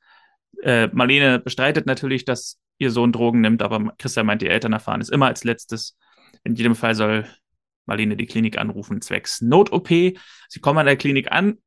Äh, 0.63 0.89
Marlene 0.93 1.39
bestreitet 1.39 1.87
natürlich, 1.87 2.25
dass 2.25 2.59
ihr 2.79 2.91
Sohn 2.91 3.13
Drogen 3.13 3.43
nimmt, 3.43 3.63
aber 3.63 3.93
Christian 3.99 4.27
meint, 4.27 4.41
die 4.43 4.49
Eltern 4.49 4.73
erfahren 4.73 5.01
es 5.03 5.11
immer 5.11 5.27
als 5.27 5.45
letztes. 5.45 5.97
In 6.45 6.55
jedem 6.55 6.75
Fall 6.75 6.95
soll 6.95 7.27
Marlene 7.85 8.17
die 8.17 8.27
Klinik 8.27 8.59
anrufen, 8.59 9.03
zwecks 9.03 9.43
Not-OP. 9.43 9.89
Sie 9.89 10.61
kommen 10.61 10.79
an 10.79 10.87
der 10.87 10.97
Klinik 10.97 11.31
an. 11.31 11.59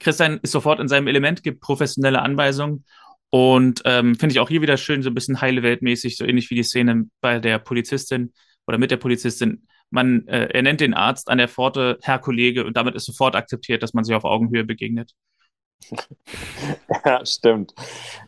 Christian 0.00 0.40
ist 0.42 0.52
sofort 0.52 0.80
in 0.80 0.88
seinem 0.88 1.06
Element, 1.06 1.42
gibt 1.42 1.60
professionelle 1.60 2.20
Anweisungen. 2.20 2.84
Und 3.30 3.82
ähm, 3.84 4.14
finde 4.14 4.32
ich 4.32 4.40
auch 4.40 4.48
hier 4.48 4.62
wieder 4.62 4.76
schön, 4.76 5.02
so 5.02 5.10
ein 5.10 5.14
bisschen 5.14 5.40
heile 5.40 5.62
Weltmäßig, 5.62 6.16
so 6.16 6.24
ähnlich 6.24 6.50
wie 6.50 6.54
die 6.54 6.62
Szene 6.62 7.08
bei 7.20 7.38
der 7.38 7.58
Polizistin 7.58 8.32
oder 8.66 8.78
mit 8.78 8.90
der 8.90 8.96
Polizistin. 8.96 9.66
Man, 9.90 10.26
äh, 10.28 10.48
er 10.52 10.62
nennt 10.62 10.80
den 10.80 10.94
Arzt 10.94 11.28
an 11.28 11.38
der 11.38 11.48
Pforte 11.48 11.98
Herr 12.02 12.18
Kollege 12.18 12.64
und 12.64 12.76
damit 12.76 12.94
ist 12.94 13.04
sofort 13.04 13.36
akzeptiert, 13.36 13.82
dass 13.82 13.94
man 13.94 14.04
sich 14.04 14.14
auf 14.14 14.24
Augenhöhe 14.24 14.64
begegnet. 14.64 15.12
Ja, 17.04 17.24
stimmt. 17.24 17.74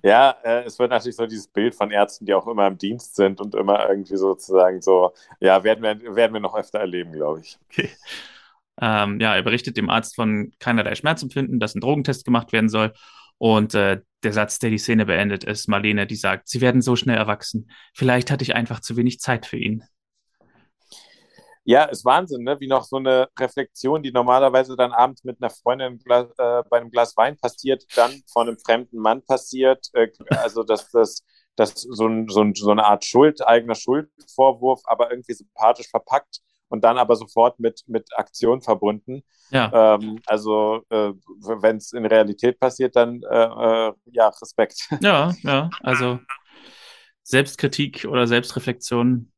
Ja, 0.03 0.37
äh, 0.45 0.65
es 0.65 0.79
wird 0.79 0.91
natürlich 0.91 1.17
so 1.17 1.27
dieses 1.27 1.49
Bild 1.49 1.75
von 1.75 1.91
Ärzten, 1.91 2.25
die 2.25 2.35
auch 2.35 2.47
immer 2.47 2.67
im 2.67 2.79
Dienst 2.79 3.17
sind 3.17 3.41
und 3.41 3.55
immer 3.55 3.89
irgendwie 3.89 4.17
sozusagen 4.17 4.81
so, 4.81 5.13
ja, 5.41 5.65
werden 5.65 5.83
wir, 5.83 6.15
werden 6.15 6.33
wir 6.33 6.41
noch 6.41 6.55
öfter 6.55 6.79
erleben, 6.79 7.13
glaube 7.13 7.41
ich. 7.41 7.59
Okay. 7.69 7.91
Ähm, 8.81 9.21
ja, 9.21 9.35
er 9.35 9.43
berichtet 9.43 9.77
dem 9.77 9.91
Arzt 9.91 10.15
von 10.15 10.53
keinerlei 10.59 10.95
Schmerzempfinden, 10.95 11.61
dass 11.61 11.75
ein 11.75 11.81
Drogentest 11.81 12.25
gemacht 12.25 12.53
werden 12.53 12.69
soll. 12.69 12.93
Und 13.41 13.75
äh, 13.75 14.03
der 14.23 14.33
Satz, 14.35 14.59
der 14.59 14.69
die 14.69 14.77
Szene 14.77 15.07
beendet, 15.07 15.45
ist 15.45 15.67
Marlene, 15.67 16.07
die 16.07 16.15
sagt, 16.17 16.47
sie 16.47 16.61
werden 16.61 16.83
so 16.83 16.95
schnell 16.95 17.17
erwachsen. 17.17 17.71
Vielleicht 17.95 18.31
hatte 18.31 18.45
ich 18.45 18.55
einfach 18.55 18.81
zu 18.81 18.99
wenig 18.99 19.19
Zeit 19.19 19.47
für 19.47 19.57
ihn. 19.57 19.83
Ja, 21.65 21.85
ist 21.85 22.05
Wahnsinn, 22.05 22.43
ne? 22.43 22.61
wie 22.61 22.67
noch 22.67 22.85
so 22.85 22.97
eine 22.97 23.29
Reflexion, 23.39 24.03
die 24.03 24.13
normalerweise 24.13 24.77
dann 24.77 24.93
abends 24.93 25.25
mit 25.25 25.41
einer 25.41 25.49
Freundin 25.49 25.99
äh, 26.07 26.63
bei 26.69 26.81
einem 26.81 26.91
Glas 26.91 27.17
Wein 27.17 27.39
passiert, 27.39 27.85
dann 27.97 28.13
von 28.31 28.47
einem 28.47 28.59
fremden 28.59 28.99
Mann 28.99 29.25
passiert. 29.25 29.89
Äh, 29.95 30.09
also, 30.29 30.63
dass 30.63 30.91
das 30.91 31.25
dass 31.57 31.75
so, 31.75 32.07
ein, 32.07 32.29
so, 32.29 32.43
ein, 32.43 32.55
so 32.55 32.71
eine 32.71 32.85
Art 32.85 33.05
Schuld, 33.05 33.47
eigener 33.47 33.75
Schuldvorwurf, 33.75 34.81
aber 34.85 35.11
irgendwie 35.11 35.35
sympathisch 35.35 35.89
verpackt 35.89 36.41
und 36.71 36.83
dann 36.83 36.97
aber 36.97 37.17
sofort 37.17 37.61
mit, 37.61 37.83
mit 37.87 38.09
Aktion 38.17 38.63
verbunden. 38.63 39.23
Ja, 39.51 39.95
Ähm, 39.95 40.21
also, 40.27 40.83
äh, 40.91 41.13
wenn 41.63 41.77
es 41.77 41.93
in 41.93 42.07
Realität 42.07 42.59
passiert, 42.59 42.97
dann 42.97 43.23
äh, 43.29 43.45
äh, 43.45 43.93
ja, 44.13 44.29
Respekt. 44.29 44.89
ja, 45.01 45.35
ja. 45.43 45.69
Also 45.83 46.21
Selbstkritik 47.23 48.07
oder 48.09 48.27
Selbstreflexion 48.27 49.33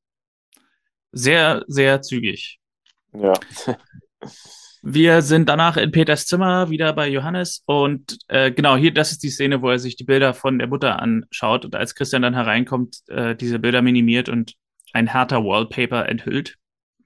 sehr, 1.11 1.65
sehr 1.67 2.03
zügig. 2.03 2.61
Ja. 3.13 3.33
Wir 4.85 5.23
sind 5.23 5.49
danach 5.49 5.77
in 5.77 5.93
Peters 5.93 6.27
Zimmer 6.27 6.69
wieder 6.69 6.93
bei 6.93 7.09
Johannes 7.09 7.63
und 7.67 8.19
äh, 8.27 8.51
genau 8.51 8.77
hier, 8.77 8.93
das 8.93 9.13
ist 9.13 9.23
die 9.23 9.31
Szene, 9.31 9.63
wo 9.63 9.71
er 9.71 9.79
sich 9.79 9.95
die 9.95 10.03
Bilder 10.03 10.35
von 10.35 10.59
der 10.59 10.67
Mutter 10.67 11.01
anschaut 11.01 11.65
und 11.65 11.77
als 11.77 11.95
Christian 11.95 12.23
dann 12.23 12.35
hereinkommt, 12.35 12.99
äh, 13.07 13.37
diese 13.37 13.61
Bilder 13.61 13.81
minimiert 13.81 14.29
und 14.29 14.55
ein 14.93 15.07
härter 15.07 15.45
Wallpaper 15.45 16.09
enthüllt. 16.09 16.57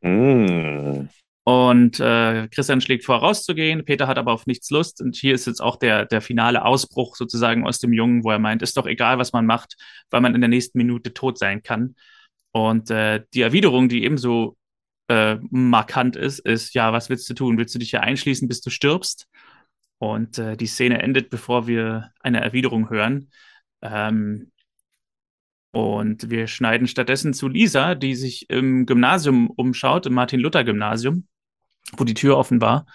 Mm. 0.06 1.08
Und 1.48 2.00
äh, 2.00 2.48
Christian 2.48 2.80
schlägt 2.80 3.04
vor, 3.04 3.18
rauszugehen. 3.18 3.84
Peter 3.84 4.08
hat 4.08 4.18
aber 4.18 4.32
auf 4.32 4.46
nichts 4.46 4.68
Lust. 4.70 5.00
Und 5.00 5.14
hier 5.14 5.32
ist 5.32 5.46
jetzt 5.46 5.60
auch 5.60 5.76
der, 5.76 6.04
der 6.04 6.20
finale 6.20 6.64
Ausbruch 6.64 7.14
sozusagen 7.14 7.64
aus 7.64 7.78
dem 7.78 7.92
Jungen, 7.92 8.24
wo 8.24 8.32
er 8.32 8.40
meint, 8.40 8.62
ist 8.62 8.76
doch 8.76 8.86
egal, 8.86 9.18
was 9.18 9.32
man 9.32 9.46
macht, 9.46 9.76
weil 10.10 10.20
man 10.20 10.34
in 10.34 10.40
der 10.40 10.48
nächsten 10.48 10.76
Minute 10.76 11.14
tot 11.14 11.38
sein 11.38 11.62
kann. 11.62 11.94
Und 12.50 12.90
äh, 12.90 13.22
die 13.32 13.42
Erwiderung, 13.42 13.88
die 13.88 14.02
ebenso 14.02 14.56
äh, 15.06 15.36
markant 15.50 16.16
ist, 16.16 16.40
ist, 16.40 16.74
ja, 16.74 16.92
was 16.92 17.10
willst 17.10 17.30
du 17.30 17.34
tun? 17.34 17.58
Willst 17.58 17.74
du 17.76 17.78
dich 17.78 17.90
hier 17.90 18.02
einschließen, 18.02 18.48
bis 18.48 18.60
du 18.60 18.70
stirbst? 18.70 19.28
Und 19.98 20.38
äh, 20.38 20.56
die 20.56 20.66
Szene 20.66 21.00
endet, 21.00 21.30
bevor 21.30 21.68
wir 21.68 22.10
eine 22.20 22.40
Erwiderung 22.40 22.90
hören. 22.90 23.30
Ähm, 23.82 24.50
und 25.76 26.30
wir 26.30 26.46
schneiden 26.46 26.86
stattdessen 26.86 27.34
zu 27.34 27.48
Lisa, 27.48 27.94
die 27.94 28.14
sich 28.14 28.48
im 28.48 28.86
Gymnasium 28.86 29.50
umschaut, 29.50 30.06
im 30.06 30.14
Martin-Luther-Gymnasium, 30.14 31.26
wo 31.98 32.04
die 32.04 32.14
Tür 32.14 32.38
offen 32.38 32.62
war. 32.62 32.86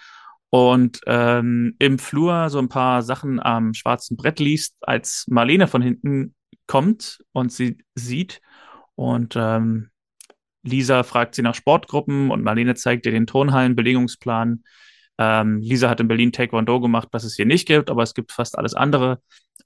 Und 0.50 1.00
ähm, 1.06 1.76
im 1.78 2.00
Flur 2.00 2.50
so 2.50 2.58
ein 2.58 2.68
paar 2.68 3.02
Sachen 3.02 3.38
am 3.38 3.72
schwarzen 3.72 4.16
Brett 4.16 4.40
liest, 4.40 4.74
als 4.80 5.26
Marlene 5.28 5.68
von 5.68 5.80
hinten 5.80 6.34
kommt 6.66 7.22
und 7.30 7.52
sie 7.52 7.78
sieht. 7.94 8.40
Und 8.96 9.36
ähm, 9.36 9.90
Lisa 10.64 11.04
fragt 11.04 11.36
sie 11.36 11.42
nach 11.42 11.54
Sportgruppen 11.54 12.32
und 12.32 12.42
Marlene 12.42 12.74
zeigt 12.74 13.06
ihr 13.06 13.12
den 13.12 13.28
Turnhallenbelegungsplan. 13.28 14.64
Ähm, 15.18 15.60
Lisa 15.60 15.88
hat 15.88 16.00
in 16.00 16.08
Berlin 16.08 16.32
Taekwondo 16.32 16.80
gemacht, 16.80 17.08
was 17.12 17.24
es 17.24 17.36
hier 17.36 17.46
nicht 17.46 17.66
gibt, 17.66 17.90
aber 17.90 18.02
es 18.02 18.14
gibt 18.14 18.32
fast 18.32 18.58
alles 18.58 18.74
andere. 18.74 19.20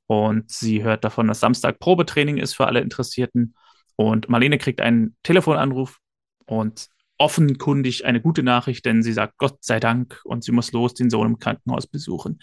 Und 0.07 0.51
sie 0.51 0.83
hört 0.83 1.05
davon, 1.05 1.29
dass 1.29 1.41
Samstag 1.41 1.79
Probetraining 1.79 2.37
ist 2.37 2.55
für 2.55 2.67
alle 2.67 2.81
Interessierten. 2.81 3.55
Und 3.97 4.29
Marlene 4.29 4.59
kriegt 4.59 4.81
einen 4.81 5.17
Telefonanruf 5.23 5.99
und 6.47 6.89
offenkundig 7.19 8.05
eine 8.05 8.21
gute 8.21 8.43
Nachricht, 8.43 8.85
denn 8.85 9.03
sie 9.03 9.13
sagt 9.13 9.39
Gott 9.39 9.65
sei 9.65 9.81
Dank 9.81 10.21
und 10.25 10.45
sie 10.45 10.53
muss 10.53 10.73
los 10.73 10.95
den 10.95 11.11
Sohn 11.11 11.27
im 11.27 11.39
Krankenhaus 11.39 11.87
besuchen. 11.87 12.41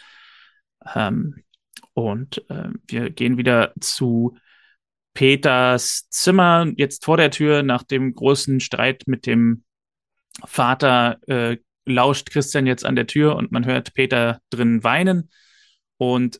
Ähm, 0.95 1.43
und 1.93 2.43
äh, 2.49 2.69
wir 2.87 3.09
gehen 3.11 3.37
wieder 3.37 3.73
zu 3.79 4.35
Peters 5.13 6.09
Zimmer, 6.09 6.71
jetzt 6.75 7.05
vor 7.05 7.17
der 7.17 7.29
Tür, 7.29 7.61
nach 7.61 7.83
dem 7.83 8.15
großen 8.15 8.59
Streit 8.59 9.03
mit 9.05 9.27
dem 9.27 9.63
Vater, 10.43 11.19
äh, 11.27 11.57
lauscht 11.85 12.29
Christian 12.31 12.65
jetzt 12.65 12.85
an 12.85 12.95
der 12.95 13.07
Tür 13.07 13.35
und 13.35 13.51
man 13.51 13.65
hört 13.65 13.93
Peter 13.93 14.39
drin 14.49 14.83
weinen. 14.83 15.29
Und 15.97 16.39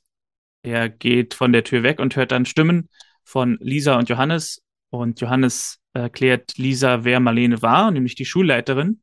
er 0.61 0.90
geht 0.90 1.34
von 1.34 1.52
der 1.52 1.64
Tür 1.64 1.84
weg 1.84 1.99
und 1.99 2.15
hört 2.15 2.32
dann 2.32 2.45
Stimmen 2.45 2.90
von 3.24 3.57
Lisa 3.60 3.98
und 3.98 4.10
Johannes. 4.10 4.61
Und 4.90 5.22
Johannes 5.22 5.80
erklärt 5.94 6.57
Lisa, 6.57 7.03
wer 7.03 7.20
Marlene 7.20 7.61
war, 7.61 7.91
nämlich 7.91 8.15
die 8.15 8.26
Schulleiterin. 8.26 9.02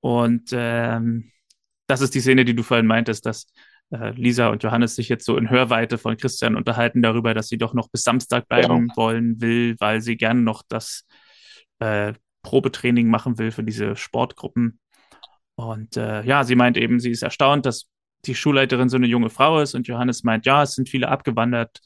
Und 0.00 0.50
ähm, 0.52 1.32
das 1.86 2.00
ist 2.00 2.14
die 2.14 2.20
Szene, 2.20 2.44
die 2.44 2.54
du 2.54 2.62
vorhin 2.62 2.86
meintest, 2.86 3.26
dass 3.26 3.46
äh, 3.90 4.10
Lisa 4.10 4.48
und 4.48 4.62
Johannes 4.62 4.96
sich 4.96 5.08
jetzt 5.08 5.24
so 5.24 5.36
in 5.36 5.50
Hörweite 5.50 5.98
von 5.98 6.16
Christian 6.16 6.56
unterhalten 6.56 7.02
darüber, 7.02 7.34
dass 7.34 7.48
sie 7.48 7.58
doch 7.58 7.74
noch 7.74 7.88
bis 7.88 8.02
Samstag 8.02 8.48
bleiben 8.48 8.88
ja. 8.88 8.96
wollen 8.96 9.40
will, 9.40 9.76
weil 9.78 10.00
sie 10.00 10.16
gern 10.16 10.44
noch 10.44 10.62
das 10.68 11.06
äh, 11.78 12.12
Probetraining 12.42 13.08
machen 13.08 13.38
will 13.38 13.50
für 13.50 13.64
diese 13.64 13.96
Sportgruppen. 13.96 14.78
Und 15.56 15.96
äh, 15.96 16.22
ja, 16.24 16.44
sie 16.44 16.54
meint 16.54 16.76
eben, 16.76 17.00
sie 17.00 17.10
ist 17.10 17.22
erstaunt, 17.22 17.66
dass 17.66 17.88
die 18.24 18.34
Schulleiterin 18.34 18.88
so 18.88 18.96
eine 18.96 19.06
junge 19.06 19.30
Frau 19.30 19.60
ist 19.60 19.74
und 19.74 19.86
Johannes 19.88 20.22
meint, 20.22 20.46
ja, 20.46 20.62
es 20.62 20.74
sind 20.74 20.88
viele 20.88 21.08
abgewandert. 21.08 21.80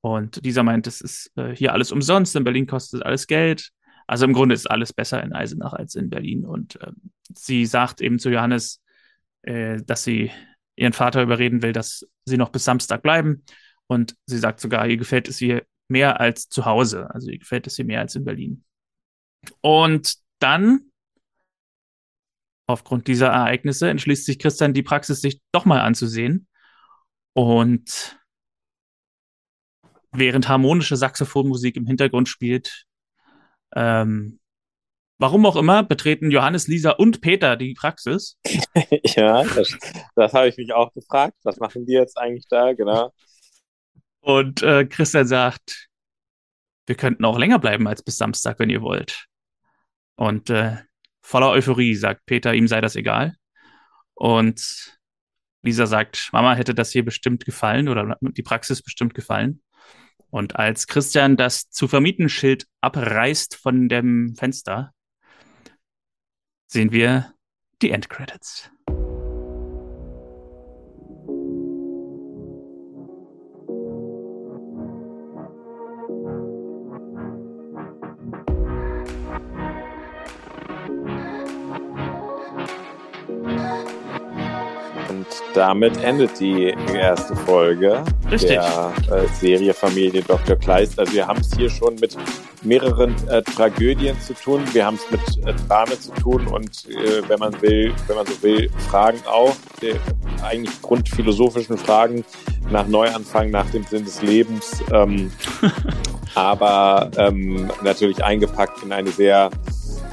Und 0.00 0.44
dieser 0.44 0.62
meint, 0.62 0.86
es 0.86 1.00
ist 1.00 1.32
äh, 1.36 1.54
hier 1.54 1.72
alles 1.72 1.92
umsonst, 1.92 2.36
in 2.36 2.44
Berlin 2.44 2.66
kostet 2.66 3.02
alles 3.02 3.26
Geld. 3.26 3.70
Also 4.06 4.24
im 4.24 4.32
Grunde 4.32 4.54
ist 4.54 4.70
alles 4.70 4.92
besser 4.92 5.22
in 5.22 5.32
Eisenach 5.32 5.72
als 5.72 5.94
in 5.94 6.10
Berlin. 6.10 6.44
Und 6.44 6.80
äh, 6.80 6.92
sie 7.34 7.66
sagt 7.66 8.00
eben 8.00 8.18
zu 8.18 8.30
Johannes, 8.30 8.80
äh, 9.42 9.82
dass 9.84 10.04
sie 10.04 10.30
ihren 10.76 10.92
Vater 10.92 11.22
überreden 11.22 11.62
will, 11.62 11.72
dass 11.72 12.06
sie 12.24 12.36
noch 12.36 12.50
bis 12.50 12.64
Samstag 12.64 13.02
bleiben. 13.02 13.44
Und 13.86 14.14
sie 14.26 14.38
sagt 14.38 14.60
sogar, 14.60 14.86
ihr 14.86 14.96
gefällt 14.96 15.28
es 15.28 15.38
hier 15.38 15.64
mehr 15.88 16.20
als 16.20 16.48
zu 16.48 16.64
Hause. 16.64 17.08
Also 17.12 17.30
ihr 17.30 17.38
gefällt 17.38 17.66
es 17.66 17.76
hier 17.76 17.84
mehr 17.84 18.00
als 18.00 18.14
in 18.14 18.24
Berlin. 18.24 18.64
Und 19.60 20.16
dann, 20.38 20.80
aufgrund 22.66 23.06
dieser 23.06 23.28
Ereignisse, 23.28 23.88
entschließt 23.88 24.26
sich 24.26 24.38
Christian, 24.38 24.74
die 24.74 24.82
Praxis 24.82 25.20
sich 25.20 25.40
doch 25.52 25.64
mal 25.64 25.80
anzusehen. 25.80 26.48
Und 27.32 28.18
während 30.12 30.48
harmonische 30.48 30.96
Saxophonmusik 30.96 31.76
im 31.76 31.86
Hintergrund 31.86 32.28
spielt, 32.28 32.86
ähm, 33.74 34.40
Warum 35.18 35.46
auch 35.46 35.56
immer 35.56 35.82
betreten 35.82 36.30
Johannes, 36.30 36.68
Lisa 36.68 36.90
und 36.90 37.22
Peter 37.22 37.56
die 37.56 37.72
Praxis. 37.72 38.36
ja, 39.16 39.44
das, 39.44 39.78
das 40.14 40.32
habe 40.34 40.48
ich 40.48 40.58
mich 40.58 40.74
auch 40.74 40.92
gefragt. 40.92 41.34
Was 41.42 41.56
machen 41.56 41.86
die 41.86 41.94
jetzt 41.94 42.18
eigentlich 42.18 42.46
da? 42.48 42.74
Genau. 42.74 43.14
Und 44.20 44.62
äh, 44.62 44.84
Christian 44.84 45.26
sagt, 45.26 45.88
wir 46.86 46.96
könnten 46.96 47.24
auch 47.24 47.38
länger 47.38 47.58
bleiben 47.58 47.88
als 47.88 48.02
bis 48.02 48.18
Samstag, 48.18 48.58
wenn 48.58 48.68
ihr 48.68 48.82
wollt. 48.82 49.26
Und 50.16 50.50
äh, 50.50 50.76
voller 51.26 51.50
Euphorie 51.50 51.96
sagt 51.96 52.24
Peter, 52.26 52.54
ihm 52.54 52.68
sei 52.68 52.80
das 52.80 52.94
egal. 52.94 53.34
Und 54.14 54.96
Lisa 55.62 55.86
sagt, 55.86 56.30
Mama 56.32 56.54
hätte 56.54 56.72
das 56.72 56.92
hier 56.92 57.04
bestimmt 57.04 57.44
gefallen 57.44 57.88
oder 57.88 58.16
die 58.20 58.44
Praxis 58.44 58.80
bestimmt 58.80 59.12
gefallen. 59.12 59.60
Und 60.30 60.56
als 60.56 60.86
Christian 60.86 61.36
das 61.36 61.68
zu 61.68 61.88
vermieten 61.88 62.28
Schild 62.28 62.66
abreißt 62.80 63.56
von 63.56 63.88
dem 63.88 64.36
Fenster, 64.36 64.94
sehen 66.68 66.92
wir 66.92 67.34
die 67.82 67.90
Endcredits. 67.90 68.70
Damit 85.56 85.96
endet 86.02 86.38
die 86.38 86.74
erste 86.94 87.34
Folge 87.34 88.04
Richtig. 88.30 88.50
der 88.50 88.92
äh, 89.10 89.26
Serie 89.40 89.72
Familie 89.72 90.20
Dr. 90.22 90.54
Kleist. 90.54 90.98
Also 90.98 91.14
wir 91.14 91.26
haben 91.26 91.40
es 91.40 91.56
hier 91.56 91.70
schon 91.70 91.94
mit 91.94 92.14
mehreren 92.62 93.14
äh, 93.28 93.40
Tragödien 93.42 94.20
zu 94.20 94.34
tun. 94.34 94.62
Wir 94.74 94.84
haben 94.84 94.96
es 94.96 95.10
mit 95.10 95.46
äh, 95.46 95.54
Dramen 95.66 95.98
zu 95.98 96.12
tun 96.12 96.46
und 96.46 96.86
äh, 96.90 97.26
wenn 97.26 97.38
man 97.38 97.60
will, 97.62 97.94
wenn 98.06 98.16
man 98.16 98.26
so 98.26 98.42
will, 98.42 98.68
Fragen 98.90 99.18
auch, 99.26 99.56
die, 99.80 99.94
eigentlich 100.42 100.82
grundphilosophischen 100.82 101.78
Fragen 101.78 102.22
nach 102.70 102.86
Neuanfang, 102.86 103.50
nach 103.50 103.68
dem 103.70 103.84
Sinn 103.84 104.04
des 104.04 104.20
Lebens. 104.20 104.82
Ähm, 104.92 105.32
aber 106.34 107.10
ähm, 107.16 107.70
natürlich 107.82 108.22
eingepackt 108.22 108.82
in 108.82 108.92
eine 108.92 109.08
sehr 109.08 109.50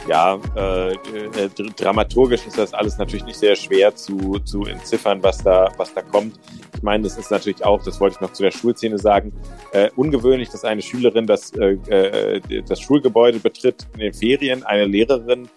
ja, 0.08 0.40
äh, 0.56 0.94
äh, 0.94 1.50
dramaturgisch 1.78 2.46
ist 2.46 2.58
das 2.58 2.74
alles 2.74 2.98
natürlich 2.98 3.26
nicht 3.26 3.40
sehr 3.40 3.56
schwer 3.56 3.96
zu, 3.96 4.40
zu 4.40 4.66
entziffern, 4.66 5.22
was 5.24 5.44
da, 5.44 5.72
was 5.78 5.94
da 5.94 6.02
kommt. 6.02 6.40
Ich 6.76 6.84
meine, 6.84 7.04
das 7.04 7.18
ist 7.18 7.32
natürlich 7.32 7.64
auch, 7.64 7.84
das 7.84 8.00
wollte 8.00 8.16
ich 8.16 8.22
noch 8.22 8.34
zu 8.34 8.44
der 8.44 8.52
Schulszene 8.52 8.98
sagen, 8.98 9.34
äh, 9.72 9.90
ungewöhnlich, 9.96 10.50
dass 10.50 10.66
eine 10.66 10.82
Schülerin 10.82 11.26
das, 11.26 11.52
äh, 11.54 11.74
äh, 11.88 12.64
das 12.68 12.82
Schulgebäude 12.82 13.40
betritt 13.40 13.88
in 13.94 14.00
den 14.00 14.14
Ferien, 14.14 14.64
eine 14.64 14.86
Lehrerin, 14.86 15.50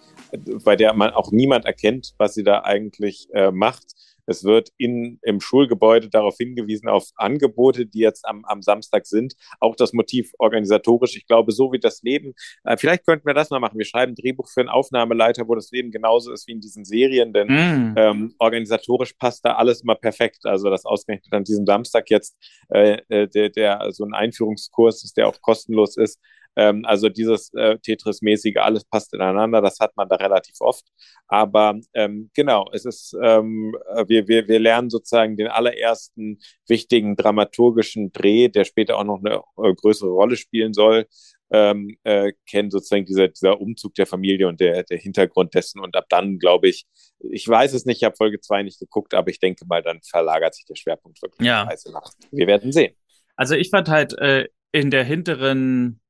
bei 0.63 0.75
der 0.75 0.93
man 0.93 1.11
auch 1.11 1.31
niemand 1.31 1.65
erkennt, 1.65 2.13
was 2.17 2.33
sie 2.33 2.43
da 2.43 2.61
eigentlich 2.61 3.27
äh, 3.33 3.51
macht. 3.51 3.85
Es 4.27 4.43
wird 4.43 4.69
in, 4.77 5.19
im 5.23 5.41
Schulgebäude 5.41 6.09
darauf 6.09 6.37
hingewiesen, 6.37 6.87
auf 6.87 7.09
Angebote, 7.15 7.85
die 7.85 7.99
jetzt 7.99 8.27
am, 8.27 8.45
am 8.45 8.61
Samstag 8.61 9.07
sind. 9.07 9.33
Auch 9.59 9.75
das 9.75 9.93
Motiv 9.93 10.31
organisatorisch. 10.37 11.15
Ich 11.15 11.25
glaube, 11.25 11.51
so 11.51 11.71
wie 11.71 11.79
das 11.79 12.03
Leben, 12.03 12.33
äh, 12.63 12.77
vielleicht 12.77 13.05
könnten 13.05 13.25
wir 13.25 13.33
das 13.33 13.49
mal 13.49 13.59
machen. 13.59 13.77
Wir 13.77 13.85
schreiben 13.85 14.11
ein 14.11 14.15
Drehbuch 14.15 14.49
für 14.49 14.59
einen 14.59 14.69
Aufnahmeleiter, 14.69 15.47
wo 15.47 15.55
das 15.55 15.71
Leben 15.71 15.91
genauso 15.91 16.31
ist 16.31 16.47
wie 16.47 16.51
in 16.51 16.61
diesen 16.61 16.85
Serien, 16.85 17.33
denn 17.33 17.47
mm. 17.47 17.95
ähm, 17.97 18.35
organisatorisch 18.37 19.13
passt 19.13 19.45
da 19.45 19.55
alles 19.55 19.81
immer 19.81 19.95
perfekt. 19.95 20.45
Also 20.45 20.69
das 20.69 20.85
ausgerechnet 20.85 21.33
an 21.33 21.43
diesem 21.43 21.65
Samstag 21.65 22.09
jetzt 22.09 22.37
äh, 22.69 22.97
äh 23.09 23.27
der, 23.27 23.49
der 23.49 23.91
so 23.91 24.03
ein 24.03 24.13
Einführungskurs 24.13 25.03
ist, 25.03 25.17
der 25.17 25.27
auch 25.27 25.41
kostenlos 25.41 25.97
ist, 25.97 26.19
ähm, 26.57 26.83
also 26.85 27.07
dieses 27.07 27.53
äh, 27.53 27.77
Tetris-mäßige, 27.77 28.57
alles 28.57 28.83
passt 28.83 29.13
ineinander, 29.13 29.61
das 29.61 29.79
hat 29.79 29.95
man 29.95 30.09
da 30.09 30.15
relativ 30.15 30.55
oft. 30.59 30.85
Aber 31.27 31.79
ähm, 31.93 32.31
genau, 32.33 32.67
es 32.73 32.83
ist, 32.83 33.15
ähm, 33.21 33.75
wir, 34.07 34.27
wir, 34.27 34.47
wir 34.47 34.59
lernen 34.59 34.89
sozusagen 34.89 35.37
den 35.37 35.47
allerersten 35.47 36.39
wichtigen 36.67 37.15
dramaturgischen 37.15 38.11
Dreh, 38.11 38.49
der 38.49 38.63
später 38.63 38.97
auch 38.97 39.03
noch 39.03 39.19
eine 39.23 39.43
äh, 39.63 39.73
größere 39.75 40.09
Rolle 40.09 40.35
spielen 40.35 40.73
soll. 40.73 41.05
Ähm, 41.49 41.95
äh, 42.03 42.33
kennen 42.49 42.71
sozusagen 42.71 43.05
dieser, 43.05 43.29
dieser 43.29 43.61
Umzug 43.61 43.93
der 43.93 44.05
Familie 44.05 44.49
und 44.49 44.59
der, 44.59 44.83
der 44.83 44.97
Hintergrund 44.97 45.53
dessen. 45.53 45.79
Und 45.79 45.95
ab 45.95 46.07
dann, 46.09 46.39
glaube 46.39 46.67
ich, 46.67 46.87
ich 47.19 47.47
weiß 47.47 47.73
es 47.73 47.85
nicht, 47.85 47.97
ich 47.97 48.03
habe 48.03 48.17
Folge 48.17 48.41
2 48.41 48.63
nicht 48.63 48.79
geguckt, 48.79 49.13
aber 49.13 49.29
ich 49.29 49.39
denke 49.39 49.65
mal, 49.65 49.81
dann 49.81 50.01
verlagert 50.01 50.55
sich 50.55 50.65
der 50.65 50.75
Schwerpunkt 50.75 51.21
wirklich 51.21 51.47
ja. 51.47 51.69
nach. 51.93 52.11
Wir 52.31 52.47
werden 52.47 52.73
sehen. 52.73 52.95
Also 53.37 53.55
ich 53.55 53.69
fand 53.69 53.87
halt 53.87 54.17
äh, 54.17 54.47
in 54.73 54.91
der 54.91 55.05
hinteren 55.05 56.01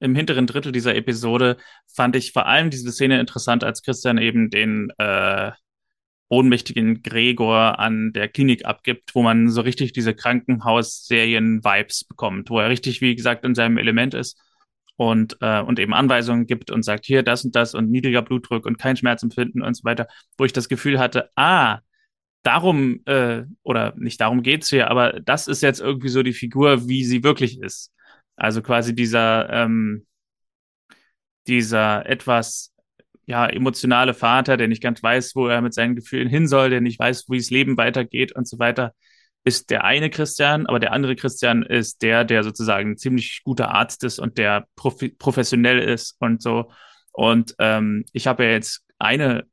im 0.00 0.14
hinteren 0.14 0.46
Drittel 0.46 0.72
dieser 0.72 0.94
Episode 0.94 1.56
fand 1.86 2.16
ich 2.16 2.32
vor 2.32 2.46
allem 2.46 2.70
diese 2.70 2.92
Szene 2.92 3.20
interessant, 3.20 3.64
als 3.64 3.82
Christian 3.82 4.18
eben 4.18 4.50
den 4.50 4.90
äh, 4.98 5.52
ohnmächtigen 6.28 7.02
Gregor 7.02 7.78
an 7.78 8.12
der 8.12 8.28
Klinik 8.28 8.64
abgibt, 8.64 9.14
wo 9.14 9.22
man 9.22 9.48
so 9.48 9.60
richtig 9.60 9.92
diese 9.92 10.14
Krankenhausserien-Vibes 10.14 12.04
bekommt, 12.04 12.50
wo 12.50 12.58
er 12.58 12.68
richtig, 12.68 13.00
wie 13.00 13.14
gesagt, 13.14 13.44
in 13.44 13.54
seinem 13.54 13.78
Element 13.78 14.14
ist 14.14 14.40
und, 14.96 15.36
äh, 15.40 15.60
und 15.60 15.78
eben 15.78 15.94
Anweisungen 15.94 16.46
gibt 16.46 16.70
und 16.70 16.82
sagt, 16.82 17.04
hier 17.06 17.22
das 17.22 17.44
und 17.44 17.54
das 17.54 17.74
und 17.74 17.90
niedriger 17.90 18.22
Blutdruck 18.22 18.66
und 18.66 18.78
kein 18.78 18.96
Schmerzempfinden 18.96 19.62
und 19.62 19.74
so 19.74 19.84
weiter, 19.84 20.08
wo 20.36 20.44
ich 20.44 20.52
das 20.52 20.68
Gefühl 20.68 20.98
hatte, 20.98 21.30
ah, 21.36 21.80
darum, 22.42 23.00
äh, 23.06 23.44
oder 23.62 23.94
nicht 23.96 24.20
darum 24.20 24.42
geht's 24.42 24.68
hier, 24.70 24.90
aber 24.90 25.20
das 25.20 25.48
ist 25.48 25.62
jetzt 25.62 25.80
irgendwie 25.80 26.08
so 26.08 26.22
die 26.22 26.32
Figur, 26.32 26.88
wie 26.88 27.04
sie 27.04 27.22
wirklich 27.24 27.60
ist. 27.60 27.92
Also 28.36 28.62
quasi 28.62 28.94
dieser, 28.94 29.50
ähm, 29.50 30.06
dieser 31.46 32.06
etwas 32.06 32.72
ja, 33.26 33.46
emotionale 33.46 34.14
Vater, 34.14 34.56
der 34.56 34.68
nicht 34.68 34.82
ganz 34.82 35.02
weiß, 35.02 35.34
wo 35.34 35.48
er 35.48 35.60
mit 35.60 35.74
seinen 35.74 35.96
Gefühlen 35.96 36.28
hin 36.28 36.46
soll, 36.46 36.70
der 36.70 36.80
nicht 36.80 36.98
weiß, 36.98 37.26
wie 37.28 37.38
das 37.38 37.50
Leben 37.50 37.76
weitergeht 37.76 38.32
und 38.32 38.46
so 38.46 38.58
weiter, 38.58 38.94
ist 39.44 39.70
der 39.70 39.84
eine 39.84 40.10
Christian, 40.10 40.66
aber 40.66 40.80
der 40.80 40.92
andere 40.92 41.16
Christian 41.16 41.62
ist 41.62 42.02
der, 42.02 42.24
der 42.24 42.42
sozusagen 42.42 42.92
ein 42.92 42.96
ziemlich 42.98 43.42
guter 43.44 43.70
Arzt 43.70 44.04
ist 44.04 44.18
und 44.18 44.38
der 44.38 44.66
profi 44.76 45.10
professionell 45.10 45.78
ist 45.78 46.16
und 46.20 46.42
so. 46.42 46.70
Und 47.12 47.54
ähm, 47.58 48.04
ich 48.12 48.26
habe 48.26 48.44
ja 48.44 48.50
jetzt 48.50 48.84
eine 48.98 49.46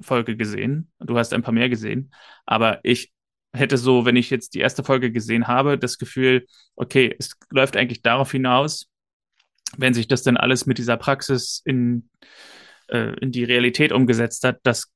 Folge 0.00 0.36
gesehen. 0.36 0.90
Du 0.98 1.16
hast 1.18 1.32
ein 1.32 1.42
paar 1.42 1.54
mehr 1.54 1.68
gesehen. 1.68 2.12
Aber 2.46 2.80
ich 2.82 3.12
hätte 3.52 3.76
so, 3.76 4.04
wenn 4.04 4.16
ich 4.16 4.30
jetzt 4.30 4.54
die 4.54 4.60
erste 4.60 4.84
Folge 4.84 5.10
gesehen 5.10 5.48
habe, 5.48 5.78
das 5.78 5.98
Gefühl, 5.98 6.46
okay, 6.76 7.14
es 7.18 7.32
läuft 7.50 7.76
eigentlich 7.76 8.02
darauf 8.02 8.30
hinaus, 8.30 8.86
wenn 9.76 9.94
sich 9.94 10.08
das 10.08 10.22
dann 10.22 10.36
alles 10.36 10.66
mit 10.66 10.78
dieser 10.78 10.96
Praxis 10.96 11.62
in, 11.64 12.08
äh, 12.88 13.14
in 13.20 13.32
die 13.32 13.44
Realität 13.44 13.92
umgesetzt 13.92 14.44
hat, 14.44 14.58
dass, 14.62 14.92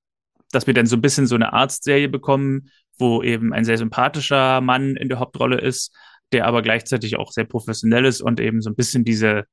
dass 0.51 0.67
wir 0.67 0.75
dann 0.75 0.87
so 0.87 0.97
ein 0.97 1.03
bisschen 1.03 1.27
so 1.27 1.35
eine 1.35 1.53
Arztserie 1.53 2.09
bekommen, 2.09 2.71
wo 2.99 3.23
eben 3.23 3.53
ein 3.53 3.65
sehr 3.65 3.79
sympathischer 3.79 4.61
Mann 4.61 4.97
in 4.97 5.09
der 5.09 5.19
Hauptrolle 5.19 5.61
ist, 5.61 5.95
der 6.33 6.47
aber 6.47 6.63
gleichzeitig 6.63 7.17
auch 7.17 7.33
sehr 7.33 7.45
professionell 7.45 8.05
ist 8.05 8.21
und 8.21 8.41
eben 8.41 8.61
so 8.61 8.71
ein 8.71 8.77
bisschen 8.77 9.05
diese 9.05 9.45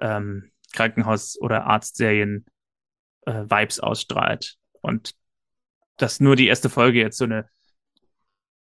ähm, 0.00 0.50
Krankenhaus- 0.72 1.38
oder 1.40 1.66
Arztserien 1.66 2.46
äh, 3.26 3.44
ausstrahlt. 3.80 4.56
Und 4.80 5.12
dass 5.96 6.20
nur 6.20 6.36
die 6.36 6.46
erste 6.46 6.70
Folge 6.70 6.98
jetzt 6.98 7.18
so 7.18 7.24
eine 7.24 7.48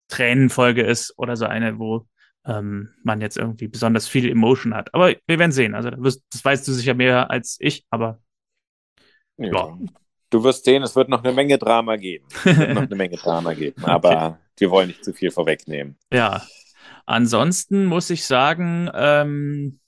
Tränenfolge 0.08 0.82
ist 0.82 1.14
oder 1.16 1.36
so 1.36 1.46
eine, 1.46 1.78
wo 1.78 2.06
ähm, 2.46 2.90
man 3.02 3.20
jetzt 3.20 3.38
irgendwie 3.38 3.68
besonders 3.68 4.06
viel 4.08 4.28
Emotion 4.28 4.74
hat. 4.74 4.92
Aber 4.94 5.14
wir 5.26 5.38
werden 5.38 5.52
sehen. 5.52 5.74
Also 5.74 5.90
das, 5.90 6.20
weißt 6.42 6.66
du 6.66 6.72
sicher 6.72 6.94
mehr 6.94 7.30
als 7.30 7.56
ich, 7.60 7.86
aber 7.90 8.20
ja. 9.36 9.52
ja. 9.52 9.78
Du 10.30 10.42
wirst 10.42 10.64
sehen, 10.64 10.82
es 10.82 10.96
wird 10.96 11.08
noch 11.08 11.22
eine 11.22 11.32
Menge 11.32 11.58
Drama 11.58 11.96
geben. 11.96 12.26
Es 12.44 12.58
wird 12.58 12.74
noch 12.74 12.82
eine 12.82 12.96
Menge 12.96 13.16
Drama 13.16 13.52
geben, 13.54 13.84
aber 13.84 14.26
okay. 14.26 14.36
wir 14.58 14.70
wollen 14.70 14.88
nicht 14.88 15.04
zu 15.04 15.12
viel 15.12 15.30
vorwegnehmen. 15.30 15.96
Ja. 16.12 16.42
Ansonsten 17.06 17.84
muss 17.84 18.10
ich 18.10 18.24
sagen, 18.24 18.90
ähm, 18.94 19.78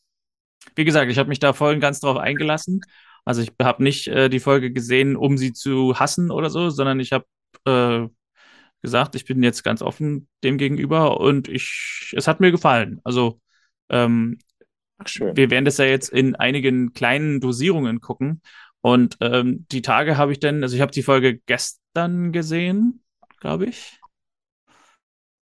wie 0.74 0.84
gesagt, 0.84 1.10
ich 1.10 1.18
habe 1.18 1.28
mich 1.28 1.40
da 1.40 1.52
voll 1.52 1.74
und 1.74 1.80
ganz 1.80 2.00
drauf 2.00 2.16
eingelassen. 2.16 2.82
Also 3.24 3.42
ich 3.42 3.52
habe 3.60 3.82
nicht 3.82 4.06
äh, 4.06 4.28
die 4.28 4.38
Folge 4.38 4.70
gesehen, 4.70 5.16
um 5.16 5.36
sie 5.36 5.52
zu 5.52 5.98
hassen 5.98 6.30
oder 6.30 6.50
so, 6.50 6.70
sondern 6.70 7.00
ich 7.00 7.12
habe 7.12 7.24
äh, 7.64 8.08
gesagt, 8.82 9.14
ich 9.14 9.24
bin 9.24 9.42
jetzt 9.42 9.62
ganz 9.62 9.82
offen 9.82 10.28
dem 10.44 10.58
gegenüber 10.58 11.20
und 11.20 11.48
ich, 11.48 12.14
es 12.16 12.28
hat 12.28 12.40
mir 12.40 12.50
gefallen. 12.50 13.00
Also 13.04 13.40
ähm, 13.88 14.38
wir 14.98 15.50
werden 15.50 15.64
das 15.64 15.78
ja 15.78 15.84
jetzt 15.84 16.08
in 16.08 16.36
einigen 16.36 16.92
kleinen 16.92 17.40
Dosierungen 17.40 18.00
gucken. 18.00 18.40
Und 18.80 19.16
ähm, 19.20 19.66
die 19.72 19.82
Tage 19.82 20.16
habe 20.16 20.32
ich 20.32 20.40
dann, 20.40 20.62
also 20.62 20.76
ich 20.76 20.80
habe 20.80 20.92
die 20.92 21.02
Folge 21.02 21.38
gestern 21.46 22.32
gesehen, 22.32 23.02
glaube 23.40 23.66
ich. 23.66 23.98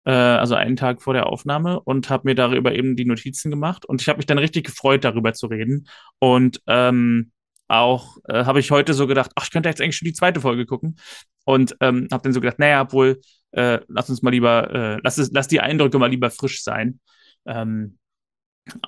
Äh, 0.05 0.11
also 0.11 0.55
einen 0.55 0.75
Tag 0.75 1.01
vor 1.01 1.13
der 1.13 1.27
Aufnahme 1.27 1.79
und 1.79 2.09
habe 2.09 2.29
mir 2.29 2.35
darüber 2.35 2.73
eben 2.73 2.95
die 2.95 3.05
Notizen 3.05 3.51
gemacht. 3.51 3.85
Und 3.85 4.01
ich 4.01 4.09
habe 4.09 4.17
mich 4.17 4.25
dann 4.25 4.37
richtig 4.37 4.65
gefreut, 4.65 5.03
darüber 5.03 5.33
zu 5.33 5.47
reden. 5.47 5.87
Und 6.19 6.61
ähm, 6.67 7.31
auch 7.67 8.17
äh, 8.27 8.45
habe 8.45 8.59
ich 8.59 8.71
heute 8.71 8.93
so 8.93 9.07
gedacht, 9.07 9.31
ach, 9.35 9.45
ich 9.45 9.51
könnte 9.51 9.69
jetzt 9.69 9.81
eigentlich 9.81 9.97
schon 9.97 10.07
die 10.07 10.13
zweite 10.13 10.41
Folge 10.41 10.65
gucken. 10.65 10.95
Und 11.45 11.75
ähm, 11.81 12.07
habe 12.11 12.23
dann 12.23 12.33
so 12.33 12.41
gedacht, 12.41 12.59
naja, 12.59 12.81
obwohl, 12.81 13.19
äh, 13.51 13.79
lass 13.87 14.09
uns 14.09 14.21
mal 14.21 14.31
lieber, 14.31 14.71
äh, 14.73 14.99
lass, 15.03 15.17
es, 15.17 15.31
lass 15.31 15.47
die 15.47 15.59
Eindrücke 15.59 15.99
mal 15.99 16.09
lieber 16.09 16.29
frisch 16.29 16.63
sein. 16.63 16.99
Ähm, 17.45 17.97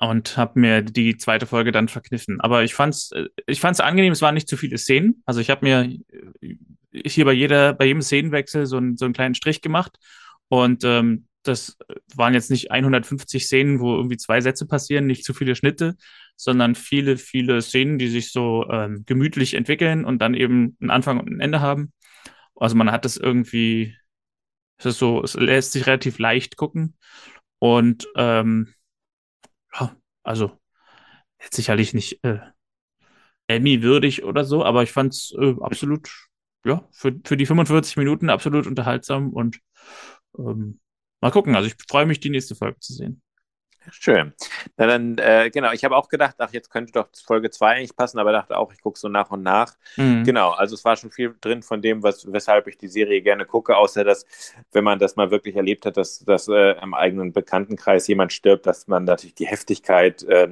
und 0.00 0.36
habe 0.36 0.58
mir 0.58 0.82
die 0.82 1.16
zweite 1.16 1.46
Folge 1.46 1.70
dann 1.70 1.88
verkniffen. 1.88 2.40
Aber 2.40 2.64
ich 2.64 2.74
fand's, 2.74 3.12
äh, 3.12 3.28
ich 3.46 3.60
fand's 3.60 3.80
angenehm, 3.80 4.12
es 4.12 4.22
waren 4.22 4.34
nicht 4.34 4.48
zu 4.48 4.56
viele 4.56 4.78
Szenen. 4.78 5.22
Also 5.26 5.40
ich 5.40 5.50
habe 5.50 5.66
mir 5.66 5.98
äh, 6.40 6.56
hier 7.04 7.24
bei 7.26 7.32
jeder, 7.32 7.74
bei 7.74 7.84
jedem 7.86 8.02
Szenenwechsel 8.02 8.66
so, 8.66 8.78
ein, 8.78 8.96
so 8.96 9.04
einen 9.04 9.14
kleinen 9.14 9.34
Strich 9.34 9.60
gemacht. 9.60 9.98
Und 10.48 10.84
ähm, 10.84 11.26
das 11.42 11.76
waren 12.14 12.34
jetzt 12.34 12.50
nicht 12.50 12.70
150 12.70 13.44
Szenen, 13.44 13.80
wo 13.80 13.94
irgendwie 13.94 14.16
zwei 14.16 14.40
Sätze 14.40 14.66
passieren, 14.66 15.06
nicht 15.06 15.24
zu 15.24 15.34
viele 15.34 15.54
Schnitte, 15.54 15.96
sondern 16.36 16.74
viele, 16.74 17.16
viele 17.16 17.62
Szenen, 17.62 17.98
die 17.98 18.08
sich 18.08 18.32
so 18.32 18.66
ähm, 18.70 19.04
gemütlich 19.06 19.54
entwickeln 19.54 20.04
und 20.04 20.20
dann 20.20 20.34
eben 20.34 20.76
einen 20.80 20.90
Anfang 20.90 21.20
und 21.20 21.30
ein 21.30 21.40
Ende 21.40 21.60
haben. 21.60 21.92
Also 22.56 22.76
man 22.76 22.90
hat 22.90 23.04
das 23.04 23.16
irgendwie, 23.16 23.96
es 24.78 24.86
ist 24.86 24.98
so, 24.98 25.22
es 25.22 25.34
lässt 25.34 25.72
sich 25.72 25.86
relativ 25.86 26.18
leicht 26.18 26.56
gucken. 26.56 26.96
Und 27.60 28.08
ähm, 28.16 28.74
ja, 29.74 29.96
also 30.22 30.58
jetzt 31.40 31.56
sicherlich 31.56 31.94
nicht 31.94 32.24
äh, 32.24 32.40
Emmy-würdig 33.48 34.24
oder 34.24 34.44
so, 34.44 34.64
aber 34.64 34.82
ich 34.82 34.92
fand 34.92 35.14
es 35.14 35.34
äh, 35.38 35.54
absolut, 35.60 36.10
ja, 36.64 36.86
für, 36.90 37.14
für 37.24 37.36
die 37.36 37.46
45 37.46 37.96
Minuten 37.96 38.28
absolut 38.30 38.66
unterhaltsam 38.66 39.32
und 39.32 39.60
ähm, 40.38 40.80
mal 41.20 41.30
gucken. 41.30 41.54
Also 41.56 41.68
ich 41.68 41.76
freue 41.88 42.06
mich, 42.06 42.20
die 42.20 42.30
nächste 42.30 42.56
Folge 42.56 42.80
zu 42.80 42.92
sehen. 42.94 43.22
Schön. 43.90 44.32
Na 44.76 44.86
dann, 44.86 45.18
äh, 45.18 45.50
genau, 45.50 45.72
ich 45.72 45.84
habe 45.84 45.96
auch 45.96 46.08
gedacht, 46.08 46.36
ach, 46.38 46.52
jetzt 46.52 46.70
könnte 46.70 46.92
doch 46.92 47.08
Folge 47.24 47.50
2 47.50 47.76
eigentlich 47.76 47.96
passen, 47.96 48.18
aber 48.18 48.32
dachte 48.32 48.56
auch, 48.56 48.72
ich 48.72 48.80
gucke 48.80 48.98
so 48.98 49.08
nach 49.08 49.30
und 49.30 49.42
nach. 49.42 49.74
Mhm. 49.96 50.24
Genau, 50.24 50.50
also 50.50 50.74
es 50.74 50.84
war 50.84 50.96
schon 50.96 51.10
viel 51.10 51.34
drin 51.40 51.62
von 51.62 51.82
dem, 51.82 52.02
was, 52.02 52.30
weshalb 52.32 52.66
ich 52.66 52.78
die 52.78 52.88
Serie 52.88 53.22
gerne 53.22 53.44
gucke, 53.44 53.76
außer 53.76 54.04
dass, 54.04 54.26
wenn 54.72 54.84
man 54.84 54.98
das 54.98 55.16
mal 55.16 55.30
wirklich 55.30 55.56
erlebt 55.56 55.86
hat, 55.86 55.96
dass, 55.96 56.24
dass 56.24 56.48
äh, 56.48 56.72
im 56.82 56.94
eigenen 56.94 57.32
Bekanntenkreis 57.32 58.06
jemand 58.08 58.32
stirbt, 58.32 58.66
dass 58.66 58.88
man 58.88 59.04
natürlich 59.04 59.34
die 59.34 59.46
Heftigkeit 59.46 60.22
äh, 60.24 60.48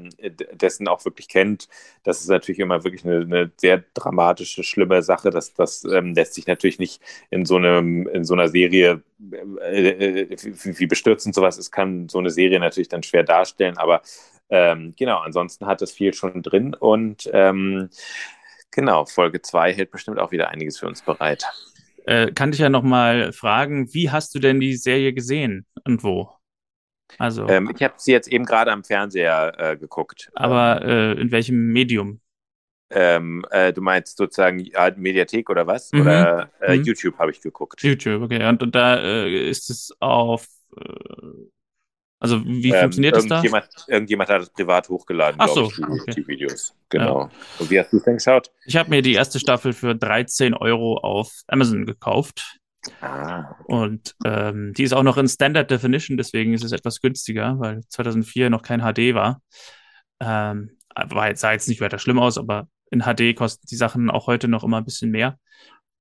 dessen 0.52 0.88
auch 0.88 1.04
wirklich 1.04 1.28
kennt. 1.28 1.68
Das 2.02 2.20
ist 2.20 2.28
natürlich 2.28 2.58
immer 2.58 2.84
wirklich 2.84 3.04
eine, 3.04 3.20
eine 3.20 3.50
sehr 3.56 3.82
dramatische, 3.94 4.62
schlimme 4.62 5.02
Sache. 5.02 5.30
Das, 5.30 5.54
das 5.54 5.84
ähm, 5.84 6.14
lässt 6.14 6.34
sich 6.34 6.46
natürlich 6.46 6.78
nicht 6.78 7.00
in 7.30 7.44
so, 7.44 7.56
einem, 7.56 8.06
in 8.08 8.24
so 8.24 8.34
einer 8.34 8.48
Serie 8.48 9.02
äh, 9.32 9.88
äh, 9.88 10.36
wie 10.64 10.86
bestürzend 10.86 11.34
sowas 11.34 11.58
ist, 11.58 11.70
kann 11.70 12.08
so 12.08 12.18
eine 12.18 12.30
Serie 12.30 12.60
natürlich 12.60 12.88
dann 12.88 13.02
schwer 13.02 13.22
darstellen. 13.22 13.78
Aber 13.78 14.02
ähm, 14.50 14.94
genau, 14.96 15.18
ansonsten 15.18 15.66
hat 15.66 15.82
es 15.82 15.92
viel 15.92 16.14
schon 16.14 16.42
drin 16.42 16.74
und 16.74 17.28
ähm, 17.32 17.88
genau, 18.70 19.04
Folge 19.06 19.42
2 19.42 19.72
hält 19.72 19.90
bestimmt 19.90 20.18
auch 20.18 20.32
wieder 20.32 20.50
einiges 20.50 20.78
für 20.78 20.86
uns 20.86 21.02
bereit. 21.02 21.44
Äh, 22.06 22.32
kann 22.32 22.52
ich 22.52 22.58
ja 22.58 22.68
nochmal 22.68 23.32
fragen, 23.32 23.92
wie 23.94 24.10
hast 24.10 24.34
du 24.34 24.38
denn 24.38 24.60
die 24.60 24.76
Serie 24.76 25.12
gesehen 25.14 25.66
und 25.84 26.04
wo? 26.04 26.30
Also, 27.18 27.48
ähm, 27.48 27.70
ich 27.74 27.82
habe 27.82 27.94
sie 27.96 28.12
jetzt 28.12 28.28
eben 28.28 28.44
gerade 28.44 28.72
am 28.72 28.84
Fernseher 28.84 29.52
äh, 29.58 29.76
geguckt. 29.76 30.30
Aber 30.34 30.82
äh, 30.82 31.12
in 31.12 31.30
welchem 31.30 31.72
Medium? 31.72 32.20
Ähm, 32.90 33.44
äh, 33.50 33.72
du 33.72 33.80
meinst 33.80 34.16
sozusagen 34.16 34.58
ja, 34.58 34.92
Mediathek 34.96 35.50
oder 35.50 35.66
was? 35.66 35.90
Mhm. 35.92 36.00
Oder 36.02 36.50
äh, 36.60 36.76
mhm. 36.76 36.84
YouTube 36.84 37.18
habe 37.18 37.30
ich 37.30 37.40
geguckt. 37.40 37.82
YouTube, 37.82 38.22
okay. 38.22 38.46
Und, 38.46 38.62
und 38.62 38.74
da 38.74 38.96
äh, 39.00 39.48
ist 39.48 39.70
es 39.70 39.92
auf. 40.00 40.46
Äh, 40.76 40.82
also, 42.20 42.42
wie 42.44 42.70
ähm, 42.70 42.80
funktioniert 42.80 43.16
das 43.16 43.26
da? 43.26 43.42
Irgendjemand 43.86 44.30
hat 44.30 44.42
es 44.42 44.50
privat 44.50 44.88
hochgeladen, 44.88 45.38
Ach 45.38 45.48
so, 45.48 45.66
ich, 45.66 45.76
die, 45.76 45.82
okay. 45.82 46.14
die, 46.16 46.26
Videos. 46.26 46.74
Genau. 46.88 47.22
Ja. 47.22 47.30
Und 47.58 47.70
wie 47.70 47.78
hast 47.78 47.92
du 47.92 47.98
es 47.98 48.04
denn 48.04 48.14
geschaut? 48.14 48.50
Ich 48.64 48.76
habe 48.76 48.88
mir 48.88 49.02
die 49.02 49.12
erste 49.12 49.38
Staffel 49.38 49.74
für 49.74 49.94
13 49.94 50.54
Euro 50.54 50.96
auf 50.96 51.42
Amazon 51.48 51.84
gekauft. 51.84 52.58
Ah. 53.00 53.56
Und 53.64 54.14
ähm, 54.24 54.72
die 54.74 54.84
ist 54.84 54.94
auch 54.94 55.02
noch 55.02 55.16
in 55.16 55.28
Standard 55.28 55.70
Definition, 55.70 56.16
deswegen 56.16 56.54
ist 56.54 56.64
es 56.64 56.72
etwas 56.72 57.00
günstiger, 57.00 57.58
weil 57.58 57.82
2004 57.88 58.50
noch 58.50 58.62
kein 58.62 58.80
HD 58.80 59.14
war. 59.14 59.42
Ähm, 60.20 60.78
war, 60.94 61.34
sah 61.36 61.52
jetzt 61.52 61.68
nicht 61.68 61.80
weiter 61.80 61.98
schlimm 61.98 62.18
aus, 62.18 62.38
aber 62.38 62.68
in 62.94 63.02
HD 63.02 63.36
kosten 63.36 63.66
die 63.70 63.76
Sachen 63.76 64.10
auch 64.10 64.26
heute 64.26 64.48
noch 64.48 64.64
immer 64.64 64.78
ein 64.78 64.84
bisschen 64.84 65.10
mehr. 65.10 65.38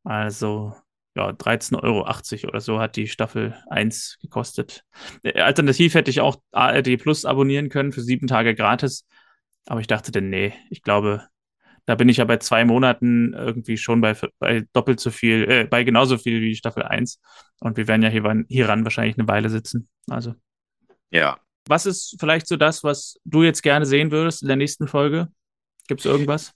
Also 0.03 0.73
ja, 1.15 1.29
13,80 1.29 1.83
Euro 1.83 2.07
oder 2.47 2.61
so 2.61 2.79
hat 2.79 2.95
die 2.95 3.07
Staffel 3.07 3.55
1 3.69 4.17
gekostet. 4.21 4.83
Äh, 5.23 5.41
alternativ 5.41 5.93
hätte 5.93 6.09
ich 6.09 6.21
auch 6.21 6.37
ARD 6.51 6.97
Plus 6.97 7.25
abonnieren 7.25 7.69
können 7.69 7.91
für 7.91 8.01
sieben 8.01 8.27
Tage 8.27 8.55
gratis. 8.55 9.05
Aber 9.65 9.79
ich 9.79 9.87
dachte 9.87 10.11
dann, 10.11 10.29
nee, 10.29 10.53
ich 10.69 10.81
glaube, 10.81 11.27
da 11.85 11.95
bin 11.95 12.09
ich 12.09 12.17
ja 12.17 12.25
bei 12.25 12.37
zwei 12.37 12.65
Monaten 12.65 13.33
irgendwie 13.33 13.77
schon 13.77 14.01
bei, 14.01 14.15
bei 14.39 14.65
doppelt 14.73 14.99
so 14.99 15.11
viel, 15.11 15.49
äh, 15.49 15.67
bei 15.69 15.83
genauso 15.83 16.17
viel 16.17 16.41
wie 16.41 16.55
Staffel 16.55 16.83
1. 16.83 17.19
Und 17.59 17.77
wir 17.77 17.87
werden 17.87 18.01
ja 18.01 18.09
hier, 18.09 18.45
hieran 18.47 18.83
wahrscheinlich 18.83 19.17
eine 19.17 19.27
Weile 19.27 19.49
sitzen. 19.49 19.87
Also. 20.09 20.33
Ja. 21.11 21.39
Was 21.67 21.85
ist 21.85 22.17
vielleicht 22.19 22.47
so 22.47 22.57
das, 22.57 22.83
was 22.83 23.19
du 23.23 23.43
jetzt 23.43 23.61
gerne 23.61 23.85
sehen 23.85 24.11
würdest 24.11 24.41
in 24.41 24.47
der 24.47 24.57
nächsten 24.57 24.87
Folge? 24.87 25.29
Gibt 25.87 26.01
es 26.01 26.05
irgendwas? 26.05 26.53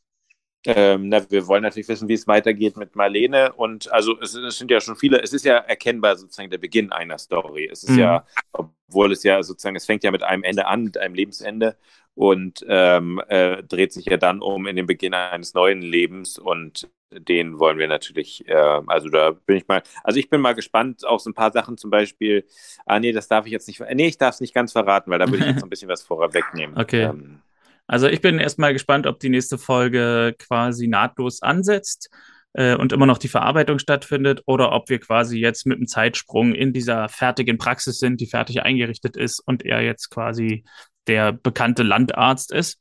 Ähm, 0.67 1.07
na, 1.07 1.29
wir 1.31 1.47
wollen 1.47 1.63
natürlich 1.63 1.87
wissen, 1.87 2.09
wie 2.09 2.13
es 2.13 2.27
weitergeht 2.27 2.75
mit 2.75 2.95
Marlene. 2.95 3.53
Und 3.53 3.91
also 3.93 4.19
es, 4.19 4.35
es, 4.35 4.57
sind 4.57 4.69
ja 4.69 4.81
schon 4.81 4.97
viele, 4.97 5.21
es 5.21 5.31
ist 5.31 5.45
ja 5.45 5.57
erkennbar 5.57 6.17
sozusagen 6.17 6.49
der 6.49 6.57
Beginn 6.57 6.91
einer 6.91 7.17
Story. 7.17 7.69
Es 7.71 7.83
ist 7.83 7.91
mhm. 7.91 7.99
ja, 7.99 8.25
obwohl 8.51 9.13
es 9.13 9.23
ja 9.23 9.41
sozusagen, 9.43 9.77
es 9.77 9.85
fängt 9.85 10.03
ja 10.03 10.11
mit 10.11 10.23
einem 10.23 10.43
Ende 10.43 10.67
an, 10.67 10.83
mit 10.83 10.97
einem 10.97 11.15
Lebensende 11.15 11.77
und 12.15 12.65
ähm, 12.67 13.21
äh, 13.29 13.63
dreht 13.63 13.93
sich 13.93 14.07
ja 14.07 14.17
dann 14.17 14.41
um 14.41 14.67
in 14.67 14.75
den 14.75 14.87
Beginn 14.87 15.13
eines 15.13 15.53
neuen 15.53 15.81
Lebens 15.81 16.37
und 16.37 16.89
den 17.11 17.59
wollen 17.59 17.77
wir 17.77 17.87
natürlich, 17.87 18.45
äh, 18.49 18.81
also 18.87 19.07
da 19.07 19.31
bin 19.31 19.57
ich 19.57 19.67
mal, 19.67 19.81
also 20.03 20.19
ich 20.19 20.29
bin 20.29 20.41
mal 20.41 20.53
gespannt 20.53 21.05
auf 21.05 21.21
so 21.21 21.29
ein 21.29 21.33
paar 21.33 21.51
Sachen 21.51 21.77
zum 21.77 21.89
Beispiel, 21.89 22.45
ah 22.85 22.99
nee, 22.99 23.13
das 23.13 23.29
darf 23.29 23.45
ich 23.45 23.51
jetzt 23.53 23.67
nicht, 23.67 23.81
nee, 23.93 24.07
ich 24.07 24.17
darf 24.17 24.35
es 24.35 24.41
nicht 24.41 24.53
ganz 24.53 24.73
verraten, 24.73 25.11
weil 25.11 25.19
da 25.19 25.27
würde 25.27 25.45
ich 25.45 25.51
jetzt 25.51 25.63
ein 25.63 25.69
bisschen 25.69 25.89
was 25.89 26.03
vorwegnehmen. 26.03 26.77
Okay. 26.77 27.03
Ähm, 27.03 27.41
also 27.87 28.07
ich 28.07 28.21
bin 28.21 28.39
erstmal 28.39 28.73
gespannt, 28.73 29.07
ob 29.07 29.19
die 29.19 29.29
nächste 29.29 29.57
Folge 29.57 30.35
quasi 30.37 30.87
nahtlos 30.87 31.41
ansetzt 31.41 32.09
äh, 32.53 32.75
und 32.75 32.91
immer 32.91 33.05
noch 33.05 33.17
die 33.17 33.29
Verarbeitung 33.29 33.79
stattfindet 33.79 34.43
oder 34.45 34.73
ob 34.73 34.89
wir 34.89 34.99
quasi 34.99 35.39
jetzt 35.39 35.65
mit 35.65 35.77
einem 35.77 35.87
Zeitsprung 35.87 36.53
in 36.53 36.73
dieser 36.73 37.07
fertigen 37.07 37.57
Praxis 37.57 37.99
sind, 37.99 38.19
die 38.19 38.27
fertig 38.27 38.61
eingerichtet 38.61 39.15
ist 39.15 39.39
und 39.39 39.63
er 39.65 39.81
jetzt 39.81 40.09
quasi 40.09 40.65
der 41.07 41.31
bekannte 41.31 41.83
Landarzt 41.83 42.51
ist. 42.51 42.79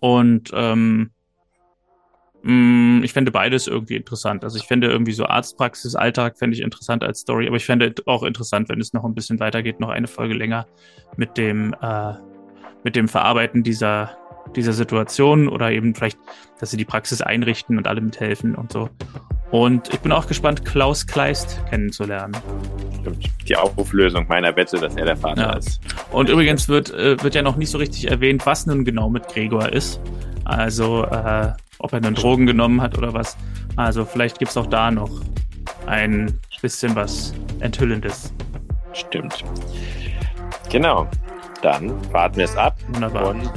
Und 0.00 0.50
ähm, 0.52 1.12
ähm, 2.44 3.02
ich 3.04 3.12
fände 3.12 3.30
beides 3.30 3.66
irgendwie 3.66 3.96
interessant. 3.96 4.44
Also 4.44 4.58
ich 4.58 4.64
fände 4.64 4.88
irgendwie 4.88 5.12
so 5.12 5.24
Arztpraxis, 5.26 5.94
Alltag 5.94 6.38
fände 6.38 6.56
ich 6.56 6.62
interessant 6.62 7.04
als 7.04 7.20
Story, 7.20 7.46
aber 7.46 7.56
ich 7.56 7.64
fände 7.66 7.94
auch 8.06 8.22
interessant, 8.22 8.68
wenn 8.68 8.80
es 8.80 8.92
noch 8.92 9.04
ein 9.04 9.14
bisschen 9.14 9.40
weitergeht, 9.40 9.80
noch 9.80 9.90
eine 9.90 10.08
Folge 10.08 10.34
länger 10.34 10.66
mit 11.16 11.36
dem, 11.36 11.74
äh, 11.80 12.14
mit 12.84 12.96
dem 12.96 13.08
Verarbeiten 13.08 13.62
dieser, 13.62 14.16
dieser 14.56 14.72
Situation 14.72 15.48
oder 15.48 15.70
eben 15.70 15.94
vielleicht, 15.94 16.18
dass 16.58 16.70
sie 16.70 16.76
die 16.76 16.84
Praxis 16.84 17.20
einrichten 17.20 17.78
und 17.78 17.86
alle 17.86 18.00
mithelfen 18.00 18.54
und 18.54 18.72
so. 18.72 18.88
Und 19.50 19.92
ich 19.92 20.00
bin 20.00 20.12
auch 20.12 20.28
gespannt, 20.28 20.64
Klaus 20.64 21.06
Kleist 21.06 21.60
kennenzulernen. 21.68 22.36
Stimmt. 23.00 23.26
Die 23.48 23.56
Auflösung 23.56 24.26
meiner 24.28 24.54
Wette, 24.54 24.78
dass 24.78 24.94
er 24.94 25.06
der 25.06 25.16
Vater 25.16 25.42
ja. 25.42 25.52
ist. 25.54 25.80
Und 26.12 26.28
übrigens 26.28 26.68
wird, 26.68 26.90
äh, 26.90 27.20
wird 27.20 27.34
ja 27.34 27.42
noch 27.42 27.56
nicht 27.56 27.70
so 27.70 27.78
richtig 27.78 28.08
erwähnt, 28.10 28.46
was 28.46 28.66
nun 28.66 28.84
genau 28.84 29.10
mit 29.10 29.26
Gregor 29.26 29.72
ist. 29.72 30.00
Also, 30.44 31.04
äh, 31.04 31.52
ob 31.78 31.92
er 31.92 32.00
dann 32.00 32.14
Drogen 32.14 32.46
genommen 32.46 32.80
hat 32.80 32.96
oder 32.96 33.12
was. 33.12 33.36
Also, 33.74 34.04
vielleicht 34.04 34.38
gibt 34.38 34.52
es 34.52 34.56
auch 34.56 34.66
da 34.66 34.90
noch 34.90 35.10
ein 35.86 36.38
bisschen 36.62 36.94
was 36.94 37.34
Enthüllendes. 37.58 38.32
Stimmt. 38.92 39.44
Genau. 40.70 41.08
Dann 41.62 42.12
warten 42.12 42.36
wir 42.36 42.44
es 42.44 42.56
ab. 42.56 42.76
Wunderbar. 42.92 43.30
Und 43.30 43.50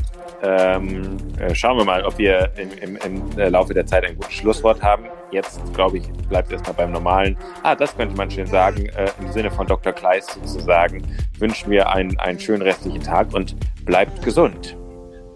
ähm, 0.44 1.18
äh, 1.40 1.56
schauen 1.56 1.78
wir 1.78 1.86
mal, 1.86 2.04
ob 2.04 2.18
wir 2.18 2.52
im, 2.58 2.70
im, 2.80 2.98
im 2.98 3.40
äh, 3.40 3.48
Laufe 3.48 3.74
der 3.74 3.86
Zeit 3.86 4.04
ein 4.04 4.16
gutes 4.16 4.34
Schlusswort 4.34 4.82
haben. 4.84 5.06
Jetzt, 5.32 5.62
glaube 5.74 5.98
ich, 5.98 6.12
bleibt 6.28 6.50
es 6.50 6.54
erstmal 6.54 6.76
beim 6.76 6.92
Normalen. 6.92 7.38
Ah, 7.64 7.76
das 7.76 7.96
könnte 7.96 8.16
man 8.18 8.30
schön 8.30 8.46
sagen. 8.46 8.88
Äh, 8.88 9.10
Im 9.22 9.32
Sinne 9.32 9.50
von 9.50 9.66
Dr. 9.66 9.94
Kleist 9.94 10.34
sozusagen 10.34 11.02
wünschen 11.40 11.72
wir 11.72 11.90
einen, 11.90 12.20
einen 12.20 12.40
schönen 12.40 12.62
restlichen 12.62 13.02
Tag 13.02 13.34
und 13.34 13.56
bleibt 13.86 14.22
gesund. 14.22 14.78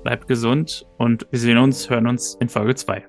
Bleibt 0.03 0.27
gesund 0.27 0.85
und 0.97 1.25
wir 1.31 1.39
sehen 1.39 1.57
uns, 1.57 1.89
hören 1.89 2.07
uns 2.07 2.35
in 2.41 2.49
Folge 2.49 2.75
2. 2.75 3.05